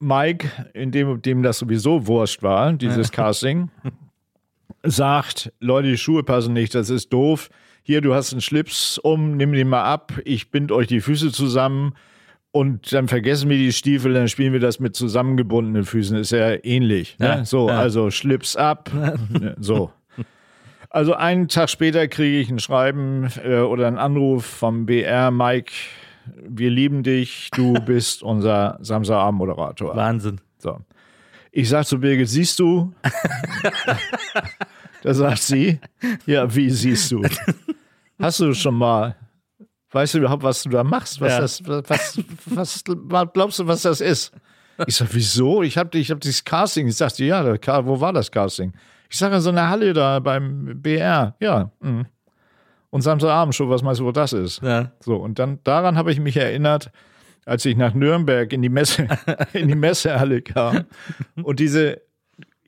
Mike, 0.00 0.48
in 0.74 0.90
dem, 0.90 1.22
dem 1.22 1.42
das 1.42 1.58
sowieso 1.58 2.06
wurscht 2.06 2.42
war, 2.42 2.72
dieses 2.72 3.10
Casting, 3.10 3.70
sagt, 4.82 5.52
Leute, 5.60 5.88
die 5.88 5.98
Schuhe 5.98 6.22
passen 6.22 6.52
nicht, 6.52 6.74
das 6.74 6.90
ist 6.90 7.12
doof. 7.12 7.48
Hier, 7.82 8.00
du 8.00 8.14
hast 8.14 8.32
einen 8.32 8.42
Schlips 8.42 8.98
um, 8.98 9.36
nimm 9.36 9.52
den 9.52 9.68
mal 9.68 9.84
ab, 9.84 10.12
ich 10.24 10.50
bind 10.50 10.70
euch 10.72 10.86
die 10.86 11.00
Füße 11.00 11.32
zusammen 11.32 11.94
und 12.50 12.92
dann 12.92 13.08
vergessen 13.08 13.50
wir 13.50 13.58
die 13.58 13.72
Stiefel, 13.72 14.14
dann 14.14 14.28
spielen 14.28 14.52
wir 14.52 14.60
das 14.60 14.80
mit 14.80 14.96
zusammengebundenen 14.96 15.84
Füßen, 15.84 16.16
ist 16.16 16.32
ja 16.32 16.52
ähnlich. 16.64 17.18
Ne? 17.18 17.26
Ja, 17.26 17.44
so, 17.44 17.68
ja. 17.68 17.78
also 17.78 18.10
Schlips 18.10 18.56
ab, 18.56 18.90
so. 19.58 19.92
Also 20.90 21.14
einen 21.14 21.48
Tag 21.48 21.68
später 21.68 22.08
kriege 22.08 22.38
ich 22.38 22.50
ein 22.50 22.58
Schreiben 22.58 23.28
äh, 23.44 23.58
oder 23.58 23.86
einen 23.86 23.98
Anruf 23.98 24.46
vom 24.46 24.86
BR, 24.86 25.30
Mike, 25.30 25.72
wir 26.34 26.70
lieben 26.70 27.02
dich, 27.02 27.50
du 27.54 27.74
bist 27.86 28.22
unser 28.22 28.78
Samstagabend-Moderator. 28.80 29.94
Wahnsinn. 29.94 30.40
So. 30.58 30.80
Ich 31.52 31.68
sag 31.68 31.84
zu 31.84 31.98
Birgit, 31.98 32.28
siehst 32.28 32.58
du? 32.58 32.94
da 35.02 35.14
sagt 35.14 35.42
sie, 35.42 35.78
ja, 36.26 36.54
wie 36.54 36.70
siehst 36.70 37.12
du? 37.12 37.22
Hast 38.18 38.40
du 38.40 38.54
schon 38.54 38.74
mal 38.74 39.16
weißt 39.90 40.14
du 40.14 40.18
überhaupt, 40.18 40.42
was 40.42 40.62
du 40.62 40.70
da 40.70 40.84
machst? 40.84 41.20
Was, 41.20 41.32
Ja. 41.32 41.40
das, 41.40 41.62
was, 41.66 42.18
was, 42.46 42.84
was 42.86 43.32
glaubst 43.32 43.58
du, 43.58 43.66
was 43.66 43.82
das 43.82 44.00
ist? 44.00 44.32
Ich 44.86 44.96
sag, 44.96 45.08
wieso? 45.12 45.62
Ich 45.62 45.76
habe 45.76 45.98
ich 45.98 46.10
hab 46.10 46.20
dieses 46.20 46.44
Casting. 46.44 46.86
Ich 46.88 46.96
sagte, 46.96 47.24
ja, 47.24 47.44
wo 47.86 48.00
war 48.00 48.12
das 48.12 48.30
Casting? 48.30 48.72
Ich 49.10 49.16
sage, 49.18 49.36
in 49.36 49.40
so 49.40 49.50
einer 49.50 49.68
Halle 49.70 49.92
da 49.92 50.20
beim 50.20 50.80
BR. 50.80 51.34
Ja. 51.40 51.70
mhm. 51.80 52.06
Und 52.90 53.02
Samstagabend 53.02 53.54
schon, 53.54 53.68
was 53.68 53.82
meinst 53.82 54.00
du, 54.00 54.04
wo 54.06 54.12
das 54.12 54.32
ist? 54.32 54.62
Ja. 54.62 54.92
So, 55.00 55.16
und 55.16 55.38
dann 55.38 55.58
daran 55.64 55.98
habe 55.98 56.10
ich 56.10 56.20
mich 56.20 56.36
erinnert, 56.38 56.90
als 57.44 57.64
ich 57.66 57.76
nach 57.76 57.92
Nürnberg 57.92 58.50
in 58.52 58.62
die 58.62 58.68
Messe, 58.70 59.08
in 59.52 59.68
die 59.68 59.74
Messehalle 59.74 60.40
kam 60.40 60.84
und 61.42 61.60
diese 61.60 62.00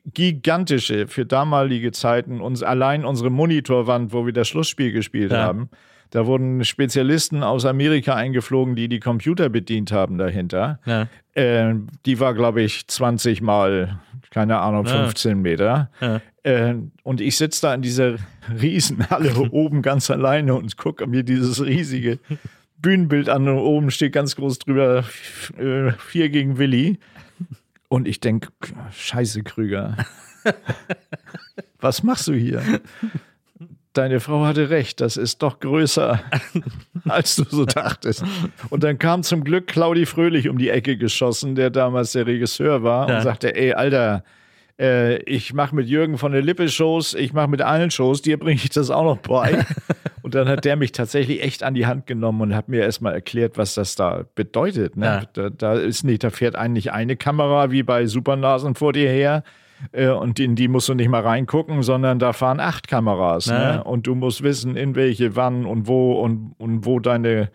gigantische, 0.05 1.07
für 1.07 1.25
damalige 1.27 1.93
Zeiten, 1.93 2.41
uns 2.41 2.63
allein 2.63 3.05
unsere 3.05 3.31
Monitorwand, 3.31 4.13
wo 4.13 4.27
wir 4.27 4.33
das 4.33 4.49
Schlussspiel 4.49 4.93
gespielt 4.93 5.33
Ja. 5.33 5.45
haben, 5.45 5.71
da 6.11 6.27
wurden 6.27 6.65
Spezialisten 6.65 7.43
aus 7.43 7.65
Amerika 7.65 8.15
eingeflogen, 8.15 8.75
die 8.77 8.89
die 8.89 9.01
Computer 9.01 9.49
bedient 9.49 9.93
haben 9.93 10.19
dahinter. 10.19 10.79
Ja. 10.85 11.07
Äh, 11.35 11.75
die 12.07 12.21
war, 12.21 12.35
glaube 12.35 12.63
ich, 12.63 12.87
20 12.89 13.43
mal, 13.43 14.01
keine 14.31 14.59
Ahnung, 14.59 14.87
Ja. 14.87 15.05
15 15.05 15.41
Meter. 15.41 15.91
Ja. 16.01 16.21
Äh, 16.43 16.75
und 17.03 17.21
ich 17.21 17.37
sitze 17.37 17.63
da 17.63 17.75
in 17.75 17.83
dieser 17.83 18.17
Riesenhalle 18.61 19.39
oben 19.51 19.83
ganz 19.83 20.11
alleine 20.11 20.55
und 20.55 20.77
gucke 20.77 21.07
mir 21.07 21.23
dieses 21.23 21.65
riesige 21.65 22.19
Bühnenbild 22.79 23.29
an 23.29 23.47
und 23.49 23.59
oben 23.59 23.91
steht 23.91 24.13
ganz 24.13 24.37
groß 24.37 24.59
drüber 24.59 25.05
äh, 25.59 25.93
vier 25.93 26.29
gegen 26.31 26.59
Willi. 26.59 26.99
Und 27.89 28.09
ich 28.09 28.21
denke, 28.21 28.49
scheiße 28.93 29.43
Krüger, 29.43 29.97
was 31.81 32.03
machst 32.03 32.29
du 32.29 32.33
hier? 32.35 32.63
Deine 33.93 34.21
Frau 34.21 34.45
hatte 34.45 34.71
recht, 34.71 35.01
das 35.01 35.17
ist 35.17 35.43
doch 35.43 35.59
größer, 35.59 36.21
als 37.09 37.35
du 37.37 37.45
so 37.45 37.65
dachtest. 37.65 38.23
Und 38.71 38.85
dann 38.85 38.99
kam 39.01 39.25
zum 39.25 39.43
Glück 39.43 39.67
Claudi 39.67 40.07
Fröhlich 40.07 40.49
um 40.49 40.59
die 40.59 40.69
Ecke 40.71 40.97
geschossen, 40.97 41.57
der 41.57 41.71
damals 41.71 42.13
der 42.13 42.27
Regisseur 42.27 42.85
war, 42.85 43.09
Ja. 43.09 43.17
und 43.17 43.23
sagte, 43.23 43.57
ey, 43.57 43.73
Alter, 43.73 44.23
äh, 44.79 45.17
ich 45.25 45.53
mache 45.55 45.75
mit 45.75 45.89
Jürgen 45.89 46.19
von 46.19 46.31
der 46.31 46.41
Lippe 46.41 46.69
Shows, 46.69 47.15
ich 47.15 47.33
mache 47.33 47.49
mit 47.49 47.63
allen 47.63 47.91
Shows, 47.91 48.23
dir 48.23 48.39
bringe 48.39 48.61
ich 48.63 48.71
das 48.71 48.91
auch 48.91 49.03
noch 49.03 49.19
bei. 49.19 49.67
und 50.23 50.37
dann 50.37 50.49
hat 50.49 50.65
der 50.65 50.77
mich 50.77 50.93
tatsächlich 50.93 51.43
echt 51.43 51.65
an 51.65 51.75
die 51.75 51.87
Hand 51.87 52.07
genommen 52.07 52.41
und 52.43 52.55
hat 52.55 52.69
mir 52.69 52.83
erstmal 52.83 53.15
erklärt, 53.15 53.59
was 53.59 53.75
das 53.75 53.97
da 53.97 54.25
bedeutet. 54.37 54.97
Ne? 54.97 55.05
Ja. 55.07 55.23
Da, 55.33 55.51
da 55.51 55.73
ist 55.75 56.05
nicht, 56.05 56.23
da 56.23 56.31
fährt 56.31 56.55
eigentlich 56.55 56.93
eine 56.93 57.17
Kamera 57.17 57.73
wie 57.73 57.83
bei 57.83 58.07
Supernasen 58.07 58.77
vor 58.77 58.93
dir 58.93 59.11
her. 59.11 59.43
Äh, 59.93 60.09
Und 60.09 60.39
in 60.41 60.57
die 60.57 60.69
musst 60.69 60.89
du 60.89 60.95
nicht 60.95 61.09
mal 61.09 61.23
reingucken, 61.23 61.83
sondern 61.83 62.19
da 62.19 62.33
fahren 62.33 62.61
acht 62.61 62.89
Kameras. 62.89 63.47
Ja. 63.47 63.77
Ne? 63.77 63.85
Und 63.85 64.07
du 64.07 64.15
musst 64.15 64.43
wissen, 64.43 64.77
in 64.77 64.95
welche, 64.95 65.37
wann 65.37 65.65
und 65.65 65.87
wo 65.87 66.21
und, 66.21 66.55
und 66.59 66.85
wo 66.85 67.01
deine 67.01 67.51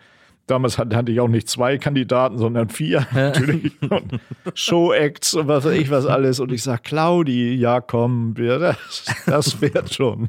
Damals 0.46 0.78
hatte, 0.78 0.94
hatte 0.94 1.10
ich 1.10 1.18
auch 1.18 1.28
nicht 1.28 1.48
zwei 1.48 1.76
Kandidaten, 1.76 2.38
sondern 2.38 2.68
vier 2.68 3.04
natürlich. 3.12 3.72
Und 3.90 4.20
Show-Acts 4.54 5.34
und 5.34 5.48
was 5.48 5.64
weiß 5.64 5.72
ich 5.72 5.90
was 5.90 6.06
alles. 6.06 6.38
Und 6.38 6.52
ich 6.52 6.62
sag, 6.62 6.84
Claudi, 6.84 7.54
ja 7.54 7.80
komm, 7.80 8.36
wir, 8.36 8.60
das, 8.60 9.04
das 9.26 9.60
wird 9.60 9.92
schon. 9.92 10.28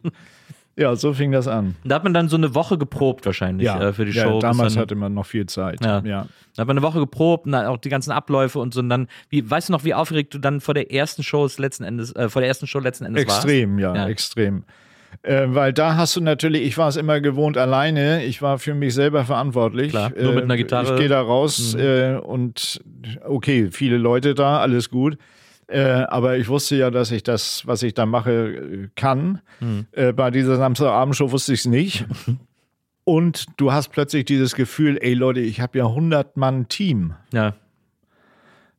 Ja, 0.77 0.95
so 0.95 1.11
fing 1.13 1.31
das 1.31 1.47
an. 1.47 1.75
Da 1.83 1.95
hat 1.95 2.03
man 2.03 2.13
dann 2.13 2.29
so 2.29 2.37
eine 2.37 2.53
Woche 2.53 2.77
geprobt 2.77 3.25
wahrscheinlich 3.25 3.67
äh, 3.67 3.93
für 3.93 4.05
die 4.05 4.11
ja, 4.11 4.23
Show. 4.25 4.39
damals 4.39 4.73
dann, 4.73 4.81
hatte 4.83 4.95
man 4.95 5.13
noch 5.13 5.25
viel 5.25 5.47
Zeit. 5.47 5.83
Ja. 5.83 6.01
ja. 6.05 6.27
Da 6.55 6.61
hat 6.61 6.67
man 6.67 6.77
eine 6.77 6.85
Woche 6.85 6.99
geprobt 6.99 7.47
und 7.47 7.55
auch 7.55 7.77
die 7.77 7.89
ganzen 7.89 8.11
Abläufe 8.11 8.59
und 8.59 8.73
so. 8.75 8.79
Und 8.81 8.89
dann, 8.89 9.07
wie, 9.29 9.49
weißt 9.49 9.69
du 9.69 9.73
noch, 9.73 9.83
wie 9.83 9.95
aufgeregt 9.95 10.35
du 10.35 10.37
dann 10.37 10.61
vor 10.61 10.75
der 10.75 10.91
ersten 10.91 11.23
Show 11.23 11.47
letzten 11.57 11.83
Endes, 11.83 12.15
äh, 12.15 12.29
vor 12.29 12.41
der 12.41 12.47
ersten 12.49 12.67
Show 12.67 12.79
letzten 12.79 13.05
Endes 13.05 13.23
Extrem, 13.23 13.79
ja, 13.79 13.95
Ja. 13.95 14.07
extrem. 14.07 14.63
Äh, 15.23 15.47
weil 15.47 15.73
da 15.73 15.95
hast 15.95 16.15
du 16.15 16.21
natürlich, 16.21 16.61
ich 16.63 16.77
war 16.77 16.89
es 16.89 16.95
immer 16.95 17.21
gewohnt 17.21 17.57
alleine, 17.57 18.23
ich 18.23 18.41
war 18.43 18.59
für 18.59 18.75
mich 18.75 18.93
selber 18.93 19.25
verantwortlich. 19.25 19.89
Klar, 19.89 20.11
nur 20.21 20.33
mit 20.33 20.43
einer 20.43 20.53
Äh, 20.53 20.57
Gitarre. 20.57 20.85
Mhm. 20.91 20.93
Ich 20.93 20.99
gehe 20.99 21.09
da 21.09 21.21
raus 21.21 21.73
äh, 21.75 22.17
und 22.21 22.81
okay, 23.25 23.69
viele 23.71 23.97
Leute 23.97 24.35
da, 24.35 24.59
alles 24.59 24.89
gut. 24.91 25.17
Äh, 25.67 25.81
aber 26.07 26.37
ich 26.37 26.47
wusste 26.47 26.75
ja, 26.77 26.89
dass 26.91 27.11
ich 27.11 27.23
das, 27.23 27.67
was 27.67 27.83
ich 27.83 27.93
da 27.93 28.05
mache, 28.05 28.89
kann. 28.95 29.41
Mhm. 29.59 29.85
Äh, 29.91 30.13
bei 30.13 30.31
dieser 30.31 30.55
Samstagabendshow 30.57 31.31
wusste 31.31 31.53
ich 31.53 31.59
es 31.61 31.65
nicht. 31.65 32.05
Und 33.03 33.45
du 33.57 33.71
hast 33.71 33.89
plötzlich 33.89 34.25
dieses 34.25 34.55
Gefühl, 34.55 34.97
ey 35.01 35.13
Leute, 35.13 35.39
ich 35.39 35.61
habe 35.61 35.77
ja 35.77 35.85
100 35.85 36.35
Mann 36.37 36.67
Team. 36.67 37.13
Ja. 37.33 37.55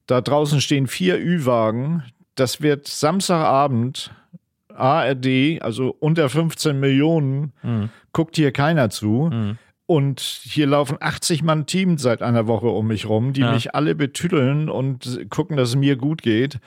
Da 0.06 0.20
draußen 0.20 0.60
stehen 0.60 0.86
vier 0.86 1.18
Ü-Wagen. 1.18 2.02
Das 2.34 2.60
wird 2.62 2.86
Samstagabend 2.86 4.10
ARD, 4.74 5.60
also 5.60 5.94
unter 5.98 6.28
15 6.28 6.78
Millionen, 6.78 7.52
guckt 8.12 8.36
hier 8.36 8.52
keiner 8.52 8.90
zu. 8.90 9.30
Und 9.86 10.20
hier 10.20 10.66
laufen 10.66 10.98
80 11.00 11.42
Mann 11.42 11.66
Team 11.66 11.98
seit 11.98 12.22
einer 12.22 12.46
Woche 12.46 12.68
um 12.68 12.86
mich 12.86 13.08
rum, 13.08 13.32
die 13.32 13.40
Ja. 13.40 13.52
mich 13.52 13.74
alle 13.74 13.94
betüdeln 13.94 14.68
und 14.68 15.26
gucken, 15.30 15.56
dass 15.56 15.70
es 15.70 15.76
mir 15.76 15.96
gut 15.96 16.22
geht. 16.22 16.58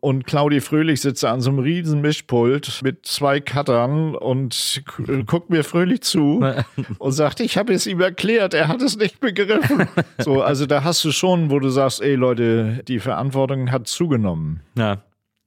Und 0.00 0.26
Claudi 0.26 0.60
Fröhlich 0.62 1.02
sitzt 1.02 1.24
an 1.26 1.42
so 1.42 1.50
einem 1.50 1.58
riesen 1.58 2.00
Mischpult 2.00 2.80
mit 2.82 3.04
zwei 3.04 3.38
Cuttern 3.40 4.14
und 4.14 4.82
gu- 4.96 5.24
guckt 5.24 5.50
mir 5.50 5.62
fröhlich 5.62 6.00
zu 6.00 6.42
und 6.98 7.12
sagt, 7.12 7.40
ich 7.40 7.58
habe 7.58 7.74
es 7.74 7.86
ihm 7.86 8.00
erklärt, 8.00 8.54
er 8.54 8.68
hat 8.68 8.80
es 8.80 8.96
nicht 8.96 9.20
begriffen. 9.20 9.86
so, 10.18 10.40
also 10.42 10.64
da 10.64 10.84
hast 10.84 11.04
du 11.04 11.12
schon, 11.12 11.50
wo 11.50 11.58
du 11.58 11.68
sagst, 11.68 12.00
ey 12.00 12.14
Leute, 12.14 12.82
die 12.88 12.98
Verantwortung 12.98 13.70
hat 13.70 13.88
zugenommen. 13.88 14.60
Ja. 14.76 15.02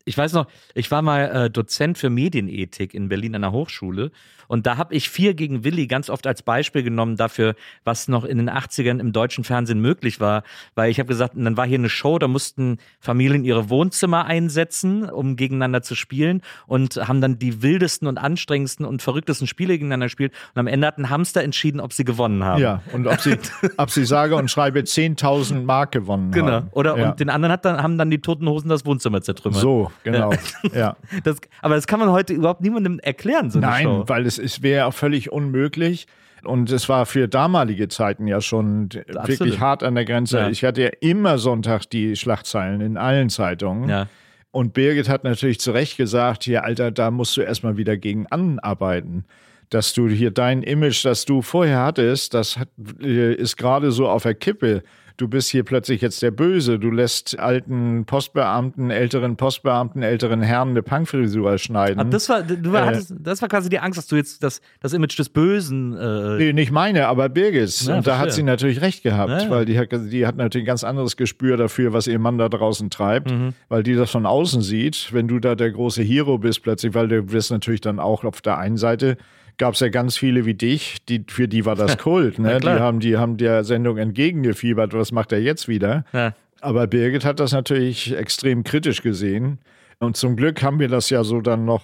Ich 0.06 0.18
weiß 0.18 0.34
noch, 0.34 0.48
ich 0.76 0.92
war 0.92 1.02
mal 1.02 1.46
äh, 1.46 1.50
Dozent 1.50 1.98
für 1.98 2.10
Medienethik 2.10 2.94
in 2.94 3.08
Berlin 3.08 3.36
an 3.36 3.42
der 3.44 3.54
Hochschule 3.54 4.12
und 4.54 4.68
da 4.68 4.78
habe 4.78 4.94
ich 4.94 5.10
vier 5.10 5.34
gegen 5.34 5.64
Willi 5.64 5.88
ganz 5.88 6.12
oft 6.12 6.28
als 6.28 6.44
Beispiel 6.44 6.84
genommen 6.84 7.18
dafür, 7.18 7.56
was 7.86 8.08
noch 8.08 8.24
in 8.24 8.38
den 8.38 8.52
80ern 8.52 9.00
im 9.00 9.12
deutschen 9.12 9.44
Fernsehen 9.44 9.80
möglich 9.80 10.20
war. 10.20 10.44
Weil 10.76 10.92
ich 10.92 11.00
habe 11.00 11.08
gesagt, 11.08 11.34
dann 11.36 11.58
war 11.58 11.66
hier 11.66 11.80
eine 11.80 11.90
Show, 11.90 12.20
da 12.20 12.28
mussten 12.28 12.78
Familien 13.00 13.46
ihre 13.46 13.72
Wohnzimmer 13.72 14.26
einsetzen, 14.26 15.10
um 15.10 15.38
gegeneinander 15.38 15.82
zu 15.82 15.96
spielen 15.96 16.44
und 16.68 16.98
haben 16.98 17.20
dann 17.20 17.40
die 17.40 17.64
wildesten 17.64 18.08
und 18.08 18.20
anstrengendsten 18.20 18.86
und 18.86 19.02
verrücktesten 19.02 19.48
Spiele 19.48 19.74
gegeneinander 19.74 20.06
gespielt 20.06 20.34
und 20.54 20.60
am 20.60 20.68
Ende 20.68 20.86
hat 20.86 21.00
ein 21.00 21.10
Hamster 21.10 21.42
entschieden, 21.42 21.80
ob 21.80 21.92
sie 21.92 22.06
gewonnen 22.06 22.44
haben. 22.44 22.62
Ja, 22.62 22.84
und 22.92 23.08
ob 23.08 23.22
sie, 23.22 23.40
ob 23.78 23.90
sie 23.90 24.06
sage 24.06 24.36
und 24.36 24.52
schreibe 24.52 24.82
10.000 24.82 25.64
Mark 25.64 25.94
gewonnen 25.94 26.32
Genau. 26.32 26.52
haben. 26.52 26.68
Oder 26.74 26.96
ja. 26.96 27.10
und 27.10 27.20
den 27.20 27.32
anderen 27.32 27.54
hat 27.54 27.66
dann, 27.66 27.82
haben 27.82 27.98
dann 27.98 28.12
die 28.12 28.20
toten 28.22 28.48
Hosen 28.48 28.70
das 28.70 28.86
Wohnzimmer 28.86 29.24
zertrümmert. 29.24 29.62
So, 29.62 29.92
genau. 30.04 30.32
Ja. 30.76 30.96
Das, 31.24 31.38
aber 31.62 31.76
das 31.76 31.88
kann 31.88 32.00
man 32.00 32.12
heute 32.12 32.34
überhaupt 32.34 32.62
niemandem 32.62 33.00
erklären, 33.00 33.50
so 33.50 33.60
Nein, 33.60 34.04
weil 34.08 34.26
es, 34.26 34.43
es 34.44 34.61
wäre 34.61 34.86
auch 34.86 34.94
völlig 34.94 35.32
unmöglich. 35.32 36.07
Und 36.44 36.70
es 36.72 36.90
war 36.90 37.06
für 37.06 37.30
damalige 37.30 37.88
Zeiten 37.88 38.28
ja 38.28 38.41
schon 38.41 38.90
d- 38.90 39.03
wirklich 39.26 39.61
hart 39.61 39.82
an 39.82 39.95
der 39.95 40.03
Grenze. 40.03 40.40
Ja. 40.40 40.49
Ich 40.49 40.65
hatte 40.65 40.82
ja 40.82 40.90
immer 40.99 41.38
Sonntag 41.38 41.86
die 41.90 42.18
Schlagzeilen 42.18 42.82
in 42.82 42.98
allen 42.98 43.30
Zeitungen. 43.30 43.88
Ja. 43.90 44.07
Und 44.52 44.74
Birgit 44.74 45.07
hat 45.07 45.24
natürlich 45.24 45.61
zu 45.61 45.72
Recht 45.72 45.95
gesagt, 45.95 46.44
hier, 46.44 46.65
Alter, 46.65 46.91
da 46.91 47.11
musst 47.11 47.38
du 47.38 47.41
erstmal 47.41 47.78
wieder 47.78 47.95
gegen 47.95 48.28
anarbeiten. 48.28 49.24
Dass 49.69 49.94
du 49.94 50.07
hier 50.10 50.31
dein 50.31 50.61
Image, 50.64 51.03
das 51.06 51.26
du 51.26 51.41
vorher 51.41 51.80
hattest, 51.84 52.34
das 52.34 52.57
hat, 52.57 52.69
äh, 53.02 53.34
ist 53.34 53.57
gerade 53.57 53.91
so 53.91 54.07
auf 54.07 54.23
der 54.23 54.35
Kippe. 54.35 54.84
Du 55.18 55.27
bist 55.27 55.49
hier 55.52 55.64
plötzlich 55.64 56.02
jetzt 56.02 56.23
der 56.23 56.31
Böse. 56.31 56.80
Du 56.80 56.90
lässt 56.90 57.38
alten 57.38 58.03
Postbeamten, 58.06 58.90
älteren 58.90 59.35
Postbeamten, 59.38 60.02
älteren 60.02 60.41
Herren 60.41 60.69
eine 60.69 60.81
Punkfrisur 60.81 61.60
schneiden. 61.60 61.99
Aber 61.99 62.10
das 62.10 62.30
war, 62.30 62.41
du 62.41 62.73
Äh. 62.73 62.80
hattest, 62.80 63.14
das 63.19 63.40
war 63.44 63.48
quasi 63.48 63.69
die 63.69 63.77
Angst, 63.77 63.99
dass 63.99 64.07
du 64.07 64.15
jetzt 64.15 64.41
das, 64.41 64.60
das 64.81 64.91
Image 64.94 65.18
des 65.19 65.30
Bösen. 65.30 65.95
Äh, 65.95 66.38
Nee, 66.40 66.53
nicht 66.53 66.72
meine, 66.72 67.07
aber 67.07 67.30
Birgits. 67.30 67.85
Ja, 67.85 67.98
und 67.98 68.07
da 68.07 68.18
hat 68.18 68.34
sie 68.34 68.41
natürlich 68.41 68.81
recht 68.81 69.03
gehabt, 69.03 69.30
Ja, 69.30 69.41
ja. 69.44 69.49
weil 69.52 69.65
die 69.65 69.77
hat, 69.77 69.90
die 69.91 70.26
hat 70.26 70.35
natürlich 70.35 70.65
ein 70.65 70.68
ganz 70.68 70.84
anderes 70.84 71.15
Gespür 71.15 71.57
dafür, 71.57 71.94
was 71.94 72.07
ihr 72.07 72.18
Mann 72.18 72.40
da 72.40 72.49
draußen 72.49 72.90
treibt, 72.90 73.30
Mhm. 73.31 73.53
weil 73.69 73.84
die 73.84 73.94
das 73.94 74.10
von 74.10 74.26
außen 74.26 74.64
sieht, 74.64 75.14
wenn 75.14 75.27
du 75.27 75.38
da 75.40 75.53
der 75.53 75.69
große 75.72 76.02
Hero 76.02 76.40
bist 76.40 76.64
plötzlich, 76.64 76.95
weil 76.95 77.07
du 77.07 77.31
wirst 77.31 77.52
natürlich 77.52 77.81
dann 77.81 77.99
auch 77.99 78.23
auf 78.23 78.41
der 78.41 78.57
einen 78.57 78.77
Seite 78.77 79.18
gab 79.58 79.74
es 79.76 79.80
ja 79.80 79.90
ganz 79.90 80.18
viele 80.18 80.46
wie 80.46 80.54
dich, 80.54 80.98
die, 81.08 81.24
für 81.28 81.48
die 81.48 81.66
war 81.66 81.76
das 81.76 81.98
Kult. 82.00 82.40
Ne? 82.40 82.60
Die, 82.60 82.68
haben, 82.70 83.00
die 83.00 83.18
haben 83.18 83.38
der 83.38 83.64
Sendung 83.64 83.98
entgegengefiebert, 83.98 84.94
was 84.94 85.12
macht 85.12 85.32
er 85.32 85.42
jetzt 85.42 85.68
wieder? 85.68 86.06
ja. 86.14 86.34
Aber 86.62 86.88
Birgit 86.88 87.26
hat 87.26 87.42
das 87.42 87.52
natürlich 87.52 88.16
extrem 88.16 88.64
kritisch 88.64 89.02
gesehen. 89.02 89.60
Und 90.00 90.16
zum 90.16 90.38
Glück 90.38 90.64
haben 90.64 90.80
wir 90.80 90.88
das 90.88 91.10
ja 91.10 91.26
so 91.26 91.42
dann 91.42 91.66
noch 91.66 91.84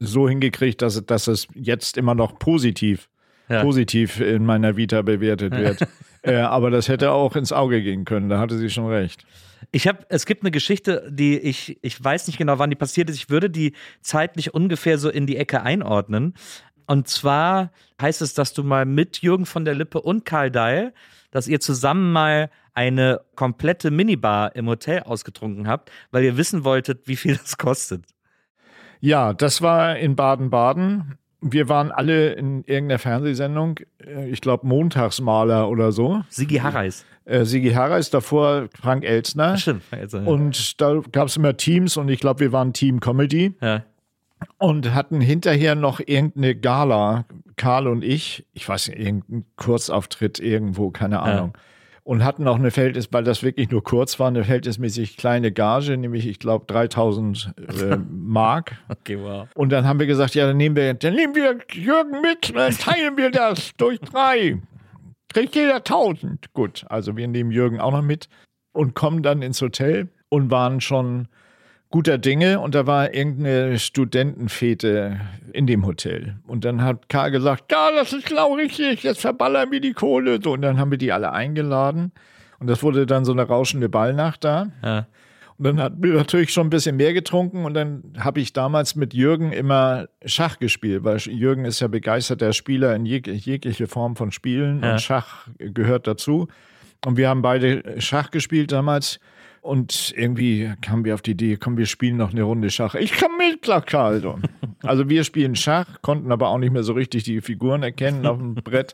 so 0.00 0.26
hingekriegt, 0.30 0.80
dass, 0.80 0.96
es- 0.96 1.04
dass 1.04 1.26
es 1.26 1.46
jetzt 1.54 1.98
immer 1.98 2.14
noch 2.14 2.38
positiv, 2.38 3.10
Ja. 3.50 3.60
positiv 3.62 4.20
in 4.20 4.46
meiner 4.46 4.78
Vita 4.78 5.02
bewertet 5.02 5.54
wird. 5.54 5.86
äh, 6.22 6.36
aber 6.36 6.70
das 6.70 6.88
hätte 6.88 7.10
auch 7.12 7.36
ins 7.36 7.52
Auge 7.52 7.82
gehen 7.82 8.06
können, 8.06 8.30
da 8.30 8.38
hatte 8.38 8.56
sie 8.56 8.70
schon 8.70 8.86
recht. 8.86 9.26
Ich 9.72 9.86
habe, 9.86 9.98
es 10.08 10.24
gibt 10.24 10.42
eine 10.42 10.50
Geschichte, 10.50 11.06
die 11.12 11.36
ich, 11.38 11.76
ich 11.82 12.02
weiß 12.02 12.26
nicht 12.26 12.38
genau, 12.38 12.58
wann 12.58 12.70
die 12.70 12.76
passiert 12.76 13.10
ist. 13.10 13.16
Ich 13.16 13.28
würde 13.28 13.50
die 13.50 13.74
zeitlich 14.00 14.54
ungefähr 14.54 14.96
so 14.96 15.10
in 15.10 15.26
die 15.26 15.36
Ecke 15.36 15.60
einordnen. 15.62 16.32
Und 16.86 17.08
zwar 17.08 17.70
heißt 18.00 18.22
es, 18.22 18.34
dass 18.34 18.52
du 18.52 18.62
mal 18.62 18.84
mit 18.84 19.18
Jürgen 19.22 19.46
von 19.46 19.64
der 19.64 19.74
Lippe 19.74 20.00
und 20.00 20.24
Karl 20.24 20.50
Dahl, 20.50 20.92
dass 21.30 21.48
ihr 21.48 21.60
zusammen 21.60 22.12
mal 22.12 22.50
eine 22.74 23.20
komplette 23.36 23.90
Minibar 23.90 24.54
im 24.56 24.68
Hotel 24.68 25.00
ausgetrunken 25.04 25.68
habt, 25.68 25.90
weil 26.10 26.24
ihr 26.24 26.36
wissen 26.36 26.64
wolltet, 26.64 27.06
wie 27.06 27.16
viel 27.16 27.36
das 27.36 27.56
kostet. 27.56 28.04
Ja, 29.00 29.32
das 29.32 29.62
war 29.62 29.96
in 29.96 30.16
Baden-Baden. 30.16 31.18
wir 31.40 31.68
waren 31.68 31.92
alle 31.92 32.32
in 32.32 32.64
irgendeiner 32.64 32.98
Fernsehsendung, 32.98 33.80
äh, 34.02 34.30
ich 34.30 34.40
glaube 34.40 34.66
Montagsmaler 34.66 35.68
oder 35.68 35.92
so. 35.92 36.22
Sigi 36.30 36.56
Harreis. 36.56 37.04
Äh, 37.26 37.44
Sigi 37.44 37.72
Harreis, 37.72 38.10
davor 38.10 38.68
Frank 38.80 39.04
Elstner. 39.04 39.56
Stimmt, 39.58 39.82
Frank 39.84 40.02
Elstner, 40.02 40.22
ja. 40.22 40.28
Und 40.28 40.80
da 40.80 41.00
gab 41.12 41.28
es 41.28 41.36
immer 41.36 41.56
Teams 41.56 41.96
und 41.96 42.08
ich 42.08 42.20
glaube, 42.20 42.40
wir 42.40 42.52
waren 42.52 42.72
Team 42.72 43.00
Comedy. 43.00 43.54
Ja. 43.60 43.84
Und 44.58 44.94
hatten 44.94 45.20
hinterher 45.20 45.74
noch 45.74 46.00
irgendeine 46.00 46.54
Gala, 46.54 47.24
Karl 47.56 47.86
und 47.86 48.04
ich, 48.04 48.46
ich 48.52 48.68
weiß 48.68 48.88
nicht, 48.88 48.98
irgendeinen 48.98 49.44
Kurzauftritt 49.56 50.40
irgendwo, 50.40 50.90
keine 50.90 51.20
Ahnung. 51.20 51.56
Und 52.02 52.22
hatten 52.22 52.46
auch 52.46 52.56
eine 52.56 52.70
Verhältnis, 52.70 53.08
weil 53.12 53.24
das 53.24 53.42
wirklich 53.42 53.70
nur 53.70 53.82
kurz 53.82 54.20
war, 54.20 54.28
eine 54.28 54.44
verhältnismäßig 54.44 55.16
kleine 55.16 55.52
Gage, 55.52 55.96
nämlich 55.96 56.26
ich 56.26 56.38
glaube 56.38 56.66
3000 56.66 57.54
äh, 57.56 57.96
Mark. 58.10 58.76
Okay, 58.88 59.18
wow. 59.18 59.48
Und 59.54 59.70
dann 59.70 59.86
haben 59.86 59.98
wir 59.98 60.06
gesagt, 60.06 60.34
ja, 60.34 60.46
dann 60.46 60.58
nehmen 60.58 60.76
wir, 60.76 60.92
dann 60.92 61.14
nehmen 61.14 61.34
wir 61.34 61.58
Jürgen 61.72 62.20
mit, 62.20 62.54
dann 62.54 62.72
teilen 62.78 63.16
wir 63.16 63.30
das 63.30 63.72
durch 63.78 64.00
drei. 64.00 64.60
Kriegt 65.32 65.56
jeder 65.56 65.76
1000. 65.76 66.52
Gut, 66.52 66.84
also 66.88 67.16
wir 67.16 67.26
nehmen 67.26 67.50
Jürgen 67.50 67.80
auch 67.80 67.92
noch 67.92 68.02
mit 68.02 68.28
und 68.72 68.94
kommen 68.94 69.22
dann 69.22 69.40
ins 69.40 69.62
Hotel 69.62 70.08
und 70.28 70.50
waren 70.50 70.80
schon 70.80 71.28
guter 71.94 72.18
Dinge 72.18 72.58
und 72.58 72.74
da 72.74 72.88
war 72.88 73.14
irgendeine 73.14 73.78
Studentenfete 73.78 75.20
in 75.52 75.68
dem 75.68 75.86
Hotel. 75.86 76.34
Und 76.44 76.64
dann 76.64 76.82
hat 76.82 77.08
Karl 77.08 77.30
gesagt, 77.30 77.70
ja, 77.70 77.92
das 77.94 78.12
ist 78.12 78.26
genau 78.26 78.54
richtig, 78.54 79.04
jetzt 79.04 79.20
verballern 79.20 79.70
wir 79.70 79.80
die 79.80 79.92
Kohle. 79.92 80.40
So, 80.42 80.54
und 80.54 80.62
dann 80.62 80.76
haben 80.78 80.90
wir 80.90 80.98
die 80.98 81.12
alle 81.12 81.30
eingeladen. 81.32 82.10
Und 82.58 82.66
das 82.66 82.82
wurde 82.82 83.06
dann 83.06 83.24
so 83.24 83.30
eine 83.30 83.44
rauschende 83.44 83.88
Ballnacht 83.88 84.42
da. 84.42 84.72
Ja. 84.82 85.06
Und 85.56 85.66
dann 85.66 85.80
hatten 85.80 86.02
wir 86.02 86.14
natürlich 86.14 86.52
schon 86.52 86.66
ein 86.66 86.70
bisschen 86.70 86.96
mehr 86.96 87.12
getrunken 87.14 87.64
und 87.64 87.74
dann 87.74 88.02
habe 88.18 88.40
ich 88.40 88.52
damals 88.52 88.96
mit 88.96 89.14
Jürgen 89.14 89.52
immer 89.52 90.08
Schach 90.24 90.58
gespielt, 90.58 91.04
weil 91.04 91.18
Jürgen 91.18 91.64
ist 91.64 91.78
ja 91.78 91.86
begeisterter 91.86 92.52
Spieler 92.52 92.96
in 92.96 93.06
jeg 93.06 93.28
jegliche 93.28 93.86
Form 93.86 94.16
von 94.16 94.32
Spielen 94.32 94.82
Ja. 94.82 94.94
und 94.94 95.00
Schach 95.00 95.46
gehört 95.58 96.08
dazu. 96.08 96.48
Und 97.06 97.16
wir 97.16 97.28
haben 97.28 97.42
beide 97.42 98.00
Schach 98.00 98.32
gespielt 98.32 98.72
damals 98.72 99.20
und 99.64 100.12
irgendwie 100.14 100.74
kamen 100.82 101.06
wir 101.06 101.14
auf 101.14 101.22
die 101.22 101.30
Idee, 101.30 101.56
komm, 101.56 101.78
wir 101.78 101.86
spielen 101.86 102.18
noch 102.18 102.32
eine 102.32 102.42
Runde 102.42 102.68
Schach. 102.68 102.94
Ich 102.94 103.12
kann 103.12 103.30
mit, 103.38 103.66
Karl. 103.86 104.20
so. 104.20 104.38
Also 104.82 105.08
wir 105.08 105.24
spielen 105.24 105.56
Schach, 105.56 106.02
konnten 106.02 106.30
aber 106.30 106.48
auch 106.50 106.58
nicht 106.58 106.70
mehr 106.70 106.82
so 106.82 106.92
richtig 106.92 107.24
die 107.24 107.40
Figuren 107.40 107.82
erkennen 107.82 108.26
auf 108.26 108.36
dem 108.36 108.54
Brett. 108.56 108.92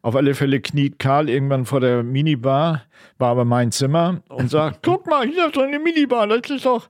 Auf 0.00 0.14
alle 0.14 0.34
Fälle 0.34 0.60
kniet 0.60 1.00
Karl 1.00 1.28
irgendwann 1.28 1.66
vor 1.66 1.80
der 1.80 2.04
Minibar, 2.04 2.84
war 3.18 3.30
aber 3.30 3.44
mein 3.44 3.72
Zimmer 3.72 4.22
und 4.28 4.48
sagt, 4.48 4.84
guck 4.84 5.08
mal, 5.08 5.26
hier 5.26 5.46
ist 5.46 5.56
so 5.56 5.62
eine 5.62 5.80
Minibar, 5.80 6.28
das 6.28 6.48
ist 6.50 6.66
doch 6.66 6.88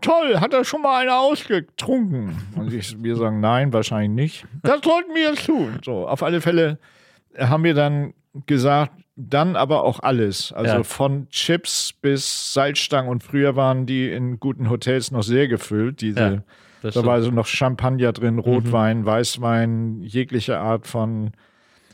toll, 0.00 0.40
hat 0.40 0.54
er 0.54 0.64
schon 0.64 0.80
mal 0.80 1.02
eine 1.02 1.14
ausgetrunken? 1.14 2.34
Und 2.56 2.72
ich, 2.72 3.02
wir 3.02 3.16
sagen, 3.16 3.40
nein, 3.40 3.74
wahrscheinlich 3.74 4.10
nicht. 4.10 4.46
Das 4.62 4.80
sollten 4.82 5.14
wir 5.14 5.30
jetzt 5.30 5.44
tun. 5.44 5.80
So, 5.84 6.08
auf 6.08 6.22
alle 6.22 6.40
Fälle 6.40 6.78
haben 7.38 7.62
wir 7.62 7.74
dann 7.74 8.14
gesagt, 8.46 8.92
dann 9.28 9.56
aber 9.56 9.84
auch 9.84 10.00
alles. 10.00 10.52
Also 10.52 10.76
Ja. 10.78 10.82
von 10.82 11.28
Chips 11.30 11.92
bis 12.00 12.52
Salzstangen 12.54 13.10
und 13.10 13.22
früher 13.22 13.56
waren 13.56 13.86
die 13.86 14.10
in 14.10 14.40
guten 14.40 14.70
Hotels 14.70 15.10
noch 15.10 15.22
sehr 15.22 15.48
gefüllt. 15.48 16.00
Diese, 16.00 16.20
Ja, 16.20 16.30
da 16.30 16.42
das 16.90 16.96
war 17.04 17.14
also 17.14 17.30
noch 17.30 17.46
Champagner 17.46 18.12
drin, 18.12 18.38
Rotwein, 18.38 19.04
Weißwein, 19.04 20.00
jegliche 20.02 20.58
Art 20.58 20.86
von 20.86 21.32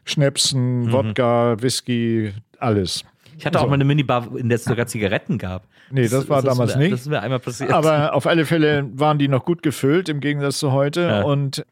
Schnäpsen, 0.04 0.92
Wodka, 0.92 1.56
Whisky, 1.60 2.32
alles. 2.58 3.04
Ich 3.38 3.44
hatte 3.44 3.60
auch 3.60 3.66
mal 3.66 3.74
eine 3.74 3.84
Minibar, 3.84 4.28
in 4.36 4.48
der 4.48 4.56
es 4.56 4.64
sogar 4.64 4.86
Zigaretten 4.86 5.38
gab. 5.38 5.64
Nee, 5.90 6.08
das 6.08 6.28
war 6.28 6.42
damals 6.42 6.70
ist 6.70 6.76
mir, 6.76 6.82
nicht. 6.84 6.92
Das 6.94 7.00
ist 7.02 7.08
mir 7.08 7.20
einmal 7.20 7.38
passiert. 7.38 7.70
Aber 7.72 8.14
auf 8.14 8.26
alle 8.26 8.44
Fälle 8.46 8.88
waren 8.94 9.18
die 9.18 9.28
noch 9.28 9.44
gut 9.44 9.62
gefüllt 9.62 10.08
im 10.08 10.20
Gegensatz 10.20 10.58
zu 10.58 10.72
heute. 10.72 11.02
Ja. 11.02 11.22
Und 11.22 11.64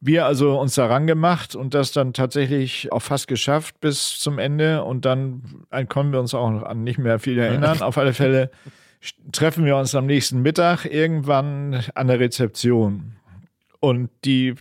wir 0.00 0.24
also 0.24 0.58
uns 0.58 0.74
daran 0.74 1.06
gemacht 1.06 1.54
und 1.54 1.74
das 1.74 1.92
dann 1.92 2.12
tatsächlich 2.14 2.90
auch 2.90 3.02
fast 3.02 3.28
geschafft 3.28 3.80
bis 3.80 4.18
zum 4.18 4.38
Ende. 4.38 4.82
Und 4.82 5.04
dann 5.04 5.42
können 5.88 6.12
wir 6.12 6.20
uns 6.20 6.34
auch 6.34 6.50
noch 6.50 6.62
an 6.62 6.82
nicht 6.84 6.98
mehr 6.98 7.18
viel 7.18 7.38
erinnern. 7.38 7.82
Auf 7.82 7.98
alle 7.98 8.14
Fälle 8.14 8.50
treffen 9.32 9.64
wir 9.64 9.76
uns 9.76 9.94
am 9.94 10.06
nächsten 10.06 10.40
Mittag 10.40 10.86
irgendwann 10.86 11.84
an 11.94 12.06
der 12.06 12.18
Rezeption. 12.18 13.16
Und 13.80 14.10
die, 14.24 14.54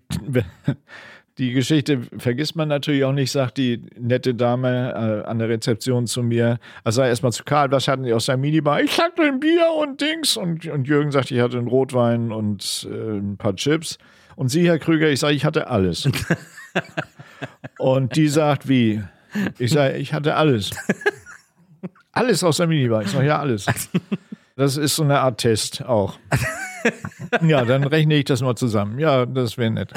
die 1.37 1.51
Geschichte 1.53 2.01
vergisst 2.17 2.55
man 2.55 2.67
natürlich 2.67 3.05
auch 3.05 3.13
nicht, 3.13 3.31
sagt 3.31 3.57
die 3.57 3.81
nette 3.97 4.35
Dame 4.35 5.23
äh, 5.25 5.27
an 5.27 5.39
der 5.39 5.47
Rezeption 5.47 6.05
zu 6.05 6.21
mir. 6.21 6.59
Also 6.83 7.01
erstmal 7.01 7.31
zu 7.31 7.43
Karl, 7.45 7.71
was 7.71 7.87
hatten 7.87 8.03
die 8.03 8.13
aus 8.13 8.25
der 8.25 8.37
Minibar? 8.37 8.81
Ich 8.81 8.99
hatte 8.99 9.23
ein 9.23 9.39
Bier 9.39 9.67
und 9.81 10.01
Dings. 10.01 10.35
Und, 10.35 10.65
und 10.67 10.87
Jürgen 10.87 11.11
sagt, 11.11 11.31
ich 11.31 11.39
hatte 11.39 11.57
einen 11.57 11.67
Rotwein 11.67 12.31
und 12.33 12.87
äh, 12.91 13.17
ein 13.17 13.37
paar 13.37 13.55
Chips. 13.55 13.97
Und 14.39 14.47
Sie, 14.47 14.65
Herr 14.65 14.79
Krüger, 14.79 15.09
ich 15.09 15.19
sage, 15.19 15.35
ich 15.35 15.43
hatte 15.43 15.67
alles. 15.67 16.07
und 17.77 18.15
die 18.15 18.29
sagt, 18.29 18.69
wie? 18.69 19.03
Ich 19.57 19.71
sage, 19.71 19.97
ich 19.97 20.13
hatte 20.13 20.35
alles. 20.35 20.71
Alles 22.13 22.41
aus 22.45 22.55
der 22.55 22.67
Minibar. 22.67 23.01
Ich 23.01 23.09
sage, 23.09 23.27
ja, 23.27 23.37
alles. 23.37 23.65
Das 24.55 24.77
ist 24.77 24.95
so 24.95 25.03
eine 25.03 25.19
Art 25.19 25.41
Test 25.41 25.83
auch. 25.83 26.17
Ja, 27.41 27.65
dann 27.65 27.83
rechne 27.83 28.15
ich 28.15 28.23
das 28.23 28.41
mal 28.41 28.55
zusammen. 28.55 28.97
Ja, 28.97 29.25
das 29.25 29.57
wäre 29.57 29.71
nett. 29.71 29.91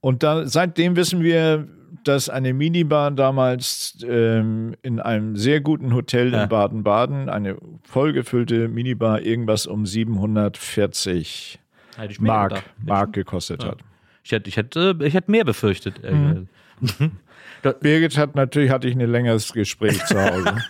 Und 0.00 0.22
da, 0.22 0.46
seitdem 0.46 0.96
wissen 0.96 1.22
wir, 1.22 1.68
dass 2.02 2.30
eine 2.30 2.54
Minibar 2.54 3.10
damals 3.10 3.98
ähm, 4.08 4.74
in 4.80 5.00
einem 5.00 5.36
sehr 5.36 5.60
guten 5.60 5.92
Hotel 5.92 6.32
in 6.32 6.48
Baden-Baden, 6.48 7.28
eine 7.28 7.58
vollgefüllte 7.82 8.68
Minibar, 8.68 9.20
irgendwas 9.20 9.66
um 9.66 9.84
740 9.84 11.60
Hätte 11.96 12.12
ich 12.12 12.20
mehr 12.20 12.32
Mark, 12.32 12.50
gedacht. 12.50 12.70
Mark 12.78 13.12
gekostet 13.12 13.64
hat. 13.64 13.78
Ich 14.22 14.32
hätte, 14.32 14.48
ich 14.48 14.56
hätte, 14.56 14.98
ich 15.02 15.14
hätte 15.14 15.30
mehr 15.30 15.44
befürchtet. 15.44 16.02
Mhm. 16.02 16.48
Birgit 17.80 18.18
hat 18.18 18.34
natürlich, 18.34 18.70
hatte 18.70 18.88
ich 18.88 18.94
ein 18.94 19.00
längeres 19.00 19.52
Gespräch 19.52 20.04
zu 20.04 20.20
Hause. 20.20 20.56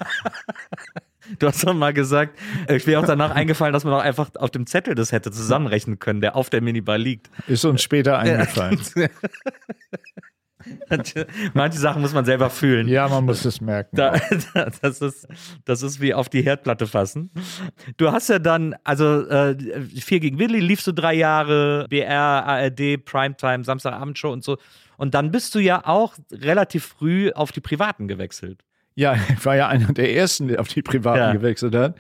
Du 1.39 1.47
hast 1.47 1.67
doch 1.67 1.73
mal 1.73 1.95
gesagt, 1.95 2.39
äh, 2.69 2.77
ich 2.77 2.87
wäre 2.87 3.01
auch 3.01 3.07
danach 3.07 3.31
eingefallen, 3.31 3.73
dass 3.73 3.85
man 3.85 3.95
auch 3.95 4.03
einfach 4.03 4.29
auf 4.37 4.51
dem 4.51 4.67
Zettel 4.67 4.95
das 4.95 5.11
hätte 5.11 5.31
zusammenrechnen 5.31 5.99
können, 5.99 6.21
der 6.21 6.37
auf 6.37 6.51
der 6.51 6.61
Minibar 6.61 6.99
liegt. 6.99 7.31
Ist 7.47 7.65
uns 7.65 7.83
später 7.83 8.19
eingefallen. 8.19 8.79
Manche, 11.55 11.79
Sachen 11.79 12.03
muss 12.03 12.13
man 12.15 12.25
selber 12.25 12.51
fühlen. 12.51 12.89
Ja, 12.89 13.09
man 13.09 13.25
muss 13.25 13.45
es 13.45 13.61
merken. 13.61 13.97
Da, 13.97 14.13
da, 14.55 14.71
das, 14.81 15.01
ist, 15.01 15.27
das 15.65 15.83
ist 15.83 16.01
wie 16.01 16.15
auf 16.15 16.29
die 16.29 16.43
Herdplatte 16.43 16.87
fassen. 16.87 17.31
Du 17.97 18.13
hast 18.13 18.29
ja 18.29 18.39
dann, 18.39 18.75
also 18.85 19.27
äh, 19.29 19.57
vier 20.01 20.21
gegen 20.21 20.39
Willi 20.39 20.61
liefst 20.61 20.87
du 20.87 20.93
drei 20.93 21.15
Jahre, 21.15 21.87
BR, 21.89 22.17
ARD, 22.47 23.05
Primetime, 23.05 23.65
Samstagabendshow 23.65 24.31
und 24.33 24.45
so. 24.45 24.59
Und 24.97 25.15
dann 25.15 25.31
bist 25.31 25.55
du 25.55 25.59
ja 25.59 25.83
auch 25.87 26.15
relativ 26.33 26.85
früh 26.85 27.31
auf 27.33 27.53
die 27.53 27.61
Privaten 27.61 28.07
gewechselt. 28.09 28.61
Ja, 28.97 29.17
ich 29.37 29.45
war 29.45 29.57
ja 29.57 29.67
einer 29.67 29.93
der 29.93 30.15
ersten, 30.15 30.47
der 30.49 30.61
auf 30.61 30.69
die 30.69 30.83
Privaten 30.83 31.19
Ja. 31.19 31.33
gewechselt 31.33 31.75
hat. 31.75 31.97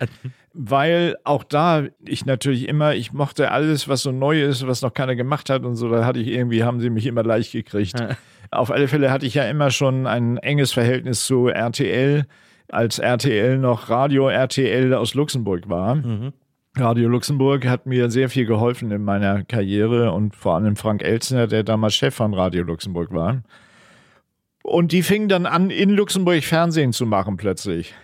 Weil 0.52 1.16
auch 1.24 1.42
da 1.42 1.82
ich 2.06 2.24
natürlich 2.26 2.68
immer, 2.68 2.94
ich 2.94 3.12
mochte 3.12 3.50
alles, 3.50 3.88
was 3.88 4.02
so 4.02 4.12
neu 4.12 4.44
ist, 4.44 4.64
was 4.68 4.82
noch 4.82 4.94
keiner 4.94 5.16
gemacht 5.16 5.50
hat 5.50 5.64
und 5.64 5.74
so, 5.74 5.88
da 5.90 6.04
hatte 6.04 6.20
ich 6.20 6.28
irgendwie, 6.28 6.62
haben 6.62 6.78
sie 6.78 6.90
mich 6.90 7.06
immer 7.06 7.24
leicht 7.24 7.50
gekriegt. 7.50 7.94
Auf 8.54 8.70
alle 8.70 8.88
Fälle 8.88 9.10
hatte 9.10 9.26
ich 9.26 9.34
ja 9.34 9.44
immer 9.44 9.70
schon 9.70 10.06
ein 10.06 10.38
enges 10.38 10.72
Verhältnis 10.72 11.24
zu 11.26 11.48
RTL, 11.48 12.24
als 12.68 12.98
RTL 12.98 13.58
noch 13.58 13.90
Radio 13.90 14.28
RTL 14.28 14.94
aus 14.94 15.14
Luxemburg 15.14 15.68
war. 15.68 15.96
Radio 16.76 17.08
Luxemburg 17.08 17.66
hat 17.66 17.86
mir 17.86 18.10
sehr 18.10 18.28
viel 18.28 18.46
geholfen 18.46 18.90
in 18.90 19.04
meiner 19.04 19.44
Karriere 19.44 20.12
und 20.12 20.34
vor 20.34 20.54
allem 20.56 20.76
Frank 20.76 21.02
Elzner, 21.02 21.46
der 21.46 21.62
damals 21.62 21.94
Chef 21.94 22.14
von 22.14 22.34
Radio 22.34 22.64
Luxemburg 22.64 23.12
war. 23.12 23.42
Und 24.62 24.92
die 24.92 25.02
fingen 25.02 25.28
dann 25.28 25.46
an, 25.46 25.70
in 25.70 25.90
Luxemburg 25.90 26.42
Fernsehen 26.42 26.92
zu 26.92 27.06
machen 27.06 27.36
plötzlich. 27.36 27.94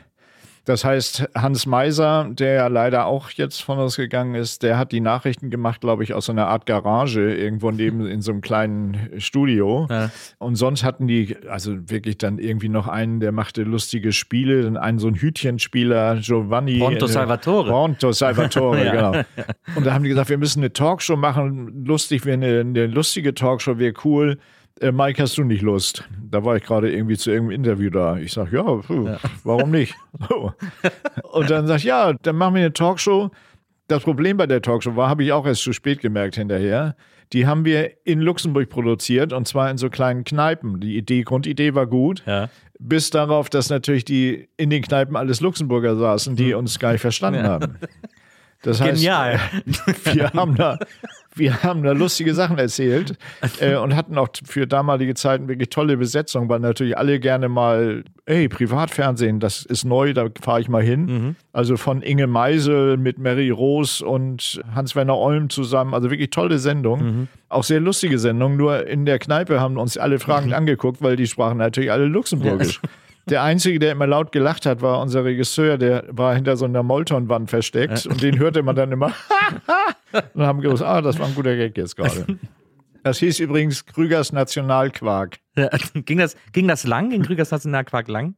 Das 0.65 0.85
heißt, 0.85 1.31
Hans 1.35 1.67
Meiser, 1.67 2.29
der 2.31 2.53
ja 2.55 2.67
leider 2.67 3.07
auch 3.07 3.31
jetzt 3.31 3.63
von 3.63 3.79
uns 3.79 3.97
gegangen 3.97 4.35
ist, 4.35 4.63
der 4.63 4.79
hat 4.79 4.93
die 4.93 5.01
Nachrichten 5.01 5.51
gemacht, 5.51 5.81
glaube 5.81 6.05
ich, 6.05 6.13
aus 6.15 6.27
so 6.27 6.33
einer 6.33 6.49
Art 6.49 6.67
Garage 6.67 7.35
irgendwo 7.35 7.71
neben 7.71 8.07
in 8.07 8.21
so 8.21 8.33
einem 8.33 8.41
kleinen 8.41 9.11
Studio. 9.19 9.87
Ja. 9.91 10.11
Und 10.39 10.57
sonst 10.57 10.85
hatten 10.85 11.07
die 11.07 11.37
also 11.49 11.91
wirklich 11.91 12.19
dann 12.19 12.39
irgendwie 12.39 12.69
noch 12.69 12.89
einen, 12.89 13.21
der 13.21 13.33
machte 13.33 13.63
lustige 13.63 14.13
Spiele, 14.13 14.63
dann 14.63 14.77
einen 14.77 14.99
so 14.99 15.09
ein 15.09 15.15
Hütchenspieler, 15.15 16.17
Giovanni. 16.17 16.79
Pronto 16.79 17.07
äh, 17.07 17.09
Salvatore. 17.09 17.71
Pronto 17.71 18.13
Salvatore, 18.13 18.85
Ja. 18.85 18.93
genau. 18.93 19.25
Und 19.77 19.87
da 19.87 19.95
haben 19.95 20.05
die 20.05 20.11
gesagt, 20.11 20.29
wir 20.31 20.39
müssen 20.39 20.61
eine 20.61 20.73
Talkshow 20.73 21.17
machen, 21.17 21.85
lustig, 21.85 22.25
wäre 22.25 22.35
eine, 22.35 22.61
eine 22.61 22.87
lustige 22.87 23.35
Talkshow, 23.35 23.79
wäre 23.79 23.95
cool. 24.05 24.39
Äh, 24.81 24.93
Mike, 24.93 25.23
hast 25.23 25.37
du 25.37 25.45
nicht 25.45 25.63
Lust? 25.63 26.05
Da 26.31 26.43
war 26.45 26.57
ich 26.57 26.65
gerade 26.65 26.91
irgendwie 26.91 27.17
zu 27.17 27.31
irgendeinem 27.31 27.61
Interview 27.61 27.91
da. 27.91 28.17
Ich 28.17 28.33
sag, 28.33 28.51
ja, 28.51 28.63
puh, 28.63 29.11
warum 29.45 29.71
nicht? 29.71 29.95
So. 30.29 30.53
Und 31.33 31.51
dann 31.51 31.67
sag 31.67 31.77
ich, 31.77 31.85
ja, 31.85 32.15
dann 32.15 32.37
machen 32.37 32.55
wir 32.55 32.63
eine 32.63 32.73
Talkshow. 32.73 33.31
Das 33.89 34.03
Problem 34.03 34.39
bei 34.39 34.47
der 34.47 34.63
Talkshow 34.63 34.97
war, 34.97 35.09
habe 35.09 35.23
ich 35.23 35.33
auch 35.33 35.47
erst 35.47 35.63
zu 35.63 35.73
spät 35.73 36.01
gemerkt 36.01 36.37
hinterher. 36.37 36.97
Die 37.33 37.47
haben 37.47 37.65
wir 37.65 37.93
in 38.05 38.21
Luxemburg 38.21 38.71
produziert 38.71 39.33
und 39.33 39.47
zwar 39.47 39.71
in 39.71 39.77
so 39.77 39.91
kleinen 39.91 40.25
Kneipen. 40.25 40.81
Die 40.81 40.97
Idee, 40.97 41.23
Grundidee 41.23 41.75
war 41.75 41.87
gut. 41.87 42.23
Ja. 42.27 42.49
Bis 42.79 43.11
darauf, 43.11 43.51
dass 43.51 43.69
natürlich 43.69 44.05
die 44.05 44.49
in 44.57 44.71
den 44.71 44.83
Kneipen 44.83 45.15
alles 45.15 45.41
Luxemburger 45.41 45.97
saßen, 45.97 46.35
die 46.35 46.55
uns 46.55 46.79
gar 46.79 46.93
nicht 46.93 47.03
verstanden 47.03 47.43
haben. 47.43 47.77
Das 48.63 48.81
heißt, 48.81 48.97
Genial. 48.97 49.41
wir 50.13 50.33
haben 50.35 50.55
da, 50.55 50.79
wir 51.35 51.63
haben 51.63 51.83
da 51.83 51.93
lustige 51.93 52.35
Sachen 52.35 52.59
erzählt 52.59 53.17
äh, 53.59 53.77
und 53.77 53.97
hatten 53.97 54.19
auch 54.19 54.29
für 54.45 54.67
damalige 54.67 55.15
Zeiten 55.15 55.49
wirklich 55.49 55.71
tolle 55.71 55.97
Besetzung, 55.97 56.49
weil 56.51 56.61
natürlich 56.61 56.99
alle 56.99 57.21
gerne 57.21 57.49
mal, 57.49 58.05
ey, 58.27 58.49
Privatfernsehen, 58.49 59.41
das 59.41 59.65
ist 59.65 59.85
neu, 59.85 60.13
da 60.13 60.27
fahre 60.43 60.61
ich 60.61 60.69
mal 60.69 60.83
hin. 60.83 61.07
Mhm. 61.07 61.37
Also 61.55 61.79
von 61.79 62.03
Inge 62.03 62.27
Meisel 62.27 62.99
mit 62.99 63.19
Mary 63.19 63.49
Roos 63.49 64.03
und 64.03 64.61
Hans-Werner 64.75 65.17
Olm 65.17 65.49
zusammen, 65.49 65.95
also 65.95 66.11
wirklich 66.11 66.29
tolle 66.31 66.59
Sendung. 66.59 67.03
Mhm. 67.03 67.29
Auch 67.49 67.65
sehr 67.65 67.81
lustige 67.81 68.19
Sendung, 68.19 68.57
nur 68.59 68.87
in 68.87 69.07
der 69.07 69.19
Kneipe 69.19 69.59
haben 69.59 69.79
uns 69.79 69.97
alle 69.97 70.19
fragend 70.19 70.49
Mhm. 70.51 70.55
angeguckt, 70.57 71.01
weil 71.01 71.17
die 71.17 71.27
sprachen 71.27 71.57
natürlich 71.59 71.91
alle 71.91 72.05
Luxemburgisch. 72.05 72.81
Der 73.31 73.43
Einzige, 73.43 73.79
der 73.79 73.93
immer 73.93 74.07
laut 74.07 74.33
gelacht 74.33 74.67
hat, 74.67 74.83
war 74.83 75.01
unser 75.01 75.25
Regisseur, 75.25 75.79
der 75.79 76.05
war 76.09 76.35
hinter 76.35 76.57
so 76.57 76.65
einer 76.65 76.83
Moltonwand 76.83 77.49
versteckt 77.49 78.07
und 78.07 78.23
den 78.23 78.39
hörte 78.39 78.63
man 78.63 78.77
dann 78.77 78.91
immer 78.93 79.13
und 80.35 80.43
haben 80.43 80.61
gewusst, 80.61 80.83
ah, 80.83 81.01
das 81.01 81.19
war 81.19 81.27
ein 81.27 81.35
guter 81.35 81.57
Gag 81.57 81.77
jetzt 81.77 81.97
gerade. 81.97 82.27
Das 83.03 83.19
hieß 83.19 83.39
übrigens 83.41 83.87
Krügers 83.87 84.31
Nationalquark. 84.31 85.39
Ja, 85.57 85.71
ging, 85.95 86.19
das, 86.19 86.37
ging 86.53 86.69
das 86.69 86.87
lang? 86.87 87.09
Ging 87.09 87.23
Krügers 87.23 87.51
Nationalquark 87.51 88.09
lang? 88.09 88.35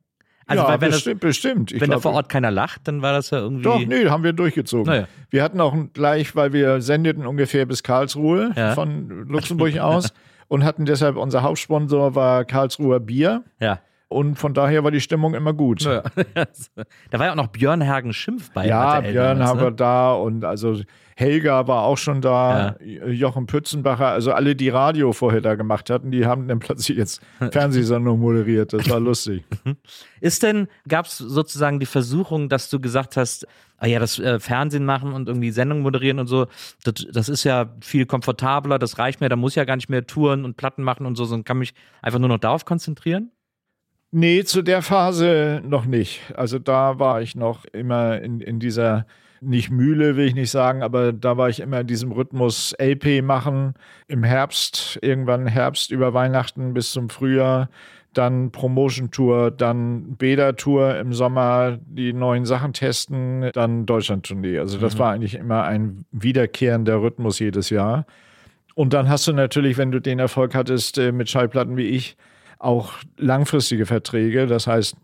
Also, 0.46 0.62
ja, 0.62 0.68
weil 0.68 0.80
wenn, 0.80 0.90
das, 0.90 0.98
bestimmt, 0.98 1.20
bestimmt. 1.20 1.72
Ich 1.72 1.80
wenn 1.80 1.90
da 1.90 1.94
glaub, 1.94 2.02
vor 2.02 2.12
Ort 2.12 2.28
keiner 2.28 2.52
lacht, 2.52 2.82
dann 2.84 3.02
war 3.02 3.12
das 3.12 3.30
ja 3.30 3.38
irgendwie. 3.38 3.64
Doch, 3.64 3.80
nee, 3.84 4.06
haben 4.08 4.22
wir 4.22 4.32
durchgezogen. 4.32 4.86
Naja. 4.86 5.08
Wir 5.30 5.42
hatten 5.42 5.60
auch 5.60 5.74
gleich, 5.92 6.36
weil 6.36 6.52
wir 6.52 6.80
sendeten 6.80 7.26
ungefähr 7.26 7.66
bis 7.66 7.82
Karlsruhe 7.82 8.52
Ja. 8.54 8.74
von 8.74 9.26
Luxemburg 9.28 9.78
aus 9.78 10.12
und 10.48 10.62
hatten 10.64 10.84
deshalb, 10.84 11.16
unser 11.16 11.42
Hauptsponsor 11.42 12.14
war 12.14 12.44
Karlsruher 12.44 13.00
Bier. 13.00 13.42
Ja. 13.58 13.80
Und 14.12 14.36
von 14.36 14.54
daher 14.54 14.84
war 14.84 14.90
die 14.90 15.00
Stimmung 15.00 15.34
immer 15.34 15.52
gut. 15.52 15.82
ja. 15.82 16.02
da 17.10 17.18
war 17.18 17.26
ja 17.26 17.32
auch 17.32 17.36
noch 17.36 17.48
Björn 17.48 17.86
Hagen 17.86 18.12
Schimpf 18.12 18.50
bei. 18.52 18.66
Ja, 18.66 18.96
RTL 18.96 19.12
Björn 19.12 19.38
damals, 19.38 19.50
haben 19.50 19.60
wir 19.60 19.70
ne? 19.70 19.76
da 19.76 20.12
und 20.12 20.44
also 20.44 20.76
Helga 21.16 21.68
war 21.68 21.82
auch 21.82 21.98
schon 21.98 22.20
da, 22.20 22.76
Jochen 22.80 23.46
Pützenbacher, 23.46 24.08
also 24.08 24.32
alle, 24.32 24.56
die 24.56 24.70
Radio 24.70 25.12
vorher 25.12 25.40
da 25.40 25.54
gemacht 25.54 25.90
hatten, 25.90 26.10
die 26.10 26.26
haben 26.26 26.48
dann 26.48 26.58
plötzlich 26.58 26.96
jetzt 26.96 27.20
Fernsehsendung 27.52 28.18
moderiert. 28.18 28.72
Das 28.72 28.88
war 28.88 29.00
lustig. 29.00 29.44
Ist 30.20 30.42
denn, 30.42 30.68
gab 30.88 31.06
es 31.06 31.18
sozusagen 31.18 31.80
die 31.80 31.86
Versuchung, 31.86 32.48
dass 32.48 32.70
du 32.70 32.80
gesagt 32.80 33.16
hast, 33.16 33.46
ah 33.78 33.86
ja, 33.86 33.98
das 33.98 34.18
äh, 34.18 34.40
Fernsehen 34.40 34.84
machen 34.84 35.12
und 35.12 35.28
irgendwie 35.28 35.50
Sendungen 35.50 35.82
moderieren 35.82 36.18
und 36.18 36.28
so, 36.28 36.46
das, 36.84 37.06
das 37.12 37.28
ist 37.28 37.44
ja 37.44 37.74
viel 37.80 38.06
komfortabler, 38.06 38.78
das 38.78 38.98
reicht 38.98 39.20
mir, 39.20 39.28
da 39.28 39.36
muss 39.36 39.52
ich 39.52 39.56
ja 39.56 39.64
gar 39.64 39.76
nicht 39.76 39.88
mehr 39.88 40.06
Touren 40.06 40.44
und 40.44 40.56
Platten 40.56 40.82
machen 40.82 41.04
und 41.04 41.16
so, 41.16 41.24
sondern 41.24 41.44
kann 41.44 41.58
mich 41.58 41.74
einfach 42.00 42.20
nur 42.20 42.28
noch 42.28 42.38
darauf 42.38 42.64
konzentrieren? 42.64 43.32
Nee, 44.14 44.44
zu 44.44 44.60
der 44.60 44.82
Phase 44.82 45.62
noch 45.64 45.86
nicht. 45.86 46.20
Also 46.36 46.58
da 46.58 46.98
war 46.98 47.22
ich 47.22 47.34
noch 47.34 47.64
immer 47.72 48.20
in, 48.20 48.40
in 48.40 48.60
dieser, 48.60 49.06
nicht 49.40 49.70
Mühle 49.70 50.16
will 50.16 50.26
ich 50.26 50.34
nicht 50.34 50.50
sagen, 50.50 50.82
aber 50.82 51.14
da 51.14 51.38
war 51.38 51.48
ich 51.48 51.60
immer 51.60 51.80
in 51.80 51.86
diesem 51.86 52.12
Rhythmus 52.12 52.74
LP 52.78 53.22
machen 53.22 53.72
im 54.08 54.22
Herbst, 54.22 54.98
irgendwann 55.00 55.46
Herbst 55.46 55.90
über 55.90 56.12
Weihnachten 56.12 56.74
bis 56.74 56.92
zum 56.92 57.08
Frühjahr, 57.08 57.70
dann 58.12 58.50
Promotion 58.50 59.10
Tour, 59.10 59.50
dann 59.50 60.16
Beda 60.16 60.52
Tour 60.52 60.94
im 60.98 61.14
Sommer, 61.14 61.78
die 61.86 62.12
neuen 62.12 62.44
Sachen 62.44 62.74
testen, 62.74 63.50
dann 63.54 63.86
Deutschland 63.86 64.26
Tournee. 64.26 64.58
Also 64.58 64.76
das 64.76 64.98
war 64.98 65.12
eigentlich 65.12 65.36
immer 65.36 65.64
ein 65.64 66.04
wiederkehrender 66.12 67.00
Rhythmus 67.00 67.38
jedes 67.38 67.70
Jahr. 67.70 68.04
Und 68.74 68.92
dann 68.92 69.08
hast 69.08 69.26
du 69.26 69.32
natürlich, 69.32 69.78
wenn 69.78 69.90
du 69.90 70.00
den 70.00 70.18
Erfolg 70.18 70.54
hattest 70.54 70.98
äh, 70.98 71.12
mit 71.12 71.30
Schallplatten 71.30 71.78
wie 71.78 71.88
ich, 71.88 72.18
auch 72.62 72.94
langfristige 73.16 73.86
Verträge. 73.86 74.46
Das 74.46 74.66
heißt, 74.66 74.96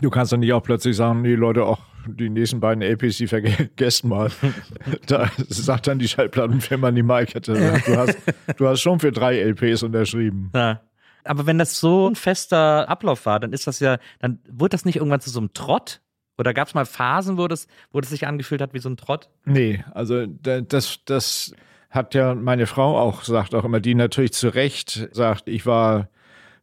du 0.00 0.10
kannst 0.10 0.32
dann 0.32 0.40
nicht 0.40 0.52
auch 0.52 0.62
plötzlich 0.62 0.96
sagen, 0.96 1.22
nee, 1.22 1.34
Leute, 1.34 1.64
auch 1.64 1.80
die 2.06 2.28
nächsten 2.28 2.60
beiden 2.60 2.82
LPs, 2.82 3.16
die 3.16 3.26
vergessen 3.26 4.08
mal. 4.08 4.30
da 5.06 5.30
sagt 5.48 5.86
dann 5.86 5.98
die 5.98 6.08
Schallplattenfirma 6.08 6.90
die 6.90 7.02
Mike, 7.02 7.40
du 7.40 7.96
hast, 7.96 8.18
du 8.56 8.68
hast 8.68 8.80
schon 8.80 9.00
für 9.00 9.10
drei 9.12 9.38
LPs 9.40 9.82
unterschrieben. 9.82 10.50
Ja. 10.54 10.80
Aber 11.24 11.46
wenn 11.46 11.56
das 11.56 11.80
so 11.80 12.06
ein 12.08 12.16
fester 12.16 12.86
Ablauf 12.88 13.24
war, 13.24 13.40
dann 13.40 13.54
ist 13.54 13.66
das 13.66 13.80
ja, 13.80 13.96
dann 14.20 14.40
wurde 14.50 14.74
das 14.74 14.84
nicht 14.84 14.96
irgendwann 14.96 15.20
zu 15.22 15.30
so 15.30 15.40
einem 15.40 15.54
Trott? 15.54 16.02
Oder 16.36 16.52
gab 16.52 16.68
es 16.68 16.74
mal 16.74 16.84
Phasen, 16.84 17.38
wo 17.38 17.48
das, 17.48 17.66
wo 17.92 18.00
das 18.00 18.10
sich 18.10 18.26
angefühlt 18.26 18.60
hat 18.60 18.74
wie 18.74 18.80
so 18.80 18.90
ein 18.90 18.98
Trott? 18.98 19.30
Nee, 19.46 19.82
also 19.94 20.26
da- 20.26 20.60
das, 20.60 20.98
das 21.06 21.54
hat 21.88 22.12
ja 22.14 22.34
meine 22.34 22.66
Frau 22.66 22.98
auch, 22.98 23.22
sagt 23.22 23.54
auch 23.54 23.64
immer, 23.64 23.80
die 23.80 23.94
natürlich 23.94 24.32
zu 24.34 24.48
Recht 24.48 25.08
sagt, 25.12 25.48
ich 25.48 25.64
war 25.64 26.08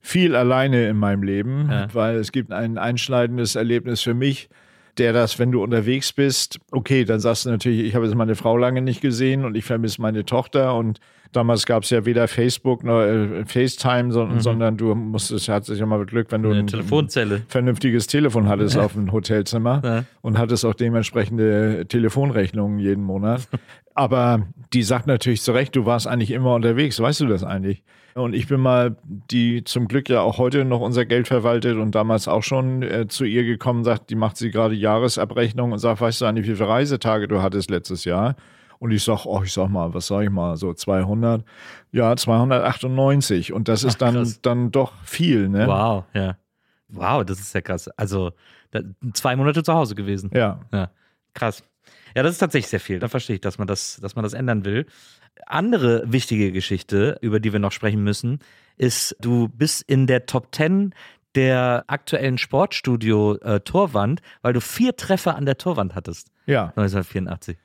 viel 0.02 0.36
alleine 0.36 0.88
in 0.88 0.98
meinem 0.98 1.24
Leben, 1.24 1.70
Ja. 1.72 1.88
weil 1.94 2.16
es 2.18 2.32
gibt 2.32 2.52
ein 2.52 2.78
einschneidendes 2.78 3.56
Erlebnis 3.56 4.02
für 4.02 4.14
mich, 4.14 4.50
der 4.98 5.14
das, 5.14 5.40
wenn 5.40 5.52
du 5.52 5.64
unterwegs 5.64 6.12
bist, 6.12 6.60
okay, 6.72 7.06
dann 7.06 7.20
sagst 7.20 7.46
du 7.46 7.50
natürlich, 7.50 7.82
ich 7.82 7.96
habe 7.96 8.06
jetzt 8.06 8.16
meine 8.16 8.36
Frau 8.36 8.58
lange 8.58 8.82
nicht 8.82 9.00
gesehen 9.02 9.46
und 9.46 9.56
ich 9.56 9.64
vermisse 9.64 10.02
meine 10.02 10.26
Tochter 10.26 10.76
und 10.76 11.00
damals 11.32 11.66
gab 11.66 11.84
es 11.84 11.90
ja 11.90 12.06
weder 12.06 12.28
Facebook 12.28 12.84
noch 12.84 13.02
äh, 13.02 13.46
FaceTime, 13.46 14.12
sondern, 14.12 14.40
sondern 14.42 14.78
du 14.78 14.94
musstest, 14.96 15.50
hattest 15.50 15.80
ja 15.80 15.86
mal 15.86 16.06
Glück, 16.06 16.32
wenn 16.32 16.44
du 16.44 16.52
ein, 16.52 16.68
Telefonzelle. 16.68 17.42
vernünftiges 17.48 18.08
Telefon 18.08 18.48
hattest 18.48 18.78
auf 18.78 18.94
dem 18.94 19.12
Hotelzimmer 19.12 19.82
Ja. 19.84 20.04
und 20.22 20.38
hattest 20.38 20.66
auch 20.66 20.74
dementsprechende 20.74 21.86
Telefonrechnungen 21.88 22.80
jeden 22.80 23.04
Monat. 23.04 23.48
Aber 23.94 24.48
die 24.74 24.84
sagt 24.84 25.08
natürlich 25.08 25.42
zu 25.42 25.52
Recht, 25.52 25.76
du 25.76 25.86
warst 25.86 26.08
eigentlich 26.08 26.32
immer 26.32 26.56
unterwegs, 26.56 27.00
weißt 27.00 27.22
du 27.22 27.28
das 27.28 27.44
eigentlich? 27.44 27.84
Und 28.14 28.34
ich 28.34 28.48
bin 28.48 28.60
mal, 28.60 28.98
die 29.04 29.64
zum 29.64 29.88
Glück 29.88 30.10
ja 30.10 30.20
auch 30.22 30.38
heute 30.38 30.66
noch 30.66 30.82
unser 30.82 31.06
Geld 31.06 31.28
verwaltet 31.30 31.78
und 31.78 31.96
damals 31.96 32.28
auch 32.28 32.44
schon 32.44 32.84
äh, 32.84 33.08
zu 33.08 33.24
ihr 33.24 33.44
gekommen, 33.46 33.84
sagt, 33.86 34.10
die 34.10 34.16
macht 34.16 34.36
sie 34.38 34.52
gerade 34.52 34.76
Jahresabrechnung 34.76 35.72
und 35.72 35.80
sagt, 35.80 36.02
weißt 36.02 36.20
du 36.22 36.26
eigentlich, 36.26 36.48
wie 36.50 36.56
viele 36.56 36.68
Reisetage 36.68 37.28
du 37.30 37.42
hattest 37.42 37.70
letztes 37.70 38.04
Jahr? 38.04 38.36
Und 38.82 38.90
ich 38.90 39.04
sag, 39.04 39.28
oh, 39.28 39.44
ich 39.44 39.54
sag 39.54 39.70
mal, 39.70 39.94
was 39.94 40.08
sag 40.08 40.24
ich 40.24 40.32
mal, 40.32 40.58
so 40.58 40.74
200? 40.74 41.46
Ja, 41.92 42.16
298. 42.16 43.54
Und 43.54 43.68
das 43.68 43.84
ist 43.84 44.02
dann, 44.02 44.16
krass. 44.16 44.42
dann 44.42 44.72
doch 44.72 44.94
viel, 45.04 45.50
ne? 45.50 45.68
Wow, 45.68 46.06
ja. 46.16 46.36
Wow, 46.88 47.24
das 47.24 47.40
ist 47.40 47.54
ja 47.54 47.62
krass. 47.62 47.90
Also 47.90 48.32
zwei 49.14 49.36
Monate 49.36 49.62
zu 49.62 49.72
Hause 49.72 49.94
gewesen. 49.94 50.32
Ja. 50.34 50.62
Ja, 50.74 50.90
krass. 51.36 51.62
Ja, 52.16 52.24
das 52.24 52.32
ist 52.32 52.40
tatsächlich 52.40 52.72
sehr 52.72 52.80
viel. 52.80 52.98
Da 52.98 53.08
verstehe 53.08 53.36
ich, 53.36 53.42
dass 53.42 53.60
man 53.60 53.68
das, 53.68 54.00
dass 54.02 54.16
man 54.16 54.24
das 54.24 54.34
ändern 54.34 54.66
will. 54.66 54.88
Andere 55.46 56.04
wichtige 56.12 56.52
Geschichte, 56.52 57.20
über 57.22 57.40
die 57.40 57.54
wir 57.54 57.60
noch 57.60 57.74
sprechen 57.74 58.04
müssen, 58.04 58.40
ist, 58.78 59.16
du 59.22 59.48
bist 59.48 59.84
in 59.84 60.08
der 60.08 60.26
Top 60.26 60.56
10 60.56 60.96
der 61.36 61.84
aktuellen 61.86 62.40
Sportstudio 62.40 63.36
äh, 63.36 63.60
Torwand, 63.60 64.24
weil 64.42 64.54
du 64.54 64.60
vier 64.60 64.96
Treffer 64.96 65.36
an 65.36 65.46
der 65.46 65.60
Torwand 65.60 65.94
hattest. 65.94 66.32
Ja. 66.48 66.74
1984. 66.76 67.58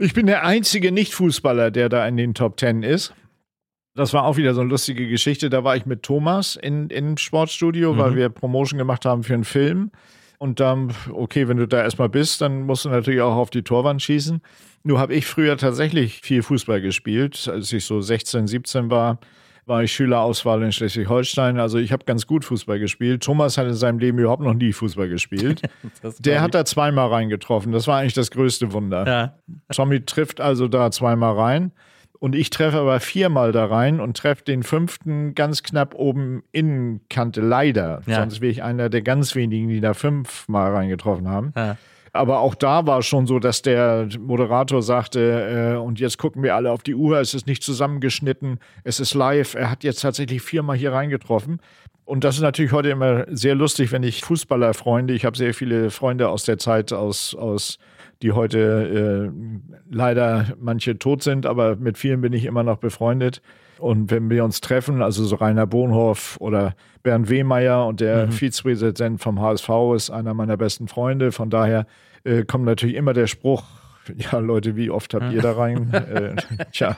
Ich 0.00 0.14
bin 0.14 0.26
der 0.26 0.44
einzige 0.44 0.92
Nicht-Fußballer, 0.92 1.72
der 1.72 1.88
da 1.88 2.06
in 2.06 2.16
den 2.16 2.32
Top 2.32 2.56
Ten 2.56 2.84
ist. 2.84 3.12
Das 3.96 4.12
war 4.12 4.24
auch 4.24 4.36
wieder 4.36 4.54
so 4.54 4.60
eine 4.60 4.70
lustige 4.70 5.08
Geschichte. 5.08 5.50
Da 5.50 5.64
war 5.64 5.74
ich 5.74 5.86
mit 5.86 6.04
Thomas 6.04 6.54
in, 6.54 6.88
im 6.90 7.16
Sportstudio, 7.16 7.98
weil 7.98 8.14
wir 8.14 8.28
Promotion 8.28 8.78
gemacht 8.78 9.04
haben 9.04 9.24
für 9.24 9.34
einen 9.34 9.42
Film. 9.42 9.90
Und 10.38 10.60
dann, 10.60 10.94
okay, 11.12 11.48
wenn 11.48 11.56
du 11.56 11.66
da 11.66 11.82
erstmal 11.82 12.08
bist, 12.08 12.40
dann 12.40 12.62
musst 12.62 12.84
du 12.84 12.90
natürlich 12.90 13.20
auch 13.20 13.34
auf 13.34 13.50
die 13.50 13.64
Torwand 13.64 14.00
schießen. 14.00 14.40
Nur 14.84 15.00
habe 15.00 15.14
ich 15.14 15.26
früher 15.26 15.56
tatsächlich 15.56 16.20
viel 16.20 16.44
Fußball 16.44 16.80
gespielt. 16.80 17.48
Als 17.52 17.72
ich 17.72 17.84
so 17.84 18.00
16, 18.00 18.46
17 18.46 18.90
war, 18.90 19.18
war 19.68 19.82
ich 19.82 19.92
Schülerauswahl 19.92 20.62
in 20.62 20.72
Schleswig-Holstein. 20.72 21.58
Also 21.58 21.78
ich 21.78 21.92
habe 21.92 22.04
ganz 22.04 22.26
gut 22.26 22.44
Fußball 22.44 22.78
gespielt. 22.78 23.22
Thomas 23.22 23.58
hat 23.58 23.66
in 23.66 23.74
seinem 23.74 23.98
Leben 23.98 24.18
überhaupt 24.18 24.42
noch 24.42 24.54
nie 24.54 24.72
Fußball 24.72 25.08
gespielt. 25.08 25.62
Der 26.18 26.40
hat 26.40 26.54
da 26.54 26.64
zweimal 26.64 27.08
reingetroffen. 27.08 27.72
Das 27.72 27.86
war 27.86 27.98
eigentlich 27.98 28.14
das 28.14 28.30
größte 28.30 28.72
Wunder. 28.72 29.06
Ja. 29.06 29.38
Tommy 29.72 30.04
trifft 30.04 30.40
also 30.40 30.68
da 30.68 30.90
zweimal 30.90 31.34
rein. 31.34 31.72
Und 32.20 32.34
ich 32.34 32.50
treffe 32.50 32.78
aber 32.78 32.98
viermal 32.98 33.52
da 33.52 33.66
rein 33.66 34.00
und 34.00 34.16
treffe 34.16 34.42
den 34.42 34.64
fünften 34.64 35.34
ganz 35.34 35.62
knapp 35.62 35.94
oben 35.94 36.42
Innenkante, 36.50 37.40
leider. 37.40 38.02
Ja. 38.06 38.16
Sonst 38.16 38.40
wäre 38.40 38.50
ich 38.50 38.62
einer 38.64 38.88
der 38.88 39.02
ganz 39.02 39.36
wenigen, 39.36 39.68
die 39.68 39.80
da 39.80 39.94
fünfmal 39.94 40.72
reingetroffen 40.72 41.28
haben. 41.28 41.52
Ja. 41.54 41.76
Aber 42.12 42.40
auch 42.40 42.54
da 42.54 42.86
war 42.86 43.02
schon 43.02 43.26
so, 43.26 43.38
dass 43.38 43.62
der 43.62 44.08
Moderator 44.18 44.82
sagte, 44.82 45.74
äh, 45.74 45.78
und 45.78 46.00
jetzt 46.00 46.18
gucken 46.18 46.42
wir 46.42 46.54
alle 46.54 46.70
auf 46.70 46.82
die 46.82 46.94
Uhr, 46.94 47.20
es 47.20 47.34
ist 47.34 47.46
nicht 47.46 47.62
zusammengeschnitten, 47.62 48.58
es 48.84 49.00
ist 49.00 49.14
live. 49.14 49.54
Er 49.54 49.70
hat 49.70 49.84
jetzt 49.84 50.00
tatsächlich 50.00 50.42
viermal 50.42 50.76
hier 50.76 50.92
reingetroffen. 50.92 51.60
Und 52.04 52.24
das 52.24 52.36
ist 52.36 52.42
natürlich 52.42 52.72
heute 52.72 52.88
immer 52.88 53.26
sehr 53.28 53.54
lustig, 53.54 53.92
wenn 53.92 54.02
ich 54.02 54.24
Fußballerfreunde, 54.24 55.12
ich 55.12 55.26
habe 55.26 55.36
sehr 55.36 55.52
viele 55.52 55.90
Freunde 55.90 56.30
aus 56.30 56.44
der 56.44 56.56
Zeit, 56.56 56.92
aus, 56.92 57.34
aus 57.34 57.78
die 58.22 58.32
heute 58.32 59.30
äh, 59.30 59.60
leider 59.90 60.54
manche 60.58 60.98
tot 60.98 61.22
sind, 61.22 61.44
aber 61.44 61.76
mit 61.76 61.98
vielen 61.98 62.22
bin 62.22 62.32
ich 62.32 62.46
immer 62.46 62.62
noch 62.62 62.78
befreundet. 62.78 63.42
Und 63.78 64.10
wenn 64.10 64.30
wir 64.30 64.44
uns 64.44 64.60
treffen, 64.60 65.02
also 65.02 65.24
so 65.24 65.36
Rainer 65.36 65.66
Bonhoff 65.66 66.36
oder 66.40 66.74
Bernd 67.02 67.30
Wehmeier 67.30 67.86
und 67.86 68.00
der 68.00 68.30
Vizepräsident 68.30 69.20
vom 69.20 69.40
HSV 69.40 69.68
ist 69.94 70.10
einer 70.10 70.34
meiner 70.34 70.56
besten 70.56 70.88
Freunde. 70.88 71.32
Von 71.32 71.50
daher 71.50 71.86
äh, 72.24 72.44
kommt 72.44 72.64
natürlich 72.64 72.96
immer 72.96 73.12
der 73.12 73.26
Spruch, 73.26 73.64
Ja, 74.16 74.38
Leute, 74.38 74.76
wie 74.76 74.90
oft 74.90 75.12
habt 75.14 75.32
ihr 75.32 75.42
da 75.42 75.52
rein? 75.52 75.92
äh, 75.92 76.34
tja. 76.72 76.96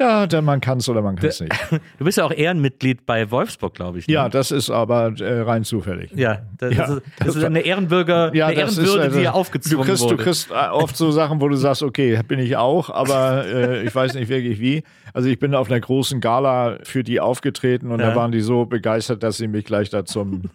Ja, 0.00 0.26
dann 0.26 0.44
man 0.44 0.60
kann 0.60 0.78
es 0.78 0.88
oder 0.88 1.02
man 1.02 1.16
kann 1.16 1.26
es 1.28 1.40
nicht. 1.40 1.52
Du 1.98 2.04
bist 2.04 2.18
ja 2.18 2.24
auch 2.24 2.32
Ehrenmitglied 2.32 3.06
bei 3.06 3.30
Wolfsburg, 3.30 3.74
glaube 3.74 3.98
ich. 3.98 4.08
Ne? 4.08 4.14
Ja, 4.14 4.28
das 4.28 4.50
ist 4.50 4.70
aber 4.70 5.12
äh, 5.20 5.40
rein 5.42 5.62
zufällig. 5.64 6.10
Ja, 6.14 6.42
das, 6.58 6.74
Ja, 6.74 6.84
ist, 6.84 7.02
das 7.18 7.26
das- 7.28 7.36
ist 7.36 7.44
eine 7.44 7.60
Ehrenbürger, 7.60 8.34
Ja, 8.34 8.46
eine 8.48 8.56
das 8.60 8.72
ist, 8.72 8.78
Ehrenwürde, 8.78 9.04
äh, 9.06 9.10
die 9.10 9.16
dir 9.18 9.22
du 9.30 9.34
aufgezwungen 9.34 9.84
kriegst, 9.86 10.02
wurde. 10.02 10.16
Du 10.16 10.22
kriegst 10.22 10.50
äh, 10.50 10.54
oft 10.70 10.96
so 10.96 11.10
Sachen, 11.12 11.40
wo 11.40 11.48
du 11.48 11.56
sagst, 11.56 11.82
okay, 11.82 12.18
bin 12.26 12.38
ich 12.40 12.56
auch, 12.56 12.90
aber 12.90 13.44
äh, 13.46 13.84
ich 13.86 13.94
weiß 13.94 14.14
nicht 14.14 14.28
wirklich 14.28 14.58
wie. 14.60 14.82
Also 15.12 15.28
ich 15.28 15.38
bin 15.38 15.54
auf 15.54 15.70
einer 15.70 15.78
großen 15.80 16.20
Gala 16.20 16.78
für 16.82 17.04
die 17.04 17.20
aufgetreten 17.20 17.92
und 17.92 18.00
Ja. 18.00 18.10
da 18.10 18.16
waren 18.16 18.32
die 18.32 18.40
so 18.40 18.64
begeistert, 18.66 19.22
dass 19.22 19.36
sie 19.36 19.46
mich 19.46 19.64
gleich 19.64 19.90
da 19.90 20.04
zum 20.04 20.50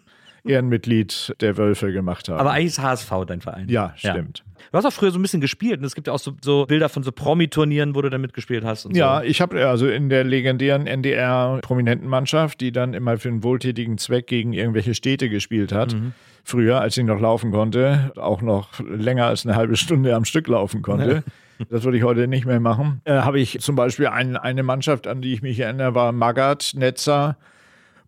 Ehrenmitglied 0.49 1.35
der 1.41 1.57
Wölfe 1.57 1.91
gemacht 1.93 2.27
haben. 2.29 2.39
Aber 2.39 2.51
eigentlich 2.51 2.67
ist 2.73 2.81
HSV 2.81 3.11
dein 3.27 3.41
Verein. 3.41 3.67
ja, 3.69 3.93
stimmt. 3.95 4.43
Du 4.71 4.77
hast 4.77 4.85
auch 4.85 4.91
früher 4.93 5.09
so 5.11 5.17
ein 5.17 5.21
bisschen 5.21 5.41
gespielt 5.41 5.79
und 5.79 5.85
es 5.85 5.95
gibt 5.95 6.07
ja 6.07 6.13
auch 6.13 6.19
so, 6.19 6.33
so 6.43 6.65
Bilder 6.65 6.89
von 6.89 7.01
so 7.01 7.11
Promi-Turnieren, 7.11 7.95
wo 7.95 8.01
du 8.01 8.09
dann 8.09 8.21
mitgespielt 8.21 8.63
hast 8.65 8.85
und 8.85 8.95
Ja, 8.95 9.19
so. 9.19 9.25
ich 9.25 9.41
habe 9.41 9.65
also 9.67 9.87
in 9.87 10.09
der 10.09 10.23
legendären 10.25 10.85
NDR-Prominentenmannschaft, 10.85 12.61
die 12.61 12.71
dann 12.71 12.93
immer 12.93 13.17
für 13.17 13.29
einen 13.29 13.43
wohltätigen 13.43 13.97
Zweck 13.97 14.27
gegen 14.27 14.53
irgendwelche 14.53 14.93
Städte 14.93 15.29
gespielt 15.29 15.71
hat, 15.71 15.95
früher, 16.43 16.81
als 16.81 16.97
ich 16.97 17.05
noch 17.05 17.19
laufen 17.19 17.51
konnte, 17.51 18.11
auch 18.17 18.41
noch 18.41 18.79
länger 18.79 19.25
als 19.25 19.45
eine 19.45 19.55
halbe 19.55 19.75
Stunde 19.77 20.15
am 20.15 20.25
Stück 20.25 20.47
laufen 20.47 20.81
konnte. 20.81 21.23
Das 21.69 21.83
würde 21.83 21.97
ich 21.97 22.05
heute 22.05 22.25
nicht 22.29 22.45
mehr 22.45 22.61
machen. 22.61 23.01
Äh, 23.03 23.15
habe 23.15 23.37
ich 23.37 23.59
zum 23.59 23.75
Beispiel 23.75 24.07
ein, 24.07 24.37
eine 24.37 24.63
Mannschaft, 24.63 25.07
an 25.07 25.21
die 25.21 25.33
ich 25.33 25.41
mich 25.41 25.59
erinnere, 25.59 25.93
war 25.93 26.13
Magath, 26.13 26.71
Netzer, 26.73 27.35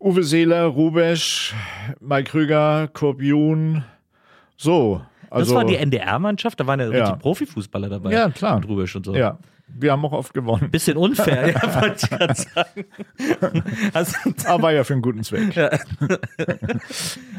Uwe 0.02 0.24
Seeler, 0.24 0.66
Rubesch, 0.66 1.54
Mike 2.00 2.32
Krüger, 2.32 2.88
Kurt 2.92 3.22
Jun. 3.22 3.84
So. 4.58 5.02
Also, 5.30 5.54
das 5.54 5.64
war 5.64 5.66
die 5.70 5.76
NDR-Mannschaft, 5.78 6.60
da 6.60 6.68
waren 6.68 6.80
ja, 6.80 6.90
Ja. 6.92 7.04
richtig 7.06 7.20
Profifußballer 7.20 7.88
dabei. 7.90 8.12
Ja, 8.12 8.30
klar. 8.30 8.58
Und 8.58 8.68
Rubisch 8.68 8.96
und 8.96 9.06
so. 9.06 9.16
Ja, 9.16 9.38
wir 9.68 9.92
haben 9.94 10.04
auch 10.04 10.12
oft 10.12 10.34
gewonnen. 10.34 10.70
Bisschen 10.72 10.98
unfair, 10.98 11.52
ja, 11.52 11.76
wollte 11.82 11.98
ich 12.04 12.10
gerade 12.10 12.34
sagen. 12.36 12.86
Hast, 13.94 14.46
Aber 14.48 14.72
ja 14.74 14.84
für 14.84 14.94
einen 14.94 15.02
guten 15.02 15.24
Zweck. 15.24 15.56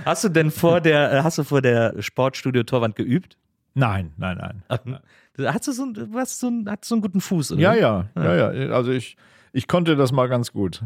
hast 0.05 0.24
du 0.24 0.28
denn 0.30 0.51
vor 0.51 0.80
der, 0.80 1.22
hast 1.24 1.39
du 1.39 1.44
vor 1.44 1.60
der 1.62 1.94
Sportstudio-Torwand 2.01 2.97
geübt? 2.97 3.36
Nein, 3.74 4.12
nein, 4.16 4.39
nein. 4.68 4.98
Hast 5.47 5.66
du 5.68 5.72
so, 5.72 5.82
einen- 5.82 6.14
hast 6.14 6.40
so, 6.40 6.47
einen, 6.47 6.68
hast 6.70 6.84
so 6.84 6.94
einen 6.94 7.02
guten 7.02 7.20
Fuß, 7.20 7.52
oder? 7.52 7.60
Ja, 7.60 7.74
ja, 7.74 8.09
ja, 8.16 8.52
ja. 8.52 8.70
Also 8.72 8.90
ich, 8.93 9.16
ich 9.52 9.66
konnte 9.68 9.97
das 9.97 10.12
mal 10.12 10.28
ganz 10.28 10.52
gut. 10.52 10.82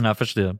Ja, 0.00 0.14
verstehe. 0.14 0.58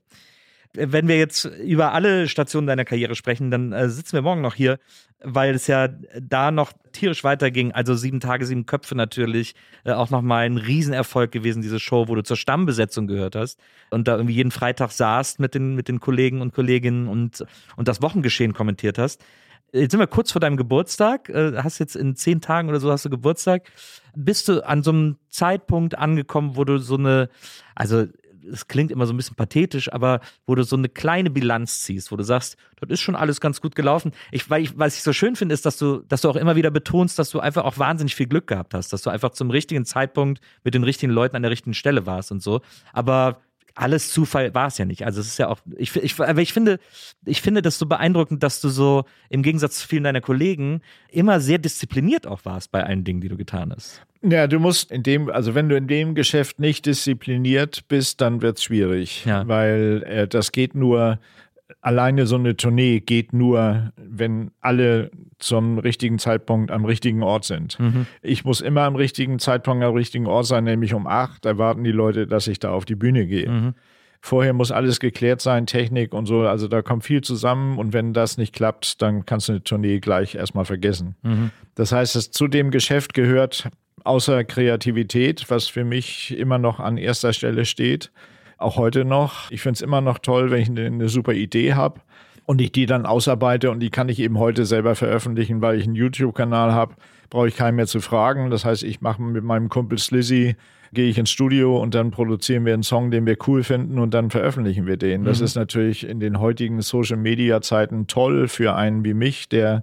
Wenn 0.75 1.09
wir 1.09 1.17
jetzt 1.17 1.45
über 1.45 1.93
alle 1.93 2.29
Stationen 2.29 2.67
deiner 2.67 2.85
Karriere 2.85 3.15
sprechen, 3.15 3.51
dann 3.51 3.73
äh, 3.73 3.89
sitzen 3.89 4.13
wir 4.13 4.23
morgen 4.23 4.43
noch 4.43 4.55
hier, 4.55 4.79
weil 5.23 5.55
es 5.55 5.67
ja 5.67 5.89
da 6.21 6.51
noch 6.51 6.73
tierisch 6.93 7.25
weiterging. 7.25 7.73
Also 7.73 7.95
sieben 7.95 8.21
Tage, 8.21 8.45
sieben 8.45 8.67
Köpfe 8.67 8.95
natürlich. 8.95 9.55
Äh, 9.85 9.93
auch 9.93 10.11
nochmal 10.11 10.45
ein 10.47 10.59
Riesenerfolg 10.59 11.33
gewesen, 11.33 11.63
diese 11.63 11.81
Show, 11.81 12.09
wo 12.09 12.15
du 12.15 12.23
zur 12.23 12.37
Stammbesetzung 12.37 13.07
gehört 13.07 13.35
hast 13.35 13.59
und 13.91 14.09
da 14.09 14.17
irgendwie 14.17 14.35
jeden 14.35 14.51
Freitag 14.51 14.91
saßt 14.91 15.41
mit 15.41 15.55
den, 15.55 15.75
mit 15.75 15.89
den 15.89 16.01
Kollegen 16.01 16.41
und 16.43 16.53
Kolleginnen 16.53 17.09
und, 17.09 17.45
und 17.77 17.89
das 17.89 18.03
Wochengeschehen 18.03 18.53
kommentiert 18.53 18.99
hast. 18.99 19.23
Jetzt 19.73 19.91
sind 19.91 20.01
wir 20.01 20.07
kurz 20.07 20.33
vor 20.33 20.41
deinem 20.41 20.57
Geburtstag, 20.57 21.29
äh, 21.29 21.59
hast 21.63 21.79
jetzt 21.79 21.95
in 21.95 22.17
zehn 22.17 22.41
Tagen 22.41 22.69
oder 22.69 22.81
so 22.81 22.91
hast 22.91 23.05
du 23.05 23.11
Geburtstag. 23.11 23.71
Bist 24.15 24.49
du 24.49 24.67
an 24.67 24.83
so 24.83 24.91
einem 24.91 25.17
Zeitpunkt 25.29 25.97
angekommen, 25.97 26.57
wo 26.57 26.65
du 26.65 26.79
so 26.79 26.97
eine, 26.97 27.29
also 27.75 28.07
es 28.53 28.69
klingt 28.69 28.91
immer 28.91 29.07
so 29.07 29.13
ein 29.13 29.17
bisschen 29.17 29.37
pathetisch, 29.37 29.93
aber 29.93 30.21
wo 30.47 30.55
du 30.55 30.63
so 30.63 30.77
eine 30.77 30.89
kleine 30.89 31.31
Bilanz 31.31 31.81
ziehst, 31.81 32.11
wo 32.13 32.17
du 32.17 32.25
sagst, 32.25 32.57
das 32.81 32.91
ist 32.91 33.01
schon 33.01 33.17
alles 33.17 33.41
ganz 33.41 33.61
gut 33.61 33.75
gelaufen. 33.75 34.13
Ich, 34.31 34.49
weil 34.51 34.63
ich, 34.63 34.79
was 34.79 34.97
ich 34.97 35.03
so 35.03 35.13
schön 35.13 35.37
finde, 35.37 35.55
ist, 35.55 35.67
dass 35.67 35.77
du, 35.77 36.03
dass 36.09 36.23
du 36.23 36.31
auch 36.31 36.37
immer 36.37 36.57
wieder 36.57 36.71
betonst, 36.71 37.19
dass 37.19 37.31
du 37.31 37.41
einfach 37.41 37.65
auch 37.65 37.79
wahnsinnig 37.79 38.15
viel 38.15 38.27
Glück 38.27 38.47
gehabt 38.47 38.75
hast, 38.75 38.93
dass 38.93 39.03
du 39.03 39.11
einfach 39.11 39.31
zum 39.31 39.51
richtigen 39.51 39.85
Zeitpunkt 39.85 40.41
mit 40.65 40.75
den 40.75 40.85
richtigen 40.85 41.13
Leuten 41.13 41.37
an 41.37 41.43
der 41.43 41.51
richtigen 41.51 41.75
Stelle 41.75 42.07
warst 42.07 42.33
und 42.33 42.43
so. 42.43 42.61
Aber 42.93 43.41
alles 43.79 44.11
Zufall 44.11 44.53
war 44.55 44.67
es 44.67 44.79
ja 44.79 44.85
nicht. 44.85 45.05
Also 45.05 45.21
es 45.21 45.29
ist 45.29 45.39
ja 45.39 45.49
auch, 45.49 45.61
ich, 45.77 45.95
ich, 45.97 46.19
aber 46.21 46.43
ich 46.43 46.53
finde, 46.53 46.81
ich 47.25 47.41
finde 47.41 47.63
das 47.63 47.79
so 47.79 47.87
beeindruckend, 47.87 48.43
dass 48.43 48.61
du 48.61 48.69
so 48.69 49.05
im 49.31 49.43
Gegensatz 49.43 49.79
zu 49.79 49.89
vielen 49.89 50.05
deiner 50.05 50.21
Kollegen 50.21 50.81
immer 51.11 51.41
sehr 51.41 51.59
diszipliniert 51.59 52.27
auch 52.27 52.45
warst 52.45 52.73
bei 52.73 52.83
allen 52.85 53.05
Dingen, 53.05 53.21
die 53.21 53.29
du 53.29 53.37
getan 53.37 53.73
hast. 53.75 54.03
Ja, 54.23 54.49
du 54.49 54.59
musst 54.59 54.91
in 54.91 55.05
dem, 55.05 55.31
also 55.31 55.55
wenn 55.55 55.69
du 55.69 55.77
in 55.77 55.87
dem 55.87 56.17
Geschäft 56.17 56.59
nicht 56.59 56.87
diszipliniert 56.87 57.87
bist, 57.87 58.21
dann 58.21 58.43
wird's 58.43 58.65
schwierig. 58.65 59.25
Ja. 59.25 59.47
Weil 59.47 60.03
äh, 60.07 60.27
das 60.27 60.51
geht 60.51 60.75
nur, 60.75 61.21
alleine 61.81 62.27
so 62.27 62.37
eine 62.37 62.57
Tournee 62.57 63.01
geht 63.01 63.33
nur, 63.33 63.93
wenn 63.97 64.51
alle 64.61 65.11
zum 65.39 65.79
richtigen 65.79 66.19
Zeitpunkt 66.19 66.71
am 66.71 66.85
richtigen 66.85 67.23
Ort 67.23 67.45
sind. 67.45 67.79
Ich 68.23 68.45
muss 68.45 68.61
immer 68.61 68.83
am 68.83 68.97
richtigen 68.97 69.39
Zeitpunkt 69.39 69.85
am 69.85 69.95
richtigen 69.95 70.27
Ort 70.27 70.47
sein, 70.47 70.65
nämlich 70.65 70.95
um 70.95 71.07
acht 71.07 71.47
erwarten 71.47 71.85
die 71.85 71.93
Leute, 71.93 72.27
dass 72.27 72.47
ich 72.49 72.59
da 72.59 72.71
auf 72.73 72.85
die 72.85 72.97
Bühne 72.97 73.27
gehe. 73.27 73.75
Vorher 74.21 74.53
muss 74.53 74.73
alles 74.73 74.99
geklärt 74.99 75.41
sein, 75.41 75.67
Technik 75.67 76.13
und 76.13 76.27
so. 76.27 76.41
Also 76.41 76.67
da 76.67 76.83
kommt 76.83 77.05
viel 77.05 77.21
zusammen 77.21 77.79
und 77.79 77.93
wenn 77.93 78.13
das 78.13 78.37
nicht 78.37 78.53
klappt, 78.53 79.01
dann 79.01 79.25
kannst 79.25 79.49
du 79.49 79.53
eine 79.53 79.63
Tournee 79.63 80.01
gleich 80.01 80.35
erstmal 80.35 80.65
vergessen. 80.65 81.15
Das 81.77 81.93
heißt, 81.93 82.17
dass 82.17 82.33
zu 82.33 82.49
dem 82.49 82.73
Geschäft 82.73 83.15
gehört 83.15 83.69
außer 84.03 84.43
Kreativität, 84.43 85.45
was 85.49 85.69
für 85.69 85.85
mich 85.85 86.37
immer 86.37 86.59
noch 86.59 86.81
an 86.81 86.97
erster 86.97 87.33
Stelle 87.33 87.65
steht, 87.65 88.11
auch 88.59 88.77
heute 88.77 89.05
noch. 89.05 89.51
Ich 89.51 89.61
finde 89.63 89.75
es 89.77 89.81
immer 89.83 90.01
noch 90.01 90.19
toll, 90.19 90.51
wenn 90.51 90.61
ich 90.61 90.69
eine, 90.69 90.87
eine 90.87 91.09
super 91.09 91.33
Idee 91.33 91.75
habe 91.75 92.01
und 92.45 92.61
ich 92.61 92.73
die 92.73 92.87
dann 92.87 93.07
ausarbeite 93.07 93.71
und 93.71 93.81
die 93.81 93.91
kann 93.91 94.09
ich 94.09 94.19
eben 94.21 94.39
heute 94.39 94.67
selber 94.67 94.95
veröffentlichen, 94.95 95.63
weil 95.63 95.79
ich 95.79 95.85
einen 95.85 95.95
YouTube-Kanal 95.95 96.73
habe, 96.73 96.95
brauche 97.31 97.49
ich 97.49 97.57
keinen 97.57 97.77
mehr 97.77 97.87
zu 97.87 98.01
fragen. 98.01 98.51
Das 98.51 98.65
heißt, 98.65 98.83
ich 98.83 99.01
mache 99.01 99.23
mit 99.23 99.45
meinem 99.45 99.69
Kumpel 99.69 99.99
Slizzy, 99.99 100.57
gehe 100.93 101.09
ich 101.11 101.19
ins 101.19 101.31
Studio 101.31 101.79
und 101.81 101.95
dann 101.95 102.11
produzieren 102.11 102.65
wir 102.65 102.73
einen 102.75 102.83
Song, 102.83 103.11
den 103.11 103.27
wir 103.27 103.37
cool 103.47 103.63
finden 103.63 103.99
und 103.99 104.15
dann 104.15 104.31
veröffentlichen 104.31 104.87
wir 104.87 104.97
den. 104.97 105.25
Das 105.25 105.41
ist 105.43 105.55
natürlich 105.55 106.09
in 106.09 106.19
den 106.21 106.41
heutigen 106.41 106.81
Social-Media-Zeiten 106.81 108.07
toll 108.07 108.49
für 108.49 108.75
einen 108.75 109.05
wie 109.05 109.15
mich, 109.15 109.49
der 109.49 109.83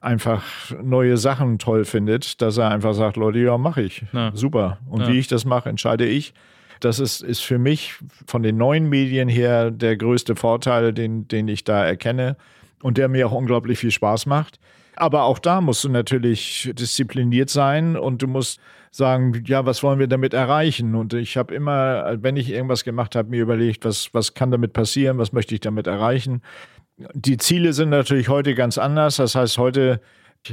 einfach 0.00 0.44
neue 0.82 1.16
Sachen 1.16 1.58
toll 1.58 1.84
findet, 1.84 2.40
dass 2.42 2.58
er 2.58 2.70
einfach 2.70 2.94
sagt, 2.94 3.16
Leute, 3.16 3.38
ja, 3.40 3.58
mache 3.58 3.82
ich. 3.82 4.04
Ja. 4.12 4.30
Super. 4.34 4.78
Und 4.88 5.00
Ja. 5.02 5.08
wie 5.08 5.18
ich 5.18 5.26
das 5.28 5.44
mache, 5.44 5.68
entscheide 5.68 6.04
ich. 6.06 6.34
Das 6.80 6.98
ist, 6.98 7.20
ist 7.22 7.40
für 7.40 7.58
mich 7.58 7.94
von 8.26 8.42
den 8.42 8.56
neuen 8.56 8.88
Medien 8.88 9.28
her 9.28 9.70
der 9.70 9.96
größte 9.96 10.36
Vorteil, 10.36 10.92
den, 10.92 11.28
den 11.28 11.48
ich 11.48 11.64
da 11.64 11.84
erkenne 11.84 12.36
und 12.82 12.98
der 12.98 13.08
mir 13.08 13.26
auch 13.26 13.32
unglaublich 13.32 13.78
viel 13.78 13.90
Spaß 13.90 14.26
macht. 14.26 14.58
Aber 14.96 15.24
auch 15.24 15.38
da 15.38 15.60
musst 15.60 15.82
du 15.84 15.88
natürlich 15.88 16.70
diszipliniert 16.74 17.50
sein 17.50 17.96
und 17.96 18.22
du 18.22 18.28
musst 18.28 18.60
sagen, 18.90 19.42
ja, 19.46 19.66
was 19.66 19.82
wollen 19.82 19.98
wir 19.98 20.06
damit 20.06 20.34
erreichen? 20.34 20.94
Und 20.94 21.14
ich 21.14 21.36
habe 21.36 21.52
immer, 21.52 22.16
wenn 22.22 22.36
ich 22.36 22.50
irgendwas 22.50 22.84
gemacht 22.84 23.16
habe, 23.16 23.30
mir 23.30 23.42
überlegt, 23.42 23.84
was, 23.84 24.10
was 24.12 24.34
kann 24.34 24.52
damit 24.52 24.72
passieren, 24.72 25.18
was 25.18 25.32
möchte 25.32 25.54
ich 25.54 25.60
damit 25.60 25.88
erreichen. 25.88 26.42
Die 26.96 27.38
Ziele 27.38 27.72
sind 27.72 27.88
natürlich 27.88 28.28
heute 28.28 28.54
ganz 28.54 28.78
anders. 28.78 29.16
Das 29.16 29.34
heißt, 29.34 29.58
heute 29.58 30.00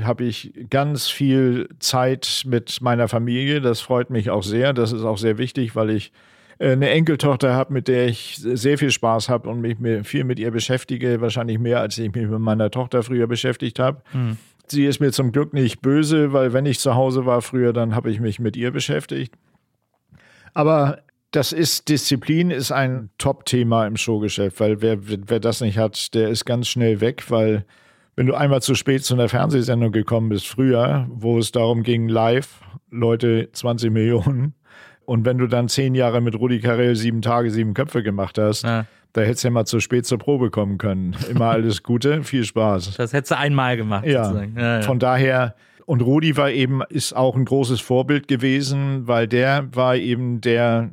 habe 0.04 0.24
ich 0.24 0.54
ganz 0.70 1.10
viel 1.10 1.70
Zeit 1.80 2.44
mit 2.46 2.82
meiner 2.82 3.08
Familie. 3.08 3.62
Das 3.62 3.82
freut 3.82 4.10
mich 4.10 4.30
auch 4.30 4.44
sehr. 4.44 4.74
Das 4.74 4.92
ist 4.92 5.04
auch 5.04 5.18
sehr 5.18 5.38
wichtig, 5.38 5.76
weil 5.76 5.90
ich 5.90 6.12
äh, 6.60 6.72
eine 6.72 6.90
Enkeltochter 6.90 7.54
habe, 7.54 7.74
mit 7.74 7.88
der 7.88 8.08
ich 8.08 8.38
sehr 8.38 8.78
viel 8.78 8.92
Spaß 8.92 9.30
habe 9.30 9.50
und 9.50 9.62
mich 9.62 9.78
viel 10.08 10.24
mit 10.24 10.40
ihr 10.40 10.52
beschäftige. 10.52 11.22
Wahrscheinlich 11.22 11.60
mehr, 11.60 11.82
als 11.82 11.98
ich 11.98 12.14
mich 12.14 12.28
mit 12.28 12.40
meiner 12.40 12.72
Tochter 12.72 13.04
früher 13.04 13.28
beschäftigt 13.28 13.80
habe. 13.80 14.02
Sie 14.68 14.86
ist 14.86 15.02
mir 15.02 15.12
zum 15.12 15.34
Glück 15.34 15.54
nicht 15.54 15.82
böse, 15.82 16.32
weil 16.32 16.54
wenn 16.54 16.66
ich 16.66 16.80
zu 16.80 16.96
Hause 16.96 17.26
war 17.26 17.42
früher, 17.42 17.74
dann 17.74 17.94
habe 17.94 18.10
ich 18.10 18.22
mich 18.22 18.40
mit 18.40 18.56
ihr 18.56 18.72
beschäftigt. 18.72 19.36
Aber 20.54 21.00
das 21.32 21.52
ist, 21.52 21.90
Disziplin 21.90 22.52
ist 22.52 22.72
ein 22.72 23.10
Top-Thema 23.18 23.88
im 23.88 23.98
Showgeschäft, 23.98 24.60
weil 24.60 24.82
wer, 24.82 24.98
wer 25.02 25.40
das 25.40 25.62
nicht 25.62 25.78
hat, 25.78 26.14
der 26.14 26.30
ist 26.30 26.46
ganz 26.46 26.68
schnell 26.68 27.02
weg, 27.02 27.26
weil 27.30 27.66
wenn 28.16 28.28
du 28.28 28.34
einmal 28.36 28.62
zu 28.62 28.76
spät 28.76 29.04
zu 29.04 29.14
einer 29.14 29.30
Fernsehsendung 29.30 29.92
gekommen 29.92 30.30
bist, 30.30 30.48
früher, 30.48 31.08
wo 31.10 31.38
es 31.40 31.52
darum 31.52 31.84
ging, 31.84 32.08
live, 32.08 32.62
Leute 32.90 33.50
20 33.54 33.92
Millionen, 33.92 34.54
und 35.06 35.26
wenn 35.26 35.38
du 35.38 35.48
dann 35.48 35.68
zehn 35.68 35.96
Jahre 35.96 36.22
mit 36.22 36.36
Rudi 36.36 36.60
Carell 36.60 36.96
sieben 36.96 37.22
Tage, 37.22 37.50
sieben 37.52 37.74
Köpfe 37.74 38.04
gemacht 38.04 38.38
hast, 38.38 38.64
Ja. 38.64 38.86
da 39.14 39.22
hättest 39.22 39.44
du 39.44 39.48
ja 39.48 39.52
mal 39.52 39.66
zu 39.66 39.80
spät 39.80 40.06
zur 40.06 40.20
Probe 40.20 40.52
kommen 40.52 40.78
können. 40.78 41.16
Immer 41.30 41.48
alles 41.48 41.84
Gute, 41.84 42.24
viel 42.24 42.44
Spaß. 42.46 42.96
Das 42.96 43.12
hättest 43.12 43.32
du 43.32 43.38
einmal 43.38 43.76
gemacht. 43.78 44.06
Ja, 44.06 44.44
ja. 44.56 44.82
von 44.84 45.00
daher, 45.00 45.56
und 45.86 46.02
Rudi 46.02 46.38
war 46.38 46.52
eben, 46.52 46.82
ist 46.90 47.14
auch 47.16 47.36
ein 47.36 47.44
großes 47.46 47.82
Vorbild 47.82 48.28
gewesen, 48.28 49.08
weil 49.08 49.28
der 49.28 49.68
war 49.76 49.96
eben 49.98 50.40
der 50.40 50.92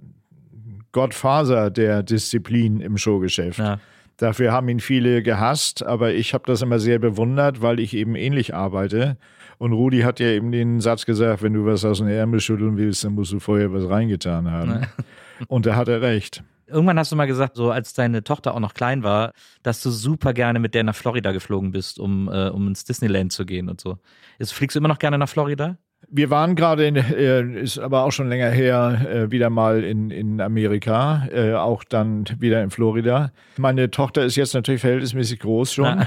Gottfaser 0.92 1.70
der 1.70 2.02
Disziplin 2.02 2.80
im 2.80 2.96
Showgeschäft. 2.96 3.58
Ja. 3.58 3.78
Dafür 4.18 4.50
haben 4.50 4.68
ihn 4.68 4.80
viele 4.80 5.22
gehasst, 5.22 5.86
aber 5.86 6.12
ich 6.12 6.34
habe 6.34 6.44
das 6.46 6.60
immer 6.60 6.80
sehr 6.80 6.98
bewundert, 6.98 7.62
weil 7.62 7.78
ich 7.78 7.94
eben 7.94 8.16
ähnlich 8.16 8.52
arbeite. 8.52 9.16
Und 9.58 9.72
Rudi 9.72 10.00
hat 10.00 10.18
ja 10.18 10.26
eben 10.26 10.50
den 10.50 10.80
Satz 10.80 11.06
gesagt, 11.06 11.42
wenn 11.42 11.52
du 11.52 11.64
was 11.64 11.84
aus 11.84 11.98
dem 11.98 12.08
Ärmel 12.08 12.40
schütteln 12.40 12.76
willst, 12.76 13.04
dann 13.04 13.14
musst 13.14 13.32
du 13.32 13.38
vorher 13.38 13.72
was 13.72 13.88
reingetan 13.88 14.50
haben. 14.50 14.86
Und 15.46 15.66
da 15.66 15.76
hat 15.76 15.86
er 15.86 16.02
recht. 16.02 16.42
Irgendwann 16.66 16.98
hast 16.98 17.12
du 17.12 17.16
mal 17.16 17.26
gesagt, 17.26 17.54
so 17.54 17.70
als 17.70 17.94
deine 17.94 18.24
Tochter 18.24 18.54
auch 18.54 18.60
noch 18.60 18.74
klein 18.74 19.04
war, 19.04 19.32
dass 19.62 19.82
du 19.82 19.90
super 19.90 20.34
gerne 20.34 20.58
mit 20.58 20.74
der 20.74 20.82
nach 20.82 20.96
Florida 20.96 21.30
geflogen 21.30 21.70
bist, 21.70 22.00
um, 22.00 22.28
äh, 22.28 22.48
um 22.48 22.66
ins 22.66 22.84
Disneyland 22.84 23.32
zu 23.32 23.46
gehen 23.46 23.68
und 23.68 23.80
so. 23.80 23.98
Jetzt 24.40 24.52
fliegst 24.52 24.74
du 24.74 24.80
immer 24.80 24.88
noch 24.88 24.98
gerne 24.98 25.16
nach 25.16 25.28
Florida? 25.28 25.78
Wir 26.10 26.30
waren 26.30 26.56
gerade, 26.56 26.86
in, 26.86 26.96
äh, 26.96 27.42
ist 27.60 27.78
aber 27.78 28.04
auch 28.04 28.12
schon 28.12 28.28
länger 28.28 28.48
her, 28.48 29.06
äh, 29.10 29.30
wieder 29.30 29.50
mal 29.50 29.84
in, 29.84 30.10
in 30.10 30.40
Amerika, 30.40 31.28
äh, 31.30 31.52
auch 31.52 31.84
dann 31.84 32.24
wieder 32.38 32.62
in 32.62 32.70
Florida. 32.70 33.30
Meine 33.58 33.90
Tochter 33.90 34.24
ist 34.24 34.36
jetzt 34.36 34.54
natürlich 34.54 34.80
verhältnismäßig 34.80 35.40
groß 35.40 35.74
schon. 35.74 36.06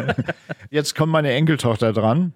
jetzt 0.70 0.94
kommt 0.94 1.12
meine 1.12 1.32
Enkeltochter 1.32 1.94
dran. 1.94 2.34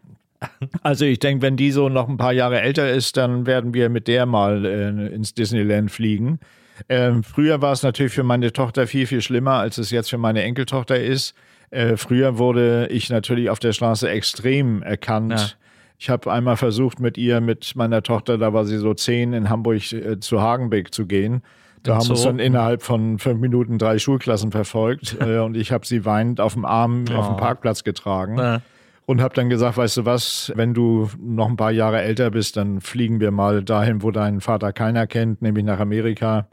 Also 0.83 1.05
ich 1.05 1.19
denke, 1.19 1.43
wenn 1.43 1.57
die 1.57 1.71
so 1.71 1.89
noch 1.89 2.09
ein 2.09 2.17
paar 2.17 2.33
Jahre 2.33 2.61
älter 2.61 2.91
ist, 2.91 3.17
dann 3.17 3.47
werden 3.47 3.75
wir 3.75 3.89
mit 3.89 4.09
der 4.09 4.27
mal 4.27 4.65
äh, 4.65 5.15
ins 5.15 5.35
Disneyland 5.35 5.91
fliegen. 5.91 6.41
Ähm, 6.89 7.23
früher 7.23 7.63
war 7.63 7.73
es 7.73 7.83
natürlich 7.83 8.13
für 8.13 8.23
meine 8.23 8.53
Tochter 8.53 8.87
viel, 8.87 9.07
viel 9.07 9.23
schlimmer, 9.23 9.53
als 9.53 9.79
es 9.79 9.91
jetzt 9.91 10.11
für 10.11 10.19
meine 10.19 10.43
Enkeltochter 10.43 11.01
ist. 11.01 11.35
Äh, 11.71 11.97
früher 11.97 12.39
wurde 12.39 12.89
ich 12.91 13.11
natürlich 13.11 13.51
auf 13.51 13.59
der 13.59 13.73
Straße 13.73 14.09
extrem 14.09 14.83
erkannt. 14.83 15.33
Ja. 15.33 15.66
Ich 15.99 16.11
habe 16.11 16.31
einmal 16.31 16.57
versucht, 16.57 17.01
mit 17.01 17.17
ihr, 17.17 17.41
mit 17.41 17.75
meiner 17.77 18.03
Tochter, 18.03 18.39
da 18.39 18.53
war 18.53 18.65
sie 18.65 18.79
so 18.79 18.95
zehn, 18.95 19.33
in 19.33 19.49
Hamburg 19.49 19.93
äh, 19.93 20.21
zu 20.21 20.41
Hagenbeck 20.41 20.93
zu 20.93 21.07
gehen. 21.07 21.43
Da 21.83 21.97
haben 21.97 22.11
uns 22.11 22.23
dann 22.23 22.39
innerhalb 22.39 22.83
von 22.83 23.19
fünf 23.19 23.41
Minuten 23.41 23.79
drei 23.79 23.99
Schulklassen 23.99 24.51
verfolgt 24.51 25.17
äh, 25.21 25.39
und 25.39 25.57
ich 25.57 25.73
habe 25.73 25.87
sie 25.87 26.05
weinend 26.05 26.41
auf 26.41 26.55
dem 26.55 26.65
Arm 26.65 27.05
oh. 27.11 27.15
auf 27.15 27.29
dem 27.29 27.37
Parkplatz 27.37 27.85
getragen. 27.85 28.39
Ja 28.39 28.61
und 29.07 29.21
habe 29.23 29.35
dann 29.35 29.49
gesagt, 29.49 29.77
weißt 29.77 29.99
du 29.99 30.05
was, 30.05 30.53
wenn 30.57 30.75
du 30.75 31.09
noch 31.19 31.49
ein 31.49 31.57
paar 31.57 31.71
Jahre 31.71 32.03
älter 32.03 32.31
bist, 32.31 32.57
dann 32.57 32.81
fliegen 32.81 33.21
wir 33.21 33.31
mal 33.31 33.63
dahin, 33.63 34.03
wo 34.03 34.11
deinen 34.11 34.41
Vater 34.41 34.73
keiner 34.73 35.07
kennt, 35.07 35.43
nämlich 35.43 35.65
nach 35.65 35.79
Amerika. 35.79 36.49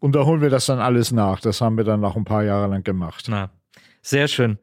Und 0.00 0.16
da 0.16 0.24
holen 0.24 0.40
wir 0.40 0.50
das 0.50 0.66
dann 0.66 0.80
alles 0.80 1.12
nach. 1.12 1.40
Das 1.40 1.60
haben 1.60 1.76
wir 1.76 1.84
dann 1.84 2.00
noch 2.00 2.16
ein 2.16 2.24
paar 2.24 2.42
Jahre 2.42 2.66
lang 2.66 2.82
gemacht. 2.82 3.26
Na, 3.28 3.50
sehr 4.02 4.26
schön. 4.26 4.58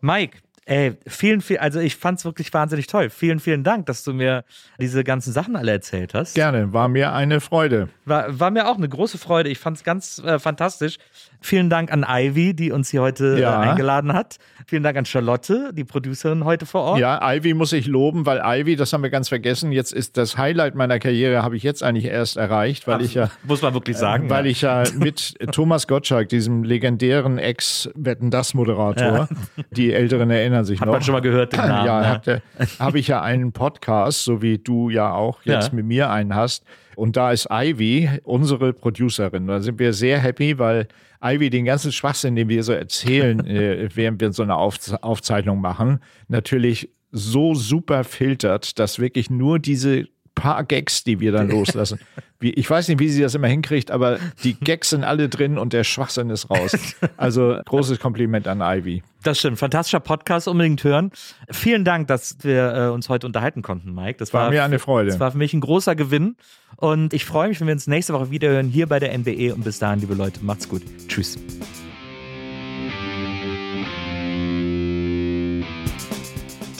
Mike, 0.00 0.38
Ey, 0.64 0.92
vielen, 1.08 1.40
vielen, 1.40 1.60
also 1.60 1.80
ich 1.80 1.96
fand 1.96 2.20
es 2.20 2.24
wirklich 2.24 2.54
wahnsinnig 2.54 2.86
toll. 2.86 3.10
Vielen, 3.10 3.40
vielen 3.40 3.64
Dank, 3.64 3.86
dass 3.86 4.04
du 4.04 4.12
mir 4.12 4.44
diese 4.78 5.02
ganzen 5.02 5.32
Sachen 5.32 5.56
alle 5.56 5.72
erzählt 5.72 6.14
hast. 6.14 6.34
Gerne, 6.34 6.72
war 6.72 6.86
mir 6.86 7.12
eine 7.12 7.40
Freude. 7.40 7.88
War, 8.04 8.38
war 8.38 8.52
mir 8.52 8.68
auch 8.68 8.76
eine 8.76 8.88
große 8.88 9.18
Freude. 9.18 9.50
Ich 9.50 9.58
fand 9.58 9.78
es 9.78 9.82
ganz 9.82 10.22
äh, 10.24 10.38
fantastisch. 10.38 10.98
Vielen 11.40 11.68
Dank 11.68 11.92
an 11.92 12.06
Ivy, 12.08 12.54
die 12.54 12.70
uns 12.70 12.90
hier 12.90 13.02
heute 13.02 13.38
äh, 13.38 13.40
ja. 13.40 13.60
äh, 13.60 13.70
eingeladen 13.70 14.12
hat. 14.12 14.36
Vielen 14.68 14.84
Dank 14.84 14.96
an 14.96 15.04
Charlotte, 15.04 15.72
die 15.72 15.82
Producerin 15.82 16.44
heute 16.44 16.64
vor 16.64 16.82
Ort. 16.82 17.00
Ja, 17.00 17.20
Ivy 17.34 17.54
muss 17.54 17.72
ich 17.72 17.88
loben, 17.88 18.24
weil 18.24 18.40
Ivy, 18.44 18.76
das 18.76 18.92
haben 18.92 19.02
wir 19.02 19.10
ganz 19.10 19.28
vergessen, 19.28 19.72
jetzt 19.72 19.92
ist 19.92 20.16
das 20.16 20.38
Highlight 20.38 20.76
meiner 20.76 21.00
Karriere, 21.00 21.42
habe 21.42 21.56
ich 21.56 21.64
jetzt 21.64 21.82
eigentlich 21.82 22.04
erst 22.04 22.36
erreicht, 22.36 22.86
weil 22.86 22.98
Ach, 22.98 23.04
ich 23.04 23.14
ja. 23.14 23.30
Muss 23.42 23.62
man 23.62 23.74
wirklich 23.74 23.96
sagen. 23.96 24.26
Äh, 24.26 24.30
weil 24.30 24.44
ja. 24.44 24.50
ich 24.52 24.62
ja 24.62 24.84
mit 24.94 25.34
Thomas 25.50 25.88
Gottschalk, 25.88 26.28
diesem 26.28 26.62
legendären 26.62 27.38
Ex-Wetten 27.38 28.30
das 28.30 28.54
Moderator, 28.54 29.28
ja. 29.56 29.64
die 29.72 29.92
Älteren 29.92 30.30
erinnern 30.30 30.51
sich 30.64 30.80
Hat 30.80 30.86
noch. 30.86 30.94
Hat 30.94 31.00
man 31.00 31.04
schon 31.04 31.12
mal 31.12 31.20
gehört, 31.20 31.52
den 31.52 31.60
Namen. 31.60 31.86
Ja, 31.86 32.20
ne? 32.24 32.42
habe 32.78 32.98
ich 32.98 33.08
ja 33.08 33.22
einen 33.22 33.52
Podcast, 33.52 34.24
so 34.24 34.42
wie 34.42 34.58
du 34.58 34.90
ja 34.90 35.12
auch 35.12 35.42
jetzt 35.44 35.72
mit 35.72 35.86
mir 35.86 36.10
einen 36.10 36.34
hast. 36.34 36.64
Und 36.96 37.16
da 37.16 37.32
ist 37.32 37.48
Ivy 37.50 38.10
unsere 38.24 38.72
Producerin. 38.72 39.46
Da 39.46 39.60
sind 39.60 39.78
wir 39.78 39.92
sehr 39.92 40.18
happy, 40.18 40.58
weil 40.58 40.88
Ivy 41.24 41.50
den 41.50 41.64
ganzen 41.64 41.92
Schwachsinn, 41.92 42.36
den 42.36 42.48
wir 42.48 42.62
so 42.62 42.72
erzählen, 42.72 43.40
äh, 43.46 43.88
während 43.94 44.20
wir 44.20 44.32
so 44.32 44.42
eine 44.42 44.56
Aufze 44.56 45.02
Aufzeichnung 45.02 45.60
machen, 45.60 46.00
natürlich 46.28 46.90
so 47.10 47.54
super 47.54 48.04
filtert, 48.04 48.78
dass 48.78 48.98
wirklich 48.98 49.30
nur 49.30 49.58
diese 49.58 50.06
paar 50.34 50.64
Gags, 50.64 51.04
die 51.04 51.20
wir 51.20 51.32
dann 51.32 51.48
loslassen. 51.50 51.98
Wie, 52.40 52.50
ich 52.50 52.68
weiß 52.68 52.88
nicht, 52.88 52.98
wie 52.98 53.08
sie 53.08 53.22
das 53.22 53.34
immer 53.34 53.46
hinkriegt, 53.46 53.90
aber 53.90 54.18
die 54.42 54.54
Gags 54.54 54.90
sind 54.90 55.04
alle 55.04 55.28
drin 55.28 55.58
und 55.58 55.72
der 55.72 55.84
Schwachsinn 55.84 56.30
ist 56.30 56.50
raus. 56.50 56.76
Also 57.16 57.58
großes 57.64 58.00
Kompliment 58.00 58.48
an 58.48 58.60
Ivy. 58.60 59.02
Das 59.22 59.38
stimmt. 59.38 59.58
Fantastischer 59.58 60.00
Podcast, 60.00 60.48
unbedingt 60.48 60.82
hören. 60.82 61.12
Vielen 61.50 61.84
Dank, 61.84 62.08
dass 62.08 62.38
wir 62.42 62.74
äh, 62.74 62.88
uns 62.88 63.08
heute 63.08 63.26
unterhalten 63.26 63.62
konnten, 63.62 63.94
Mike. 63.94 64.18
Das 64.18 64.34
war, 64.34 64.44
war 64.44 64.50
mir 64.50 64.64
eine 64.64 64.80
Freude. 64.80 65.10
Das 65.10 65.20
war 65.20 65.30
für 65.30 65.38
mich 65.38 65.54
ein 65.54 65.60
großer 65.60 65.94
Gewinn. 65.94 66.36
Und 66.76 67.14
ich 67.14 67.24
freue 67.24 67.48
mich, 67.48 67.60
wenn 67.60 67.68
wir 67.68 67.74
uns 67.74 67.86
nächste 67.86 68.12
Woche 68.12 68.30
wieder 68.30 68.48
hören 68.48 68.68
hier 68.68 68.88
bei 68.88 68.98
der 68.98 69.16
NBE. 69.16 69.54
Und 69.54 69.62
bis 69.62 69.78
dahin, 69.78 70.00
liebe 70.00 70.14
Leute, 70.14 70.40
macht's 70.42 70.68
gut. 70.68 70.82
Tschüss. 71.06 71.38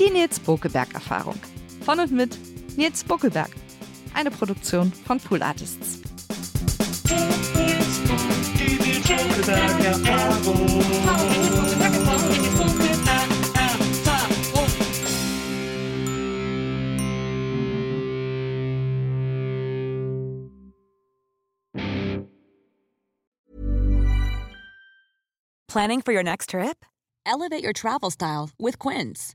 Die 0.00 0.10
Nils 0.10 0.40
Bokeberg-Erfahrung. 0.40 1.36
Von 1.84 2.00
und 2.00 2.10
mit 2.10 2.36
Nils 2.76 3.04
Buckelberg. 3.04 3.50
Eine 4.14 4.30
Produktion 4.30 4.92
von 4.92 5.18
Pool 5.20 5.42
Artists. 5.42 6.00
Planning 25.68 26.02
for 26.02 26.12
your 26.12 26.22
next 26.22 26.50
trip? 26.50 26.84
Elevate 27.24 27.64
your 27.64 27.72
travel 27.72 28.10
style 28.10 28.50
with 28.58 28.78
Quince. 28.78 29.34